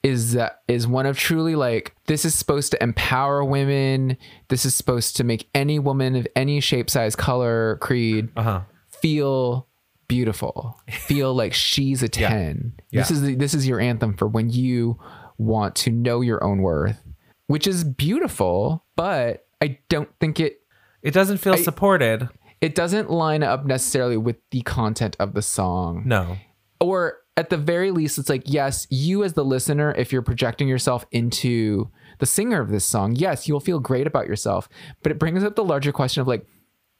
is 0.07 0.33
that 0.35 0.63
is 0.69 0.87
one 0.87 1.05
of 1.07 1.19
truly 1.19 1.57
like 1.57 1.95
this 2.07 2.25
is 2.25 2.35
supposed 2.35 2.71
to 2.73 2.83
empower 2.83 3.45
women. 3.45 4.17
This 4.49 4.65
is 4.65 4.75
supposed 4.75 5.17
to 5.17 5.25
make 5.25 5.49
any 5.55 5.79
woman 5.79 6.15
of 6.15 6.27
any 6.37 6.61
shape, 6.61 6.89
size, 6.89 7.17
color, 7.17 7.77
creed 7.81 8.29
uh-huh. 8.37 8.61
feel 8.89 9.67
beautiful, 10.09 10.81
feel 10.91 11.35
like 11.35 11.53
she's 11.53 12.03
a 12.03 12.09
ten. 12.23 12.75
This 12.93 13.11
Yeah. 13.11 13.17
is 13.17 13.23
the, 13.23 13.35
this 13.35 13.55
is 13.55 13.67
your 13.67 13.81
anthem 13.81 14.15
for 14.17 14.29
when 14.29 14.51
you 14.51 14.99
want 15.39 15.75
to 15.77 15.91
know 15.91 16.21
your 16.21 16.43
own 16.45 16.63
worth, 16.63 17.03
which 17.49 17.67
is 17.67 17.83
beautiful. 17.85 18.85
But 18.95 19.47
I 19.61 19.79
don't 19.89 20.09
think 20.21 20.39
it 20.41 20.61
It 21.03 21.13
doesn't 21.15 21.39
feel 21.39 21.57
supported. 21.57 22.29
it 22.61 22.75
doesn't 22.75 23.11
line 23.11 23.43
up 23.43 23.67
necessarily 23.67 24.17
with 24.17 24.37
the 24.53 24.61
content 24.63 25.17
of 25.19 25.35
the 25.35 25.43
song. 25.43 26.05
No. 26.07 26.37
Or 26.81 27.15
at 27.37 27.51
the 27.51 27.57
very 27.57 27.91
least, 27.91 28.19
it's 28.19 28.29
like, 28.29 28.45
yes, 28.47 28.87
you 28.91 29.23
as 29.23 29.35
the 29.35 29.45
listener, 29.45 29.95
if 29.97 30.13
you're 30.13 30.23
projecting 30.23 30.69
yourself 30.69 31.05
into 31.11 31.91
the 32.19 32.27
singer 32.27 32.61
of 32.61 32.71
this 32.71 32.85
song, 32.85 33.15
yes, 33.15 33.47
you'll 33.47 33.61
feel 33.61 33.79
great 33.79 34.07
about 34.07 34.27
yourself. 34.27 34.69
But 35.03 35.13
it 35.13 35.19
brings 35.19 35.45
up 35.45 35.55
the 35.55 35.65
larger 35.65 35.93
question 35.93 36.23
of 36.23 36.29
like, 36.29 36.47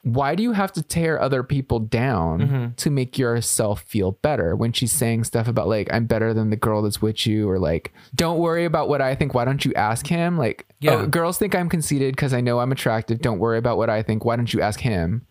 why 0.03 0.37
do 0.37 0.43
you 0.45 0.53
have 0.53 0.71
to 0.73 0.83
tear 0.83 1.21
other 1.21 1.43
people 1.43 1.81
down 1.81 2.41
mm-hmm. 2.41 2.75
to 2.77 2.91
make 2.91 3.19
yourself 3.19 3.83
feel 3.83 4.13
better 4.13 4.55
when 4.55 4.73
she's 4.73 4.93
saying 4.93 5.25
stuff 5.25 5.49
about 5.49 5.67
like 5.67 5.93
I'm 5.93 6.07
better 6.07 6.33
than 6.33 6.51
the 6.51 6.57
girl 6.57 6.83
that's 6.83 7.03
with 7.03 7.27
you 7.27 7.51
or 7.51 7.59
like 7.59 7.93
don't 8.15 8.39
worry 8.39 8.65
about 8.67 8.89
what 8.89 9.03
I 9.03 9.17
think 9.17 9.35
why 9.35 9.45
don't 9.45 9.65
you 9.65 9.75
ask 9.75 10.07
him 10.07 10.39
like 10.39 10.65
uh, 10.71 10.75
Yeah. 10.79 10.93
oh, 10.93 11.07
girls 11.09 11.39
think 11.39 11.57
I'm 11.57 11.69
conceited 11.69 12.15
because 12.15 12.33
I 12.33 12.41
know 12.41 12.61
I'm 12.61 12.71
attractive 12.71 13.21
don't 13.21 13.41
worry 13.41 13.59
about 13.59 13.79
what 13.79 13.91
I 13.91 14.01
think 14.05 14.25
why 14.25 14.37
don't 14.37 14.55
you 14.55 14.61
ask 14.61 14.79
him 14.79 15.27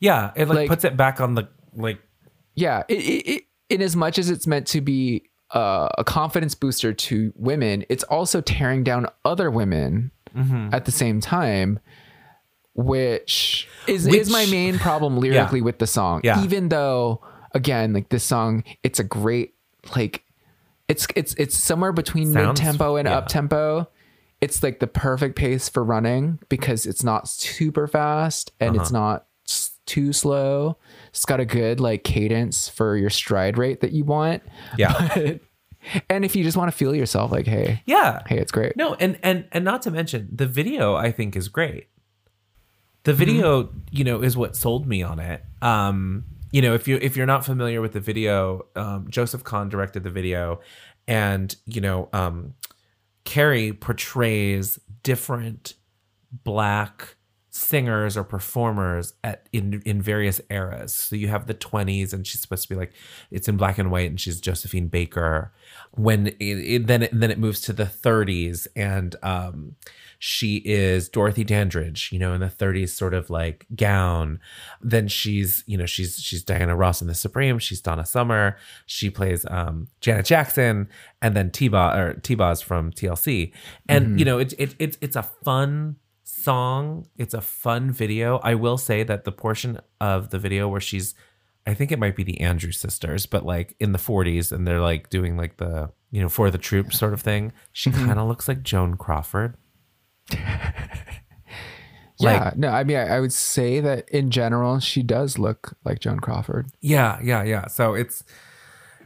Yeah, 0.00 0.32
it 0.36 0.48
like, 0.48 0.56
Like- 0.56 0.68
puts 0.68 0.84
it 0.84 0.98
back 0.98 1.22
on 1.22 1.34
the 1.34 1.48
like 1.74 1.98
yeah 2.54 2.82
it, 2.88 2.98
it, 2.98 3.26
it 3.26 3.44
in 3.70 3.80
as 3.82 3.96
much 3.96 4.18
as 4.18 4.28
it's 4.30 4.46
meant 4.46 4.66
to 4.66 4.80
be 4.80 5.22
uh, 5.52 5.88
a 5.98 6.04
confidence 6.04 6.54
booster 6.54 6.92
to 6.92 7.32
women 7.36 7.84
it's 7.88 8.04
also 8.04 8.40
tearing 8.40 8.84
down 8.84 9.06
other 9.24 9.50
women 9.50 10.10
Mm-hmm. 10.36 10.72
at 10.72 10.84
the 10.84 10.92
same 10.92 11.20
time 11.20 11.80
which 12.74 13.68
is 13.88 14.06
Which- 14.06 14.14
is 14.20 14.30
my 14.30 14.46
main 14.46 14.78
problem 14.78 15.18
lyrically 15.24 15.60
with 15.60 15.78
the 15.78 15.86
song 15.86 16.20
Yeah. 16.22 16.42
even 16.44 16.68
though 16.68 17.20
again 17.52 17.92
like 17.92 18.10
this 18.10 18.22
song 18.24 18.62
it's 18.82 18.98
a 19.00 19.04
great 19.04 19.54
like 19.96 20.22
it's 20.88 21.06
it's 21.16 21.34
it's 21.34 21.58
somewhere 21.58 21.92
between 21.92 22.32
mid 22.32 22.54
tempo 22.56 22.96
and 22.96 23.06
yeah. 23.08 23.16
up 23.18 23.26
tempo 23.26 23.88
it's 24.40 24.62
like 24.62 24.78
the 24.80 24.86
perfect 24.86 25.36
pace 25.36 25.68
for 25.68 25.82
running 25.84 26.38
because 26.48 26.86
it's 26.86 27.02
not 27.02 27.28
super 27.28 27.86
fast 27.88 28.52
and 28.60 28.70
Uh-huh. 28.76 28.82
it's 28.82 28.92
not 28.92 29.26
too 29.90 30.12
slow. 30.12 30.76
It's 31.08 31.24
got 31.24 31.40
a 31.40 31.44
good 31.44 31.80
like 31.80 32.04
cadence 32.04 32.68
for 32.68 32.96
your 32.96 33.10
stride 33.10 33.58
rate 33.58 33.80
that 33.80 33.90
you 33.92 34.04
want. 34.04 34.42
Yeah. 34.78 34.92
But, 35.14 35.40
and 36.10 36.24
if 36.24 36.36
you 36.36 36.44
just 36.44 36.56
want 36.56 36.70
to 36.70 36.76
feel 36.76 36.94
yourself 36.94 37.32
like, 37.32 37.46
hey, 37.46 37.82
Yeah. 37.86 38.22
hey, 38.28 38.38
it's 38.38 38.52
great. 38.52 38.76
No, 38.76 38.94
and 38.94 39.18
and 39.22 39.46
and 39.52 39.64
not 39.64 39.82
to 39.82 39.90
mention 39.90 40.28
the 40.30 40.46
video 40.46 40.94
I 40.94 41.10
think 41.10 41.34
is 41.36 41.48
great. 41.48 41.88
The 43.04 43.14
video, 43.14 43.70
you 43.90 44.04
know, 44.04 44.22
is 44.22 44.36
what 44.36 44.54
sold 44.56 44.86
me 44.86 45.02
on 45.02 45.18
it. 45.18 45.42
Um, 45.62 46.24
you 46.52 46.60
know, 46.62 46.74
if 46.74 46.86
you 46.86 46.98
if 47.00 47.16
you're 47.16 47.26
not 47.26 47.44
familiar 47.44 47.80
with 47.80 47.92
the 47.92 48.00
video, 48.00 48.66
um, 48.76 49.06
Joseph 49.08 49.42
Kahn 49.42 49.68
directed 49.70 50.02
the 50.04 50.10
video, 50.10 50.60
and 51.08 51.54
you 51.66 51.80
know, 51.80 52.08
um, 52.12 52.54
Keri 53.24 53.72
portrays 53.72 54.78
different 55.02 55.74
black 56.44 57.16
singers 57.50 58.16
or 58.16 58.22
performers 58.22 59.12
at 59.24 59.48
in 59.52 59.82
in 59.84 60.00
various 60.00 60.40
eras. 60.50 60.94
So 60.94 61.16
you 61.16 61.28
have 61.28 61.46
the 61.46 61.54
20s 61.54 62.12
and 62.12 62.24
she's 62.24 62.40
supposed 62.40 62.62
to 62.62 62.68
be 62.68 62.76
like 62.76 62.92
it's 63.32 63.48
in 63.48 63.56
black 63.56 63.76
and 63.76 63.90
white 63.90 64.08
and 64.08 64.20
she's 64.20 64.40
Josephine 64.40 64.86
Baker. 64.86 65.52
When 65.90 66.28
it, 66.28 66.36
it, 66.38 66.86
then 66.86 67.02
it, 67.02 67.10
then 67.12 67.30
it 67.30 67.38
moves 67.38 67.60
to 67.62 67.72
the 67.72 67.84
30s 67.84 68.68
and 68.76 69.16
um 69.22 69.74
she 70.20 70.56
is 70.66 71.08
Dorothy 71.08 71.44
Dandridge, 71.44 72.12
you 72.12 72.18
know, 72.18 72.34
in 72.34 72.40
the 72.40 72.46
30s 72.46 72.90
sort 72.90 73.14
of 73.14 73.30
like 73.30 73.66
gown. 73.74 74.38
Then 74.80 75.08
she's, 75.08 75.64
you 75.66 75.76
know, 75.76 75.86
she's 75.86 76.18
she's 76.18 76.44
Diana 76.44 76.76
Ross 76.76 77.02
in 77.02 77.08
the 77.08 77.14
Supreme, 77.14 77.58
she's 77.58 77.80
Donna 77.80 78.06
Summer, 78.06 78.56
she 78.86 79.10
plays 79.10 79.44
um 79.50 79.88
Janet 80.00 80.26
Jackson 80.26 80.88
and 81.20 81.36
then 81.36 81.50
T-Boz 81.50 81.98
or 81.98 82.14
T-Boz 82.14 82.62
from 82.62 82.92
TLC. 82.92 83.52
And 83.88 84.20
you 84.20 84.24
know, 84.24 84.38
it, 84.38 84.54
it 84.56 84.76
it's 84.78 84.98
it's 85.00 85.16
a 85.16 85.24
fun 85.24 85.96
song. 86.42 87.06
It's 87.16 87.34
a 87.34 87.40
fun 87.40 87.90
video. 87.90 88.38
I 88.42 88.54
will 88.54 88.78
say 88.78 89.02
that 89.02 89.24
the 89.24 89.32
portion 89.32 89.80
of 90.00 90.30
the 90.30 90.38
video 90.38 90.68
where 90.68 90.80
she's 90.80 91.14
I 91.66 91.74
think 91.74 91.92
it 91.92 91.98
might 91.98 92.16
be 92.16 92.24
the 92.24 92.40
Andrews 92.40 92.80
sisters, 92.80 93.26
but 93.26 93.44
like 93.44 93.76
in 93.78 93.92
the 93.92 93.98
40s 93.98 94.50
and 94.50 94.66
they're 94.66 94.80
like 94.80 95.10
doing 95.10 95.36
like 95.36 95.58
the, 95.58 95.90
you 96.10 96.20
know, 96.20 96.28
for 96.28 96.50
the 96.50 96.58
troops 96.58 96.98
sort 96.98 97.12
of 97.12 97.20
thing. 97.20 97.52
She 97.72 97.90
mm-hmm. 97.90 98.06
kind 98.06 98.18
of 98.18 98.26
looks 98.26 98.48
like 98.48 98.62
Joan 98.62 98.96
Crawford. 98.96 99.56
Yeah, 102.22 102.44
Like, 102.44 102.56
no, 102.58 102.68
I 102.68 102.84
mean, 102.84 102.98
I, 102.98 103.16
I 103.16 103.20
would 103.20 103.32
say 103.32 103.80
that 103.80 104.06
in 104.10 104.30
general, 104.30 104.78
she 104.78 105.02
does 105.02 105.38
look 105.38 105.74
like 105.86 106.00
Joan 106.00 106.20
Crawford. 106.20 106.70
yeah, 106.82 107.18
yeah, 107.22 107.42
yeah. 107.42 107.66
So 107.68 107.94
it's, 107.94 108.22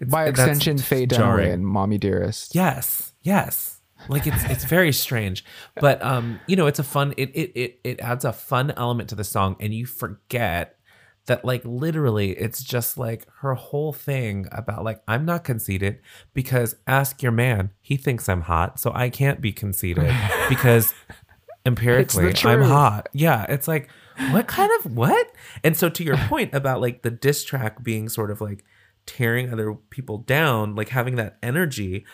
it's 0.00 0.10
By 0.10 0.26
extension, 0.26 0.78
Faye. 0.78 1.06
Dunaway 1.06 1.52
and 1.52 1.64
Mommy 1.64 1.96
Dearest. 1.96 2.56
Yes, 2.56 3.12
yes. 3.22 3.73
Like 4.08 4.26
it's 4.26 4.44
it's 4.44 4.64
very 4.64 4.92
strange, 4.92 5.44
but 5.76 6.02
um, 6.02 6.40
you 6.46 6.56
know, 6.56 6.66
it's 6.66 6.78
a 6.78 6.84
fun. 6.84 7.14
It 7.16 7.30
it 7.34 7.52
it 7.54 7.80
it 7.84 8.00
adds 8.00 8.24
a 8.24 8.32
fun 8.32 8.72
element 8.76 9.08
to 9.10 9.14
the 9.14 9.24
song, 9.24 9.56
and 9.60 9.74
you 9.74 9.86
forget 9.86 10.76
that 11.26 11.44
like 11.44 11.62
literally, 11.64 12.32
it's 12.32 12.62
just 12.62 12.98
like 12.98 13.26
her 13.40 13.54
whole 13.54 13.92
thing 13.92 14.46
about 14.52 14.84
like 14.84 15.00
I'm 15.08 15.24
not 15.24 15.44
conceited 15.44 16.00
because 16.34 16.76
ask 16.86 17.22
your 17.22 17.32
man, 17.32 17.70
he 17.80 17.96
thinks 17.96 18.28
I'm 18.28 18.42
hot, 18.42 18.78
so 18.78 18.92
I 18.94 19.08
can't 19.10 19.40
be 19.40 19.52
conceited 19.52 20.12
because 20.48 20.92
empirically 21.64 22.34
I'm 22.44 22.62
hot. 22.62 23.08
Yeah, 23.12 23.46
it's 23.48 23.66
like 23.66 23.88
what 24.30 24.46
kind 24.46 24.70
of 24.78 24.94
what? 24.94 25.30
And 25.62 25.76
so 25.76 25.88
to 25.88 26.04
your 26.04 26.16
point 26.28 26.54
about 26.54 26.80
like 26.80 27.02
the 27.02 27.10
diss 27.10 27.44
track 27.44 27.82
being 27.82 28.08
sort 28.08 28.30
of 28.30 28.40
like 28.40 28.64
tearing 29.06 29.52
other 29.52 29.74
people 29.90 30.18
down, 30.18 30.74
like 30.74 30.90
having 30.90 31.16
that 31.16 31.38
energy, 31.42 32.04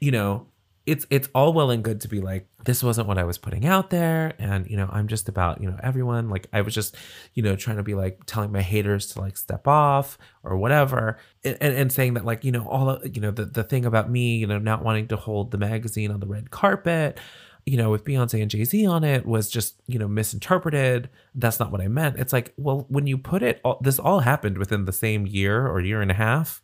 you 0.00 0.10
know, 0.10 0.46
it's 0.88 1.06
it's 1.10 1.28
all 1.34 1.52
well 1.52 1.70
and 1.70 1.84
good 1.84 2.00
to 2.00 2.08
be 2.08 2.20
like 2.20 2.48
this 2.64 2.82
wasn't 2.82 3.06
what 3.08 3.18
I 3.18 3.24
was 3.24 3.38
putting 3.38 3.64
out 3.66 3.90
there. 3.90 4.34
And 4.38 4.68
you 4.70 4.76
know 4.76 4.88
I'm 4.90 5.06
just 5.08 5.28
about 5.28 5.60
you 5.60 5.70
know 5.70 5.78
everyone. 5.82 6.28
Like 6.30 6.46
I 6.52 6.62
was 6.62 6.74
just 6.74 6.96
you 7.34 7.42
know 7.42 7.54
trying 7.56 7.76
to 7.76 7.82
be 7.82 7.94
like 7.94 8.24
telling 8.26 8.50
my 8.52 8.62
haters 8.62 9.06
to 9.08 9.20
like 9.20 9.36
step 9.36 9.68
off 9.68 10.18
or 10.42 10.56
whatever. 10.56 11.18
And, 11.44 11.56
and, 11.60 11.74
and 11.76 11.92
saying 11.92 12.14
that 12.14 12.24
like 12.24 12.44
you 12.44 12.52
know 12.52 12.66
all 12.66 12.90
of- 12.90 13.14
you 13.16 13.20
know 13.22 13.30
the, 13.30 13.44
the 13.44 13.62
thing 13.64 13.84
about 13.84 14.10
me 14.10 14.36
you 14.36 14.46
know 14.46 14.58
not 14.58 14.82
wanting 14.84 15.08
to 15.08 15.16
hold 15.16 15.50
the 15.50 15.58
magazine 15.58 16.10
on 16.10 16.20
the 16.20 16.26
red 16.26 16.50
carpet 16.50 17.18
you 17.66 17.76
know 17.76 17.90
with 17.90 18.04
Beyonce 18.04 18.40
and 18.40 18.50
Jay-Z 18.50 18.86
on 18.86 19.04
it 19.04 19.26
was 19.26 19.50
just 19.50 19.80
you 19.86 19.98
know 19.98 20.08
misinterpreted. 20.08 21.10
That's 21.34 21.60
not 21.60 21.70
what 21.70 21.80
I 21.80 21.88
meant. 21.88 22.16
It's 22.18 22.32
like 22.32 22.54
well 22.56 22.86
when 22.88 23.06
you 23.06 23.18
put 23.18 23.42
it 23.42 23.60
all, 23.64 23.78
this 23.82 23.98
all 23.98 24.20
happened 24.20 24.58
within 24.58 24.84
the 24.86 24.92
same 24.92 25.26
year 25.26 25.66
or 25.66 25.80
year 25.80 26.00
and 26.00 26.10
a 26.10 26.14
half 26.14 26.62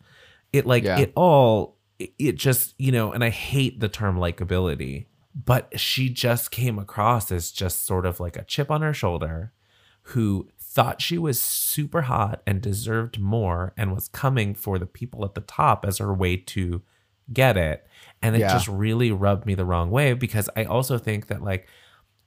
it 0.53 0.67
like 0.67 0.85
Yeah. 0.85 0.99
it 1.01 1.13
all 1.15 1.77
it, 1.99 2.13
it 2.19 2.33
just 2.37 2.75
you 2.79 2.91
know 2.93 3.13
and 3.13 3.23
i 3.25 3.31
hate 3.31 3.81
the 3.81 3.89
term 3.89 4.17
likability 4.17 5.07
but 5.35 5.79
she 5.81 6.09
just 6.09 6.51
came 6.51 6.79
across 6.79 7.33
as 7.33 7.51
just 7.51 7.85
sort 7.85 8.07
of 8.07 8.21
like 8.21 8.37
a 8.37 8.45
chip 8.45 8.71
on 8.71 8.83
her 8.83 8.95
shoulder 8.95 9.53
who 10.09 10.49
thought 10.61 11.01
she 11.03 11.17
was 11.19 11.41
super 11.41 12.03
hot 12.03 12.43
and 12.47 12.61
deserved 12.61 13.19
more 13.21 13.73
and 13.77 13.93
was 13.95 14.09
coming 14.09 14.55
for 14.55 14.79
the 14.79 14.87
people 14.87 15.25
at 15.25 15.35
the 15.35 15.41
top 15.41 15.85
as 15.85 15.99
her 15.99 16.13
way 16.13 16.37
to 16.37 16.83
get 17.33 17.57
it 17.57 17.87
and 18.21 18.37
it 18.37 18.41
Yeah. 18.41 18.53
just 18.53 18.69
really 18.69 19.11
rubbed 19.11 19.47
me 19.47 19.55
the 19.55 19.65
wrong 19.65 19.91
way 19.91 20.13
because 20.13 20.49
i 20.57 20.65
also 20.65 20.99
think 20.99 21.29
that 21.29 21.43
like 21.43 21.67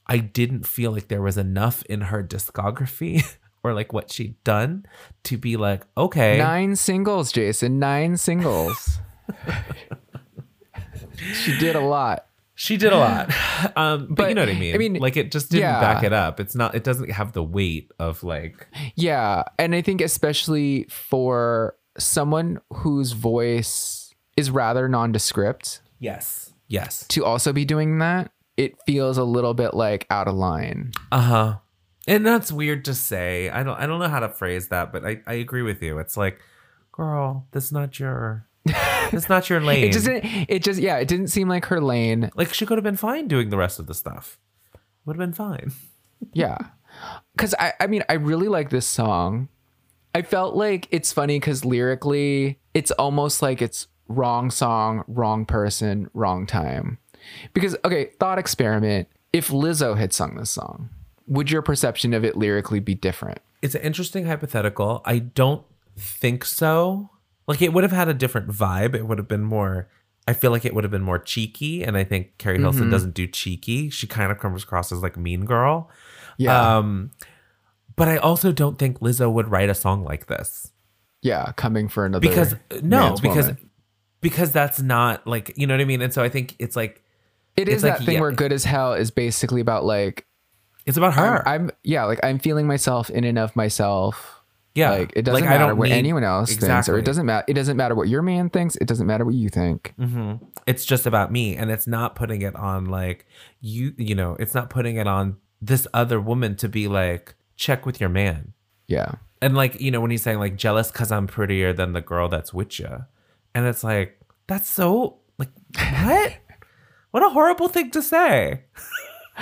i 0.08 0.18
didn't 0.18 0.66
feel 0.66 0.92
like 0.92 1.08
there 1.08 1.22
was 1.22 1.38
enough 1.38 1.84
in 1.84 2.02
her 2.02 2.24
discography 2.24 3.24
or 3.64 3.74
like 3.74 3.92
what 3.94 4.12
she'd 4.12 4.42
done 4.44 4.86
to 5.24 5.38
be 5.38 5.56
like 5.58 5.84
okay 5.98 6.38
Nine 6.38 6.76
singles, 6.76 7.32
Jason. 7.32 7.80
Nine 7.80 8.16
singles. 8.18 9.00
she 11.34 11.58
did 11.58 11.76
a 11.76 11.82
lot. 11.82 12.28
She 12.60 12.76
did 12.76 12.92
a 12.92 12.98
lot. 12.98 13.32
Um, 13.76 14.06
but, 14.10 14.16
But, 14.16 14.30
you 14.30 14.36
know 14.36 14.42
what 14.44 14.50
I 14.50 14.60
mean? 14.60 14.76
I 14.76 14.78
mean, 14.78 14.94
like 14.96 15.18
it 15.18 15.32
just 15.32 15.50
didn't 15.50 15.62
yeah. 15.62 15.82
back 15.82 16.04
it 16.04 16.14
up. 16.14 16.40
It's 16.40 16.54
not, 16.54 16.76
it 16.76 16.84
doesn't 16.84 17.10
have 17.10 17.34
the 17.34 17.42
weight 17.42 17.92
of 17.98 18.24
like, 18.24 18.68
Yeah. 18.96 19.44
And 19.58 19.74
I 19.74 19.82
think, 19.82 20.00
especially 20.00 20.86
for 20.90 21.76
someone 21.98 22.60
whose 22.72 23.14
voice 23.14 24.14
is 24.38 24.52
rather 24.52 24.88
nondescript, 24.88 25.82
yes, 25.98 26.54
yes. 26.68 27.06
to 27.08 27.26
also 27.26 27.52
be 27.52 27.66
doing 27.66 27.98
that, 27.98 28.32
it 28.58 28.76
feels 28.86 29.18
a 29.18 29.24
little 29.24 29.56
bit 29.56 29.74
like 29.74 30.06
out 30.12 30.28
of 30.28 30.36
line. 30.36 30.92
Uh 31.12 31.22
huh. 31.22 31.58
And 32.08 32.26
that's 32.26 32.52
weird 32.52 32.86
to 32.86 32.94
say. 32.94 33.50
I 33.50 33.64
don't, 33.64 33.78
I 33.80 33.88
don't 33.88 34.00
know 34.00 34.08
how 34.08 34.20
to 34.20 34.30
phrase 34.30 34.68
that, 34.70 34.92
but 34.94 35.04
I, 35.04 35.22
I 35.26 35.34
agree 35.34 35.64
with 35.64 35.82
you. 35.82 35.98
It's 35.98 36.16
like, 36.16 36.40
girl, 36.92 37.48
that's 37.52 37.72
not 37.72 38.00
your, 38.00 38.47
that's 39.12 39.30
not 39.30 39.50
your 39.50 39.62
lane. 39.62 39.86
It 39.86 39.94
doesn't, 39.94 40.26
it 40.50 40.64
just, 40.64 40.80
yeah, 40.80 40.98
it 40.98 41.08
didn't 41.08 41.28
seem 41.28 41.48
like 41.48 41.66
her 41.66 41.82
lane. 41.82 42.32
like 42.36 42.54
she 42.54 42.66
could 42.66 42.78
have 42.78 42.84
been 42.84 42.98
fine 42.98 43.28
doing 43.28 43.50
the 43.50 43.58
rest 43.58 43.80
of 43.80 43.88
the 43.88 43.94
stuff. 43.94 44.40
Would 45.06 45.16
have 45.16 45.20
been 45.20 45.34
fine. 45.34 45.72
Yeah. 46.34 46.58
Cause 47.38 47.54
I, 47.60 47.74
I 47.80 47.86
mean, 47.86 48.04
I 48.10 48.14
really 48.14 48.48
like 48.48 48.72
this 48.72 48.88
song. 48.88 49.50
I 50.16 50.24
felt 50.24 50.56
like 50.56 50.88
it's 50.90 51.14
funny 51.14 51.40
because 51.40 51.64
lyrically, 51.64 52.60
it's 52.74 52.90
almost 52.92 53.44
like 53.44 53.62
it's 53.62 53.88
wrong 54.08 54.50
song, 54.50 55.04
wrong 55.08 55.46
person, 55.46 56.10
wrong 56.16 56.48
time. 56.48 56.98
Because, 57.54 57.76
okay, 57.86 58.06
thought 58.20 58.40
experiment. 58.40 59.08
If 59.32 59.50
Lizzo 59.50 59.96
had 59.96 60.12
sung 60.12 60.36
this 60.38 60.50
song, 60.50 60.90
would 61.28 61.52
your 61.52 61.62
perception 61.62 62.14
of 62.14 62.26
it 62.26 62.36
lyrically 62.36 62.80
be 62.80 62.96
different? 62.96 63.40
It's 63.62 63.76
an 63.76 63.82
interesting 63.82 64.26
hypothetical. 64.26 65.02
I 65.06 65.20
don't 65.20 65.64
think 65.98 66.46
so. 66.46 67.12
Like 67.48 67.62
it 67.62 67.74
would 67.74 67.84
have 67.84 67.92
had 67.92 68.08
a 68.08 68.14
different 68.14 68.50
vibe. 68.50 68.94
It 68.94 69.08
would 69.08 69.18
have 69.18 69.28
been 69.28 69.44
more. 69.44 69.88
I 70.28 70.34
feel 70.34 70.52
like 70.52 70.66
it 70.66 70.76
would 70.76 70.84
have 70.84 70.92
been 70.92 71.04
more 71.04 71.20
cheeky, 71.20 71.84
and 71.84 71.96
I 71.96 72.04
think 72.04 72.38
Keri 72.38 72.60
Hilson 72.60 72.90
doesn't 72.90 73.14
do 73.14 73.28
cheeky. 73.28 73.90
She 73.90 74.08
kind 74.08 74.30
of 74.30 74.40
comes 74.40 74.64
across 74.64 74.92
as 74.92 75.02
like 75.02 75.16
mean 75.16 75.46
girl. 75.46 75.90
Yeah. 76.38 76.78
Um, 76.78 77.12
but 77.96 78.10
I 78.10 78.18
also 78.18 78.52
don't 78.52 78.78
think 78.78 79.00
Lizzo 79.00 79.32
would 79.32 79.50
write 79.50 79.70
a 79.70 79.74
song 79.74 80.04
like 80.04 80.28
this 80.28 80.72
yeah. 81.22 81.52
Coming 81.56 81.88
for 81.88 82.06
another. 82.06 82.28
because 82.28 82.56
no, 82.82 83.08
man's 83.08 83.22
because 83.22 83.48
woman. 83.48 83.70
because 84.22 84.52
that's 84.52 84.82
not 84.82 85.26
like 85.28 85.54
you 85.58 85.68
know 85.68 85.74
what 85.74 85.82
I 85.82 85.86
mean. 85.86 86.02
And 86.02 86.14
so 86.14 86.24
I 86.24 86.30
think 86.30 86.56
it's 86.60 86.76
like 86.76 87.04
it 87.56 87.68
is 87.68 87.76
it's 87.76 87.84
like, 87.84 88.00
that 88.00 88.06
thing 88.06 88.16
yeah. 88.16 88.22
where 88.22 88.32
good 88.32 88.54
as 88.54 88.64
hell 88.64 88.94
is 88.94 89.12
basically 89.12 89.62
about 89.62 89.84
like, 89.84 90.26
it's 90.86 90.98
about 90.98 91.16
her. 91.16 91.48
I'm, 91.48 91.72
yeah, 91.84 92.06
like 92.06 92.20
I'm 92.24 92.40
feeling 92.40 92.68
myself 92.68 93.10
in 93.10 93.24
and 93.24 93.38
of 93.38 93.56
myself. 93.56 94.37
Yeah, 94.78 94.92
Like 94.92 95.14
it 95.16 95.24
doesn't 95.24 95.42
Like, 95.46 95.50
matter 95.50 95.74
what 95.76 95.90
need- 95.90 95.96
anyone 95.96 96.24
else 96.24 96.56
thinks, 96.56 96.88
or 96.88 96.98
it 96.98 97.06
doesn't 97.06 97.26
matter. 97.26 97.44
It 97.48 97.54
doesn't 97.54 97.76
matter 97.78 97.96
what 97.96 98.08
your 98.08 98.22
man 98.22 98.50
thinks. 98.50 98.76
It 98.78 98.88
doesn't 98.88 99.08
matter 99.08 99.26
what 99.26 99.34
you 99.36 99.50
think. 99.50 99.94
Mm-hmm. 100.00 100.46
It's 100.68 100.86
just 100.86 101.06
about 101.06 101.32
me, 101.32 101.56
and 101.58 101.72
it's 101.72 101.88
not 101.88 102.16
putting 102.16 102.42
it 102.44 102.56
on 102.56 102.86
like 102.86 103.26
you. 103.60 103.94
You 103.98 104.16
know, 104.16 104.36
it's 104.40 104.54
not 104.54 104.70
putting 104.70 104.96
it 104.98 105.08
on 105.08 105.38
this 105.62 105.88
other 105.94 106.22
woman 106.22 106.56
to 106.58 106.70
be 106.70 106.88
like 106.88 107.34
check 107.56 107.86
with 107.86 108.00
your 108.00 108.10
man, 108.10 108.54
Yeah, 108.88 109.14
and 109.42 109.56
like 109.56 109.82
you 109.82 109.90
know 109.92 110.00
when 110.02 110.12
he's 110.12 110.22
saying 110.22 110.38
like 110.40 110.56
jealous 110.56 110.92
because 110.92 111.12
I'm 111.12 111.26
prettier 111.28 111.74
than 111.74 111.94
the 111.94 112.02
girl 112.02 112.30
that's 112.30 112.54
with 112.54 112.80
you, 112.80 113.06
and 113.56 113.66
it's 113.66 113.84
like 113.84 114.20
that's 114.46 114.70
so 114.70 115.18
like 115.40 115.50
what? 115.76 116.34
what 117.12 117.24
a 117.24 117.30
horrible 117.30 117.68
thing 117.70 117.90
to 117.92 118.02
say. 118.04 118.62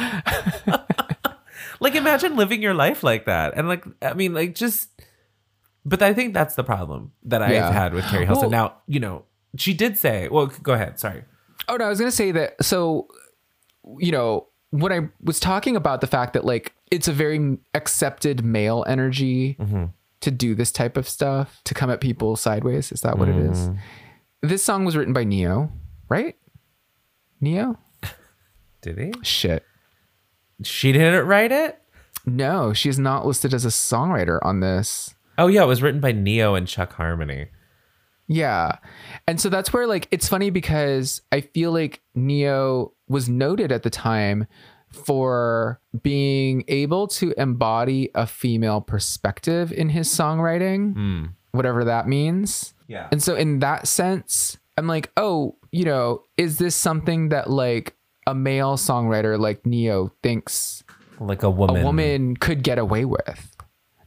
like 1.79 1.95
imagine 1.95 2.35
living 2.35 2.61
your 2.61 2.73
life 2.73 3.03
like 3.03 3.25
that, 3.25 3.53
and 3.55 3.67
like 3.67 3.85
I 4.01 4.13
mean 4.13 4.33
like 4.33 4.55
just. 4.55 4.89
But 5.85 6.01
I 6.01 6.13
think 6.13 6.33
that's 6.33 6.55
the 6.55 6.63
problem 6.63 7.11
that 7.23 7.41
I've 7.41 7.51
Yeah. 7.51 7.71
had 7.71 7.93
with 7.93 8.05
Keri 8.05 8.25
Hilson. 8.25 8.49
Well- 8.49 8.69
now, 8.69 8.73
you 8.87 8.99
know, 8.99 9.25
she 9.57 9.73
did 9.73 9.97
say, 9.97 10.27
well, 10.29 10.47
go 10.47 10.73
ahead. 10.73 10.99
Sorry. 10.99 11.23
Oh 11.67 11.77
no, 11.77 11.85
I 11.85 11.89
was 11.89 11.99
gonna 11.99 12.11
say 12.11 12.31
that. 12.31 12.63
So, 12.63 13.07
you 13.99 14.11
know, 14.11 14.47
when 14.71 14.91
I 14.91 15.09
was 15.23 15.39
talking 15.39 15.75
about 15.75 16.01
the 16.01 16.07
fact 16.07 16.33
that 16.33 16.43
like 16.43 16.73
it's 16.91 17.07
a 17.07 17.13
very 17.13 17.57
accepted 17.73 18.43
male 18.43 18.83
energy 18.87 19.55
mm-hmm. 19.59 19.85
to 20.21 20.31
do 20.31 20.55
this 20.55 20.71
type 20.71 20.97
of 20.97 21.07
stuff, 21.07 21.61
to 21.65 21.73
come 21.73 21.89
at 21.89 22.01
people 22.01 22.35
sideways. 22.35 22.91
Is 22.91 23.01
that 23.01 23.17
what 23.17 23.29
it 23.29 23.35
is? 23.35 23.57
Mm-hmm. 23.57 23.77
This 24.41 24.63
song 24.63 24.85
was 24.85 24.95
written 24.95 25.13
by 25.13 25.23
Ne-Yo, 25.23 25.71
right? 26.09 26.35
Ne-Yo? 27.41 27.77
Did 28.81 28.99
he? 28.99 29.13
Shit. 29.23 29.63
She 30.63 30.91
didn't 30.91 31.25
write 31.25 31.51
it? 31.51 31.81
No, 32.25 32.73
she's 32.73 32.99
not 32.99 33.25
listed 33.25 33.53
as 33.53 33.65
a 33.65 33.69
songwriter 33.69 34.39
on 34.43 34.59
this. 34.59 35.14
Oh 35.37 35.47
yeah, 35.47 35.63
it 35.63 35.67
was 35.67 35.81
written 35.81 35.99
by 35.99 36.11
Ne-Yo 36.11 36.55
and 36.55 36.67
Chuck 36.67 36.93
Harmony. 36.93 37.47
Yeah. 38.27 38.77
And 39.27 39.39
so 39.39 39.49
that's 39.49 39.71
where 39.71 39.87
like 39.87 40.07
it's 40.11 40.27
funny 40.27 40.49
because 40.49 41.21
I 41.31 41.41
feel 41.41 41.71
like 41.71 42.01
Ne-Yo 42.15 42.93
was 43.07 43.29
noted 43.29 43.71
at 43.71 43.83
the 43.83 43.89
time 43.89 44.47
for 44.91 45.79
being 46.01 46.63
able 46.67 47.07
to 47.07 47.33
embody 47.37 48.09
a 48.15 48.25
female 48.25 48.81
perspective 48.81 49.71
in 49.71 49.89
his 49.89 50.07
songwriting, 50.07 50.93
hmm. 50.93 51.25
whatever 51.51 51.83
that 51.83 52.07
means. 52.07 52.73
Yeah. 52.87 53.07
And 53.11 53.21
so 53.21 53.35
in 53.35 53.59
that 53.59 53.87
sense, 53.87 54.57
I'm 54.77 54.87
like, 54.87 55.11
oh, 55.17 55.57
you 55.71 55.83
know, 55.85 56.23
is 56.37 56.57
this 56.57 56.75
something 56.75 57.29
that 57.29 57.49
like 57.49 57.95
a 58.25 58.33
male 58.33 58.77
songwriter 58.77 59.39
like 59.39 59.65
Ne-Yo 59.65 60.11
thinks 60.23 60.83
Like 61.19 61.43
a 61.43 61.49
woman. 61.49 61.81
a 61.81 61.83
woman 61.83 62.37
could 62.37 62.63
get 62.63 62.79
away 62.79 63.05
with? 63.05 63.54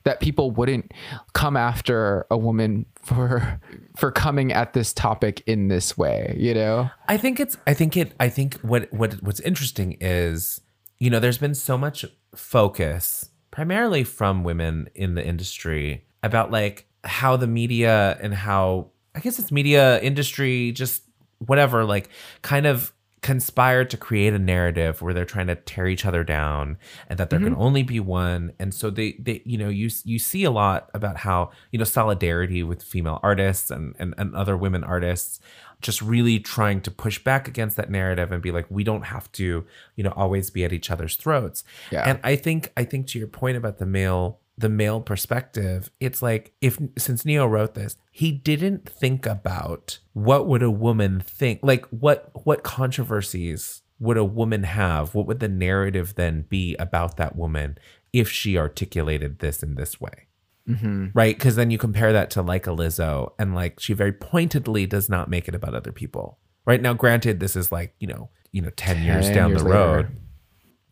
That 0.09 0.21
people 0.21 0.51
wouldn't 0.51 0.93
come 1.35 1.55
after 1.55 2.27
a 2.31 2.39
woman 2.39 2.87
for 3.03 3.61
for 3.95 4.11
coming 4.11 4.55
at 4.55 4.73
this 4.73 4.95
topic 4.95 5.43
in 5.47 5.69
this 5.69 5.99
way, 5.99 6.35
you 6.39 6.55
know? 6.55 6.89
I 7.09 7.19
think 7.19 7.39
it's 7.39 7.59
I 7.67 7.75
think 7.75 7.95
it 7.95 8.15
I 8.19 8.31
think 8.31 8.55
what 8.61 8.91
what 8.91 9.23
what's 9.23 9.41
interesting 9.41 9.99
is, 10.01 10.63
you 10.99 11.11
know, 11.11 11.21
there's 11.21 11.37
been 11.37 11.55
so 11.55 11.77
much 11.77 12.07
focus 12.35 13.29
primarily 13.51 14.03
from 14.03 14.45
women 14.45 14.89
in 14.95 15.15
the 15.15 15.23
industry 15.23 16.07
about 16.23 16.51
like 16.51 16.87
how 17.05 17.37
the 17.37 17.47
media 17.47 18.17
and 18.23 18.33
how 18.33 18.91
I 19.15 19.21
guess 19.21 19.39
it's 19.39 19.53
media 19.53 20.01
industry 20.01 20.73
just 20.73 21.03
whatever 21.37 21.85
like 21.85 22.09
kind 22.41 22.65
of 22.65 22.95
conspired 23.23 23.91
to 23.91 23.97
create 23.97 24.33
a 24.33 24.39
narrative 24.39 25.03
where 25.03 25.13
they're 25.13 25.25
trying 25.25 25.49
to 25.49 25.55
tear 25.55 25.87
each 25.87 26.07
other 26.07 26.23
down 26.23 26.79
and 27.09 27.19
that 27.19 27.31
there 27.31 27.39
can 27.39 27.53
mm-hmm. 27.53 27.63
only 27.63 27.83
be 27.83 28.01
one. 28.01 28.53
And 28.59 28.73
so 28.73 28.91
they 28.91 29.13
they 29.19 29.43
you 29.45 29.59
know 29.59 29.69
you 29.69 29.91
you 30.05 30.19
see 30.19 30.45
a 30.45 30.51
lot 30.51 30.91
about 30.95 31.19
how 31.19 31.51
you 31.71 31.79
know 31.79 31.85
solidarity 31.85 32.63
with 32.63 32.83
female 32.83 33.21
artists 33.23 33.71
and 33.71 33.95
and, 33.99 34.15
and 34.19 34.35
other 34.35 34.57
women 34.57 34.85
artists 34.85 35.41
just 35.81 36.03
really 36.03 36.41
trying 36.41 36.81
to 36.81 36.91
push 36.91 37.23
back 37.23 37.47
against 37.47 37.77
that 37.77 37.91
narrative 37.91 38.33
and 38.33 38.43
be 38.43 38.51
like 38.51 38.67
we 38.69 38.83
don't 38.83 39.07
have 39.07 39.31
to 39.33 39.65
you 39.97 40.05
know 40.05 40.13
always 40.17 40.51
be 40.51 40.65
at 40.65 40.73
each 40.73 40.91
other's 40.91 41.17
throats. 41.17 41.65
Yeah. 41.91 42.05
and 42.09 42.21
i 42.25 42.37
think 42.37 42.73
i 42.77 42.85
think 42.85 43.07
to 43.09 43.19
your 43.19 43.29
point 43.29 43.57
about 43.57 43.79
the 43.79 43.87
male 43.87 44.41
the 44.59 44.69
male 44.69 45.01
perspective 45.01 45.91
it's 46.01 46.21
like 46.21 46.53
if 46.61 46.79
since 46.99 47.25
Ne-Yo 47.25 47.47
wrote 47.47 47.75
this 47.75 47.97
he 48.11 48.33
didn't 48.33 48.89
think 48.89 49.25
about 49.25 49.99
what 50.13 50.47
would 50.47 50.63
a 50.63 50.71
woman 50.71 51.21
think 51.21 51.61
like 51.63 51.87
what 51.87 52.31
what 52.45 52.63
controversies 52.65 53.83
would 54.01 54.17
a 54.17 54.25
woman 54.25 54.63
have? 54.63 55.15
What 55.15 55.27
would 55.27 55.41
the 55.41 55.49
narrative 55.49 56.15
then 56.15 56.43
be 56.43 56.77
about 56.77 57.17
that 57.17 57.37
woman 57.37 57.79
if 58.13 58.31
she 58.31 58.57
articulated 58.57 59.41
this 59.41 59.63
in 59.63 59.75
this 59.75 60.01
way? 60.01 60.27
Mm-hmm. 60.69 61.09
Right? 61.15 61.37
Because 61.37 61.57
then 61.57 61.71
you 61.71 61.79
compare 61.79 62.13
that 62.13 62.31
to 62.31 62.43
like 62.43 62.67
a 62.67 62.71
lizzo 62.71 63.33
and 63.39 63.55
like 63.55 63.81
she 63.81 63.95
very 63.95 64.13
pointedly 64.13 64.87
does 64.87 65.09
not 65.09 65.31
make 65.31 65.49
it 65.49 65.55
about 65.55 65.75
other 65.75 65.93
people. 65.93 66.39
Right? 66.67 66.81
Now 66.81 66.93
granted 66.93 67.41
this 67.41 67.57
is 67.57 67.73
like 67.73 67.95
you 67.99 68.07
know 68.07 68.29
you 68.53 68.63
know 68.63 68.71
10 68.71 69.03
years 69.03 69.31
down 69.31 69.51
years 69.51 69.63
the 69.63 69.69
road 69.69 70.07
later. 70.07 70.13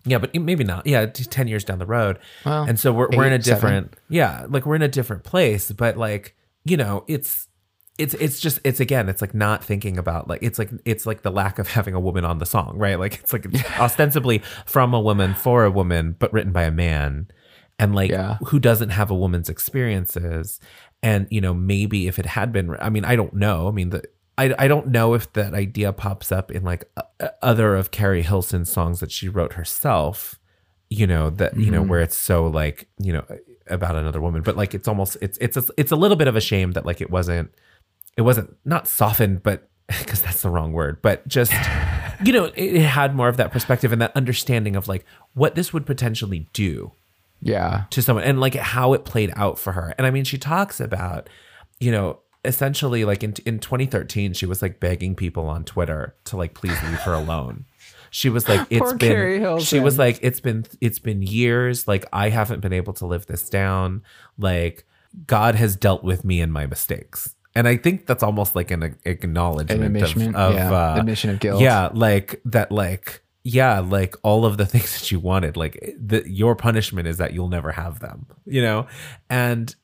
Yeah, 0.07 0.19
but 0.19 0.35
maybe 0.35 0.65
not. 0.65 0.87
Yeah, 0.87 1.07
t- 1.07 1.25
ten 1.25 1.49
years 1.49 1.65
down 1.65 1.79
the 1.79 1.87
road, 1.87 2.19
Well, 2.45 2.65
and 2.65 2.79
so 2.81 2.93
we're 2.93 3.09
we're 3.11 3.27
in 3.27 3.33
a 3.33 3.37
eight, 3.37 3.45
seven. 3.45 3.61
different. 3.61 3.97
Yeah, 4.09 4.47
like 4.49 4.65
we're 4.65 4.77
in 4.77 4.83
a 4.83 4.89
different 4.89 5.25
place. 5.25 5.71
But 5.73 5.97
like 5.97 6.35
you 6.65 6.77
know, 6.77 7.05
it's 7.09 7.49
it's 7.99 8.15
it's 8.15 8.41
just 8.41 8.61
it's 8.65 8.79
again, 8.81 9.09
it's 9.09 9.21
like 9.21 9.35
not 9.35 9.65
thinking 9.65 9.99
about 9.99 10.29
like 10.29 10.43
it's 10.43 10.59
like 10.59 10.71
it's 10.85 11.07
like 11.07 11.23
the 11.23 11.31
lack 11.31 11.59
of 11.59 11.69
having 11.69 11.95
a 11.95 12.01
woman 12.01 12.25
on 12.25 12.39
the 12.39 12.47
song, 12.47 12.77
right? 12.79 12.99
Like 12.99 13.15
it's 13.21 13.33
like 13.33 13.47
ostensibly 13.81 14.39
from 14.67 14.95
a 14.95 15.01
woman 15.01 15.35
for 15.35 15.65
a 15.65 15.71
woman, 15.71 16.15
but 16.19 16.33
written 16.33 16.53
by 16.53 16.65
a 16.65 16.71
man, 16.71 17.29
and 17.79 17.95
like 17.95 18.11
Yeah. 18.11 18.37
who 18.47 18.59
doesn't 18.59 18.91
have 18.91 19.11
a 19.11 19.15
woman's 19.15 19.49
experiences. 19.49 20.61
And 21.03 21.27
you 21.31 21.41
know, 21.41 21.55
maybe 21.55 22.07
if 22.09 22.19
it 22.19 22.27
had 22.27 22.53
been, 22.53 22.75
I 22.81 22.89
mean, 22.91 23.05
I 23.05 23.17
don't 23.17 23.35
know. 23.35 23.69
I 23.69 23.71
mean, 23.71 23.91
the 23.91 24.03
I, 24.39 24.55
I 24.59 24.69
don't 24.69 24.89
know 24.89 25.15
if 25.15 25.33
that 25.33 25.55
idea 25.55 25.93
pops 25.93 26.31
up 26.31 26.51
in 26.51 26.63
like 26.63 26.85
other 27.43 27.75
of 27.75 27.91
Keri 27.91 28.23
Hilson's 28.23 28.71
songs 28.71 29.01
that 29.01 29.11
she 29.11 29.29
wrote 29.29 29.55
herself, 29.55 30.39
you 30.91 31.07
know, 31.07 31.31
that, 31.31 31.57
you 31.59 31.71
know, 31.71 31.81
mm-hmm. 31.81 31.91
where 31.91 32.01
it's 32.01 32.17
so 32.17 32.47
like, 32.47 32.89
you 32.99 33.13
know, 33.13 33.25
about 33.69 33.97
another 33.97 34.21
woman, 34.21 34.43
but 34.43 34.57
like 34.57 34.75
it's 34.75 34.87
almost, 34.87 35.17
it's, 35.21 35.39
it's, 35.39 35.57
a, 35.57 35.65
it's 35.77 35.91
a 35.91 35.97
little 35.97 36.17
bit 36.17 36.29
of 36.29 36.37
a 36.37 36.41
shame 36.41 36.73
that 36.73 36.85
like 36.85 37.01
it 37.01 37.11
wasn't, 37.11 37.51
it 38.17 38.23
wasn't 38.23 38.55
not 38.65 38.87
softened, 38.87 39.43
but 39.43 39.69
because 39.87 40.21
that's 40.23 40.43
the 40.43 40.51
wrong 40.51 40.73
word, 40.73 41.01
but 41.01 41.27
just, 41.27 41.53
you 42.25 42.33
know, 42.33 42.45
it, 42.47 42.75
it 42.75 42.83
had 42.83 43.15
more 43.17 43.29
of 43.29 43.39
that 43.39 43.53
perspective 43.53 43.91
and 43.91 44.03
that 44.03 44.15
understanding 44.15 44.77
of 44.77 44.87
like 44.87 45.05
what 45.35 45.55
this 45.55 45.73
would 45.73 45.87
potentially 45.87 46.47
do 46.53 46.93
Yeah. 47.41 47.85
to 47.91 48.03
someone 48.03 48.25
and 48.25 48.39
like 48.39 48.55
how 48.55 48.93
it 48.93 49.05
played 49.05 49.33
out 49.35 49.59
for 49.59 49.73
her. 49.73 49.95
And 49.97 50.07
I 50.07 50.11
mean, 50.11 50.25
she 50.25 50.37
talks 50.39 50.79
about, 50.79 51.29
you 51.81 51.91
know, 51.91 52.21
essentially 52.47 53.05
like 53.05 53.23
in 53.23 53.35
in 53.45 53.59
2013, 53.59 54.33
she 54.33 54.47
was 54.47 54.63
like 54.63 54.81
begging 54.81 55.15
people 55.15 55.49
on 55.49 55.65
Twitter 55.65 56.15
to 56.25 56.37
like 56.37 56.55
please 56.55 56.81
leave 56.85 57.01
her 57.01 57.13
alone. 57.13 57.67
She 58.11 58.29
was 58.31 58.49
like, 58.49 58.67
it's 58.71 58.81
Poor 58.81 58.95
been. 58.95 59.61
She 59.61 59.81
was 59.81 59.99
like, 59.99 60.19
it's 60.23 60.41
been 60.41 60.65
it's 60.81 60.99
been 60.99 61.23
years. 61.23 61.87
Like 61.87 62.07
I 62.13 62.31
haven't 62.31 62.61
been 62.61 62.73
able 62.73 62.95
to 62.95 63.07
live 63.07 63.27
this 63.27 63.49
down. 63.51 64.03
Like 64.39 64.87
God 65.27 65.55
has 65.55 65.77
dealt 65.77 66.05
with 66.05 66.25
me 66.25 66.41
and 66.41 66.53
my 66.53 66.67
mistakes. 66.67 67.35
And 67.55 67.67
I 67.67 67.77
think 67.77 68.07
that's 68.07 68.23
almost 68.23 68.55
like 68.55 68.71
an 68.71 68.97
acknowledgement 69.05 69.81
An 69.81 69.97
admission, 69.97 70.35
of, 70.35 70.53
of 70.53 70.55
yeah, 70.55 70.71
uh, 70.71 71.01
admission 71.01 71.31
of 71.31 71.41
guilt. 71.41 71.61
Yeah, 71.63 71.89
like 71.95 72.41
that. 72.45 72.71
Like 72.71 73.23
yeah, 73.45 73.79
like 73.81 74.15
all 74.23 74.45
of 74.45 74.57
the 74.57 74.67
things 74.67 74.99
that 74.99 75.11
you 75.11 75.21
wanted. 75.21 75.57
Like 75.57 75.97
the, 75.99 76.23
your 76.27 76.55
punishment 76.55 77.09
is 77.09 77.17
that 77.19 77.33
you'll 77.33 77.49
never 77.49 77.73
have 77.73 78.01
them. 78.01 78.27
You 78.45 78.61
know, 78.61 78.87
and 79.31 79.75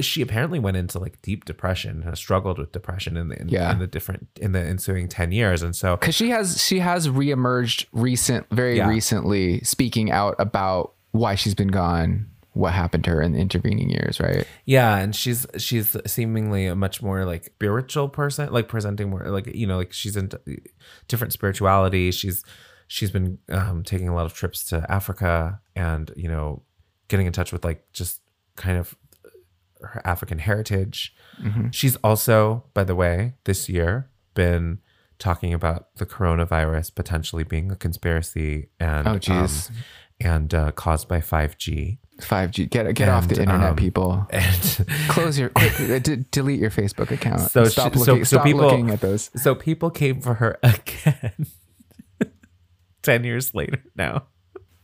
she 0.00 0.20
apparently 0.22 0.58
went 0.58 0.76
into 0.76 0.98
like 0.98 1.20
deep 1.22 1.44
depression, 1.44 2.02
and 2.06 2.16
struggled 2.18 2.58
with 2.58 2.72
depression 2.72 3.16
in 3.16 3.28
the 3.28 3.40
in, 3.40 3.48
Yeah. 3.48 3.72
in 3.72 3.78
the 3.78 3.86
different 3.86 4.28
in 4.40 4.52
the 4.52 4.60
ensuing 4.60 5.08
ten 5.08 5.32
years, 5.32 5.62
and 5.62 5.74
so 5.74 5.96
Cause 5.96 6.14
she 6.14 6.30
has 6.30 6.62
she 6.62 6.78
has 6.80 7.08
reemerged 7.08 7.86
recent 7.92 8.46
very 8.50 8.76
Yeah. 8.76 8.88
recently 8.88 9.60
speaking 9.62 10.10
out 10.10 10.36
about 10.38 10.94
why 11.12 11.34
she's 11.34 11.54
been 11.54 11.68
gone, 11.68 12.26
what 12.52 12.72
happened 12.74 13.04
to 13.04 13.10
her 13.10 13.22
in 13.22 13.32
the 13.32 13.38
intervening 13.38 13.88
years, 13.88 14.20
right? 14.20 14.46
Yeah, 14.66 14.96
and 14.96 15.14
she's 15.16 15.46
she's 15.56 15.96
seemingly 16.06 16.66
a 16.66 16.74
much 16.74 17.02
more 17.02 17.24
like 17.24 17.44
spiritual 17.46 18.08
person, 18.10 18.52
like 18.52 18.68
presenting 18.68 19.08
more 19.10 19.24
like 19.28 19.46
you 19.54 19.66
know 19.66 19.78
like 19.78 19.92
she's 19.92 20.16
in 20.16 20.30
different 21.08 21.32
spirituality. 21.32 22.10
She's 22.12 22.44
she's 22.88 23.10
been 23.10 23.38
um, 23.48 23.82
taking 23.84 24.08
a 24.08 24.14
lot 24.14 24.26
of 24.26 24.34
trips 24.34 24.64
to 24.64 24.84
Africa 24.90 25.60
and 25.74 26.10
you 26.14 26.28
know 26.28 26.62
getting 27.08 27.26
in 27.26 27.32
touch 27.32 27.52
with 27.52 27.64
like 27.64 27.86
just 27.94 28.20
kind 28.56 28.76
of 28.76 28.94
her 29.84 30.02
African 30.06 30.38
heritage. 30.38 31.14
She's 31.70 31.96
also, 31.96 32.64
by 32.74 32.84
the 32.84 32.94
way, 32.94 33.34
this 33.44 33.68
year 33.68 34.08
been 34.34 34.78
talking 35.18 35.52
about 35.54 35.94
the 35.96 36.06
coronavirus 36.06 36.94
potentially 36.94 37.44
being 37.44 37.70
a 37.70 37.76
conspiracy 37.76 38.68
and 38.80 39.06
Oh, 39.08 39.18
um, 39.32 39.48
and 40.20 40.54
uh, 40.54 40.72
caused 40.72 41.08
by 41.08 41.20
five 41.20 41.56
G. 41.58 41.98
Five 42.20 42.50
G. 42.52 42.66
Get 42.66 42.94
get 42.94 43.08
off 43.08 43.26
the 43.28 43.40
internet, 43.40 43.70
um, 43.70 43.76
people. 43.76 44.26
And 44.30 44.86
Close 45.08 45.38
your 45.38 45.48
quick, 45.48 45.78
uh, 45.80 45.98
d- 45.98 46.24
delete 46.30 46.60
your 46.60 46.70
Facebook 46.70 47.10
account. 47.10 47.40
So 47.50 47.64
stop 47.64 47.92
she- 47.94 47.98
so- 48.00 48.12
looking. 48.12 48.24
so 48.24 48.36
stop 48.36 48.44
people- 48.46 48.60
looking 48.62 48.90
at 48.90 49.00
those. 49.00 49.30
So 49.36 49.54
people 49.54 49.90
came 49.90 50.20
for 50.20 50.34
her 50.34 50.58
again. 50.62 51.46
10 53.02 53.24
years 53.24 53.54
later 53.54 53.82
now. 53.96 54.24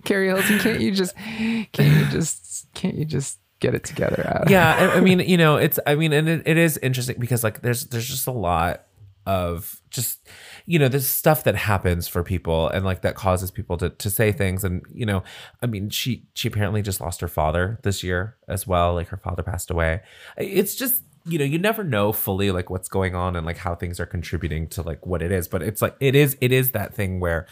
Keri 0.05 0.27
Hilson, 0.29 0.59
can't 0.59 0.81
you 0.81 0.91
just 0.93 1.15
can't 1.17 1.77
you 1.79 2.07
just 2.11 2.67
can't 2.75 2.97
you 2.97 3.05
just 3.05 3.39
get 3.61 3.75
it 3.75 3.85
together? 3.85 4.23
Adam? 4.27 4.49
Yeah, 4.51 4.75
I, 4.75 4.99
I 4.99 5.01
mean, 5.01 5.21
you 5.21 5.37
know, 5.37 5.57
it's 5.57 5.79
I 5.87 5.95
mean, 5.95 6.13
and 6.13 6.29
it, 6.29 6.43
it 6.47 6.57
is 6.57 6.79
interesting 6.79 7.17
because 7.19 7.45
like 7.45 7.63
there's 7.63 7.87
there's 7.87 8.09
just 8.09 8.27
a 8.27 8.33
lot 8.33 8.85
of 9.27 9.83
just 9.91 10.27
you 10.65 10.79
know, 10.79 10.89
there's 10.89 11.07
stuff 11.07 11.45
that 11.45 11.55
happens 11.55 12.09
for 12.09 12.23
people 12.23 12.69
and 12.69 12.85
like 12.85 13.03
that 13.03 13.15
causes 13.15 13.51
people 13.51 13.77
to 13.77 13.91
to 13.91 14.11
say 14.11 14.33
things 14.33 14.65
and 14.65 14.83
you 14.93 15.07
know, 15.07 15.23
I 15.63 15.67
mean, 15.67 15.91
she 15.91 16.27
she 16.35 16.49
apparently 16.49 16.83
just 16.83 17.01
lost 17.01 17.21
her 17.21 17.29
father 17.29 17.79
this 17.83 18.03
year 18.03 18.37
as 18.49 18.67
well, 18.67 18.95
like 18.95 19.09
her 19.09 19.17
father 19.17 19.43
passed 19.43 19.71
away. 19.71 20.01
It's 20.37 20.75
just 20.75 21.03
you 21.27 21.39
know, 21.39 21.45
you 21.45 21.59
never 21.59 21.85
know 21.85 22.13
fully 22.13 22.51
like 22.51 22.71
what's 22.71 22.89
going 22.89 23.15
on 23.15 23.37
and 23.37 23.45
like 23.45 23.59
how 23.59 23.75
things 23.75 24.01
are 24.01 24.07
contributing 24.07 24.67
to 24.69 24.83
like 24.83 25.05
what 25.07 25.21
it 25.21 25.31
is, 25.31 25.47
but 25.47 25.63
it's 25.63 25.83
like 25.83 25.95
it 26.01 26.15
is 26.15 26.37
it 26.41 26.53
is 26.53 26.73
that 26.73 26.95
thing 26.95 27.21
where 27.21 27.47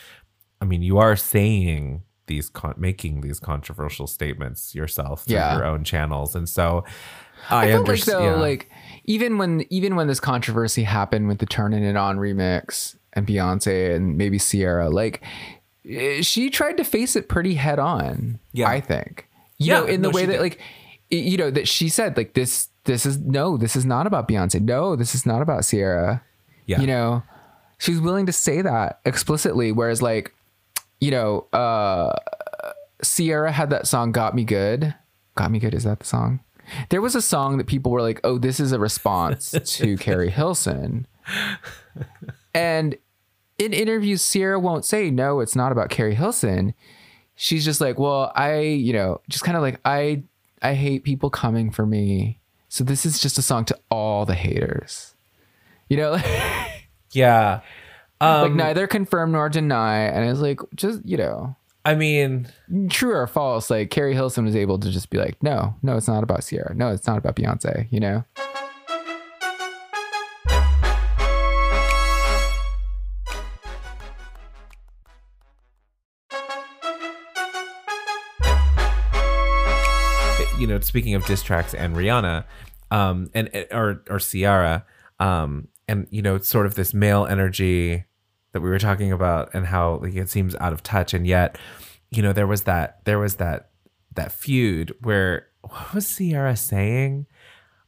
I 0.61 0.65
mean, 0.65 0.83
you 0.83 0.99
are 0.99 1.17
saying 1.17 2.03
these 2.27 2.49
con- 2.49 2.75
making 2.77 3.21
these 3.21 3.39
controversial 3.41 4.07
statements 4.07 4.75
yourself 4.75 5.25
through 5.25 5.37
Yeah. 5.37 5.57
your 5.57 5.65
own 5.67 5.85
channels, 5.85 6.35
and 6.35 6.49
so 6.49 6.85
I, 7.51 7.67
I 7.69 7.73
felt 7.73 7.89
like 7.89 8.05
though, 8.05 8.37
like 8.37 8.71
even 9.05 9.39
when 9.39 9.65
even 9.71 9.95
when 9.97 10.07
this 10.09 10.21
controversy 10.21 10.83
happened 10.83 11.29
with 11.29 11.39
the 11.39 11.47
Turning 11.47 11.85
It 11.85 11.97
On 11.97 12.17
remix 12.19 12.97
and 13.13 13.27
Beyonce 13.27 13.95
and 13.95 14.17
maybe 14.17 14.39
Ciara, 14.39 14.91
like 14.91 15.23
eh, 15.89 16.23
she 16.23 16.51
tried 16.51 16.77
to 16.79 16.85
face 16.85 17.15
it 17.17 17.29
pretty 17.29 17.55
head 17.55 17.79
on. 17.79 18.39
Yeah. 18.53 18.69
I 18.69 18.81
think. 18.81 19.29
You 19.59 19.73
Yeah, 19.73 19.81
know, 19.81 19.87
in 19.87 20.03
the 20.03 20.11
way 20.11 20.27
that 20.27 20.33
did. 20.33 20.41
like 20.41 20.59
you 21.11 21.37
know 21.37 21.51
that 21.51 21.69
she 21.69 21.89
said 21.89 22.17
like 22.17 22.35
this 22.35 22.69
this 22.85 23.07
is 23.07 23.19
no 23.19 23.57
this 23.57 23.77
is 23.77 23.85
not 23.87 24.07
about 24.07 24.27
Beyonce. 24.29 24.61
No, 24.61 24.97
this 24.97 25.15
is 25.15 25.25
not 25.25 25.41
about 25.43 25.65
Ciara. 25.65 26.23
Yeah. 26.67 26.81
You 26.81 26.89
know, 26.89 27.23
she's 27.79 28.01
willing 28.01 28.27
to 28.27 28.33
say 28.33 28.61
that 28.63 28.99
explicitly, 29.05 29.71
whereas 29.71 30.03
like 30.03 30.33
you 31.01 31.11
know, 31.11 31.47
uh 31.53 32.15
Ciara 33.03 33.53
had 33.53 33.71
that 33.71 33.87
song 33.87 34.13
"Got 34.13 34.35
Me 34.35 34.45
Good." 34.45 34.95
"Got 35.35 35.51
Me 35.51 35.59
Good" 35.59 35.75
is 35.75 35.85
that 35.85 36.01
the 36.01 36.07
song? 36.07 36.41
There 36.89 37.01
was 37.01 37.15
a 37.15 37.23
song 37.23 37.59
that 37.59 37.67
people 37.67 37.93
were 37.93 38.03
like, 38.03 38.21
"Oh, 38.25 38.39
this 38.39 38.59
is 38.59 38.73
a 38.73 38.79
response 38.79 39.51
to 39.65 39.97
Keri 39.97 40.31
Hilson," 40.31 41.07
and 42.55 42.97
in 43.59 43.73
interviews, 43.73 44.29
Ciara 44.31 44.59
won't 44.59 44.85
say, 44.85 45.11
"No, 45.11 45.41
it's 45.41 45.57
not 45.57 45.73
about 45.73 45.91
Keri 45.91 46.15
Hilson." 46.15 46.75
She's 47.35 47.65
just 47.65 47.81
like, 47.81 47.99
"Well, 47.99 48.33
I, 48.35 48.61
you 48.61 48.93
know, 48.93 49.21
just 49.29 49.45
kind 49.45 49.57
of 49.57 49.63
like 49.63 49.81
I, 49.85 50.25
I 50.63 50.75
hate 50.75 51.05
people 51.05 51.31
coming 51.31 51.71
for 51.71 51.87
me, 51.87 52.41
so 52.69 52.83
this 52.83 53.05
is 53.07 53.21
just 53.21 53.39
a 53.39 53.43
song 53.43 53.65
to 53.67 53.79
all 53.91 54.25
the 54.27 54.35
haters." 54.35 55.15
You 55.89 55.99
know, 55.99 56.19
yeah. 57.13 57.61
Um, 58.21 58.43
like 58.43 58.53
neither 58.53 58.87
confirm 58.87 59.33
nor 59.33 59.49
deny, 59.49 59.99
and 60.05 60.29
it's 60.29 60.41
like 60.41 60.61
just 60.75 61.01
you 61.05 61.17
know, 61.17 61.55
I 61.85 61.95
mean, 61.95 62.49
true 62.89 63.15
or 63.15 63.27
false, 63.27 63.71
like 63.71 63.91
Keri 63.91 64.15
Hilson 64.15 64.45
was 64.45 64.57
able 64.57 64.79
to 64.79 64.91
just 64.91 65.11
be 65.11 65.19
like, 65.19 65.41
no, 65.43 65.77
no, 65.83 65.97
it's 65.97 66.09
not 66.09 66.23
about 66.23 66.45
Ciara. 66.45 66.75
No, 66.75 66.91
it's 66.91 67.07
not 67.07 67.19
about 67.19 67.37
Beyonce, 67.37 67.87
you 67.91 68.01
know? 68.01 68.25
you 80.59 80.67
know, 80.67 80.81
speaking 80.81 81.15
of 81.15 81.25
diss 81.27 81.43
tracks 81.43 81.75
and 81.75 81.95
Rihanna, 81.95 82.45
um, 82.91 83.31
and 83.35 83.51
or 83.71 84.03
or 84.09 84.19
Ciara, 84.19 84.85
um, 85.21 85.69
and 85.89 86.07
you 86.11 86.23
know, 86.23 86.35
it's 86.35 86.49
sort 86.49 86.67
of 86.67 86.75
this 86.75 86.93
male 86.95 87.27
energy 87.27 88.05
that 88.53 88.61
we 88.61 88.71
were 88.71 88.79
talking 88.79 89.13
about 89.13 89.51
and 89.53 89.67
how 89.67 89.97
like 90.03 90.15
it 90.15 90.31
seems 90.31 90.55
out 90.57 90.73
of 90.73 90.83
touch 90.83 91.13
and 91.13 91.27
yet 91.27 91.59
you 92.11 92.23
know 92.23 92.33
there 92.33 92.47
was 92.47 92.63
that 92.63 93.05
there 93.05 93.19
was 93.19 93.35
that 93.35 93.71
that 94.15 94.33
feud 94.33 94.95
where 95.03 95.49
what 95.71 95.95
was 95.95 96.17
Ciara 96.17 96.57
saying? 96.57 97.27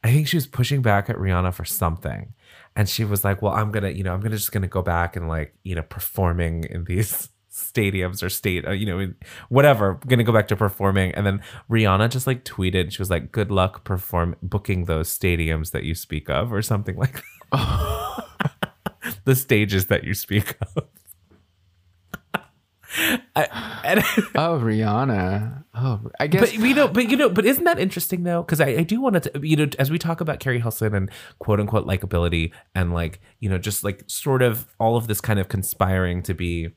I 0.03 0.11
think 0.11 0.27
she 0.27 0.37
was 0.37 0.47
pushing 0.47 0.81
back 0.81 1.09
at 1.09 1.17
Rihanna 1.17 1.53
for 1.53 1.65
something. 1.65 2.33
And 2.75 2.87
she 2.87 3.03
was 3.03 3.23
like, 3.23 3.41
Well, 3.41 3.53
I'm 3.53 3.71
gonna, 3.71 3.89
you 3.89 4.03
know, 4.03 4.13
I'm 4.13 4.21
gonna 4.21 4.37
just 4.37 4.51
gonna 4.51 4.67
go 4.67 4.81
back 4.81 5.15
and 5.15 5.27
like, 5.27 5.55
you 5.63 5.75
know, 5.75 5.81
performing 5.81 6.63
in 6.65 6.85
these 6.85 7.29
stadiums 7.51 8.23
or 8.23 8.29
state, 8.29 8.65
uh, 8.65 8.71
you 8.71 8.85
know, 8.85 9.13
whatever. 9.49 9.99
Gonna 10.07 10.23
go 10.23 10.31
back 10.31 10.47
to 10.49 10.55
performing. 10.55 11.13
And 11.15 11.25
then 11.25 11.41
Rihanna 11.69 12.09
just 12.09 12.27
like 12.27 12.45
tweeted, 12.45 12.91
she 12.91 13.01
was 13.01 13.09
like, 13.09 13.31
Good 13.31 13.51
luck 13.51 13.83
perform 13.83 14.35
booking 14.41 14.85
those 14.85 15.09
stadiums 15.09 15.71
that 15.71 15.83
you 15.83 15.95
speak 15.95 16.29
of, 16.29 16.53
or 16.53 16.61
something 16.61 16.95
like 16.97 17.15
that. 17.15 17.38
the 19.25 19.35
stages 19.35 19.87
that 19.87 20.03
you 20.03 20.13
speak 20.13 20.55
of. 20.75 20.85
I, 23.35 23.81
and 23.83 23.99
Oh, 24.35 24.59
Rihanna. 24.59 25.63
Oh, 25.75 26.01
I 26.19 26.27
guess. 26.27 26.41
But 26.41 26.53
you 26.53 26.73
know, 26.73 26.87
but 26.87 27.09
you 27.09 27.15
know, 27.15 27.29
but 27.29 27.45
isn't 27.45 27.63
that 27.63 27.79
interesting 27.79 28.23
though? 28.23 28.41
Because 28.41 28.59
I, 28.59 28.67
I 28.67 28.83
do 28.83 28.99
want 28.99 29.23
to, 29.23 29.31
you 29.41 29.55
know, 29.55 29.67
as 29.77 29.91
we 29.91 29.97
talk 29.97 30.21
about 30.21 30.39
Keri 30.39 30.59
Hilson 30.59 30.93
and 30.95 31.11
quote 31.37 31.59
unquote 31.59 31.85
likability 31.85 32.51
and 32.73 32.93
like, 32.93 33.19
you 33.39 33.49
know, 33.49 33.57
just 33.57 33.83
like 33.83 34.03
sort 34.07 34.41
of 34.41 34.67
all 34.79 34.97
of 34.97 35.07
this 35.07 35.21
kind 35.21 35.39
of 35.39 35.47
conspiring 35.47 36.23
to 36.23 36.33
be 36.33 36.69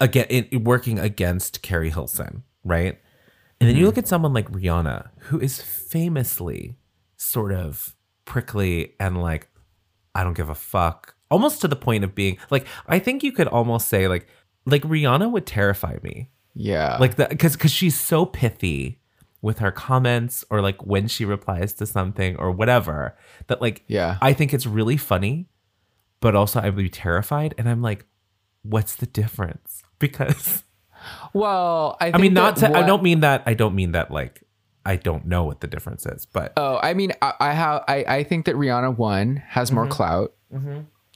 again 0.00 0.26
it, 0.28 0.62
working 0.62 0.98
against 0.98 1.62
Keri 1.62 1.90
Hilson, 1.90 2.42
right? 2.64 2.98
And 3.60 3.68
then 3.68 3.76
you 3.76 3.82
mm-hmm. 3.82 3.86
look 3.86 3.98
at 3.98 4.08
someone 4.08 4.32
like 4.32 4.50
Rihanna, 4.50 5.10
who 5.18 5.38
is 5.38 5.62
famously 5.62 6.74
sort 7.16 7.52
of 7.52 7.94
prickly 8.24 8.94
and 8.98 9.22
like, 9.22 9.48
I 10.14 10.24
don't 10.24 10.34
give 10.34 10.48
a 10.48 10.54
fuck, 10.54 11.14
almost 11.30 11.60
to 11.62 11.68
the 11.68 11.76
point 11.76 12.04
of 12.04 12.14
being 12.14 12.38
like, 12.50 12.66
I 12.86 12.98
think 12.98 13.22
you 13.22 13.32
could 13.32 13.48
almost 13.48 13.88
say 13.88 14.08
like, 14.08 14.28
like 14.66 14.82
Rihanna 14.82 15.30
would 15.30 15.46
terrify 15.46 15.98
me 16.02 16.30
yeah. 16.54 16.96
like 16.98 17.16
that 17.16 17.30
because 17.30 17.54
because 17.54 17.70
she's 17.70 17.98
so 17.98 18.26
pithy 18.26 18.98
with 19.40 19.58
her 19.58 19.72
comments 19.72 20.44
or 20.50 20.60
like 20.60 20.84
when 20.86 21.08
she 21.08 21.24
replies 21.24 21.72
to 21.74 21.86
something 21.86 22.36
or 22.36 22.50
whatever 22.50 23.16
that 23.48 23.60
like 23.60 23.82
Yeah. 23.88 24.18
i 24.22 24.32
think 24.32 24.54
it's 24.54 24.66
really 24.66 24.96
funny 24.96 25.48
but 26.20 26.36
also 26.36 26.60
i 26.60 26.66
would 26.66 26.76
be 26.76 26.88
terrified 26.88 27.54
and 27.58 27.68
i'm 27.68 27.82
like 27.82 28.06
what's 28.62 28.96
the 28.96 29.06
difference 29.06 29.82
because 29.98 30.62
well, 31.32 31.96
I, 32.00 32.12
i 32.14 32.18
mean 32.18 32.34
not 32.34 32.56
to, 32.56 32.76
i 32.76 32.86
don't 32.86 33.02
mean 33.02 33.20
that 33.20 33.42
i 33.46 33.54
don't 33.54 33.74
mean 33.74 33.92
that 33.92 34.10
like 34.10 34.42
i 34.84 34.96
don't 34.96 35.24
know 35.26 35.44
what 35.44 35.60
the 35.60 35.66
difference 35.66 36.04
is 36.06 36.26
but 36.26 36.52
Oh, 36.56 36.78
I 36.82 36.94
mean, 36.94 37.12
I, 37.22 37.32
I 37.40 37.52
have. 37.52 37.84
I, 37.88 38.04
I 38.08 38.22
think 38.24 38.46
that 38.46 38.54
Rihanna 38.56 38.96
one 38.96 39.36
has 39.48 39.70
more 39.72 39.84
Mm-hmm. 39.84 39.92
clout. 39.92 40.34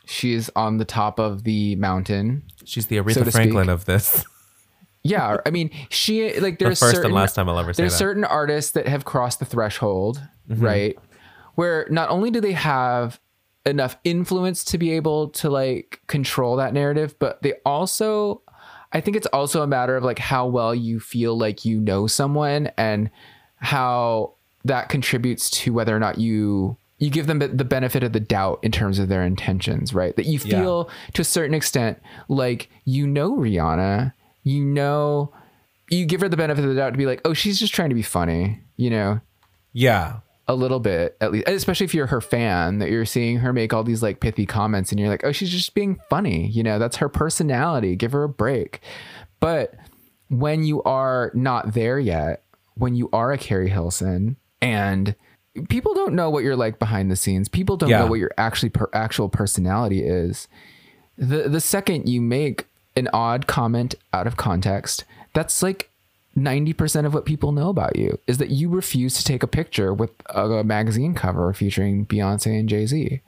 She 0.04 0.34
is 0.34 0.50
on 0.54 0.78
the 0.78 0.84
top 0.84 1.18
of 1.18 1.42
the 1.44 1.74
mountain. 1.76 2.44
she's 2.64 2.86
the 2.86 2.96
aretha 2.98 3.24
so 3.24 3.30
franklin 3.30 3.64
speak. 3.64 3.74
of 3.74 3.84
this 3.86 4.24
Yeah, 5.02 5.36
I 5.46 5.50
mean, 5.50 5.70
she 5.88 6.38
like 6.40 6.58
the 6.58 6.64
there's 6.66 6.80
first 6.80 6.96
certain 6.96 7.06
and 7.06 7.14
last 7.14 7.34
time 7.34 7.48
i'll 7.48 7.58
ever 7.58 7.72
say 7.72 7.82
there's 7.82 7.92
that 7.92 7.98
certain 7.98 8.24
artists 8.24 8.72
that 8.72 8.88
have 8.88 9.04
crossed 9.04 9.38
the 9.40 9.44
threshold, 9.44 10.20
Mm-hmm. 10.50 10.64
right? 10.64 10.98
Where 11.56 11.86
not 11.90 12.10
only 12.10 12.30
do 12.30 12.40
they 12.40 12.52
have 12.52 13.18
enough 13.64 13.96
influence 14.04 14.62
to 14.64 14.78
be 14.78 14.92
able 14.92 15.28
to 15.30 15.50
like 15.50 16.00
control 16.06 16.56
that 16.56 16.72
narrative, 16.74 17.16
but 17.18 17.42
they 17.42 17.54
also 17.64 18.42
I 18.92 19.00
think 19.00 19.16
it's 19.16 19.26
also 19.28 19.62
a 19.62 19.66
matter 19.66 19.96
of 19.96 20.04
like 20.04 20.18
how 20.20 20.46
well 20.46 20.74
you 20.74 21.00
feel 21.00 21.36
like 21.36 21.64
you 21.64 21.80
know 21.80 22.06
someone 22.06 22.70
and 22.78 23.10
how 23.56 24.34
that 24.64 24.88
contributes 24.88 25.48
to 25.50 25.72
whether 25.72 25.94
or 25.94 26.00
not 26.00 26.18
you 26.18 26.76
you 26.98 27.10
give 27.10 27.26
them 27.26 27.38
the 27.40 27.64
benefit 27.64 28.02
of 28.02 28.14
the 28.14 28.20
doubt 28.20 28.58
in 28.62 28.72
terms 28.72 28.98
of 28.98 29.08
their 29.08 29.22
intentions, 29.22 29.92
right? 29.92 30.16
That 30.16 30.24
you 30.24 30.40
Yeah. 30.42 30.60
feel 30.62 30.90
to 31.12 31.20
a 31.22 31.24
certain 31.26 31.52
extent 31.54 31.98
like 32.28 32.70
you 32.86 33.06
know 33.06 33.36
Rihanna, 33.36 34.12
you 34.44 34.64
know 34.64 35.30
you 35.90 36.04
give 36.06 36.20
her 36.22 36.28
the 36.28 36.36
benefit 36.38 36.64
of 36.64 36.70
the 36.70 36.74
doubt 36.76 36.90
to 36.92 36.96
be 36.98 37.06
like, 37.06 37.20
"Oh, 37.24 37.32
she's 37.34 37.60
just 37.60 37.72
trying 37.74 37.90
to 37.90 37.94
be 37.94 38.02
funny," 38.02 38.60
you 38.76 38.90
know, 38.90 39.20
yeah. 39.72 40.16
A 40.48 40.54
little 40.54 40.78
bit 40.80 41.16
at 41.20 41.32
least 41.32 41.48
especially 41.48 41.84
if 41.84 41.92
you're 41.94 42.06
her 42.06 42.20
fan 42.20 42.78
that 42.78 42.88
you're 42.90 43.04
seeing 43.04 43.38
her 43.38 43.52
make 43.52 43.74
all 43.74 43.82
these 43.84 44.00
like 44.02 44.20
pithy 44.20 44.46
comments 44.46 44.92
and 44.92 45.00
you're 45.00 45.08
like 45.08 45.24
oh 45.24 45.32
she's 45.32 45.50
just 45.50 45.74
being 45.74 45.98
funny 46.08 46.46
you 46.46 46.62
know? 46.62 46.78
That's 46.78 46.96
her 46.98 47.08
personality. 47.08 47.94
Give 47.96 48.12
her 48.12 48.22
a 48.22 48.28
break. 48.28 48.80
But 49.40 49.74
when 50.28 50.62
you 50.64 50.82
are 50.84 51.30
not 51.34 51.74
there 51.74 51.98
yet 51.98 52.42
when 52.76 52.94
you 52.94 53.08
are 53.12 53.32
a 53.32 53.38
keri 53.38 53.68
hilson 53.68 54.36
and 54.60 55.14
people 55.68 55.94
don't 55.94 56.14
know 56.14 56.28
what 56.28 56.44
you're 56.44 56.56
like 56.56 56.78
behind 56.78 57.10
the 57.10 57.16
scenes 57.16 57.48
people 57.48 57.76
don't 57.76 57.90
Yeah. 57.90 58.00
know 58.00 58.06
what 58.06 58.18
your 58.18 58.30
actually 58.38 58.70
per, 58.70 58.88
actual 58.92 59.28
personality 59.28 60.04
is 60.04 60.48
the 61.16 61.48
the 61.48 61.60
second 61.60 62.08
you 62.08 62.20
make 62.20 62.66
an 62.94 63.08
odd 63.12 63.46
comment 63.46 63.94
out 64.12 64.26
of 64.26 64.36
context 64.36 65.04
that's 65.32 65.62
like 65.62 65.90
90% 66.36 67.06
of 67.06 67.14
what 67.14 67.24
people 67.24 67.52
know 67.52 67.70
about 67.70 67.96
you 67.96 68.18
is 68.26 68.38
that 68.38 68.50
you 68.50 68.68
refuse 68.68 69.16
to 69.16 69.24
take 69.24 69.42
a 69.42 69.46
picture 69.46 69.94
with 69.94 70.10
a, 70.28 70.62
magazine 70.62 71.14
cover 71.14 71.52
featuring 71.54 72.04
Beyonce 72.04 72.58
and 72.58 72.68
Jay-Z. 72.68 73.22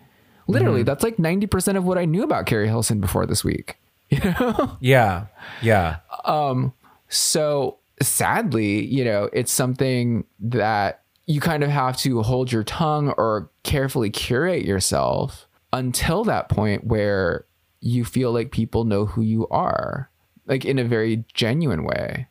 Literally, 0.46 0.80
mm-hmm. 0.80 0.86
that's 0.86 1.02
like 1.02 1.16
90% 1.16 1.76
of 1.76 1.84
what 1.84 1.96
I 1.96 2.04
knew 2.04 2.22
about 2.22 2.44
Keri 2.46 2.68
Hilson 2.68 3.00
before 3.00 3.26
this 3.26 3.42
week. 3.44 3.76
You 4.10 4.20
know? 4.20 4.78
yeah 4.80 5.26
yeah 5.60 5.96
um, 6.24 6.72
So 7.10 7.77
sadly, 8.02 8.84
you 8.84 9.04
know, 9.04 9.28
it's 9.32 9.52
something 9.52 10.24
that 10.40 11.02
you 11.26 11.40
kind 11.40 11.62
of 11.62 11.70
have 11.70 11.96
to 11.98 12.22
hold 12.22 12.50
your 12.50 12.64
tongue 12.64 13.10
or 13.18 13.50
carefully 13.62 14.10
curate 14.10 14.64
yourself 14.64 15.46
until 15.72 16.24
that 16.24 16.48
point 16.48 16.84
where 16.84 17.44
you 17.80 18.04
feel 18.04 18.32
like 18.32 18.50
people 18.50 18.84
know 18.84 19.06
who 19.06 19.22
you 19.22 19.46
are, 19.48 20.10
like 20.46 20.64
in 20.64 20.78
a 20.78 20.84
very 20.84 21.24
genuine 21.34 21.84
way. 21.84 22.26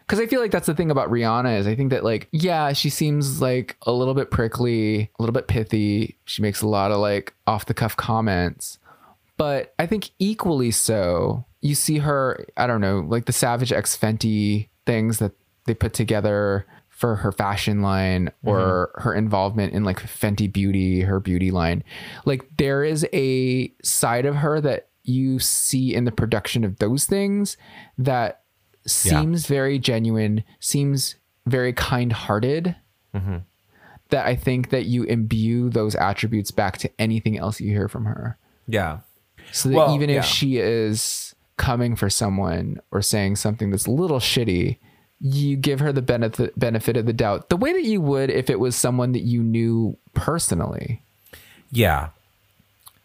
Because 0.00 0.20
I 0.20 0.26
feel 0.26 0.40
like 0.40 0.50
that's 0.50 0.66
the 0.66 0.74
thing 0.74 0.90
about 0.90 1.10
Rihanna 1.10 1.58
is 1.58 1.66
I 1.66 1.74
think 1.74 1.90
that 1.90 2.04
like 2.04 2.28
yeah 2.32 2.74
she 2.74 2.90
seems 2.90 3.40
like 3.40 3.76
a 3.82 3.92
little 3.92 4.12
bit 4.12 4.30
prickly, 4.30 5.10
a 5.18 5.22
little 5.22 5.32
bit 5.32 5.48
pithy. 5.48 6.18
She 6.26 6.42
makes 6.42 6.60
a 6.60 6.68
lot 6.68 6.92
of 6.92 6.98
like 6.98 7.32
off 7.46 7.64
the 7.64 7.72
cuff 7.72 7.96
comments, 7.96 8.78
but 9.38 9.74
I 9.78 9.86
think 9.86 10.10
equally 10.18 10.70
so, 10.70 11.46
you 11.62 11.74
see 11.74 11.98
her, 11.98 12.44
I 12.56 12.66
don't 12.66 12.82
know, 12.82 13.00
like 13.00 13.24
the 13.24 13.32
Savage 13.32 13.72
X 13.72 13.96
Fenty 13.96 14.68
things 14.86 15.18
that 15.18 15.32
they 15.66 15.74
put 15.74 15.92
together 15.92 16.66
for 16.88 17.16
her 17.16 17.32
fashion 17.32 17.82
line 17.82 18.30
or 18.44 18.92
mm-hmm. 18.94 19.02
her 19.02 19.14
involvement 19.14 19.72
in 19.72 19.82
like 19.82 20.00
Fenty 20.00 20.52
Beauty, 20.52 21.00
her 21.00 21.20
beauty 21.20 21.50
line. 21.50 21.82
Like 22.24 22.48
there 22.58 22.84
is 22.84 23.06
a 23.12 23.72
side 23.82 24.26
of 24.26 24.36
her 24.36 24.60
that 24.60 24.88
you 25.02 25.38
see 25.38 25.94
in 25.94 26.04
the 26.04 26.12
production 26.12 26.64
of 26.64 26.78
those 26.78 27.06
things 27.06 27.56
that 27.98 28.42
seems 28.86 29.46
very 29.46 29.78
genuine, 29.78 30.44
seems 30.60 31.16
very 31.46 31.72
kind-hearted. 31.72 32.76
Mm-hmm. 33.14 33.38
That 34.10 34.26
I 34.26 34.36
think 34.36 34.70
that 34.70 34.84
you 34.84 35.04
imbue 35.04 35.70
those 35.70 35.94
attributes 35.94 36.50
back 36.50 36.76
to 36.78 36.90
anything 37.00 37.38
else 37.38 37.60
you 37.60 37.70
hear 37.70 37.88
from 37.88 38.04
her. 38.04 38.38
yeah 38.68 38.98
So 39.52 39.70
that 39.70 39.74
Well, 39.74 39.94
even 39.94 40.10
if 40.10 40.16
yeah. 40.16 40.20
she 40.20 40.58
is 40.58 41.31
coming 41.62 41.94
for 41.96 42.10
someone 42.10 42.80
or 42.90 43.00
saying 43.02 43.36
something 43.36 43.70
that's 43.70 43.86
a 43.86 43.90
little 43.90 44.18
shitty, 44.18 44.78
you 45.20 45.56
give 45.56 45.78
her 45.80 45.92
the 45.92 46.02
benefit 46.02 46.58
benefit 46.58 46.96
of 46.96 47.06
the 47.06 47.12
doubt, 47.12 47.48
the 47.48 47.56
way 47.56 47.72
that 47.72 47.84
you 47.84 48.00
would 48.00 48.28
if 48.30 48.50
it 48.50 48.58
was 48.58 48.74
someone 48.74 49.12
that 49.12 49.22
you 49.22 49.42
knew 49.42 49.96
personally. 50.14 51.00
yeah 51.70 52.08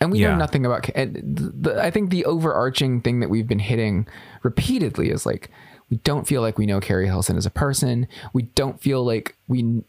And 0.02 0.12
we 0.12 0.20
Yeah. 0.20 0.30
know 0.32 0.38
nothing 0.38 0.66
about. 0.66 0.90
And 0.96 1.16
the, 1.16 1.72
the, 1.72 1.84
I 1.84 1.90
think 1.92 2.10
the 2.10 2.26
overarching 2.26 3.02
thing 3.02 3.20
that 3.22 3.30
we've 3.30 3.48
been 3.48 3.60
hitting 3.60 4.08
repeatedly 4.44 5.10
is 5.12 5.26
like 5.26 5.50
we 5.90 5.98
don't 5.98 6.28
feel 6.28 6.42
like 6.42 6.58
we 6.58 6.66
know 6.66 6.80
Keri 6.82 7.06
Hilson 7.08 7.38
as 7.38 7.46
a 7.46 7.50
person. 7.52 8.08
We 8.34 8.44
don't 8.60 8.82
feel 8.82 9.04
like 9.06 9.36
we 9.48 9.84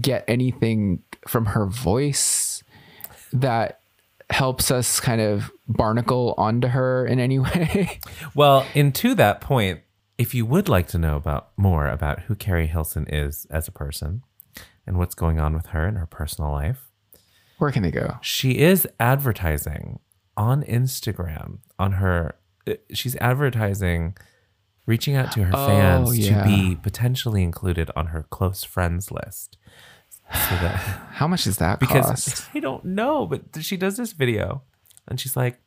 get 0.00 0.24
anything 0.28 1.02
from 1.26 1.46
her 1.46 1.64
voice 1.66 2.62
that 3.32 3.77
helps 4.30 4.70
us 4.70 5.00
kind 5.00 5.20
of 5.20 5.50
barnacle 5.66 6.34
onto 6.36 6.68
her 6.68 7.06
in 7.06 7.18
any 7.18 7.38
way. 7.38 7.98
Well, 8.34 8.66
and 8.74 8.94
to 8.96 9.14
that 9.14 9.40
point, 9.40 9.80
if 10.18 10.34
you 10.34 10.44
would 10.46 10.68
like 10.68 10.88
to 10.88 10.98
know 10.98 11.16
about 11.16 11.50
more 11.56 11.86
about 11.88 12.20
who 12.22 12.34
Keri 12.34 12.66
Hilson 12.66 13.06
is 13.08 13.46
as 13.50 13.68
a 13.68 13.72
person 13.72 14.22
and 14.86 14.98
what's 14.98 15.14
going 15.14 15.38
on 15.38 15.54
with 15.54 15.66
her 15.66 15.86
in 15.86 15.94
her 15.96 16.06
personal 16.06 16.50
life, 16.50 16.90
Where 17.58 17.70
can 17.70 17.82
they 17.82 17.90
go? 17.90 18.16
she 18.20 18.58
is 18.58 18.86
advertising 18.98 19.98
on 20.36 20.62
Instagram 20.64 21.58
on 21.78 21.92
her 21.92 22.34
uh, 22.66 22.74
she's 22.92 23.16
advertising 23.16 24.16
reaching 24.86 25.14
out 25.16 25.30
to 25.32 25.44
her 25.44 25.52
Oh, 25.54 25.66
fans 25.66 26.18
yeah. 26.18 26.42
to 26.42 26.48
be 26.48 26.76
potentially 26.76 27.42
included 27.42 27.90
on 27.94 28.06
her 28.06 28.22
close 28.30 28.64
friends 28.64 29.10
list. 29.10 29.57
So 30.32 30.54
that 30.56 30.76
How 31.12 31.26
much 31.26 31.44
does 31.44 31.56
that 31.58 31.80
because 31.80 32.06
cost? 32.06 32.48
I 32.54 32.60
don't 32.60 32.84
know, 32.84 33.26
but 33.26 33.42
she 33.62 33.76
does 33.76 33.96
this 33.96 34.12
video 34.12 34.62
and 35.06 35.18
she's 35.18 35.36
like, 35.36 35.60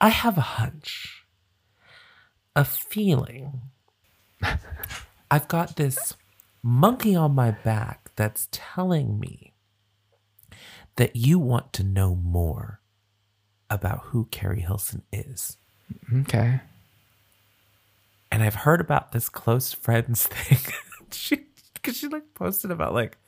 I 0.00 0.08
have 0.08 0.38
a 0.38 0.42
hunch, 0.42 1.24
a 2.54 2.64
feeling. 2.64 3.60
I've 5.30 5.48
got 5.48 5.76
this 5.76 6.14
monkey 6.62 7.14
on 7.14 7.34
my 7.34 7.50
back 7.50 8.10
that's 8.16 8.48
telling 8.52 9.18
me 9.20 9.52
that 10.96 11.16
you 11.16 11.38
want 11.38 11.72
to 11.74 11.82
know 11.84 12.14
more 12.14 12.80
about 13.68 14.00
who 14.06 14.26
Keri 14.30 14.60
Hilson 14.60 15.02
is. 15.12 15.56
Okay. 16.20 16.60
and 18.32 18.42
I've 18.42 18.54
heard 18.54 18.80
about 18.80 19.12
this 19.12 19.28
close 19.28 19.72
friends 19.72 20.26
thing. 20.28 20.58
she 21.12 21.45
because 21.96 21.98
she 21.98 22.08
like 22.08 22.34
posted 22.34 22.70
about 22.72 22.94
like, 22.94 23.18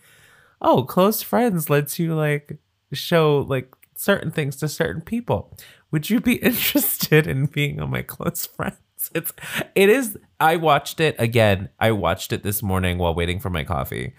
oh, 0.60 0.82
close 0.82 1.22
friends 1.22 1.70
lets 1.70 1.98
you 1.98 2.14
like 2.14 2.58
show 2.92 3.46
like 3.48 3.72
certain 3.94 4.32
things 4.32 4.56
to 4.56 4.68
certain 4.68 5.00
people. 5.00 5.56
Would 5.92 6.10
you 6.10 6.20
be 6.20 6.34
interested 6.42 7.26
in 7.26 7.46
being 7.46 7.80
on 7.80 7.90
my 7.90 8.02
close 8.02 8.46
friends? 8.46 8.76
It's 9.14 9.32
it 9.76 9.88
is. 9.88 10.18
I 10.40 10.56
watched 10.56 10.98
it 10.98 11.14
again. 11.20 11.68
I 11.78 11.92
watched 11.92 12.32
it 12.32 12.42
this 12.42 12.64
morning 12.64 12.98
while 12.98 13.14
waiting 13.14 13.38
for 13.38 13.48
my 13.48 13.62
coffee, 13.62 14.14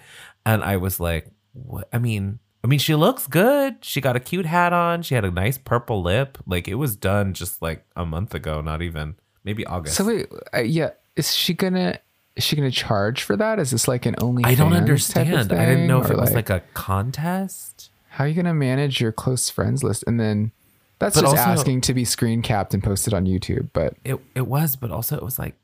and 0.45 0.64
I 0.64 0.78
was 0.78 0.99
like, 0.99 1.28
what? 1.53 1.90
I 1.91 1.98
mean. 1.98 2.40
I 2.61 2.68
mean, 2.68 2.80
she 2.80 2.94
looks 2.94 3.26
good. 3.26 3.78
She 3.86 4.02
got 4.02 4.18
a 4.18 4.20
cute 4.20 4.45
hat 4.45 4.74
on. 4.74 5.02
She 5.02 5.16
had 5.16 5.24
a 5.24 5.32
nice 5.32 5.57
purple 5.57 6.02
lip. 6.02 6.38
Like 6.45 6.68
it 6.68 6.76
was 6.76 6.98
done 6.98 7.34
just 7.34 7.61
like 7.61 7.86
a 7.95 8.06
month 8.06 8.36
ago, 8.36 8.60
not 8.60 8.82
even 8.82 9.16
maybe 9.45 9.66
August. 9.66 9.95
So 9.95 10.06
wait, 10.06 10.28
uh, 10.53 10.60
yeah, 10.60 10.90
is 11.16 11.34
she 11.34 11.53
gonna 11.53 11.99
is 12.40 12.44
she 12.45 12.56
gonna 12.56 12.72
charge 12.72 13.22
for 13.24 13.36
that? 13.36 13.60
Is 13.60 13.72
this 13.72 13.88
like 13.88 14.06
an 14.06 14.16
only? 14.22 14.44
I 14.45 14.56
don't 14.56 14.72
understand. 14.74 15.52
I 15.52 15.66
didn't 15.66 15.88
know 15.88 16.02
if 16.02 16.10
it 16.10 16.18
was 16.18 16.34
like, 16.34 16.49
a 16.49 16.61
contest. 16.74 17.90
how 18.11 18.24
are 18.24 18.28
you 18.28 18.34
gonna 18.34 18.53
manage 18.53 19.02
your 19.02 19.11
close 19.11 19.49
friends 19.49 19.84
list 19.84 20.03
and 20.07 20.20
then 20.20 20.52
that's 20.99 21.16
But 21.16 21.22
just 21.24 21.38
also- 21.38 21.49
asking 21.52 21.82
to 21.82 21.94
be 21.94 22.06
screen 22.06 22.41
capped 22.41 22.74
and 22.74 22.82
posted 22.84 23.14
on 23.14 23.26
YouTube. 23.26 23.70
But 23.74 23.95
It 24.06 24.20
it 24.36 24.48
was, 24.48 24.76
but 24.78 24.90
also 24.91 25.16
it 25.18 25.24
was 25.24 25.38
like 25.38 25.56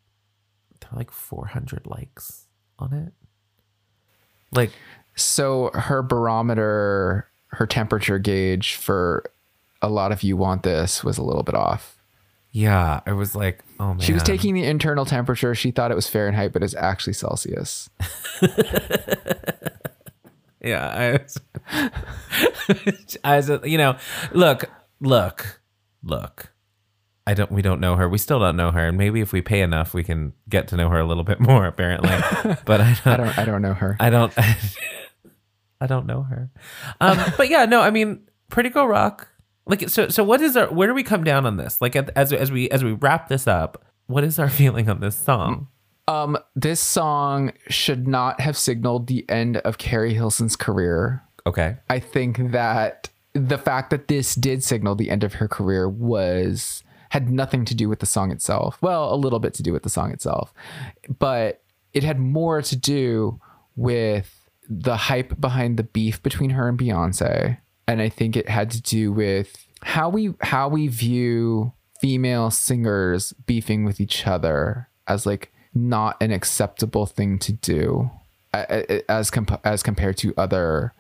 there 0.81 0.89
were 0.91 0.97
like 0.99 1.11
400 1.11 1.87
likes 1.87 2.45
on 2.77 2.93
it. 2.93 3.13
Like 4.51 4.71
so 5.15 5.71
her 5.73 6.01
barometer, 6.01 7.27
her 7.53 7.65
temperature 7.65 8.19
gauge 8.19 8.75
for 8.75 9.23
a 9.81 9.87
lot 9.89 10.11
of 10.11 10.23
you 10.23 10.35
want 10.37 10.63
this 10.63 11.03
was 11.03 11.17
a 11.17 11.23
little 11.23 11.43
bit 11.43 11.55
off. 11.55 11.94
Yeah, 12.55 13.01
I 13.05 13.11
was 13.11 13.35
like, 13.35 13.65
oh 13.81 13.89
man. 13.89 13.99
She 13.99 14.13
was 14.13 14.23
taking 14.23 14.53
the 14.53 14.63
internal 14.63 15.05
temperature. 15.05 15.53
She 15.55 15.71
thought 15.71 15.91
it 15.91 15.95
was 15.95 16.07
Fahrenheit, 16.07 16.53
but 16.53 16.63
it's 16.63 16.75
actually 16.75 17.13
Celsius. 17.13 17.89
Yeah, 20.65 20.87
I 20.87 21.11
was, 21.11 21.37
I 23.23 23.35
was, 23.37 23.51
you 23.65 23.77
know, 23.77 23.97
look, 24.31 24.65
look, 24.99 25.61
look. 26.01 26.53
I 27.27 27.35
don't. 27.35 27.51
We 27.51 27.61
don't 27.61 27.79
know 27.79 27.95
her. 27.97 28.09
We 28.09 28.17
still 28.17 28.39
don't 28.39 28.55
know 28.55 28.71
her. 28.71 28.87
And 28.87 28.97
maybe 28.97 29.21
if 29.21 29.31
we 29.31 29.41
pay 29.43 29.61
enough, 29.61 29.93
we 29.93 30.03
can 30.03 30.33
get 30.49 30.67
to 30.69 30.75
know 30.75 30.89
her 30.89 30.99
a 30.99 31.05
little 31.05 31.23
bit 31.23 31.39
more. 31.39 31.67
Apparently, 31.67 32.09
but 32.65 32.81
I 32.81 32.97
don't. 33.03 33.07
I 33.07 33.17
don't. 33.17 33.37
I 33.39 33.45
don't 33.45 33.61
know 33.61 33.73
her. 33.75 33.95
I 33.99 34.09
don't. 34.09 34.33
I 35.79 35.87
don't 35.87 36.07
know 36.07 36.23
her. 36.23 36.49
Um, 36.99 37.19
but 37.37 37.49
yeah, 37.49 37.65
no. 37.65 37.81
I 37.81 37.91
mean, 37.91 38.27
Pretty 38.49 38.69
Girl 38.69 38.87
Rock. 38.87 39.27
Like, 39.65 39.89
so. 39.89 40.09
So, 40.09 40.23
what 40.23 40.41
is 40.41 40.55
our? 40.55 40.67
Where 40.71 40.87
do 40.87 40.93
we 40.93 41.03
come 41.03 41.23
down 41.23 41.45
on 41.45 41.57
this? 41.57 41.81
Like, 41.81 41.95
as 41.95 42.31
as 42.31 42.51
we 42.51 42.69
as 42.69 42.83
we 42.83 42.93
wrap 42.93 43.29
this 43.29 43.47
up, 43.47 43.83
what 44.07 44.23
is 44.23 44.39
our 44.39 44.49
feeling 44.61 44.89
on 44.89 44.99
this 44.99 45.15
song? 45.15 45.67
Um, 46.07 46.37
this 46.55 46.79
song 46.79 47.51
should 47.67 48.07
not 48.07 48.39
have 48.39 48.55
signaled 48.57 49.07
the 49.07 49.27
end 49.27 49.57
of 49.57 49.79
Keri 49.79 50.13
Hilson's 50.13 50.55
career. 50.55 51.23
Okay. 51.47 51.77
I 51.89 51.99
think 51.99 52.51
that 52.51 53.09
the 53.33 53.57
fact 53.57 53.89
that 53.89 54.07
this 54.07 54.35
did 54.35 54.63
signal 54.63 54.95
the 54.95 55.09
end 55.09 55.23
of 55.23 55.35
her 55.35 55.47
career 55.47 55.89
was 55.89 56.83
had 57.09 57.29
nothing 57.29 57.65
to 57.65 57.75
do 57.75 57.89
with 57.89 57.99
the 57.99 58.05
song 58.05 58.31
itself. 58.31 58.77
Well, 58.81 59.13
a 59.13 59.15
little 59.15 59.39
bit 59.39 59.53
to 59.55 59.63
do 59.63 59.73
with 59.73 59.83
the 59.83 59.89
song 59.89 60.11
itself, 60.11 60.53
but 61.19 61.61
it 61.93 62.03
had 62.03 62.19
more 62.19 62.61
to 62.61 62.75
do 62.75 63.39
with 63.75 64.49
the 64.69 64.97
hype 64.97 65.39
behind 65.39 65.77
the 65.77 65.83
beef 65.83 66.21
between 66.21 66.51
her 66.51 66.67
and 66.67 66.77
Beyonce. 66.77 67.57
And 67.87 68.01
I 68.01 68.09
think 68.09 68.35
it 68.35 68.49
had 68.49 68.71
to 68.71 68.81
do 68.81 69.11
with 69.11 69.65
how 69.83 70.09
we 70.09 70.33
how 70.41 70.67
we 70.67 70.87
view 70.87 71.73
female 72.01 72.51
singers 72.51 73.33
beefing 73.45 73.85
with 73.85 73.99
each 74.01 74.25
other 74.27 74.89
as 75.07 75.25
like 75.25 75.51
not 75.73 76.17
an 76.21 76.31
acceptable 76.31 77.05
thing 77.05 77.37
to 77.39 77.51
do 77.53 78.09
as 78.53 79.29
comp- 79.29 79.61
as 79.65 79.83
compared 79.83 80.17
to 80.17 80.33
other 80.37 80.93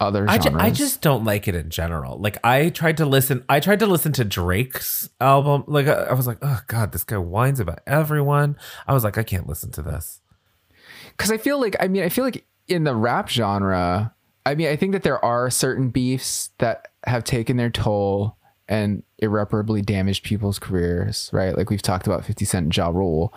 other 0.00 0.24
I, 0.28 0.38
ju- 0.38 0.44
genres. 0.44 0.62
I 0.62 0.70
just 0.70 1.00
don't 1.02 1.24
like 1.24 1.48
it 1.48 1.54
in 1.56 1.70
general. 1.70 2.18
Like 2.18 2.38
I 2.44 2.68
tried 2.70 2.96
to 2.98 3.04
listen. 3.06 3.44
I 3.48 3.58
tried 3.60 3.80
to 3.80 3.86
listen 3.86 4.12
to 4.12 4.24
Drake's 4.24 5.10
album. 5.20 5.64
Like 5.66 5.88
I, 5.88 6.04
I 6.04 6.12
was 6.14 6.26
like, 6.26 6.38
oh 6.40 6.60
god, 6.68 6.92
this 6.92 7.02
guy 7.04 7.18
whines 7.18 7.58
about 7.60 7.80
everyone. 7.86 8.56
I 8.86 8.94
was 8.94 9.02
like, 9.04 9.18
I 9.18 9.24
can't 9.24 9.48
listen 9.48 9.72
to 9.72 9.82
this. 9.82 10.20
because 11.16 11.32
I 11.32 11.36
feel 11.36 11.60
like 11.60 11.74
I 11.80 11.88
mean 11.88 12.04
I 12.04 12.08
feel 12.08 12.24
like 12.24 12.46
in 12.68 12.84
the 12.84 12.94
rap 12.94 13.28
genre, 13.28 14.14
I 14.48 14.54
mean 14.54 14.68
I 14.68 14.76
think 14.76 14.92
that 14.92 15.02
there 15.02 15.22
are 15.24 15.50
certain 15.50 15.90
beefs 15.90 16.50
that 16.58 16.88
have 17.04 17.22
taken 17.24 17.56
their 17.58 17.70
toll 17.70 18.36
and 18.68 19.02
irreparably 19.18 19.82
damaged 19.82 20.24
people's 20.24 20.58
careers, 20.58 21.28
right? 21.32 21.56
Like 21.56 21.70
we've 21.70 21.82
talked 21.82 22.06
about 22.06 22.24
50 22.24 22.44
Cent 22.44 22.64
and 22.64 22.76
Ja 22.76 22.88
Rule. 22.88 23.32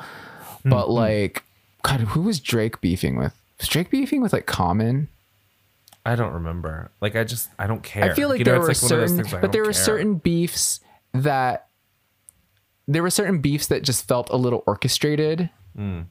But 0.64 0.90
like 0.90 1.44
God, 1.84 2.00
who 2.02 2.22
was 2.22 2.40
Drake 2.40 2.80
beefing 2.82 3.18
with? 3.18 3.34
Was 3.60 3.68
Drake 3.68 3.90
beefing 3.90 4.22
with 4.22 4.32
like 4.34 4.46
Common? 4.46 5.10
I 6.06 6.16
don't 6.16 6.34
remember. 6.34 6.92
Like 7.02 7.16
I 7.16 7.24
just 7.24 7.50
I 7.60 7.68
don't 7.68 7.84
care. 7.84 8.04
I 8.06 8.14
feel 8.14 8.30
like 8.30 8.40
You 8.40 8.46
there 8.46 8.56
it's 8.56 8.82
were 8.82 8.90
those 8.98 9.18
certain, 9.18 9.42
but 9.42 9.52
there 9.52 9.62
were 9.62 9.74
care. 9.74 9.74
certain 9.74 10.16
beefs 10.16 10.80
that 11.14 11.68
there 12.88 13.04
were 13.04 13.10
certain 13.10 13.40
beefs 13.40 13.68
that 13.68 13.84
just 13.84 14.08
felt 14.08 14.30
a 14.30 14.38
little 14.38 14.64
orchestrated. 14.66 15.50
Hmm. 15.76 16.02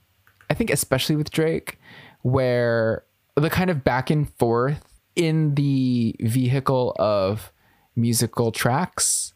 I 0.49 0.55
think 0.55 0.71
especially 0.71 1.17
with 1.17 1.31
Drake, 1.31 1.79
where 2.23 3.05
the 3.37 3.51
kind 3.51 3.71
of 3.71 3.85
back 3.85 4.11
and 4.11 4.33
forth 4.35 4.85
in 5.17 5.55
the 5.55 6.17
vehicle 6.21 6.95
of 6.99 7.53
musical 7.97 8.53
tracks, 8.53 9.33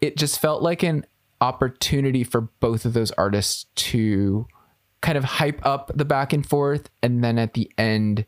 it 0.00 0.16
just 0.16 0.38
felt 0.38 0.62
like 0.62 0.82
an 0.82 1.06
opportunity 1.40 2.24
for 2.24 2.42
both 2.42 2.84
of 2.84 2.94
those 2.94 3.10
artists 3.12 3.66
to 3.74 4.46
kind 5.04 5.18
of 5.18 5.24
hype 5.24 5.64
up 5.66 5.92
the 5.94 6.04
back 6.04 6.32
and 6.32 6.46
forth 6.46 6.88
and 7.02 7.22
then 7.22 7.38
at 7.38 7.52
the 7.52 7.70
end 7.76 8.24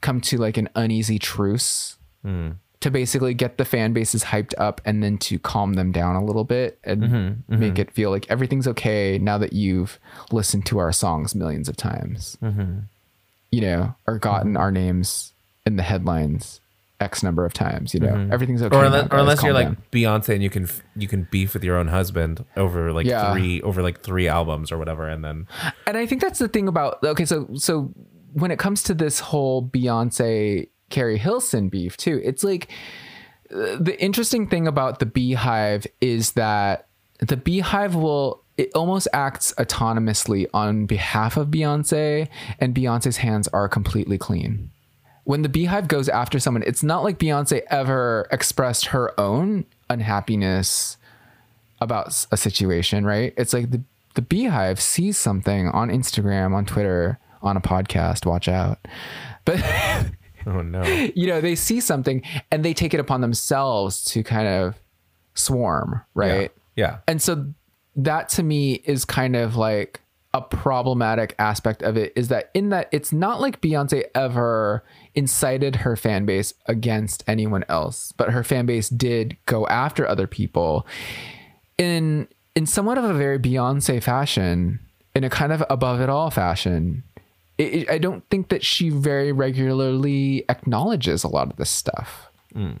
come 0.00 0.22
to 0.22 0.38
like 0.38 0.56
an 0.56 0.70
uneasy 0.74 1.18
truce 1.18 1.98
hmm. 2.22 2.52
to 2.80 2.90
basically 2.90 3.34
get 3.34 3.58
the 3.58 3.64
fan 3.64 3.92
bases 3.92 4.24
hyped 4.24 4.54
up 4.56 4.80
and 4.86 5.02
then 5.02 5.18
to 5.18 5.38
calm 5.38 5.74
them 5.74 5.92
down 5.92 6.16
a 6.16 6.24
little 6.24 6.44
bit 6.44 6.78
and 6.82 7.02
mm-hmm, 7.02 7.16
mm-hmm. 7.16 7.58
make 7.58 7.78
it 7.78 7.90
feel 7.90 8.10
like 8.10 8.26
everything's 8.30 8.66
okay 8.66 9.18
now 9.18 9.36
that 9.36 9.52
you've 9.52 9.98
listened 10.32 10.64
to 10.64 10.78
our 10.78 10.92
songs 10.92 11.34
millions 11.34 11.68
of 11.68 11.76
times. 11.76 12.38
Mm-hmm. 12.42 12.78
You 13.50 13.60
know 13.60 13.94
or 14.06 14.18
gotten 14.18 14.56
our 14.56 14.72
names 14.72 15.33
in 15.66 15.76
the 15.76 15.82
headlines 15.82 16.60
x 17.00 17.22
number 17.22 17.44
of 17.44 17.52
times 17.52 17.92
you 17.92 17.98
know 18.00 18.28
everything's 18.30 18.62
okay 18.62 18.74
or 18.76 18.84
unless, 18.84 19.08
or 19.10 19.18
unless 19.18 19.42
you're 19.42 19.52
like 19.52 19.66
down. 19.66 19.76
Beyonce 19.90 20.28
and 20.34 20.42
you 20.42 20.48
can 20.50 20.68
you 20.94 21.08
can 21.08 21.26
beef 21.30 21.52
with 21.52 21.64
your 21.64 21.76
own 21.76 21.88
husband 21.88 22.44
over 22.56 22.92
like 22.92 23.04
Yeah. 23.06 23.32
three 23.32 23.60
over 23.62 23.82
like 23.82 24.02
three 24.02 24.28
albums 24.28 24.70
or 24.70 24.78
whatever, 24.78 25.08
and 25.08 25.24
then 25.24 25.48
and 25.86 25.96
I 25.96 26.06
think 26.06 26.22
that's 26.22 26.38
the 26.38 26.48
thing 26.48 26.68
about 26.68 27.02
okay, 27.02 27.24
so 27.24 27.48
so 27.54 27.92
when 28.32 28.50
it 28.52 28.58
comes 28.60 28.84
to 28.84 28.94
this 28.94 29.18
whole 29.20 29.68
Beyonce 29.68 30.68
Keri 30.90 31.18
Hilson 31.18 31.68
beef 31.68 31.96
too, 31.96 32.20
it's 32.22 32.44
like 32.44 32.68
uh, 33.52 33.76
the 33.78 33.96
interesting 34.00 34.48
thing 34.48 34.68
about 34.68 35.00
the 35.00 35.06
BeyHive 35.06 35.86
is 36.00 36.32
that 36.32 36.86
the 37.18 37.36
BeyHive 37.36 37.94
will 38.00 38.44
it 38.56 38.70
almost 38.74 39.08
acts 39.12 39.52
autonomously 39.58 40.46
on 40.54 40.86
behalf 40.86 41.36
of 41.36 41.48
Beyonce, 41.48 42.28
and 42.60 42.72
Beyonce's 42.72 43.16
hands 43.16 43.48
are 43.48 43.68
completely 43.68 44.16
clean. 44.16 44.70
When 45.24 45.42
the 45.42 45.48
BeyHive 45.48 45.88
goes 45.88 46.08
after 46.08 46.38
someone, 46.38 46.62
it's 46.64 46.82
not 46.82 47.02
like 47.02 47.18
Beyonce 47.18 47.62
ever 47.70 48.28
expressed 48.30 48.86
her 48.86 49.18
own 49.18 49.64
unhappiness 49.88 50.96
about 51.80 52.26
a 52.30 52.36
situation, 52.36 53.04
right? 53.04 53.32
It's 53.36 53.52
like 53.52 53.70
the 53.70 53.82
the 54.14 54.22
BeyHive 54.22 54.78
sees 54.78 55.18
something 55.18 55.68
on 55.68 55.88
Instagram, 55.90 56.54
on 56.54 56.64
Twitter, 56.64 57.18
on 57.42 57.56
a 57.56 57.60
podcast, 57.60 58.26
watch 58.26 58.48
out. 58.48 58.78
But 59.44 59.62
oh 60.46 60.62
no, 60.62 60.82
you 61.14 61.26
know, 61.26 61.40
they 61.40 61.54
see 61.54 61.80
something 61.80 62.22
and 62.50 62.64
they 62.64 62.74
take 62.74 62.94
it 62.94 63.00
upon 63.00 63.20
themselves 63.20 64.04
to 64.06 64.22
kind 64.22 64.48
of 64.48 64.78
swarm, 65.34 66.02
right? 66.14 66.52
yeah, 66.76 66.98
And 67.06 67.20
so 67.20 67.52
that 67.96 68.28
to 68.30 68.42
me 68.42 68.74
is 68.84 69.04
kind 69.04 69.36
of 69.36 69.56
like 69.56 70.00
a 70.32 70.40
problematic 70.40 71.34
aspect 71.38 71.82
of 71.82 71.96
it 71.96 72.12
is 72.16 72.26
that 72.26 72.50
in 72.54 72.70
that 72.70 72.88
it's 72.90 73.12
not 73.12 73.40
like 73.40 73.60
Beyonce 73.60 74.04
ever 74.16 74.82
incited 75.14 75.76
her 75.76 75.96
fan 75.96 76.24
base 76.26 76.52
against 76.66 77.22
anyone 77.26 77.64
else, 77.68 78.12
but 78.16 78.30
her 78.30 78.42
fan 78.42 78.66
base 78.66 78.88
did 78.88 79.36
go 79.46 79.66
after 79.68 80.06
other 80.08 80.26
people 80.26 80.86
in 81.78 82.28
in 82.54 82.66
somewhat 82.66 82.98
of 82.98 83.04
a 83.04 83.14
very 83.14 83.38
Beyonce 83.38 84.02
fashion, 84.02 84.78
in 85.14 85.24
a 85.24 85.30
kind 85.30 85.52
of 85.52 85.64
above 85.68 86.00
it 86.00 86.08
all 86.08 86.30
fashion. 86.30 87.02
It, 87.58 87.74
it- 87.74 87.90
I 87.90 87.98
don't 87.98 88.28
think 88.30 88.48
that 88.48 88.64
she 88.64 88.90
very 88.90 89.32
regularly 89.32 90.44
acknowledges 90.48 91.24
a 91.24 91.28
lot 91.28 91.50
of 91.50 91.56
this 91.56 91.70
stuff. 91.70 92.28
Hmm. 92.52 92.74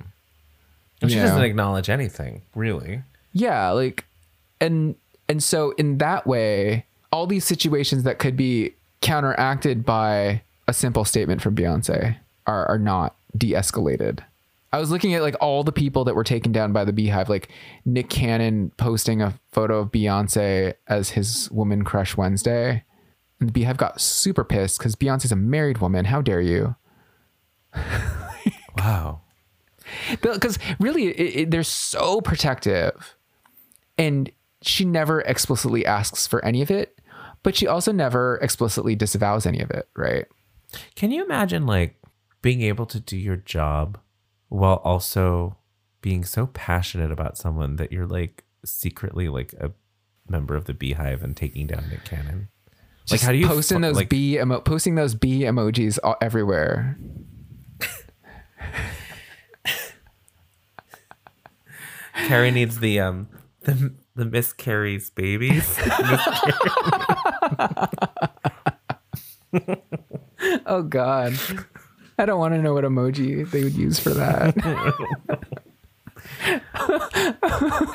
And 1.02 1.10
she 1.10 1.18
doesn't 1.18 1.42
acknowledge 1.42 1.90
anything 1.90 2.42
really. 2.54 3.02
yeah 3.32 3.70
like 3.72 4.04
and 4.60 4.94
and 5.28 5.42
so 5.42 5.72
in 5.72 5.98
that 5.98 6.26
way 6.26 6.86
all 7.12 7.26
these 7.26 7.44
situations 7.44 8.04
that 8.04 8.18
could 8.18 8.36
be 8.36 8.72
counteracted 9.02 9.84
by 9.84 10.42
a 10.66 10.72
simple 10.72 11.04
statement 11.04 11.42
from 11.42 11.54
beyonce 11.54 12.16
are, 12.46 12.66
are 12.66 12.78
not 12.78 13.16
de-escalated 13.36 14.20
I 14.74 14.78
was 14.80 14.90
looking 14.90 15.14
at 15.14 15.22
like 15.22 15.36
all 15.40 15.62
the 15.62 15.70
people 15.70 16.02
that 16.02 16.16
were 16.16 16.24
taken 16.24 16.50
down 16.50 16.72
by 16.72 16.84
the 16.84 16.92
BeyHive, 16.92 17.28
like 17.28 17.48
Nick 17.84 18.10
Cannon 18.10 18.72
posting 18.76 19.22
a 19.22 19.38
photo 19.52 19.78
of 19.78 19.92
Beyonce 19.92 20.74
as 20.88 21.10
his 21.10 21.48
woman 21.52 21.84
crush 21.84 22.16
Wednesday. 22.16 22.82
And 23.38 23.48
the 23.48 23.52
BeyHive 23.52 23.76
got 23.76 24.00
super 24.00 24.42
pissed 24.42 24.78
because 24.78 24.96
Beyonce's 24.96 25.30
a 25.30 25.36
married 25.36 25.78
woman. 25.78 26.06
How 26.06 26.20
dare 26.20 26.40
you? 26.40 26.74
Wow. 28.76 29.20
Because 30.20 30.58
really, 30.80 31.06
it, 31.06 31.36
it, 31.36 31.50
they're 31.52 31.62
so 31.62 32.20
protective. 32.20 33.16
And 33.96 34.30
she 34.62 34.84
never 34.84 35.20
explicitly 35.20 35.86
asks 35.86 36.26
for 36.26 36.44
any 36.44 36.60
of 36.60 36.70
it, 36.70 36.98
but 37.44 37.54
she 37.54 37.66
also 37.68 37.92
never 37.92 38.36
explicitly 38.42 38.96
disavows 38.96 39.46
any 39.46 39.60
of 39.60 39.70
it, 39.70 39.88
right? 39.94 40.26
Can 40.96 41.12
you 41.12 41.24
imagine 41.24 41.66
like 41.66 41.96
being 42.44 42.60
able 42.60 42.84
to 42.84 43.00
do 43.00 43.16
your 43.16 43.36
job 43.36 43.98
while 44.50 44.82
also 44.84 45.56
being 46.02 46.22
so 46.26 46.46
passionate 46.48 47.10
about 47.10 47.38
someone 47.38 47.76
that 47.76 47.90
you're 47.90 48.06
like 48.06 48.44
secretly 48.66 49.30
like 49.30 49.54
a 49.54 49.72
member 50.28 50.54
of 50.54 50.66
the 50.66 50.74
BeyHive 50.74 51.22
and 51.22 51.34
taking 51.34 51.66
down 51.66 51.88
Nick 51.88 52.04
Cannon? 52.04 52.48
Like 53.10 53.22
how 53.22 53.32
do 53.32 53.38
you 53.38 53.46
posting 53.46 53.78
fu- 53.78 53.82
those 53.82 53.96
like, 53.96 54.10
bee 54.10 54.38
emo- 54.38 54.60
posting 54.60 54.94
those 54.94 55.14
bee 55.14 55.40
emojis 55.40 55.98
all, 56.04 56.16
everywhere? 56.20 56.98
Keri 62.26 62.50
needs 62.50 62.80
the 62.80 63.00
um 63.00 63.28
the 63.62 63.94
the 64.14 64.26
Miss 64.26 64.52
Keri's 64.52 65.08
babies. 65.08 65.78
Oh 70.66 70.82
God, 70.82 71.38
I 72.18 72.26
don't 72.26 72.38
want 72.38 72.54
to 72.54 72.62
know 72.62 72.74
what 72.74 72.84
emoji 72.84 73.50
they 73.50 73.64
would 73.64 73.74
use 73.74 73.98
for 73.98 74.10
that. 74.10 74.54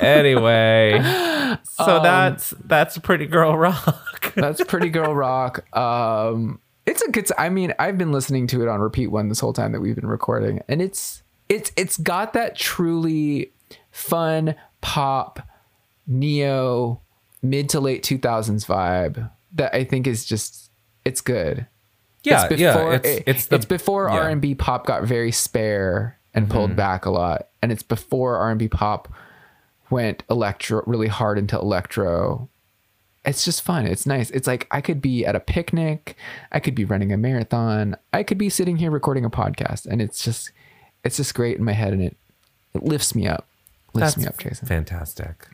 anyway, 0.00 1.00
so 1.62 1.96
Um, 1.96 2.02
that's 2.02 2.50
that's 2.64 2.98
pretty 2.98 3.26
girl 3.26 3.56
rock. 3.56 4.34
That's 4.34 4.62
Pretty 4.64 4.90
Girl 4.90 5.14
Rock. 5.14 5.64
Um, 5.76 6.60
it's 6.86 7.02
a 7.02 7.10
good. 7.10 7.28
I 7.38 7.48
mean, 7.48 7.72
I've 7.78 7.98
been 7.98 8.12
listening 8.12 8.46
to 8.48 8.62
it 8.62 8.68
on 8.68 8.80
repeat 8.80 9.08
one 9.08 9.28
this 9.28 9.40
whole 9.40 9.52
time 9.52 9.72
that 9.72 9.80
we've 9.80 9.94
been 9.96 10.06
recording, 10.06 10.60
and 10.68 10.80
it's 10.80 11.22
it's 11.48 11.72
it's 11.76 11.96
got 11.96 12.32
that 12.34 12.56
truly 12.56 13.52
fun 13.90 14.54
pop 14.80 15.40
neo 16.06 17.00
mid 17.42 17.68
to 17.70 17.80
late 17.80 18.02
2000s 18.02 18.66
vibe 18.66 19.30
that 19.52 19.74
I 19.74 19.84
think 19.84 20.06
is 20.06 20.24
just 20.24 20.70
it's 21.04 21.20
good. 21.20 21.66
Yeah, 22.22 22.46
it's 22.50 22.60
yeah. 22.60 22.72
before 22.74 22.94
It's 22.94 23.08
it- 23.08 23.48
it's 23.54 23.64
before 23.66 24.08
yeah. 24.08 24.14
Mm-hmm. 24.16 24.24
R&B 24.26 24.54
pop 24.56 24.86
got 24.86 25.02
very 25.04 25.32
spare 25.32 26.16
and 26.34 26.48
pulled 26.48 26.76
back 26.76 27.04
a 27.06 27.10
lot 27.10 27.48
and 27.62 27.72
it's 27.72 27.82
before 27.82 28.36
R&B 28.36 28.68
pop 28.68 29.12
went 29.90 30.22
electro 30.30 30.82
really 30.86 31.08
hard 31.08 31.36
into 31.38 31.56
electro 31.58 32.48
it's 33.24 33.44
just 33.44 33.62
fun 33.62 33.84
it's 33.86 34.06
nice 34.06 34.30
it's 34.30 34.46
like 34.46 34.66
I 34.70 34.80
could 34.80 35.02
be 35.02 35.26
at 35.26 35.34
a 35.34 35.40
picnic 35.40 36.16
I 36.52 36.60
could 36.60 36.74
be 36.76 36.84
running 36.84 37.12
a 37.12 37.16
marathon 37.16 37.96
I 38.12 38.22
could 38.22 38.38
be 38.38 38.48
sitting 38.48 38.76
here 38.76 38.90
recording 38.92 39.24
a 39.24 39.30
podcast 39.30 39.86
and 39.86 40.00
it's 40.00 40.22
just 40.22 40.52
it's 41.04 41.16
just 41.16 41.34
great 41.34 41.58
in 41.58 41.64
my 41.64 41.72
head 41.72 41.92
and 41.92 42.00
it 42.02 42.16
it 42.74 42.84
lifts 42.84 43.14
me 43.14 43.26
up 43.26 43.46
lifts 43.92 44.14
That's 44.14 44.18
me 44.18 44.26
up 44.28 44.38
Jason 44.38 44.68
fantastic. 44.68 45.48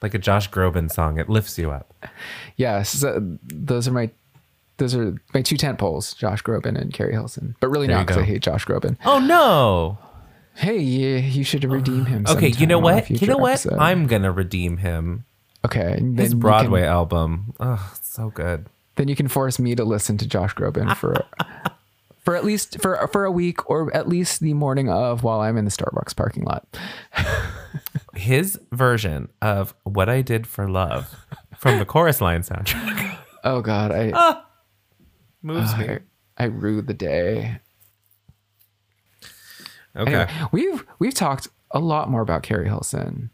Like 0.00 0.14
a 0.14 0.18
Josh 0.18 0.48
Groban 0.50 0.92
song, 0.92 1.18
it 1.18 1.28
lifts 1.28 1.58
you 1.58 1.70
up. 1.72 1.92
yes 2.56 2.90
so 2.90 3.38
those 3.48 3.88
are 3.88 3.92
my 3.92 4.10
those 4.78 4.94
are 4.94 5.14
my 5.34 5.42
two 5.42 5.56
tent 5.56 5.78
poles 5.78 6.14
Josh 6.14 6.42
Groban 6.42 6.80
and 6.80 6.92
Keri 6.92 7.12
Hilson 7.12 7.54
but 7.60 7.68
really 7.68 7.86
There 7.86 7.96
not 7.96 8.06
because 8.06 8.20
I 8.22 8.24
hate 8.24 8.42
Josh 8.42 8.64
Groban 8.64 8.96
Oh 9.04 9.18
no. 9.18 9.98
Hey, 10.54 10.78
you, 10.78 11.18
you 11.18 11.44
should 11.44 11.62
redeem 11.62 12.06
him. 12.06 12.24
Okay, 12.28 12.48
you 12.48 12.66
know 12.66 12.80
sometime 12.80 12.84
on 12.84 12.92
a 12.92 13.02
what? 13.02 13.10
You 13.22 13.26
know 13.28 13.36
what? 13.36 13.50
episode. 13.52 13.78
I'm 13.78 14.06
gonna 14.08 14.32
redeem 14.32 14.78
him. 14.78 15.24
okay. 15.64 16.00
His 16.16 16.34
Broadway 16.34 16.80
can- 16.80 16.88
album. 16.88 17.54
Oh, 17.60 17.92
it's 17.96 18.08
so 18.12 18.30
good. 18.30 18.66
then 18.96 19.06
you 19.06 19.14
can 19.14 19.28
force 19.28 19.60
me 19.60 19.76
to 19.76 19.84
listen 19.84 20.16
to 20.18 20.26
Josh 20.26 20.54
Groban 20.56 20.96
for 20.96 21.14
for 22.24 22.34
at 22.34 22.44
least 22.44 22.80
for 22.80 23.06
for 23.12 23.24
a 23.24 23.30
week 23.30 23.70
or 23.70 23.94
at 23.96 24.08
least 24.08 24.40
the 24.40 24.52
morning 24.54 24.88
of 24.90 25.22
while 25.22 25.40
I'm 25.40 25.56
in 25.56 25.64
the 25.64 25.70
Starbucks 25.70 26.16
parking 26.16 26.42
lot. 26.44 26.66
His 28.14 28.58
version 28.72 29.28
of 29.40 29.74
What 29.84 30.08
I 30.08 30.22
Did 30.22 30.46
for 30.46 30.68
Love 30.68 31.14
from 31.56 31.78
the 31.78 31.84
Chorus 31.84 32.20
Line 32.20 32.42
soundtrack 32.42 33.16
Oh 33.44 33.60
God, 33.60 33.92
I 33.92 34.10
ah. 34.12 34.44
Moves 35.42 35.76
me. 35.76 35.88
I, 35.88 35.98
I 36.36 36.44
rue 36.46 36.82
the 36.82 36.94
day. 36.94 37.60
Okay. 39.96 40.12
Anyway, 40.14 40.30
we've 40.52 40.84
we've 40.98 41.14
talked 41.14 41.48
a 41.70 41.78
lot 41.80 42.10
more 42.10 42.20
about 42.22 42.42
Keri 42.42 42.66
Hilson. 42.66 43.30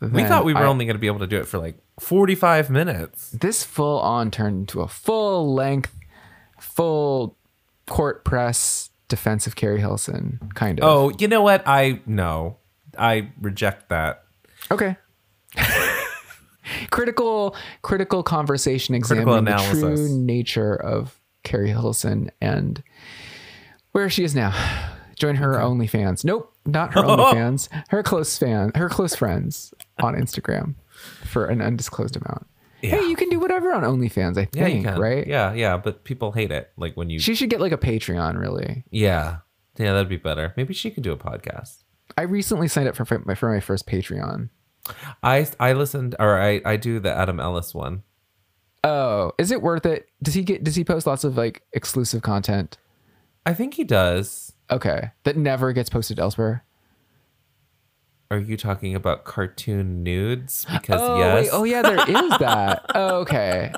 we 0.00 0.24
thought 0.24 0.44
we 0.44 0.52
were 0.54 0.60
I- 0.60 0.66
only 0.66 0.84
going 0.84 0.94
to 0.96 1.00
be 1.00 1.06
able 1.06 1.20
to 1.20 1.26
do 1.26 1.38
it 1.38 1.46
for 1.46 1.58
like 1.58 1.78
45 2.00 2.68
minutes. 2.70 3.30
this 3.30 3.64
full 3.64 3.98
on 4.00 4.30
turned 4.30 4.60
into 4.60 4.82
a 4.82 4.88
full 4.88 5.54
length, 5.54 5.94
full 6.60 7.36
court 7.86 8.24
press 8.24 8.90
defense 9.08 9.46
of 9.46 9.56
Keri 9.56 9.80
Hilson 9.80 10.40
kind 10.54 10.80
of. 10.80 10.84
Oh, 10.84 11.12
you 11.18 11.28
know 11.28 11.42
what? 11.42 11.62
I 11.66 12.00
no. 12.06 12.58
I 12.98 13.30
reject 13.40 13.88
that. 13.90 14.24
Okay. 14.70 14.96
critical 16.90 17.54
critical 17.82 18.22
conversation 18.22 18.94
examining 18.94 19.44
the 19.44 19.56
true 19.70 20.08
nature 20.18 20.74
of 20.74 21.18
Keri 21.46 21.70
Hilson 21.70 22.30
and 22.40 22.82
where 23.92 24.10
she 24.10 24.24
is 24.24 24.34
now. 24.34 24.52
Join 25.14 25.36
her 25.36 25.54
OnlyFans. 25.54 26.24
Nope, 26.24 26.52
not 26.66 26.92
her 26.92 27.00
OnlyFans. 27.02 27.68
Her 27.88 28.02
close 28.02 28.36
fan, 28.36 28.72
her 28.74 28.88
close 28.90 29.14
friends 29.14 29.72
on 30.02 30.14
Instagram 30.14 30.74
for 31.24 31.46
an 31.46 31.62
undisclosed 31.62 32.16
amount. 32.16 32.46
Yeah. 32.82 32.90
Hey, 33.00 33.08
you 33.08 33.16
can 33.16 33.30
do 33.30 33.38
whatever 33.38 33.72
on 33.72 33.82
OnlyFans, 33.82 34.36
I 34.36 34.48
Yeah, 34.52 34.66
you 34.66 34.72
think, 34.74 34.86
can. 34.86 35.00
right? 35.00 35.26
Yeah, 35.26 35.54
yeah, 35.54 35.78
but 35.78 36.04
people 36.04 36.32
hate 36.32 36.50
it. 36.50 36.70
Like 36.76 36.94
when 36.96 37.08
you 37.08 37.18
She 37.18 37.34
should 37.34 37.48
get 37.48 37.60
like 37.60 37.72
a 37.72 37.78
Patreon, 37.78 38.38
really. 38.38 38.84
Yeah. 38.90 39.38
Yeah, 39.78 39.92
that'd 39.94 40.08
be 40.10 40.16
better. 40.18 40.52
Maybe 40.56 40.74
she 40.74 40.90
could 40.90 41.02
do 41.02 41.12
a 41.12 41.16
podcast. 41.16 41.84
I 42.18 42.22
recently 42.22 42.68
signed 42.68 42.88
up 42.88 42.96
for 42.96 43.04
for 43.06 43.18
my, 43.20 43.34
for 43.34 43.50
my 43.52 43.60
first 43.60 43.86
Patreon. 43.86 44.50
I 45.22 45.46
I 45.58 45.72
listened 45.72 46.14
or 46.18 46.38
I 46.40 46.60
I 46.64 46.76
do 46.76 47.00
the 47.00 47.12
Adam 47.12 47.40
Ellis 47.40 47.74
one. 47.74 48.02
Oh, 48.86 49.32
is 49.38 49.50
it 49.50 49.62
worth 49.62 49.84
it? 49.84 50.08
Does 50.22 50.34
he 50.34 50.42
get 50.42 50.62
does 50.62 50.76
he 50.76 50.84
post 50.84 51.06
lots 51.06 51.24
of 51.24 51.36
like 51.36 51.62
exclusive 51.72 52.22
content? 52.22 52.78
I 53.44 53.52
think 53.54 53.74
he 53.74 53.84
does. 53.84 54.52
Okay. 54.70 55.10
That 55.24 55.36
never 55.36 55.72
gets 55.72 55.88
posted 55.90 56.18
elsewhere. 56.18 56.64
Are 58.30 58.38
you 58.38 58.56
talking 58.56 58.94
about 58.94 59.24
cartoon 59.24 60.02
nudes? 60.02 60.66
Because 60.72 61.00
Oh, 61.00 61.18
yes. 61.18 61.44
wait. 61.44 61.50
Oh, 61.52 61.62
yeah, 61.64 61.82
there 61.82 61.98
is 62.10 62.38
that. 62.38 62.84
oh, 62.94 63.18
okay. 63.20 63.72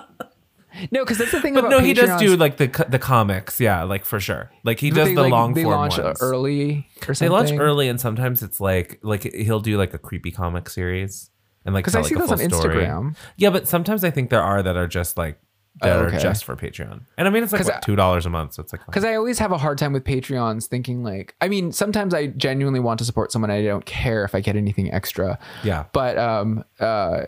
No, 0.90 1.02
because 1.04 1.18
that's 1.18 1.32
the 1.32 1.40
thing 1.40 1.54
But 1.54 1.60
about 1.66 1.70
no, 1.70 1.78
he 1.80 1.92
does 1.92 2.20
do 2.20 2.36
like 2.36 2.56
the 2.58 2.68
the 2.88 2.98
comics. 2.98 3.60
Yeah, 3.60 3.82
like 3.82 4.04
for 4.04 4.20
sure. 4.20 4.50
Like 4.64 4.78
he 4.78 4.90
does 4.90 5.08
they, 5.08 5.14
the 5.14 5.22
like, 5.22 5.32
long 5.32 5.54
They 5.54 5.64
form 5.64 5.74
launch 5.76 5.98
ones. 5.98 6.18
early 6.22 6.86
or 7.08 7.14
something. 7.14 7.26
They 7.26 7.28
launch 7.30 7.50
early, 7.52 7.88
and 7.88 8.00
sometimes 8.00 8.42
it's 8.42 8.60
like 8.60 8.98
like 9.02 9.22
he'll 9.34 9.60
do 9.60 9.76
like 9.76 9.92
a 9.94 9.98
creepy 9.98 10.30
comic 10.30 10.68
series 10.68 11.30
and 11.64 11.74
like 11.74 11.84
Because 11.84 11.94
I 11.96 12.00
like 12.00 12.08
see 12.08 12.14
those 12.14 12.30
on 12.30 12.38
story. 12.38 12.84
Instagram. 12.84 13.16
Yeah, 13.36 13.50
but 13.50 13.68
sometimes 13.68 14.04
I 14.04 14.10
think 14.10 14.30
there 14.30 14.42
are 14.42 14.62
that 14.62 14.76
are 14.76 14.86
just 14.88 15.16
like 15.16 15.38
that 15.82 15.96
Oh, 15.96 16.04
are 16.06 16.10
just 16.10 16.44
for 16.44 16.56
Patreon. 16.56 17.02
And 17.16 17.28
I 17.28 17.30
mean, 17.30 17.42
it's 17.44 17.52
like 17.52 17.64
what, 17.64 17.82
two 17.82 17.94
dollars 17.94 18.26
a 18.26 18.30
month, 18.30 18.54
so 18.54 18.62
it's 18.62 18.72
like 18.72 18.84
Because 18.86 19.04
I 19.04 19.14
always 19.14 19.38
have 19.38 19.52
a 19.52 19.58
hard 19.58 19.78
time 19.78 19.92
with 19.92 20.02
Patreons 20.04 20.66
thinking 20.66 21.04
like, 21.04 21.36
I 21.40 21.46
mean, 21.48 21.70
sometimes 21.70 22.14
I 22.14 22.28
genuinely 22.28 22.80
want 22.80 22.98
to 22.98 23.04
support 23.04 23.30
someone. 23.30 23.50
I 23.50 23.62
don't 23.62 23.84
care 23.86 24.24
if 24.24 24.34
I 24.34 24.40
get 24.40 24.56
anything 24.56 24.92
extra. 24.92 25.38
yeah. 25.62 25.84
But 25.92 26.18
um, 26.18 26.64
uh, 26.80 27.26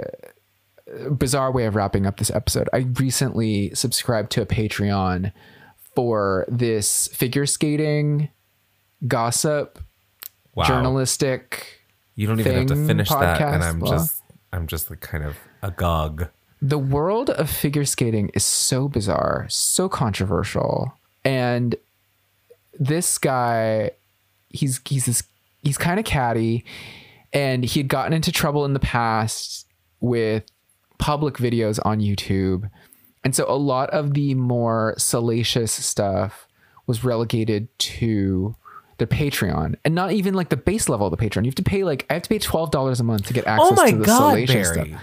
bizarre 1.16 1.52
way 1.52 1.66
of 1.66 1.76
wrapping 1.76 2.06
up 2.06 2.16
this 2.16 2.30
episode. 2.30 2.68
I 2.72 2.78
recently 2.98 3.72
subscribed 3.74 4.32
to 4.32 4.42
a 4.42 4.46
Patreon 4.46 5.32
for 5.94 6.44
this 6.48 7.06
figure 7.08 7.46
skating 7.46 8.30
gossip 9.06 9.78
Wow. 10.56 10.64
journalistic. 10.64 11.80
You 12.16 12.26
don't 12.26 12.40
even 12.40 12.52
have 12.52 12.66
to 12.66 12.86
finish 12.86 13.08
that, 13.08 13.40
and 13.40 13.62
I'm 13.62 13.78
well. 13.80 13.92
just 13.92 14.19
I'm 14.52 14.66
just 14.66 14.90
like 14.90 15.00
kind 15.00 15.24
of 15.24 15.36
agog. 15.62 16.28
The 16.62 16.78
world 16.78 17.30
of 17.30 17.48
figure 17.48 17.84
skating 17.84 18.30
is 18.34 18.44
so 18.44 18.88
bizarre, 18.88 19.46
so 19.48 19.88
controversial, 19.88 20.92
and 21.24 21.74
this 22.78 23.16
guy, 23.18 23.92
he's 24.48 24.80
he's 24.86 25.06
this 25.06 25.22
he's 25.62 25.78
kind 25.78 25.98
of 25.98 26.04
catty, 26.04 26.64
and 27.32 27.64
he 27.64 27.80
had 27.80 27.88
gotten 27.88 28.12
into 28.12 28.32
trouble 28.32 28.64
in 28.64 28.74
the 28.74 28.80
past 28.80 29.66
with 30.00 30.44
public 30.98 31.34
videos 31.34 31.78
on 31.84 32.00
YouTube, 32.00 32.68
and 33.24 33.34
so 33.34 33.46
a 33.48 33.56
lot 33.56 33.88
of 33.90 34.12
the 34.14 34.34
more 34.34 34.94
salacious 34.98 35.72
stuff 35.72 36.46
was 36.86 37.04
relegated 37.04 37.68
to 37.78 38.54
the 39.00 39.06
Patreon, 39.08 39.74
and 39.84 39.94
not 39.96 40.12
even 40.12 40.34
like 40.34 40.50
the 40.50 40.56
base 40.56 40.88
level 40.88 41.08
of 41.08 41.10
the 41.10 41.16
Patreon. 41.16 41.42
You 41.44 41.48
have 41.50 41.56
to 41.56 41.62
pay 41.64 41.82
like 41.82 42.06
I 42.08 42.14
have 42.14 42.22
to 42.22 42.28
pay 42.28 42.38
twelve 42.38 42.70
dollars 42.70 43.00
a 43.00 43.04
month 43.04 43.26
to 43.26 43.32
get 43.32 43.46
access 43.48 43.72
Oh 43.72 43.74
my 43.74 43.90
to 43.90 43.96
the 43.98 44.04
god, 44.04 44.30
salacious 44.30 44.70
Barry! 44.70 44.88
stuff. 44.90 45.02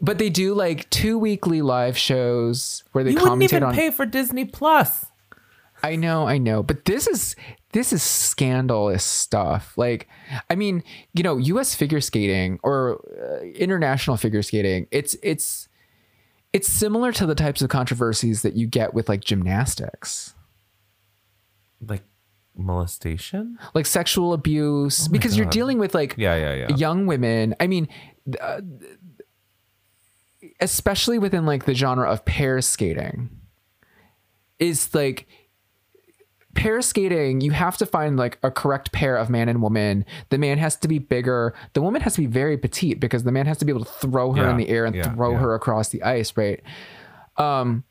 But 0.00 0.18
they 0.18 0.30
do 0.30 0.54
like 0.54 0.88
two 0.90 1.18
weekly 1.18 1.62
live 1.62 1.96
shows 1.96 2.82
where 2.92 3.04
they 3.04 3.10
You 3.12 3.20
wouldn't 3.20 3.42
even 3.44 3.62
on. 3.62 3.74
pay 3.74 3.90
for 3.90 4.04
Disney 4.06 4.44
Plus. 4.44 5.06
I 5.82 5.94
know, 5.96 6.26
I 6.26 6.38
know, 6.38 6.62
but 6.64 6.84
this 6.86 7.06
is 7.06 7.36
this 7.72 7.92
is 7.92 8.02
scandalous 8.02 9.04
stuff. 9.04 9.76
Like, 9.76 10.08
I 10.50 10.54
mean, 10.56 10.82
you 11.14 11.22
know, 11.22 11.36
U.S. 11.36 11.74
figure 11.74 12.00
skating 12.00 12.58
or 12.62 13.00
uh, 13.20 13.44
international 13.44 14.16
figure 14.16 14.42
skating, 14.42 14.86
it's 14.90 15.16
it's 15.22 15.68
it's 16.52 16.66
similar 16.68 17.12
to 17.12 17.26
the 17.26 17.34
types 17.34 17.60
of 17.62 17.68
controversies 17.68 18.42
that 18.42 18.54
you 18.54 18.66
get 18.66 18.94
with 18.94 19.08
like 19.08 19.20
gymnastics, 19.20 20.34
Like 21.86 22.02
molestation? 22.58 23.58
like 23.74 23.86
sexual 23.86 24.32
abuse, 24.32 25.08
because 25.08 25.36
you're 25.36 25.46
dealing 25.46 25.78
with 25.78 25.94
like 25.94 26.14
Yeah, 26.18 26.34
yeah, 26.36 26.54
yeah. 26.68 26.76
young 26.76 27.06
women. 27.06 27.54
I 27.60 27.66
mean, 27.66 27.88
uh, 28.40 28.60
especially 30.60 31.18
within 31.18 31.46
like 31.46 31.64
the 31.64 31.74
genre 31.74 32.10
of 32.10 32.24
pair 32.24 32.60
skating, 32.60 33.30
is 34.58 34.94
like 34.94 35.26
pair 36.54 36.82
skating. 36.82 37.40
You 37.40 37.52
have 37.52 37.76
to 37.78 37.86
find 37.86 38.16
like 38.16 38.38
a 38.42 38.50
correct 38.50 38.90
pair 38.92 39.16
of 39.16 39.30
man 39.30 39.48
and 39.48 39.62
woman. 39.62 40.04
The 40.30 40.38
man 40.38 40.58
has 40.58 40.76
to 40.78 40.88
be 40.88 40.98
bigger. 40.98 41.54
The 41.74 41.82
woman 41.82 42.00
has 42.02 42.14
to 42.14 42.20
be 42.20 42.26
very 42.26 42.58
petite 42.58 42.98
because 43.00 43.24
the 43.24 43.32
man 43.32 43.46
has 43.46 43.58
to 43.58 43.64
be 43.64 43.70
able 43.70 43.84
to 43.84 43.90
throw 43.92 44.32
her 44.32 44.42
Yeah, 44.42 44.50
in 44.50 44.56
the 44.56 44.68
air 44.68 44.84
and 44.84 44.94
yeah, 44.96 45.14
throw 45.14 45.32
yeah. 45.32 45.38
her 45.38 45.54
across 45.54 45.90
the 45.90 46.02
ice, 46.02 46.36
right? 46.36 46.60
Um, 47.36 47.84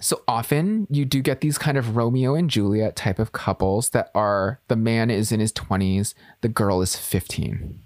so 0.00 0.22
often 0.26 0.86
you 0.90 1.04
do 1.04 1.20
get 1.20 1.40
these 1.40 1.58
kind 1.58 1.76
of 1.76 1.96
Romeo 1.96 2.34
and 2.34 2.48
Juliet 2.50 2.96
type 2.96 3.18
of 3.18 3.32
couples 3.32 3.90
that 3.90 4.10
are 4.14 4.58
the 4.68 4.76
man 4.76 5.10
is 5.10 5.32
in 5.32 5.40
his 5.40 5.52
20s, 5.52 6.14
the 6.40 6.48
girl 6.48 6.82
is 6.82 6.96
15. 6.96 7.80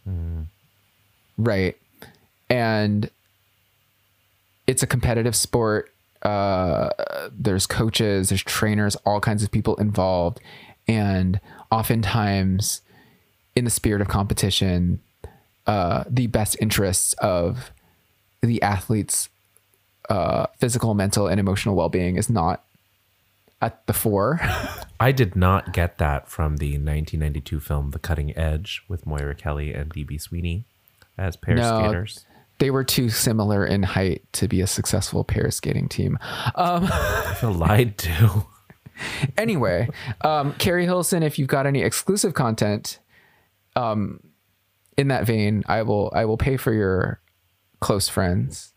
Right. 1.39 1.77
And 2.49 3.11
it's 4.67 4.83
a 4.83 4.87
competitive 4.87 5.37
sport. 5.37 5.93
Uh, 6.23 6.91
there's 7.31 7.67
coaches, 7.67 8.31
there's 8.31 8.43
trainers, 8.43 8.97
all 9.05 9.21
kinds 9.21 9.43
of 9.43 9.51
people 9.51 9.77
involved. 9.77 10.41
And 10.89 11.41
oftentimes, 11.71 12.81
in 13.55 13.65
the 13.65 13.71
spirit 13.71 14.01
of 14.01 14.09
competition, 14.09 15.01
uh, 15.67 16.05
the 16.09 16.29
best 16.29 16.57
interests 16.61 17.13
of 17.15 17.73
the 18.41 18.63
athletes 18.63 19.29
uh, 20.09 20.47
physical, 20.59 20.95
mental, 20.95 21.27
and 21.27 21.39
emotional 21.41 21.75
well 21.75 21.89
being 21.89 22.17
is 22.17 22.29
not 22.31 22.63
at 23.61 23.87
the 23.87 23.93
fore. 23.93 24.41
I 25.01 25.13
did 25.13 25.37
not 25.37 25.73
get 25.73 25.99
that 25.99 26.29
from 26.29 26.57
the 26.59 26.73
1992 26.79 27.61
film 27.61 27.91
The 27.91 27.99
Cutting 27.99 28.37
Edge 28.37 28.83
with 28.89 29.07
Moira 29.07 29.35
Kelly 29.35 29.73
and 29.75 29.93
DB 29.93 30.21
Sweeney 30.21 30.65
as 31.19 31.37
pair 31.37 31.57
No. 31.57 31.79
skaters. 31.81 32.25
they 32.59 32.71
were 32.71 32.85
too 32.85 33.09
similar 33.11 33.65
in 33.67 33.83
height 33.83 34.25
to 34.33 34.49
be 34.49 34.61
a 34.61 34.67
successful 34.67 35.25
pair 35.25 35.51
skating 35.51 35.89
team. 35.89 36.19
I 36.23 37.35
feel 37.41 37.53
lied 37.53 37.99
to. 37.99 38.47
Anyway, 39.37 39.91
um, 40.23 40.55
Keri 40.55 40.87
Hilson, 40.87 41.23
if 41.23 41.39
you've 41.39 41.49
got 41.49 41.67
any 41.67 41.83
exclusive 41.83 42.33
content, 42.33 42.99
um, 43.75 44.21
in 44.97 45.09
that 45.09 45.27
vein, 45.27 45.65
I 45.67 45.83
will 45.83 46.11
I 46.15 46.25
will 46.25 46.39
pay 46.39 46.57
for 46.57 46.73
your 46.73 47.21
close 47.81 48.09
friends. 48.09 48.73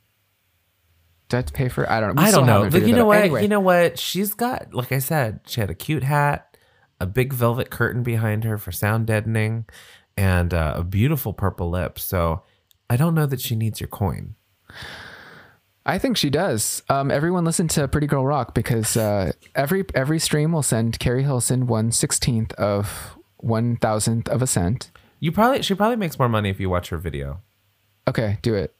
Do 1.29 1.37
I 1.37 1.39
have 1.39 1.45
to 1.45 1.53
pay 1.53 1.69
for? 1.69 1.89
I 1.89 1.99
don't 1.99 2.15
know. 2.15 2.21
We 2.21 2.27
I 2.27 2.31
don't 2.31 2.45
know. 2.47 2.69
But 2.69 2.87
you 2.87 2.95
know 2.95 3.05
what? 3.05 3.19
Anyway, 3.19 3.43
You 3.43 3.47
know 3.47 3.59
what? 3.59 3.99
She's 3.99 4.33
got, 4.33 4.73
like 4.73 4.91
I 4.91 4.99
said, 4.99 5.41
she 5.45 5.61
had 5.61 5.69
a 5.69 5.75
cute 5.75 6.03
hat, 6.03 6.57
a 6.99 7.05
big 7.05 7.33
velvet 7.33 7.69
curtain 7.69 8.01
behind 8.03 8.43
her 8.43 8.57
for 8.57 8.71
sound 8.71 9.05
deadening, 9.07 9.65
and 10.17 10.53
uh, 10.53 10.73
a 10.77 10.83
beautiful 10.83 11.33
purple 11.33 11.69
lip. 11.69 11.99
So 11.99 12.41
I 12.89 12.97
don't 12.97 13.13
know 13.13 13.27
that 13.27 13.39
she 13.41 13.55
needs 13.55 13.79
your 13.79 13.87
coin. 13.89 14.35
I 15.85 15.97
think 15.97 16.17
she 16.17 16.29
does. 16.29 16.83
Um, 16.89 17.09
everyone 17.09 17.45
listen 17.45 17.67
to 17.69 17.87
Pretty 17.87 18.07
Girl 18.07 18.25
Rock 18.25 18.53
because 18.53 18.97
uh, 18.97 19.31
every 19.55 19.85
every 19.95 20.19
stream 20.19 20.51
will 20.51 20.63
send 20.63 20.99
Keri 20.99 21.23
Hilson 21.23 21.67
one 21.67 21.91
sixteenth 21.91 22.53
of 22.53 23.17
one 23.37 23.77
thousandth 23.77 24.27
of 24.29 24.41
a 24.41 24.47
cent. 24.47 24.91
You 25.19 25.31
probably 25.31 25.61
she 25.61 25.73
probably 25.75 25.95
makes 25.97 26.17
more 26.19 26.29
money 26.29 26.49
if 26.49 26.59
you 26.59 26.69
watch 26.69 26.89
her 26.89 26.97
video. 26.97 27.41
Okay, 28.07 28.37
do 28.41 28.55
it. 28.55 28.75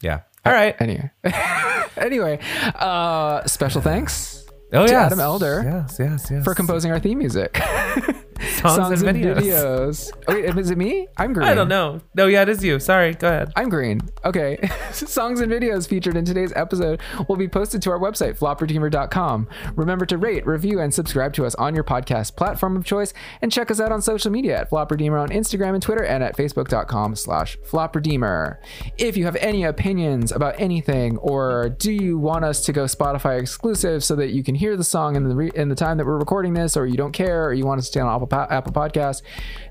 Yeah. 0.00 0.20
All 0.48 0.54
right. 0.54 0.74
Anyway, 0.80 1.10
anyway, 1.96 2.38
uh, 2.74 3.44
special 3.46 3.80
thanks 3.80 4.44
Oh 4.72 4.86
to 4.86 4.92
yeah. 4.92 5.06
Adam 5.06 5.20
Elder 5.20 5.62
Yes, 5.64 5.96
yes, 5.98 6.28
yes. 6.30 6.44
for 6.44 6.54
composing 6.54 6.90
our 6.92 7.00
theme 7.00 7.18
music. 7.18 7.60
songs, 8.60 9.02
and 9.02 9.16
videos. 9.16 9.36
videos. 9.36 10.12
Oh, 10.28 10.34
wait, 10.34 10.56
is 10.56 10.70
it 10.70 10.78
me? 10.78 11.08
I'm 11.16 11.32
green. 11.32 11.48
I 11.48 11.54
don't 11.54 11.68
know. 11.68 12.00
No, 12.14 12.26
yeah, 12.26 12.42
it 12.42 12.48
is 12.48 12.62
you. 12.62 12.78
Sorry. 12.78 13.14
Go 13.14 13.28
ahead. 13.28 13.52
I'm 13.56 13.68
green. 13.68 14.00
Okay. 14.24 14.58
Songs 14.92 15.40
and 15.40 15.50
videos 15.50 15.88
featured 15.88 16.16
in 16.16 16.24
today's 16.24 16.52
episode 16.54 17.00
will 17.28 17.36
be 17.36 17.48
posted 17.48 17.82
to 17.82 17.90
our 17.90 17.98
website, 17.98 18.38
flopperdeemer.com. 18.38 19.48
Remember 19.74 20.06
to 20.06 20.18
rate, 20.18 20.46
review, 20.46 20.80
and 20.80 20.92
subscribe 20.92 21.32
to 21.34 21.46
us 21.46 21.54
on 21.56 21.74
your 21.74 21.84
podcast 21.84 22.36
platform 22.36 22.76
of 22.76 22.84
choice, 22.84 23.12
and 23.42 23.50
check 23.50 23.70
us 23.70 23.80
out 23.80 23.92
on 23.92 24.02
social 24.02 24.30
media 24.30 24.60
at 24.60 24.70
flopperdeemer 24.70 25.20
on 25.20 25.30
Instagram 25.30 25.74
and 25.74 25.82
Twitter, 25.82 26.04
and 26.04 26.22
at 26.22 26.36
facebook.com 26.36 27.16
slash 27.16 27.58
flopperdeemer. 27.68 28.58
If 28.96 29.16
you 29.16 29.24
have 29.24 29.36
any 29.36 29.64
opinions 29.64 30.32
about 30.32 30.54
anything, 30.60 31.16
or 31.18 31.70
do 31.70 31.92
you 31.92 32.18
want 32.18 32.44
us 32.44 32.64
to 32.66 32.72
go 32.72 32.84
Spotify 32.84 33.40
exclusive 33.40 34.04
so 34.04 34.14
that 34.16 34.30
you 34.30 34.42
can 34.44 34.54
hear 34.54 34.76
the 34.76 34.84
song 34.84 35.16
in 35.16 35.28
the 35.28 35.34
re- 35.34 35.52
in 35.54 35.68
the 35.68 35.74
time 35.74 35.96
that 35.98 36.06
we're 36.06 36.18
recording 36.18 36.54
this, 36.54 36.76
or 36.76 36.86
you 36.86 36.96
don't 36.96 37.12
care, 37.12 37.46
or 37.46 37.52
you 37.52 37.64
want 37.66 37.78
us 37.78 37.86
to 37.86 37.92
stay 37.92 38.00
on 38.00 38.14
Apple, 38.14 38.27
po- 38.28 38.46
Apple 38.50 38.72
Podcasts, 38.72 39.22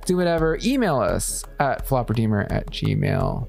do 0.06 0.18
whatever, 0.18 0.58
email 0.64 1.00
us 1.00 1.44
at 1.60 1.88
flopperdeemer 1.88 2.46
at 2.52 2.68
gmail.com. 2.68 3.48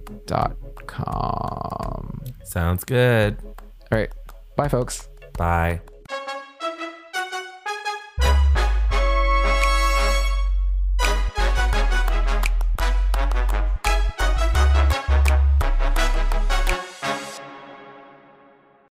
Sounds 2.44 2.84
good. 2.84 3.36
All 3.90 3.98
right. 3.98 4.10
Bye, 4.56 4.68
folks. 4.68 5.08
Bye. 5.36 5.80